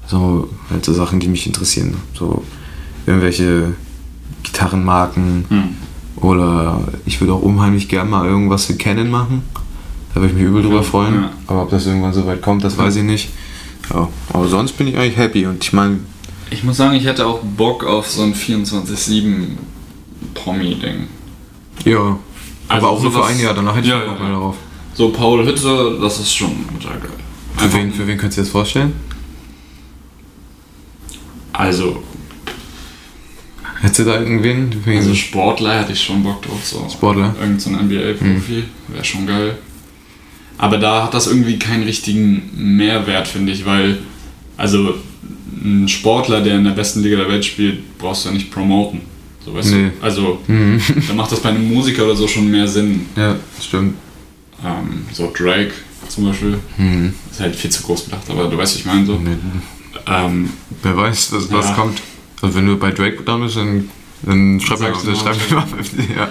so, 0.06 0.48
halt 0.70 0.84
so 0.84 0.92
Sachen, 0.92 1.20
die 1.20 1.28
mich 1.28 1.46
interessieren. 1.46 1.94
So 2.14 2.44
irgendwelche 3.06 3.72
Gitarrenmarken 4.42 5.44
Hm. 5.48 5.62
oder 6.16 6.80
ich 7.06 7.20
würde 7.20 7.32
auch 7.34 7.42
unheimlich 7.42 7.88
gerne 7.88 8.10
mal 8.10 8.26
irgendwas 8.26 8.66
für 8.66 8.74
Canon 8.74 9.10
machen. 9.10 9.42
Da 10.14 10.20
würde 10.20 10.28
ich 10.28 10.34
mich 10.38 10.44
übel 10.48 10.62
drüber 10.62 10.76
Ja, 10.76 10.82
freuen. 10.82 11.14
ja. 11.14 11.30
Aber 11.46 11.62
ob 11.62 11.70
das 11.70 11.86
irgendwann 11.86 12.12
so 12.12 12.26
weit 12.26 12.42
kommt, 12.42 12.64
das 12.64 12.76
weiß 12.76 12.96
ich 12.96 13.04
nicht. 13.04 13.30
Ja, 13.92 14.08
aber 14.32 14.48
sonst 14.48 14.72
bin 14.76 14.86
ich 14.88 14.96
eigentlich 14.98 15.16
happy. 15.16 15.46
Und 15.46 15.62
ich 15.64 15.72
meine, 15.72 15.98
Ich 16.51 16.62
muss 16.64 16.76
sagen, 16.78 16.94
ich 16.96 17.05
hätte 17.05 17.26
auch 17.26 17.40
Bock 17.42 17.84
auf 17.84 18.09
so 18.11 18.22
ein 18.22 18.34
24-7 18.34 19.49
Promi-Ding. 20.34 21.07
ja. 21.84 22.18
Also 22.70 22.86
aber 22.86 22.96
auch 22.96 23.03
nur 23.03 23.11
für 23.12 23.24
ein 23.24 23.40
Jahr, 23.40 23.55
danach 23.55 23.74
hätte 23.76 23.86
ich 23.86 23.92
Ja, 23.92 24.03
auch 24.03 24.07
noch 24.09 24.18
ja, 24.18 24.22
mal 24.24 24.30
darauf. 24.32 24.57
So 24.94 25.09
Paul 25.09 25.46
Hütte, 25.46 25.99
das 26.03 26.20
ist 26.20 26.34
schon 26.34 26.53
total 26.78 26.99
geil. 27.01 27.11
Für 27.57 27.72
wen, 27.72 27.90
für 27.92 28.07
wen 28.07 28.18
könntest 28.18 28.36
du 28.36 28.42
dir 28.42 28.44
das 28.44 28.53
vorstellen? 28.53 28.92
Also, 31.53 32.03
Hättest 33.80 34.01
du 34.01 34.05
da 34.05 34.18
irgendwen? 34.20 34.70
Also 34.86 35.14
Sportler 35.14 35.80
hätte 35.80 35.92
ich 35.92 36.03
schon 36.03 36.22
Bock 36.22 36.42
drauf. 36.42 36.62
So. 36.64 36.86
Sportler? 36.92 37.34
Irgend 37.40 37.62
so 37.62 37.70
ein 37.70 37.86
NBA-Profi, 37.86 38.64
wäre 38.88 39.05
schon 39.05 39.26
geil. 39.26 39.57
Aber 40.59 40.78
da 40.78 41.05
hat 41.05 41.14
das 41.14 41.28
irgendwie 41.28 41.59
keinen 41.59 41.84
richtigen 41.84 42.51
Mehrwert, 42.55 43.28
finde 43.28 43.53
ich, 43.53 43.64
weil, 43.64 43.99
also 44.57 44.94
ein 45.64 45.88
Sportler, 45.88 46.40
der 46.40 46.56
in 46.56 46.64
der 46.64 46.72
besten 46.72 47.02
Liga 47.02 47.16
der 47.16 47.28
Welt 47.28 47.44
spielt, 47.44 47.98
brauchst 47.98 48.24
du 48.24 48.28
ja 48.30 48.34
nicht 48.34 48.50
promoten. 48.50 49.00
So, 49.44 49.54
weißt 49.54 49.72
Nee. 49.72 49.90
du? 49.98 50.04
Also, 50.04 50.38
Mhm. 50.46 50.80
da 51.09 51.14
macht 51.14 51.32
das 51.32 51.40
bei 51.40 51.48
einem 51.50 51.68
Musiker 51.72 52.04
oder 52.04 52.16
so 52.16 52.26
schon 52.28 52.50
mehr 52.50 52.66
Sinn. 52.68 53.06
Ja, 53.16 53.36
stimmt. 53.62 53.94
Ähm, 54.64 55.04
so 55.12 55.32
Drake 55.36 55.72
zum 56.09 56.24
Beispiel, 56.26 56.59
Mhm. 56.76 57.12
ist 57.30 57.40
halt 57.40 57.54
viel 57.54 57.70
zu 57.70 57.82
groß 57.82 58.06
gedacht, 58.06 58.22
aber 58.28 58.44
du 58.48 58.56
weißt, 58.56 58.74
was 58.74 58.80
ich 58.80 58.86
meine 58.86 59.06
so. 59.06 59.14
Nee, 59.18 59.36
Ähm, 60.06 60.50
wer 60.82 60.96
weiß, 60.96 61.32
was, 61.32 61.52
was 61.52 61.66
Ja. 61.66 61.74
kommt. 61.74 62.00
Also 62.40 62.54
wenn 62.56 62.66
du 62.66 62.76
bei 62.76 62.90
Drake 62.92 63.22
dran 63.24 63.40
bist, 63.42 63.56
dann, 63.56 63.88
dann 64.22 64.61
schreib 64.61 64.80
mir 64.80 64.90
mal. 64.90 65.66
Ja. 66.16 66.28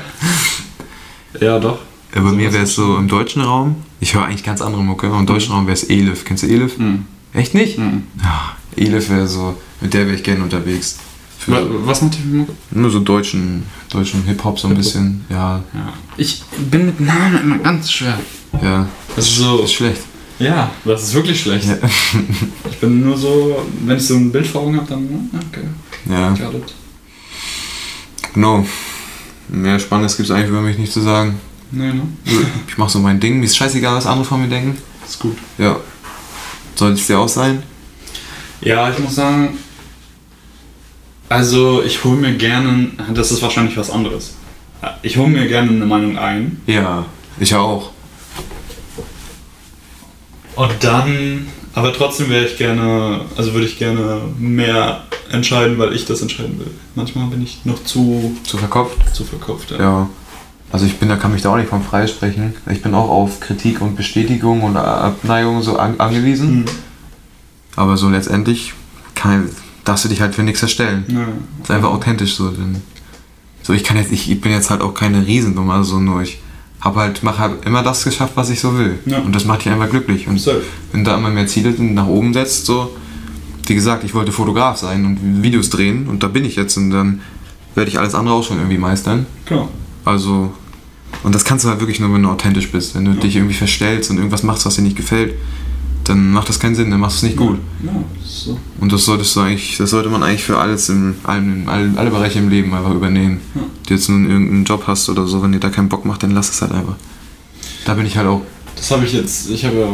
ja, 1.39 1.59
doch. 1.59 1.79
Ja, 2.15 2.21
bei 2.21 2.29
So 2.29 2.35
mir 2.35 2.51
wäre 2.53 2.63
es 2.63 2.73
so 2.75 2.97
im 2.97 3.07
deutschen 3.07 3.41
Raum. 3.41 3.75
Ich 3.99 4.13
höre 4.15 4.25
eigentlich 4.25 4.43
ganz 4.43 4.61
andere 4.61 4.83
Mucke. 4.83 5.07
aber 5.07 5.19
Im 5.19 5.25
deutschen 5.25 5.51
Raum 5.53 5.65
wäre 5.67 5.73
es 5.73 5.83
Elif. 5.89 6.23
Kennst 6.25 6.43
du 6.43 6.47
Elif? 6.47 6.77
Mhm. 6.77 7.05
Echt 7.33 7.53
nicht? 7.53 7.77
Mhm. 7.77 8.03
Ja, 8.23 8.56
Elif 8.75 9.09
wäre 9.09 9.27
so, 9.27 9.55
mit 9.81 9.93
der 9.93 10.05
wäre 10.05 10.15
ich 10.15 10.23
gerne 10.23 10.43
unterwegs. 10.43 10.97
Für 11.39 11.51
Wa- 11.53 11.67
Was 11.85 12.01
macht 12.01 12.15
die 12.15 12.21
für 12.21 12.27
Mucke? 12.27 12.51
nur 12.71 12.89
so 12.91 12.99
deutschen, 12.99 13.63
deutschen 13.91 14.23
Hip-Hop 14.23 14.59
so 14.59 14.67
ein 14.67 14.71
Hip-Hop. 14.75 14.83
bisschen. 14.83 15.25
Ja, 15.29 15.63
Ja. 15.73 15.93
Ich 16.17 16.43
bin 16.71 16.87
mit 16.87 16.99
Namen 16.99 17.39
immer 17.41 17.57
ganz 17.59 17.91
schwer. 17.91 18.19
ja. 18.61 18.87
Das 19.15 19.27
ist 19.27 19.37
so. 19.37 19.63
Ist 19.63 19.73
schlecht. 19.73 20.01
Ja, 20.39 20.69
das 20.85 21.03
ist 21.03 21.13
wirklich 21.15 21.39
schlecht. 21.41 21.65
Ja. 21.67 21.77
Ich 22.69 22.77
bin 22.79 23.01
nur 23.03 23.17
so, 23.17 23.65
wenn 23.85 23.97
ich 23.97 24.05
so 24.05 24.15
ein 24.15 24.31
Bild 24.31 24.45
vor 24.45 24.61
Augen 24.61 24.77
habe, 24.77 24.85
dann, 24.87 25.03
ne, 25.05 25.19
okay, 25.49 25.61
ja, 26.11 26.35
genau. 28.33 28.65
Mehr 29.49 29.79
Spannendes 29.79 30.17
gibt 30.17 30.29
es 30.29 30.35
eigentlich 30.35 30.49
über 30.49 30.61
mich 30.61 30.77
nicht 30.77 30.91
zu 30.91 31.01
sagen. 31.01 31.39
Nee, 31.71 31.91
ne? 31.93 32.01
Ich 32.67 32.77
mache 32.77 32.89
so 32.91 32.99
mein 32.99 33.19
Ding. 33.19 33.39
Mir 33.39 33.45
ist 33.45 33.57
scheißegal, 33.57 33.95
was 33.95 34.05
andere 34.05 34.25
von 34.25 34.41
mir 34.41 34.47
denken. 34.47 34.77
Ist 35.07 35.19
gut. 35.19 35.37
Ja. 35.57 35.77
Soll 36.75 36.91
es 36.91 37.07
dir 37.07 37.17
auch 37.19 37.29
sein? 37.29 37.63
Ja, 38.61 38.89
ich 38.89 38.99
muss 38.99 39.15
sagen, 39.15 39.57
also 41.29 41.83
ich 41.83 42.03
hole 42.03 42.17
mir 42.17 42.33
gerne, 42.33 42.89
das 43.13 43.31
ist 43.31 43.41
wahrscheinlich 43.41 43.77
was 43.77 43.89
anderes. 43.89 44.35
Ich 45.01 45.17
hole 45.17 45.29
mir 45.29 45.47
gerne 45.47 45.71
eine 45.71 45.85
Meinung 45.85 46.17
ein. 46.17 46.61
Ja, 46.67 47.05
ich 47.39 47.53
auch. 47.55 47.91
Und 50.55 50.71
dann, 50.81 51.47
aber 51.73 51.93
trotzdem 51.93 52.29
wäre 52.29 52.45
ich 52.45 52.57
gerne, 52.57 53.21
also 53.35 53.53
würde 53.53 53.67
ich 53.67 53.77
gerne 53.77 54.21
mehr 54.39 55.03
entscheiden, 55.31 55.77
weil 55.77 55.93
ich 55.93 56.05
das 56.05 56.21
entscheiden 56.21 56.57
will. 56.59 56.71
Manchmal 56.95 57.27
bin 57.27 57.43
ich 57.43 57.63
noch 57.65 57.83
zu, 57.83 58.35
Zu 58.43 58.57
verkopft? 58.57 58.97
zu 59.15 59.23
verkopft. 59.23 59.71
Ja. 59.71 60.09
Also 60.71 60.85
ich 60.85 60.97
bin, 60.97 61.09
da 61.09 61.15
kann 61.15 61.31
mich 61.31 61.43
da 61.43 61.51
auch 61.51 61.57
nicht 61.57 61.69
von 61.69 61.81
freisprechen. 61.83 62.55
Ich 62.71 62.81
bin 62.81 62.93
auch 62.93 63.09
auf 63.09 63.39
Kritik 63.39 63.81
und 63.81 63.95
Bestätigung 63.95 64.63
und 64.63 64.75
Abneigung 64.75 65.61
so 65.61 65.77
an, 65.77 65.99
angewiesen. 65.99 66.65
Hm. 66.65 66.65
Aber 67.77 67.95
so 67.95 68.09
letztendlich 68.09 68.73
kann, 69.15 69.49
darfst 69.85 70.03
du 70.03 70.09
dich 70.09 70.19
halt 70.19 70.35
für 70.35 70.43
nichts 70.43 70.59
verstellen. 70.59 71.05
Ja. 71.07 71.27
Ist 71.61 71.71
einfach 71.71 71.91
authentisch 71.91 72.35
so. 72.35 72.49
Denn, 72.49 72.81
so 73.63 73.71
ich 73.71 73.85
kann 73.85 73.95
jetzt, 73.97 74.11
ich, 74.11 74.29
ich 74.29 74.41
bin 74.41 74.51
jetzt 74.51 74.69
halt 74.69 74.81
auch 74.81 74.93
keine 74.93 75.25
Riesendumme, 75.25 75.71
also 75.71 75.91
so 75.91 75.99
nur 75.99 76.21
ich 76.21 76.39
habe 76.81 76.99
halt, 76.99 77.23
mache 77.23 77.39
halt 77.39 77.65
immer 77.65 77.83
das 77.83 78.03
geschafft, 78.03 78.33
was 78.35 78.49
ich 78.49 78.59
so 78.59 78.77
will. 78.77 78.97
Ja. 79.05 79.19
Und 79.19 79.35
das 79.35 79.45
macht 79.45 79.63
dich 79.63 79.71
einfach 79.71 79.89
glücklich. 79.89 80.27
Und 80.27 80.39
Safe. 80.39 80.63
wenn 80.91 81.03
da 81.03 81.17
immer 81.17 81.29
mehr 81.29 81.47
Ziele 81.47 81.71
nach 81.71 82.07
oben 82.07 82.33
setzt, 82.33 82.65
so, 82.65 82.95
wie 83.67 83.75
gesagt, 83.75 84.03
ich 84.03 84.13
wollte 84.15 84.31
Fotograf 84.31 84.77
sein 84.77 85.05
und 85.05 85.43
Videos 85.43 85.69
drehen 85.69 86.07
und 86.07 86.23
da 86.23 86.27
bin 86.27 86.45
ich 86.45 86.55
jetzt 86.55 86.77
und 86.77 86.89
dann 86.89 87.21
werde 87.75 87.89
ich 87.89 87.99
alles 87.99 88.15
andere 88.15 88.35
auch 88.35 88.43
schon 88.43 88.57
irgendwie 88.57 88.77
meistern. 88.79 89.27
Klar. 89.45 89.67
Also, 90.03 90.51
und 91.23 91.35
das 91.35 91.45
kannst 91.45 91.65
du 91.65 91.69
halt 91.69 91.79
wirklich 91.79 91.99
nur, 91.99 92.11
wenn 92.13 92.23
du 92.23 92.29
authentisch 92.29 92.71
bist. 92.71 92.95
Wenn 92.95 93.05
du 93.05 93.13
dich 93.13 93.35
irgendwie 93.35 93.53
verstellst 93.53 94.09
und 94.09 94.17
irgendwas 94.17 94.41
machst, 94.41 94.65
was 94.65 94.75
dir 94.75 94.81
nicht 94.81 94.97
gefällt, 94.97 95.35
dann 96.09 96.31
macht 96.31 96.49
das 96.49 96.59
keinen 96.59 96.75
Sinn, 96.75 96.91
dann 96.91 96.99
machst 96.99 97.21
du 97.21 97.25
es 97.25 97.31
nicht 97.31 97.37
gut. 97.37 97.59
Ja, 97.83 97.91
das 98.21 98.29
ist 98.31 98.43
so. 98.45 98.59
Und 98.79 98.91
das 98.91 99.05
solltest 99.05 99.35
du 99.35 99.41
eigentlich, 99.41 99.77
das 99.77 99.89
sollte 99.89 100.09
man 100.09 100.23
eigentlich 100.23 100.43
für 100.43 100.57
alles 100.57 100.89
im, 100.89 101.15
allen, 101.23 101.63
in 101.63 101.69
alle, 101.69 101.91
alle 101.97 102.09
Bereiche 102.09 102.39
im 102.39 102.49
Leben 102.49 102.73
einfach 102.73 102.93
übernehmen. 102.93 103.41
Ja. 103.55 103.61
Du 103.87 103.93
jetzt 103.93 104.09
nun 104.09 104.29
irgendeinen 104.29 104.65
Job 104.65 104.83
hast 104.87 105.09
oder 105.09 105.27
so, 105.27 105.41
wenn 105.41 105.51
dir 105.51 105.59
da 105.59 105.69
keinen 105.69 105.89
Bock 105.89 106.05
macht, 106.05 106.23
dann 106.23 106.31
lass 106.31 106.49
es 106.49 106.61
halt 106.61 106.71
einfach. 106.71 106.95
Da 107.85 107.93
bin 107.93 108.05
ich 108.05 108.17
halt 108.17 108.27
auch. 108.27 108.41
Das 108.75 108.91
habe 108.91 109.05
ich 109.05 109.13
jetzt, 109.13 109.49
ich 109.49 109.65
habe 109.65 109.77
ja 109.77 109.89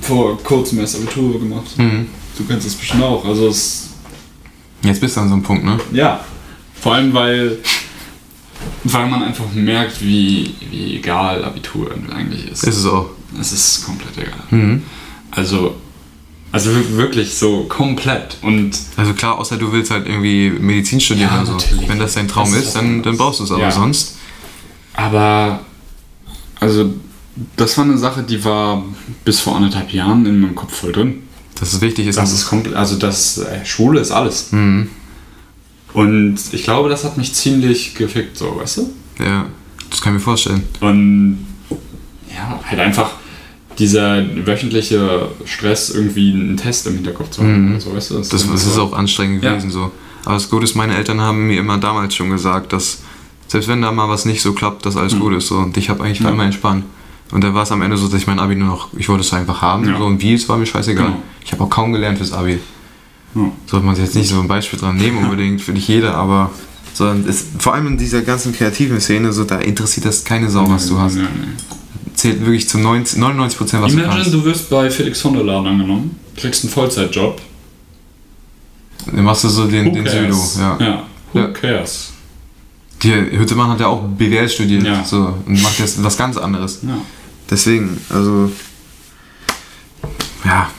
vor 0.00 0.38
kurzem 0.42 0.78
erst 0.80 0.96
Abitur 0.96 1.38
gemacht. 1.38 1.76
Mhm. 1.78 2.06
Du 2.36 2.44
kennst 2.44 2.66
das 2.66 2.74
bestimmt 2.74 3.02
auch. 3.02 3.24
Also 3.24 3.48
es, 3.48 3.90
Jetzt 4.82 5.00
bist 5.00 5.16
du 5.16 5.20
an 5.20 5.28
so 5.28 5.34
einem 5.34 5.42
Punkt, 5.42 5.64
ne? 5.64 5.78
ja. 5.92 6.24
Vor 6.80 6.94
allem, 6.94 7.12
weil, 7.14 7.58
weil 8.84 9.08
man 9.08 9.22
einfach 9.22 9.50
merkt, 9.54 10.00
wie, 10.02 10.54
wie 10.70 10.96
egal 10.96 11.44
Abitur 11.44 11.90
eigentlich 12.14 12.50
ist. 12.50 12.64
Ist 12.64 12.76
es 12.76 12.86
auch. 12.86 13.10
Es 13.40 13.50
ist 13.52 13.84
komplett 13.84 14.16
egal. 14.18 14.44
Mhm. 14.50 14.82
Also, 15.30 15.74
also 16.52 16.70
wir- 16.74 16.96
wirklich 16.96 17.34
so 17.34 17.64
komplett. 17.64 18.38
Und 18.42 18.72
Also 18.96 19.12
klar, 19.14 19.38
außer 19.38 19.56
du 19.56 19.72
willst 19.72 19.90
halt 19.90 20.06
irgendwie 20.06 20.50
Medizin 20.50 21.00
studieren 21.00 21.30
Ja, 21.30 21.36
oder 21.42 21.46
so. 21.46 21.52
natürlich. 21.52 21.88
Wenn 21.88 21.98
das 21.98 22.14
dein 22.14 22.28
Traum 22.28 22.48
Das 22.50 22.58
ist 22.60 22.66
ist, 22.68 22.76
dann, 22.76 23.02
dann 23.02 23.16
brauchst 23.16 23.40
du 23.40 23.44
es. 23.44 23.50
Aber 23.50 23.60
Ja. 23.62 23.70
sonst. 23.70 24.16
aber, 24.94 25.60
also 26.60 26.94
das 27.56 27.76
war 27.76 27.84
eine 27.84 27.98
Sache, 27.98 28.22
die 28.22 28.42
war 28.44 28.82
bis 29.24 29.40
vor 29.40 29.56
anderthalb 29.56 29.92
Jahren 29.92 30.24
in 30.24 30.40
meinem 30.40 30.54
Kopf 30.54 30.74
voll 30.74 30.92
drin. 30.92 31.22
Dass 31.58 31.72
es 31.72 31.80
wichtig 31.80 32.06
ist. 32.06 32.16
Das 32.16 32.32
ist 32.32 32.46
komplett, 32.48 32.74
also 32.74 32.96
das 32.96 33.38
äh, 33.38 33.64
Schule 33.64 34.00
ist 34.00 34.10
alles. 34.10 34.52
Mhm. 34.52 34.88
Und 35.92 36.38
ich 36.52 36.62
glaube, 36.64 36.88
das 36.88 37.04
hat 37.04 37.16
mich 37.16 37.32
ziemlich 37.34 37.94
gefickt, 37.94 38.36
so, 38.36 38.56
weißt 38.60 38.78
du? 38.78 38.90
Ja, 39.24 39.46
das 39.90 40.00
kann 40.02 40.12
ich 40.14 40.18
mir 40.20 40.24
vorstellen. 40.24 40.62
Und 40.80 41.46
ja, 42.34 42.60
halt 42.64 42.80
einfach 42.80 43.12
dieser 43.78 44.24
wöchentliche 44.46 45.28
Stress, 45.44 45.90
irgendwie 45.90 46.32
einen 46.32 46.56
Test 46.56 46.86
im 46.86 46.94
Hinterkopf 46.94 47.30
zu 47.30 47.42
haben. 47.42 47.72
Mhm. 47.74 47.80
So, 47.80 47.94
weißt 47.94 48.10
du? 48.10 48.14
Das, 48.18 48.28
das 48.28 48.44
ist 48.44 48.78
auch 48.78 48.92
anstrengend 48.92 49.42
Ja. 49.44 49.50
gewesen 49.52 49.70
so. 49.70 49.90
Aber 50.24 50.34
das 50.34 50.48
Gute 50.50 50.64
ist, 50.64 50.74
meine 50.74 50.96
Eltern 50.96 51.20
haben 51.20 51.46
mir 51.46 51.58
immer 51.60 51.78
damals 51.78 52.14
schon 52.14 52.30
gesagt, 52.30 52.72
dass 52.72 52.98
selbst 53.48 53.68
wenn 53.68 53.80
da 53.82 53.92
mal 53.92 54.08
was 54.08 54.24
nicht 54.24 54.42
so 54.42 54.52
klappt, 54.54 54.84
dass 54.86 54.96
alles 54.96 55.14
Mhm. 55.14 55.20
gut 55.20 55.34
ist. 55.34 55.46
So. 55.48 55.56
Und 55.58 55.76
ich 55.76 55.88
habe 55.88 56.02
eigentlich 56.02 56.20
Ja. 56.20 56.30
immer 56.30 56.44
entspannt. 56.44 56.84
Und 57.32 57.42
dann 57.44 57.54
war 57.54 57.62
es 57.64 57.72
am 57.72 57.82
Ende 57.82 57.96
so, 57.96 58.06
dass 58.08 58.20
ich 58.20 58.26
mein 58.26 58.38
Abi 58.38 58.54
nur 58.56 58.68
noch, 58.68 58.88
ich 58.96 59.08
wollte 59.08 59.22
es 59.22 59.32
einfach 59.32 59.60
haben. 59.62 59.86
Ja. 59.88 59.98
So, 59.98 60.04
und 60.06 60.20
wie, 60.22 60.34
es 60.34 60.48
war 60.48 60.56
mir 60.58 60.66
scheißegal. 60.66 61.06
Genau. 61.06 61.22
Ich 61.44 61.52
habe 61.52 61.62
auch 61.64 61.70
kaum 61.70 61.92
gelernt 61.92 62.18
fürs 62.18 62.32
Abi. 62.32 62.58
Ja. 63.34 63.52
Sollte 63.66 63.84
man 63.86 63.94
sich 63.94 64.04
jetzt 64.04 64.14
nicht 64.14 64.28
so 64.30 64.40
ein 64.40 64.48
Beispiel 64.48 64.78
dran 64.78 64.96
nehmen, 64.96 65.18
unbedingt 65.24 65.60
für 65.60 65.72
nicht 65.72 65.86
jeder, 65.88 66.14
aber 66.16 66.50
sondern 66.94 67.28
es, 67.28 67.44
vor 67.58 67.74
allem 67.74 67.88
in 67.88 67.98
dieser 67.98 68.22
ganzen 68.22 68.54
kreativen 68.54 69.00
Szene, 69.00 69.32
so, 69.32 69.44
da 69.44 69.58
interessiert 69.58 70.06
das 70.06 70.24
keine 70.24 70.48
Sau, 70.50 70.68
was 70.70 70.88
du 70.88 70.98
hast. 70.98 71.16
Ja, 71.16 71.22
nee. 71.22 71.28
Zählt 72.16 72.40
wirklich 72.40 72.68
zu 72.68 72.78
90, 72.78 73.18
99 73.18 73.58
Prozent, 73.58 73.82
was 73.82 73.92
du 73.92 73.98
Imagine, 73.98 74.22
kannst. 74.22 74.34
du 74.34 74.44
wirst 74.44 74.68
bei 74.70 74.90
Felix 74.90 75.20
von 75.20 75.34
der 75.34 75.44
Laden 75.44 75.66
angenommen, 75.68 76.18
kriegst 76.36 76.64
einen 76.64 76.72
Vollzeitjob. 76.72 77.40
Dann 79.12 79.24
machst 79.24 79.44
du 79.44 79.48
so 79.48 79.66
den, 79.66 79.86
Who 79.86 79.90
den? 79.90 80.06
Südo. 80.08 80.36
Ja. 80.58 80.76
ja. 80.80 81.02
Who 81.32 81.38
Ja. 81.40 81.46
cares? 81.48 82.12
Die 83.02 83.12
Hüttemann 83.12 83.68
hat 83.70 83.80
ja 83.80 83.86
auch 83.88 84.02
BWL 84.02 84.48
studiert 84.48 84.82
Ja. 84.84 85.04
so, 85.04 85.34
und 85.46 85.62
macht 85.62 85.78
jetzt 85.78 86.02
was 86.02 86.16
ganz 86.16 86.36
anderes. 86.38 86.80
Ja. 86.82 86.96
Deswegen, 87.50 88.00
also. 88.08 88.50
Ja. 90.44 90.70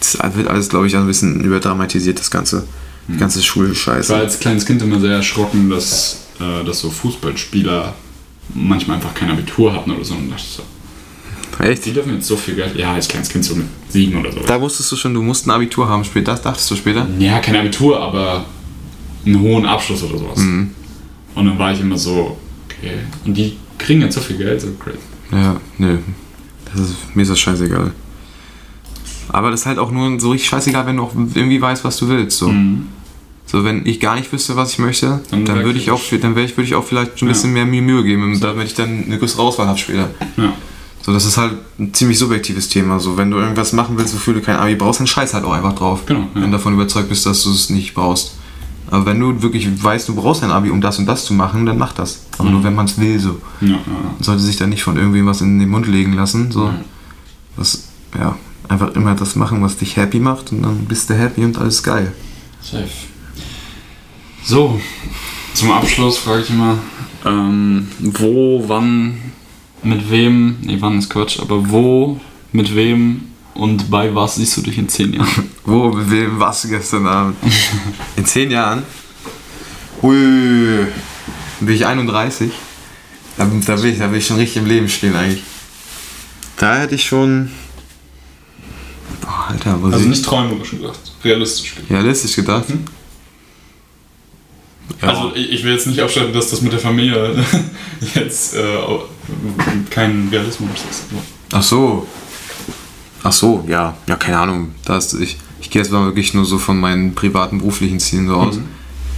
Das 0.00 0.16
wird 0.36 0.48
alles, 0.48 0.68
glaube 0.70 0.86
ich, 0.86 0.96
ein 0.96 1.06
bisschen 1.06 1.40
überdramatisiert, 1.44 2.18
das 2.18 2.30
ganze, 2.30 2.66
die 3.08 3.18
ganze 3.18 3.40
Ich 3.40 3.48
war 3.56 3.66
Schulscheiße. 3.66 4.16
als 4.16 4.38
kleines 4.40 4.64
Kind 4.64 4.80
immer 4.80 4.98
sehr 5.00 5.12
erschrocken, 5.12 5.68
dass, 5.68 6.22
äh, 6.40 6.64
dass 6.64 6.80
so 6.80 6.90
Fußballspieler 6.90 7.94
manchmal 8.54 8.96
einfach 8.96 9.14
kein 9.14 9.30
Abitur 9.30 9.72
hatten 9.72 9.90
oder 9.90 10.04
so. 10.04 10.14
Und 10.14 10.30
dachte 10.30 10.42
so, 10.42 10.62
Echt? 11.64 11.84
die 11.86 11.92
dürfen 11.92 12.14
jetzt 12.14 12.26
so 12.26 12.36
viel 12.36 12.54
Geld. 12.54 12.76
Ja, 12.76 12.92
als 12.94 13.08
kleines 13.08 13.28
Kind 13.28 13.44
so 13.44 13.54
mit 13.54 13.66
sieben 13.88 14.18
oder 14.18 14.32
so. 14.32 14.40
Da 14.46 14.60
wusstest 14.60 14.90
du 14.92 14.96
schon, 14.96 15.14
du 15.14 15.22
musst 15.22 15.46
ein 15.46 15.50
Abitur 15.50 15.88
haben 15.88 16.04
später. 16.04 16.32
Das 16.32 16.42
dachtest 16.42 16.70
du 16.70 16.76
später? 16.76 17.06
Ja, 17.18 17.38
kein 17.40 17.56
Abitur, 17.56 18.00
aber 18.00 18.44
einen 19.26 19.40
hohen 19.40 19.66
Abschluss 19.66 20.02
oder 20.02 20.18
sowas. 20.18 20.38
Mhm. 20.38 20.70
Und 21.34 21.46
dann 21.46 21.58
war 21.58 21.72
ich 21.72 21.80
immer 21.80 21.98
so, 21.98 22.36
okay. 22.66 22.98
Und 23.24 23.34
die 23.36 23.56
kriegen 23.78 24.00
jetzt 24.00 24.14
so 24.14 24.20
viel 24.20 24.36
Geld, 24.36 24.60
so 24.60 24.68
crazy. 24.78 24.98
Ja, 25.32 25.60
nö. 25.78 25.98
Das 26.72 26.80
ist, 26.82 26.94
mir 27.14 27.22
ist 27.22 27.30
das 27.30 27.38
scheißegal. 27.38 27.92
Aber 29.30 29.50
das 29.50 29.60
ist 29.60 29.66
halt 29.66 29.78
auch 29.78 29.90
nur 29.90 30.18
so 30.18 30.30
richtig 30.30 30.48
scheißegal, 30.48 30.86
wenn 30.86 30.96
du 30.96 31.02
auch 31.02 31.12
irgendwie 31.34 31.60
weißt, 31.60 31.84
was 31.84 31.96
du 31.98 32.08
willst. 32.08 32.38
So, 32.38 32.48
Mhm. 32.48 32.86
So 33.50 33.64
wenn 33.64 33.84
ich 33.86 33.98
gar 33.98 34.14
nicht 34.16 34.30
wüsste, 34.32 34.56
was 34.56 34.72
ich 34.72 34.78
möchte, 34.78 35.20
Dann 35.30 35.44
dann, 35.44 35.64
würde 35.64 35.78
ich 35.78 35.90
auch, 35.90 36.00
dann 36.20 36.36
wäre 36.36 36.44
ich, 36.46 36.56
würde 36.56 36.66
ich 36.68 36.74
auch 36.74 36.84
vielleicht 36.84 37.12
ein 37.22 37.26
Ja. 37.26 37.32
bisschen 37.32 37.52
mehr 37.52 37.64
Mühe 37.66 38.04
geben, 38.04 38.38
damit 38.40 38.66
ich 38.66 38.74
dann 38.74 39.04
eine 39.06 39.18
größere 39.18 39.42
Auswahl 39.42 39.66
habe 39.66 39.78
später. 39.78 40.10
Ja. 40.36 40.52
So, 41.02 41.12
das 41.14 41.24
ist 41.24 41.38
halt 41.38 41.54
ein 41.78 41.94
ziemlich 41.94 42.18
subjektives 42.18 42.68
Thema. 42.68 43.00
So, 43.00 43.16
wenn 43.16 43.30
du 43.30 43.38
irgendwas 43.38 43.72
machen 43.72 43.96
willst, 43.96 44.14
wofür 44.14 44.34
du 44.34 44.42
kein 44.42 44.56
Abi 44.56 44.74
brauchst, 44.74 45.00
dann 45.00 45.06
scheiß 45.06 45.32
halt 45.32 45.44
auch 45.44 45.52
einfach 45.52 45.74
drauf. 45.74 46.04
Genau, 46.04 46.20
ja. 46.20 46.26
Wenn 46.34 46.42
du 46.42 46.50
davon 46.50 46.74
überzeugt 46.74 47.08
bist, 47.08 47.24
dass 47.24 47.42
du 47.44 47.50
es 47.50 47.70
nicht 47.70 47.94
brauchst. 47.94 48.34
Aber 48.90 49.06
wenn 49.06 49.18
du 49.20 49.40
wirklich 49.42 49.66
weißt, 49.82 50.08
du 50.08 50.14
brauchst 50.14 50.42
ein 50.42 50.50
Abi, 50.50 50.68
um 50.70 50.80
das 50.82 50.98
und 50.98 51.06
das 51.06 51.24
zu 51.24 51.32
machen, 51.34 51.64
dann 51.66 51.78
mach 51.78 51.92
das. 51.94 52.26
Aber 52.36 52.48
Mhm. 52.48 52.54
nur 52.56 52.64
wenn 52.64 52.74
man 52.74 52.84
es 52.86 52.98
will, 52.98 53.18
so. 53.18 53.40
Ja, 53.62 53.68
ja. 53.68 53.78
Sollte 54.20 54.42
sich 54.42 54.56
dann 54.56 54.68
nicht 54.70 54.82
von 54.82 54.96
irgendwem 54.98 55.26
was 55.26 55.40
in 55.40 55.58
den 55.58 55.68
Mund 55.70 55.86
legen 55.86 56.12
lassen. 56.12 56.50
So. 56.52 56.70
Das, 57.56 57.84
ja, 58.18 58.36
einfach 58.68 58.94
immer 58.94 59.14
das 59.14 59.34
machen, 59.36 59.62
was 59.62 59.76
dich 59.78 59.96
happy 59.96 60.20
macht 60.20 60.52
und 60.52 60.62
dann 60.62 60.84
bist 60.86 61.08
du 61.08 61.14
happy 61.14 61.44
und 61.44 61.56
alles 61.58 61.82
geil. 61.82 62.12
Safe. 62.62 62.84
So, 64.48 64.80
zum 65.52 65.70
Abschluss 65.72 66.16
frage 66.16 66.40
ich 66.40 66.48
immer, 66.48 66.78
ähm, 67.26 67.86
wo, 67.98 68.64
wann 68.66 69.20
mit 69.82 70.10
wem, 70.10 70.56
nee, 70.62 70.78
wann 70.80 70.98
ist 70.98 71.10
Quatsch, 71.10 71.38
aber 71.38 71.68
wo, 71.68 72.18
mit 72.52 72.74
wem 72.74 73.24
und 73.52 73.90
bei 73.90 74.14
was 74.14 74.36
siehst 74.36 74.56
du 74.56 74.62
dich 74.62 74.78
in 74.78 74.88
zehn 74.88 75.12
Jahren? 75.12 75.50
Wo, 75.66 75.90
mit 75.90 76.10
wem 76.10 76.40
warst 76.40 76.64
du 76.64 76.68
gestern 76.68 77.06
Abend? 77.06 77.36
In 78.16 78.24
zehn 78.24 78.50
Jahren? 78.50 78.84
Ui, 80.02 80.86
bin 81.60 81.74
ich 81.74 81.84
31. 81.84 82.50
Da, 83.36 83.50
da, 83.66 83.82
will 83.82 83.92
ich, 83.92 83.98
da 83.98 84.10
will 84.10 84.18
ich 84.18 84.26
schon 84.26 84.38
richtig 84.38 84.62
im 84.62 84.66
Leben 84.66 84.88
stehen 84.88 85.14
eigentlich. 85.14 85.42
Da 86.56 86.78
hätte 86.78 86.94
ich 86.94 87.04
schon. 87.04 87.50
Boah, 89.20 89.48
Alter, 89.50 89.76
was 89.82 89.92
Also 89.92 90.04
ich, 90.04 90.10
nicht 90.10 90.24
träumerisch 90.24 90.70
gedacht, 90.70 91.00
realistisch 91.22 91.74
gedacht. 91.74 91.90
realistisch 91.90 92.34
gedacht. 92.34 92.64
Ja. 95.02 95.08
Also 95.08 95.34
ich, 95.34 95.62
will 95.64 95.72
jetzt 95.72 95.86
nicht 95.86 96.00
aufstellen, 96.00 96.32
dass 96.32 96.50
das 96.50 96.62
mit 96.62 96.72
der 96.72 96.80
Familie 96.80 97.44
jetzt 98.14 98.56
äh, 98.56 98.78
kein 99.90 100.28
Realismus 100.30 100.70
ist. 100.90 101.04
Ach 101.52 101.62
so. 101.62 102.06
Ach 103.22 103.32
so, 103.32 103.64
ja. 103.68 103.96
Ja, 104.06 104.16
keine 104.16 104.38
Ahnung. 104.38 104.74
Da 104.84 104.96
ist, 104.96 105.14
ich 105.14 105.36
ich 105.60 105.70
gehe 105.70 105.82
jetzt 105.82 105.90
mal 105.90 106.06
wirklich 106.06 106.32
nur 106.32 106.46
so 106.46 106.58
von 106.58 106.80
meinen 106.80 107.14
privaten, 107.14 107.58
beruflichen 107.58 108.00
Zielen 108.00 108.28
so 108.28 108.36
aus. 108.36 108.56
Mhm. 108.56 108.64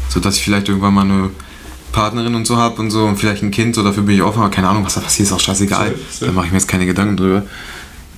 So 0.08 0.18
dass 0.18 0.36
ich 0.36 0.42
vielleicht 0.42 0.68
irgendwann 0.68 0.94
mal 0.94 1.04
eine 1.04 1.30
Partnerin 1.92 2.34
und 2.34 2.44
so 2.44 2.56
habe 2.56 2.80
und 2.80 2.90
so 2.90 3.04
und 3.04 3.18
vielleicht 3.18 3.44
ein 3.44 3.52
Kind, 3.52 3.76
so 3.76 3.84
dafür 3.84 4.02
bin 4.02 4.16
ich 4.16 4.22
offen, 4.22 4.40
aber 4.40 4.50
keine 4.50 4.68
Ahnung, 4.68 4.84
was 4.84 4.94
da 4.94 5.00
passiert, 5.00 5.28
ist 5.28 5.32
auch 5.32 5.40
scheißegal. 5.40 5.90
Safe, 5.90 5.98
safe. 6.10 6.26
Da 6.26 6.32
mache 6.32 6.46
ich 6.46 6.52
mir 6.52 6.58
jetzt 6.58 6.66
keine 6.66 6.86
Gedanken 6.86 7.16
drüber. 7.16 7.44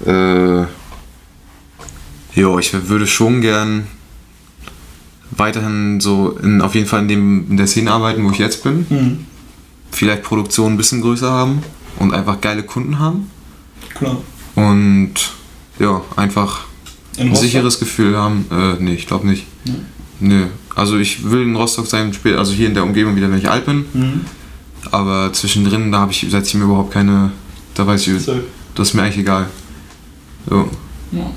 Äh, 0.07 0.67
jo, 2.41 2.59
ich 2.59 2.73
würde 2.89 3.07
schon 3.07 3.43
gern 3.43 3.87
weiterhin 5.37 6.01
so 6.01 6.31
in, 6.43 6.61
auf 6.61 6.75
jeden 6.75 6.87
Fall 6.87 7.01
in, 7.03 7.09
dem, 7.09 7.51
in 7.51 7.57
der 7.57 7.67
Szene 7.67 7.91
arbeiten, 7.93 8.25
wo 8.25 8.31
ich 8.31 8.39
jetzt 8.39 8.63
bin. 8.65 8.87
Mhm. 8.89 9.27
Vielleicht 9.91 10.23
Produktion 10.23 10.73
ein 10.75 10.77
bisschen 10.77 11.01
größer 11.03 11.31
haben 11.31 11.63
und 11.99 12.15
einfach 12.15 12.41
geile 12.41 12.63
Kunden 12.63 12.99
haben. 12.99 13.31
Klar. 13.95 14.19
Und 14.55 15.15
ja, 15.79 16.01
einfach 16.17 16.65
In 17.17 17.25
ein 17.25 17.29
Rostock? 17.31 17.45
sicheres 17.47 17.79
Gefühl 17.81 18.17
haben. 18.17 18.47
Äh, 18.51 18.75
nee, 18.83 18.95
ich 18.95 19.07
glaube 19.07 19.27
nicht. 19.27 19.47
Nö. 20.21 20.47
Also 20.75 20.97
ich 20.99 21.31
will 21.31 21.43
in 21.43 21.57
Rostock 21.57 21.87
sein, 21.87 22.13
spä- 22.13 22.37
also 22.37 22.53
hier 22.53 22.69
in 22.69 22.75
der 22.75 22.85
Umgebung 22.85 23.17
wieder, 23.17 23.31
wenn 23.31 23.39
ich 23.39 23.51
alt 23.51 23.67
bin. 23.67 23.85
Mhm. 23.93 24.21
Aber 24.91 25.33
zwischendrin, 25.33 25.93
da 25.93 25.99
habe 26.01 26.13
ich, 26.13 26.27
setze 26.31 26.49
ich 26.49 26.55
mir 26.55 26.65
überhaupt 26.65 26.93
keine. 26.93 27.33
Da 27.75 27.87
weiß 27.87 28.07
ich, 28.07 28.25
das 28.75 28.89
ist 28.89 28.95
mir 28.95 29.03
eigentlich 29.03 29.19
egal. 29.19 29.49
So, 30.49 30.69
Ja. 31.13 31.31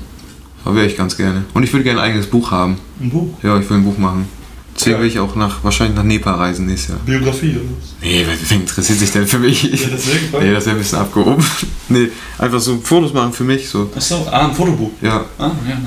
Da 0.66 0.74
wäre 0.74 0.86
ich 0.86 0.96
ganz 0.96 1.16
gerne. 1.16 1.44
Und 1.54 1.62
ich 1.62 1.72
würde 1.72 1.84
gerne 1.84 2.00
ein 2.02 2.10
eigenes 2.10 2.26
Buch 2.26 2.50
haben. 2.50 2.76
Ein 3.00 3.10
Buch? 3.10 3.28
Ja, 3.42 3.58
ich 3.58 3.68
will 3.70 3.78
ein 3.78 3.84
Buch 3.84 3.96
machen. 3.98 4.28
Deswegen 4.76 4.96
Ja. 4.96 5.00
will 5.00 5.08
ich 5.08 5.18
auch 5.18 5.34
nach, 5.36 5.64
wahrscheinlich 5.64 5.96
nach 5.96 6.02
Nepal 6.04 6.34
reisen 6.34 6.66
nächstes 6.66 6.90
Jahr. 6.90 6.98
Biografie 7.06 7.52
oder 7.52 7.60
was? 7.80 7.94
Nee, 8.02 8.26
wer, 8.26 8.56
interessiert 8.58 8.98
sich 8.98 9.10
denn 9.10 9.26
für 9.26 9.38
mich? 9.38 9.62
Ja, 9.62 9.70
deswegen. 9.90 10.26
nee, 10.44 10.52
das 10.52 10.66
wäre 10.66 10.76
ein 10.76 10.82
bisschen 10.82 10.98
abgehoben. 10.98 11.42
nee, 11.88 12.08
einfach 12.38 12.60
so 12.60 12.78
Fotos 12.82 13.14
machen 13.14 13.32
für 13.32 13.44
mich. 13.44 13.68
So. 13.68 13.90
Achso, 13.96 14.26
ah, 14.30 14.46
ein 14.48 14.54
Fotobuch. 14.54 14.90
Ja, 15.00 15.24
Ah, 15.38 15.50
ja, 15.66 15.74
nice. 15.76 15.82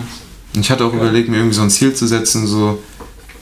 Und 0.55 0.61
ich 0.61 0.71
hatte 0.71 0.85
auch 0.85 0.93
Ja. 0.93 0.99
überlegt, 0.99 1.29
mir 1.29 1.37
irgendwie 1.37 1.55
so 1.55 1.61
ein 1.61 1.69
Ziel 1.69 1.93
zu 1.93 2.07
setzen, 2.07 2.47
so 2.47 2.81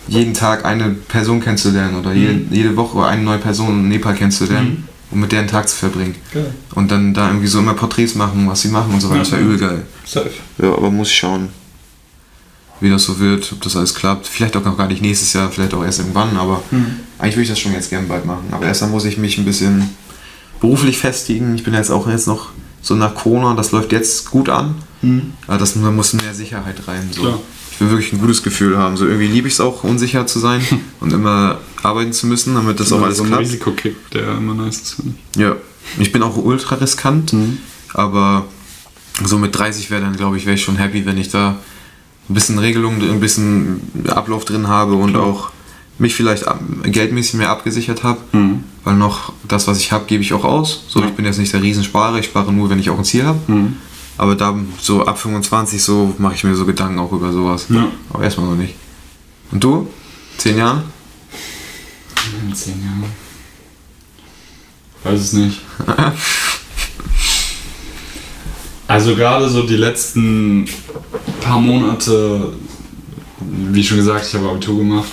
jeden 0.10 0.34
Tag 0.34 0.66
eine 0.66 0.90
Person 1.08 1.40
kennenzulernen 1.40 1.96
oder 1.98 2.12
jede, 2.14 2.34
Mhm. 2.34 2.48
jede 2.52 2.76
Woche 2.76 3.06
eine 3.06 3.22
neue 3.22 3.38
Person 3.38 3.70
in 3.70 3.88
Nepal 3.90 4.16
kennenzulernen 4.16 4.86
und 5.12 5.20
mit 5.22 5.32
der 5.32 5.40
einen 5.40 5.48
Tag 5.48 5.68
zu 5.70 5.76
verbringen. 5.76 6.16
Geil. 6.34 6.54
Und 6.76 6.92
dann 6.92 7.14
da 7.14 7.28
irgendwie 7.28 7.48
so 7.48 7.60
immer 7.60 7.74
Porträts 7.74 8.16
machen, 8.16 8.48
was 8.50 8.62
sie 8.62 8.68
machen 8.70 8.94
und 8.94 9.00
so 9.02 9.10
weiter. 9.10 9.20
Das 9.20 9.32
wäre 9.32 9.42
Ja. 9.42 9.48
übel 9.48 9.58
geil. 9.58 9.86
Safe. 10.06 10.30
Ja, 10.62 10.74
aber 10.74 10.90
muss 10.92 11.08
ich 11.10 11.18
schauen, 11.18 11.50
wie 12.80 12.90
das 12.90 13.04
so 13.04 13.18
wird, 13.20 13.52
ob 13.54 13.62
das 13.62 13.76
alles 13.76 13.94
klappt. 13.96 14.28
Vielleicht 14.28 14.56
auch 14.58 14.64
noch 14.64 14.78
gar 14.78 14.88
nicht 14.88 15.02
nächstes 15.02 15.34
Jahr, 15.34 15.50
vielleicht 15.50 15.74
auch 15.74 15.84
erst 15.84 16.00
irgendwann, 16.00 16.38
aber 16.38 16.62
Mhm. 16.72 16.98
eigentlich 17.18 17.36
würde 17.36 17.44
ich 17.44 17.50
das 17.50 17.60
schon 17.60 17.74
jetzt 17.74 17.90
gerne 17.90 18.08
bald 18.08 18.26
machen. 18.26 18.46
Aber 18.52 18.66
erst 18.66 18.82
dann 18.82 18.92
muss 18.92 19.06
ich 19.06 19.18
mich 19.18 19.38
ein 19.38 19.46
bisschen 19.46 19.90
beruflich 20.60 20.98
festigen. 21.00 21.56
Ich 21.56 21.64
bin 21.64 21.74
jetzt 21.74 21.90
auch 21.90 22.08
jetzt 22.08 22.28
noch 22.28 22.50
so 22.82 22.96
nach 22.96 23.16
Corona, 23.16 23.54
das 23.56 23.72
läuft 23.72 23.92
jetzt 23.92 24.30
gut 24.30 24.50
an. 24.50 24.76
Mhm. 25.02 25.34
Aber 25.48 25.58
das, 25.58 25.74
da 25.74 25.92
muss 25.92 26.14
mehr 26.14 26.34
Sicherheit 26.34 26.88
rein. 26.88 27.10
So. 27.12 27.22
Klar. 27.22 27.40
Wirklich 27.80 28.12
ein 28.14 28.20
gutes 28.20 28.42
Gefühl 28.44 28.78
haben. 28.78 28.98
So 28.98 29.06
irgendwie 29.06 29.28
liebe 29.28 29.48
ich 29.48 29.54
es 29.54 29.60
auch, 29.60 29.84
unsicher 29.84 30.26
zu 30.26 30.40
sein 30.40 30.62
und 31.00 31.14
immer 31.14 31.60
arbeiten 31.84 32.12
zu 32.14 32.26
müssen, 32.28 32.56
damit 32.56 32.80
das 32.80 32.92
auch 32.92 33.02
alles 33.02 33.18
so 33.18 33.24
ein 33.24 33.30
klappt. 33.30 33.44
Risikokick, 33.44 33.96
der 34.12 34.38
immer 34.38 34.54
nice 34.56 34.82
ist. 34.82 34.96
Ja. 35.36 35.56
Ich 36.00 36.12
bin 36.12 36.22
auch 36.24 36.36
ultra 36.38 36.76
riskant, 36.76 37.34
Mhm. 37.34 37.60
aber 37.94 38.46
so 39.24 39.38
mit 39.38 39.58
30 39.58 39.90
wäre 39.90 40.02
dann, 40.02 40.16
glaube 40.18 40.38
ich, 40.38 40.46
wäre 40.46 40.56
ich 40.56 40.64
schon 40.64 40.76
happy, 40.76 41.06
wenn 41.06 41.18
ich 41.18 41.30
da 41.30 41.58
ein 42.30 42.34
bisschen 42.34 42.60
Regelung, 42.60 43.02
ein 43.02 43.20
bisschen 43.20 43.82
Ablauf 44.10 44.44
drin 44.46 44.68
habe 44.68 44.94
und 44.96 45.12
Klar. 45.12 45.24
auch 45.24 45.52
mich 46.00 46.14
vielleicht 46.14 46.46
geldmäßig 46.84 47.36
mehr 47.36 47.50
abgesichert 47.50 48.04
habe. 48.04 48.20
Mhm. 48.34 48.64
Weil 48.84 48.96
noch 48.96 49.34
das, 49.48 49.68
was 49.68 49.80
ich 49.80 49.92
habe, 49.92 50.06
gebe 50.08 50.22
ich 50.24 50.34
auch 50.34 50.44
aus. 50.44 50.84
So, 50.90 51.00
Ja. 51.00 51.08
ich 51.08 51.14
bin 51.14 51.26
jetzt 51.26 51.38
nicht 51.40 51.54
der 51.54 51.62
Riesensparer, 51.64 52.20
ich 52.20 52.26
spare 52.26 52.52
nur, 52.54 52.70
wenn 52.70 52.80
ich 52.80 52.90
auch 52.90 52.98
ein 52.98 53.06
Ziel 53.06 53.24
habe. 53.24 53.40
Mhm. 53.48 53.76
Aber 54.18 54.36
da 54.36 54.56
so 54.82 55.06
ab 55.06 55.20
25 55.20 55.82
so 55.82 56.16
mache 56.18 56.34
ich 56.36 56.44
mir 56.44 56.56
so 56.56 56.66
Gedanken 56.66 57.00
auch 57.00 57.12
über 57.12 57.32
sowas. 57.32 57.68
Ja. 57.70 57.88
Aber 58.12 58.24
erstmal 58.24 58.48
noch 58.50 58.56
nicht. 58.56 58.76
Und 59.52 59.64
du? 59.64 59.88
Zehn 60.38 60.58
Jahren? 60.58 60.84
In 62.48 62.54
zehn 62.56 62.82
Jahren. 62.84 63.06
Weiß 65.04 65.20
es 65.22 65.34
nicht. 65.34 65.62
Also 68.90 69.16
gerade 69.16 69.50
so 69.50 69.64
die 69.64 69.76
letzten 69.76 70.66
paar 71.42 71.60
Monate, 71.60 72.54
wie 73.42 73.84
schon 73.84 73.98
gesagt, 73.98 74.26
ich 74.28 74.34
habe 74.34 74.50
Abitur 74.50 74.78
gemacht, 74.78 75.10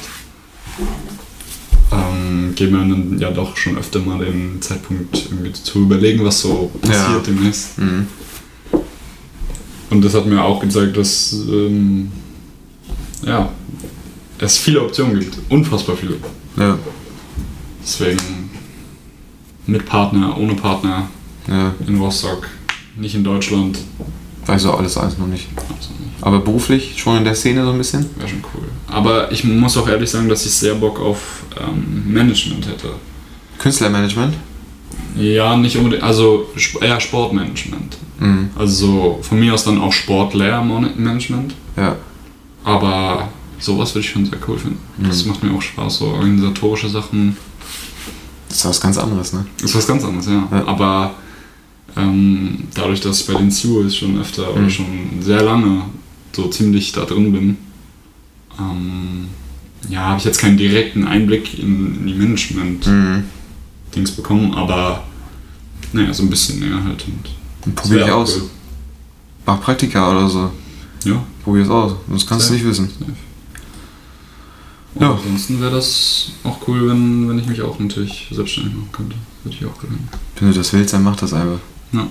ähm, 1.91 2.53
geben 2.55 2.73
mir 2.73 2.79
dann 2.95 3.19
ja 3.19 3.31
doch 3.33 3.57
schon 3.57 3.77
öfter 3.77 3.99
mal 3.99 4.25
den 4.25 4.63
Zeitpunkt 4.63 5.17
zu 5.65 5.81
überlegen, 5.81 6.25
was 6.25 6.41
so 6.41 6.71
passiert 6.83 6.99
Ja. 7.09 7.19
demnächst. 7.27 7.77
Mhm. 7.79 8.07
Und 9.95 10.05
das 10.05 10.13
hat 10.13 10.27
mir 10.27 10.43
auch 10.43 10.59
gezeigt, 10.59 10.97
dass 10.97 11.33
ähm, 11.33 12.11
ja, 13.25 13.49
es 14.39 14.59
viele 14.59 14.83
Optionen 14.83 15.21
gibt, 15.21 15.39
unfassbar 15.49 15.97
viele. 15.97 16.17
Ja. 16.57 16.77
Deswegen 17.81 18.51
mit 19.67 19.87
Partner, 19.87 20.37
ohne 20.37 20.55
Partner, 20.55 21.09
ja. 21.47 21.73
in 21.87 21.97
Rostock, 21.99 22.49
nicht 22.97 23.15
in 23.15 23.23
Deutschland. 23.23 23.79
Weiß 24.47 24.67
auch 24.67 24.81
alles, 24.81 24.97
alles 24.99 25.17
noch 25.17 25.29
nicht. 25.29 25.47
Also 25.57 25.91
nicht. 25.93 26.23
Aber 26.23 26.41
beruflich 26.41 26.95
schon 26.97 27.19
in 27.19 27.25
der 27.25 27.37
Szene 27.37 27.65
so 27.65 27.71
ein 27.71 27.79
bisschen? 27.79 28.05
Wäre 28.17 28.29
schon 28.29 28.45
cool. 28.53 28.65
Aber 28.89 29.31
ich 29.31 29.45
muss 29.45 29.77
auch 29.77 29.89
ehrlich 29.89 30.11
sagen, 30.11 30.29
dass 30.29 30.45
ich 30.45 30.53
sehr 30.53 30.75
Bock 30.75 30.99
auf 30.99 31.45
ähm, 31.57 32.13
Management 32.13 32.67
hätte. 32.67 32.95
Künstlermanagement? 33.59 34.35
Ja, 35.17 35.57
nicht 35.57 35.77
unbedingt, 35.77 36.03
also 36.03 36.49
eher 36.81 36.99
Sportmanagement. 36.99 37.97
Mhm. 38.19 38.51
Also 38.57 38.75
so 38.87 39.19
von 39.23 39.41
mir 39.41 39.55
aus 39.55 39.65
dann 39.65 39.81
auch 39.81 39.93
Sportlehrmanagement. 39.93 41.55
Ja. 41.77 41.97
Aber 42.65 43.29
sowas 43.59 43.95
würde 43.95 44.07
ich 44.07 44.11
schon 44.13 44.25
sehr 44.27 44.39
cool 44.49 44.59
finden. 44.59 44.79
Das 44.99 45.25
Mhm. 45.25 45.31
macht 45.33 45.43
mir 45.43 45.53
auch 45.53 45.63
Spaß, 45.63 45.99
so 45.99 46.07
organisatorische 46.07 46.89
Sachen. 46.89 47.37
Das 48.49 48.59
ist 48.59 48.65
was 48.67 48.81
ganz 48.81 48.99
anderes, 48.99 49.33
ne? 49.33 49.45
ist 49.63 49.75
was 49.75 49.87
ganz 49.87 50.05
anderes, 50.05 50.27
ja. 50.27 50.47
Ja. 50.51 50.67
Aber 50.67 51.15
ähm, 51.97 52.65
dadurch, 52.75 53.01
dass 53.01 53.21
ich 53.21 53.27
bei 53.27 53.35
den 53.35 53.51
Seawolves 53.51 53.97
schon 53.97 54.19
öfter 54.21 54.51
oder 54.53 54.63
Mhm. 54.63 54.71
schon 54.71 54.87
sehr 55.21 55.43
lange 55.43 55.83
so 56.33 56.49
ziemlich 56.49 56.93
da 56.93 57.05
drin 57.05 57.33
bin, 57.33 57.57
ähm, 58.59 59.29
ja, 59.89 60.01
habe 60.07 60.19
ich 60.19 60.25
jetzt 60.25 60.39
keinen 60.39 60.57
direkten 60.57 61.07
Einblick 61.07 61.59
in, 61.59 61.97
in 62.01 62.07
die 62.07 62.15
Management-Dings 62.15 64.11
Mhm. 64.13 64.17
bekommen, 64.17 64.55
aber 64.55 65.03
naja, 65.93 66.13
so 66.15 66.23
ein 66.23 66.31
bisschen 66.31 66.61
näher 66.61 66.83
halt. 66.85 67.05
Und 67.07 67.25
das 67.25 67.33
probier 67.75 68.05
ich 68.07 68.11
aus. 68.13 68.37
cool. 68.37 68.51
Mach 69.47 69.61
Praktika 69.61 70.11
oder 70.11 70.29
so. 70.29 70.51
Ja. 71.05 71.23
Probier 71.43 71.63
es 71.65 71.69
aus. 71.71 71.93
Das 72.09 72.27
kannst 72.27 72.49
du 72.49 72.55
nicht 72.55 72.65
wissen. 72.65 72.91
Ja. 75.01 75.13
ansonsten 75.13 75.61
wäre 75.61 75.73
das 75.73 76.31
auch 76.45 76.57
cool, 76.69 76.89
wenn, 76.89 77.29
wenn 77.29 77.39
ich 77.39 77.47
mich 77.47 77.61
auch 77.63 77.79
natürlich 77.79 78.29
selbstständig 78.31 78.75
machen 78.75 78.93
könnte. 78.93 79.17
Würde 79.43 79.57
ich 79.61 79.67
auch 79.67 79.79
gewinnen. 79.79 80.09
Wenn 80.39 80.53
du 80.53 80.55
das 80.57 80.73
willst, 80.73 80.95
dann 80.95 81.03
mach 81.03 81.17
das 81.17 81.33
einfach. 81.33 81.59
Ja. 81.93 82.07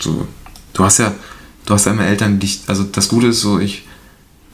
So. 0.00 0.26
Du 0.72 0.84
hast 0.84 0.98
ja, 0.98 1.12
du 1.66 1.74
hast 1.74 1.86
ja 1.86 1.92
immer 1.92 2.06
Eltern, 2.06 2.38
die 2.38 2.46
dich, 2.46 2.60
also 2.68 2.84
das 2.84 3.08
Gute 3.08 3.28
ist 3.28 3.40
so, 3.40 3.58
ich, 3.58 3.82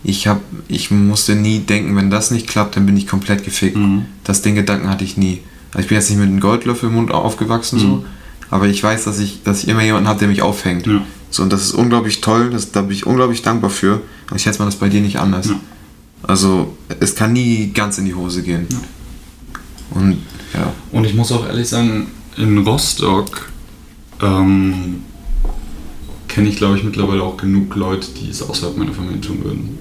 ich 0.03 0.27
hab, 0.27 0.41
ich 0.67 0.91
musste 0.91 1.35
nie 1.35 1.61
denken, 1.61 1.95
wenn 1.97 2.11
das 2.11 2.31
nicht 2.31 2.47
klappt, 2.49 2.77
dann 2.77 2.87
bin 2.87 2.97
ich 2.97 3.07
komplett 3.07 3.45
gefickt. 3.45 3.77
Mhm. 3.77 4.07
Das 4.25 4.41
den 4.43 4.55
Gedanken 4.55 4.89
hatte 4.89 5.05
ich 5.05 5.17
nie. 5.17 5.43
Also 5.73 5.81
ich 5.81 5.89
bin 5.89 5.97
jetzt 5.97 6.09
nicht 6.09 6.19
mit 6.19 6.29
einem 6.29 6.41
Goldlöffel 6.41 6.89
im 6.89 6.95
Mund 6.95 7.11
aufgewachsen 7.11 7.79
so, 7.79 7.87
Mhm. 7.87 8.05
Aber 8.51 8.67
ich 8.69 8.83
weiß, 8.83 9.05
dass 9.05 9.19
ich, 9.19 9.43
dass 9.43 9.63
ich 9.63 9.69
immer 9.69 9.83
jemanden 9.83 10.09
habe, 10.09 10.19
der 10.19 10.29
mich 10.29 10.43
auffängt. 10.43 10.87
Ja. 10.87 11.03
So, 11.31 11.43
und 11.43 11.53
das 11.53 11.63
ist 11.63 11.73
unglaublich 11.73 12.21
toll, 12.21 12.51
das, 12.51 12.71
da 12.71 12.83
bin 12.83 12.93
ich 12.93 13.07
unglaublich 13.07 13.43
dankbar 13.43 13.71
für. 13.71 14.03
Und 14.31 14.37
ich 14.37 14.43
schätze 14.43 14.61
mal, 14.61 14.67
das 14.67 14.77
bei 14.77 14.89
dir 14.89 15.01
nicht 15.01 15.19
anders. 15.19 15.49
Ja. 15.49 15.61
Also, 16.23 16.77
es 17.01 17.15
kann 17.15 17.33
nie 17.33 17.73
ganz 17.75 17.99
in 17.99 18.05
die 18.05 18.15
Hose 18.15 18.43
gehen. 18.43 18.67
Ja. 18.71 18.79
Und 19.99 20.19
ja, 20.55 20.73
Und 20.93 21.05
ich 21.05 21.15
muss 21.15 21.33
auch 21.33 21.47
ehrlich 21.47 21.69
sagen, 21.69 22.07
in 22.37 22.59
Rostock 22.59 23.51
ähm, 24.23 25.03
kenne 26.29 26.49
ich, 26.49 26.57
glaube 26.57 26.77
ich, 26.79 26.85
mittlerweile 26.85 27.23
auch 27.23 27.37
genug 27.37 27.75
Leute, 27.75 28.09
die 28.13 28.31
es 28.31 28.43
außerhalb 28.43 28.77
meiner 28.77 28.93
Familie 28.93 29.21
tun 29.21 29.45
würden. 29.45 29.79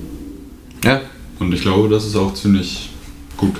ja, 0.83 1.01
Und 1.39 1.53
ich 1.53 1.61
glaube, 1.61 1.89
das 1.89 2.05
ist 2.05 2.15
auch 2.15 2.33
ziemlich 2.33 2.89
gut. 3.37 3.55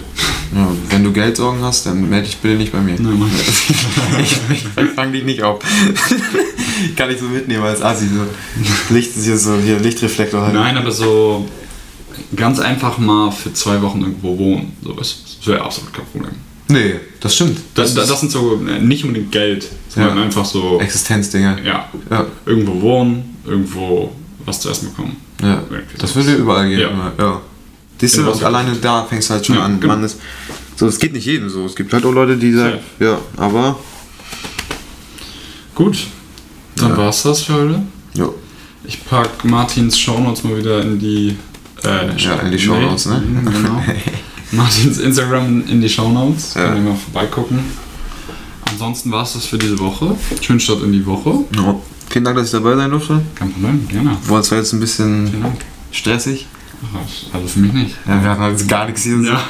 Ja, 0.56 0.68
wenn 0.90 1.04
du 1.04 1.12
Geldsorgen 1.12 1.64
hast, 1.64 1.86
dann 1.88 2.08
melde 2.10 2.28
dich 2.28 2.38
bitte 2.38 2.56
nicht 2.56 2.72
bei 2.72 2.80
mir. 2.80 2.96
Nein, 3.00 3.18
Mann. 3.18 3.32
ich, 4.22 4.38
ich 4.52 4.90
fang 4.96 5.12
dich 5.12 5.24
nicht 5.24 5.42
auf. 5.42 5.64
Kann 6.96 7.10
ich 7.10 7.20
so 7.20 7.26
mitnehmen 7.26 7.64
als 7.64 7.82
Assi. 7.82 8.06
So. 8.08 8.94
Licht 8.94 9.16
ist 9.16 9.26
hier 9.26 9.38
so, 9.38 9.58
hier 9.58 9.80
Lichtreflektor 9.80 10.42
halt. 10.42 10.54
Nein, 10.54 10.78
aber 10.78 10.92
so 10.92 11.48
ganz 12.36 12.60
einfach 12.60 12.98
mal 13.00 13.32
für 13.32 13.52
zwei 13.54 13.82
Wochen 13.82 14.02
irgendwo 14.02 14.38
wohnen. 14.38 14.74
So, 14.84 14.94
das 14.94 15.38
das 15.40 15.48
wäre 15.48 15.62
absolut 15.64 15.92
kein 15.94 16.06
Problem. 16.06 16.32
Nee, 16.70 16.96
das 17.20 17.36
stimmt. 17.36 17.60
Das, 17.76 17.94
das, 17.94 18.08
das 18.08 18.20
sind 18.22 18.32
so 18.32 18.62
äh, 18.68 18.80
nicht 18.80 19.04
unbedingt 19.04 19.32
Geld, 19.32 19.68
sondern 19.90 20.18
Ja. 20.18 20.24
einfach 20.24 20.46
so, 20.46 20.80
Existenzdinge. 20.80 21.58
ja, 21.64 21.90
Ja. 22.10 22.26
irgendwo 22.46 22.80
wohnen, 22.82 23.38
irgendwo 23.46 24.12
was 24.46 24.62
zu 24.62 24.70
essen 24.70 24.90
bekommen. 24.90 25.18
Ja, 25.42 25.62
das 25.98 26.16
würde 26.16 26.36
überall 26.36 26.70
gehen. 26.70 26.80
Ja. 26.80 27.12
Ja. 27.18 27.42
Siehst 28.06 28.18
du, 28.18 28.22
Ja, 28.24 28.46
alleine 28.48 28.76
da 28.76 29.06
fängst 29.06 29.30
du 29.30 29.34
halt 29.36 29.46
schon 29.46 29.56
Ja, 29.56 29.64
an. 29.64 29.80
genau. 29.80 29.94
Man 29.96 30.04
ist, 30.04 30.20
so, 30.76 30.88
es 30.88 31.00
geht 31.00 31.14
nicht 31.14 31.26
jedem 31.26 31.50
so. 31.50 31.66
Es 31.66 31.76
gibt 31.76 31.94
halt 31.94 32.06
auch 32.06 32.12
Leute, 32.12 32.36
die 32.36 32.52
sagen, 32.52 32.80
ja, 33.00 33.18
aber 33.38 33.78
Gut, 35.76 36.08
dann 36.76 36.90
Ja. 36.92 36.98
war's 36.98 37.24
das 37.24 37.44
für 37.44 37.54
heute. 37.54 37.82
ja, 38.16 38.28
Ich 38.86 39.04
pack 39.06 39.44
Martins 39.46 39.98
Shownotes 39.98 40.44
mal 40.44 40.58
wieder 40.58 40.82
in 40.82 41.00
die. 41.00 41.38
Äh, 41.84 42.16
Ja, 42.18 42.36
in 42.42 42.52
die 42.52 42.60
Shownotes, 42.60 43.06
ne? 43.08 43.24
Mhm, 43.26 43.46
Genau. 43.52 43.84
Martins 44.52 44.98
Instagram 45.00 45.64
in 45.68 45.82
die 45.82 45.88
Shownotes. 45.90 46.54
Ja. 46.56 46.66
Könnt 46.74 46.78
ihr 46.86 46.92
mal 46.92 46.98
vorbeigucken. 46.98 47.60
Ansonsten 48.70 49.12
war 49.12 49.24
es 49.24 49.34
das 49.34 49.46
für 49.46 49.58
diese 49.58 49.80
Woche. 49.80 50.16
Schönen 50.42 50.60
Start 50.60 50.84
in 50.84 50.92
die 50.92 51.06
Woche. 51.06 51.46
ja. 51.56 51.76
Vielen 52.10 52.26
Dank, 52.26 52.38
dass 52.38 52.48
ich 52.48 52.52
dabei 52.52 52.76
sein 52.76 52.92
durfte. 52.92 53.22
Kein 53.34 53.52
Problem, 53.52 53.88
gerne. 53.88 54.18
War 54.28 54.44
zwar 54.44 54.60
jetzt 54.60 54.72
ein 54.74 54.80
bisschen 54.80 55.32
stressig. 55.92 56.46
Also 57.34 57.48
für 57.48 57.60
mich 57.60 57.74
nicht. 57.74 57.96
Ja, 58.08 58.22
wir 58.22 58.30
hatten 58.30 58.42
halt 58.42 58.60
jetzt 58.60 58.70
gar 58.70 58.86
nichts 58.86 59.04
hier. 59.04 59.22
Ja. 59.22 59.42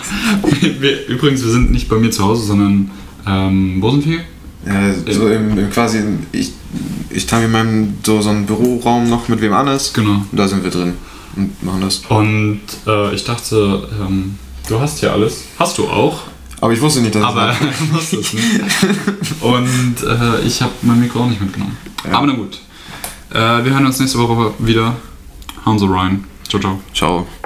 Wir, 0.80 1.08
übrigens, 1.08 1.44
wir 1.44 1.52
sind 1.52 1.72
nicht 1.72 1.88
bei 1.88 1.98
mir 1.98 2.12
zu 2.12 2.24
Hause, 2.24 2.46
sondern 2.46 2.92
ähm, 3.26 3.78
wo 3.80 3.92
sind 3.92 4.06
wir? 4.06 4.20
Ja, 4.66 4.94
so 5.14 5.30
im, 5.30 5.58
im 5.58 5.70
quasi, 5.70 6.02
ich, 6.32 6.52
ich 7.10 7.26
teile 7.26 7.48
mir 7.48 7.54
meinen 7.54 8.00
so, 8.04 8.22
so 8.22 8.30
einen 8.30 8.46
Büroraum 8.46 9.10
noch 9.10 9.28
mit 9.28 9.42
wem 9.42 9.54
anders. 9.54 9.94
Genau. 9.94 10.26
Und 10.30 10.30
da 10.32 10.48
sind 10.48 10.64
wir 10.64 10.72
drin 10.72 10.94
und 11.36 11.64
machen 11.64 11.82
das. 11.82 11.98
Und 12.10 12.62
äh, 12.88 13.14
ich 13.14 13.24
dachte, 13.24 13.88
ähm, 14.02 14.38
du 14.68 14.80
hast 14.80 15.00
hier 15.00 15.12
alles. 15.12 15.44
Hast 15.60 15.78
du 15.78 15.88
auch. 15.88 16.22
Aber 16.62 16.72
ich 16.72 16.82
wusste 16.82 17.02
nicht, 17.02 17.16
dass 17.16 17.24
Aber 17.24 17.54
du 17.80 17.94
musst 17.94 18.14
es 18.14 18.34
nicht. 18.34 18.46
Und 19.42 19.96
äh, 20.02 20.42
ich 20.46 20.62
habe 20.62 20.72
mein 20.82 21.00
Mikro 21.00 21.20
auch 21.20 21.30
nicht 21.30 21.42
mitgenommen. 21.42 21.78
Ja. 22.06 22.18
Aber 22.18 22.28
na 22.28 22.34
gut. 22.34 22.60
Äh, 23.32 23.66
wir 23.66 23.72
hören 23.74 23.86
uns 23.86 24.00
nächste 24.00 24.20
Woche 24.20 24.54
wieder. 24.60 24.96
Hauen 25.66 25.80
Sie 25.80 25.88
rein. 25.90 26.24
Ciao, 26.54 26.62
ciao. 26.62 26.82
Ciao. 26.92 27.43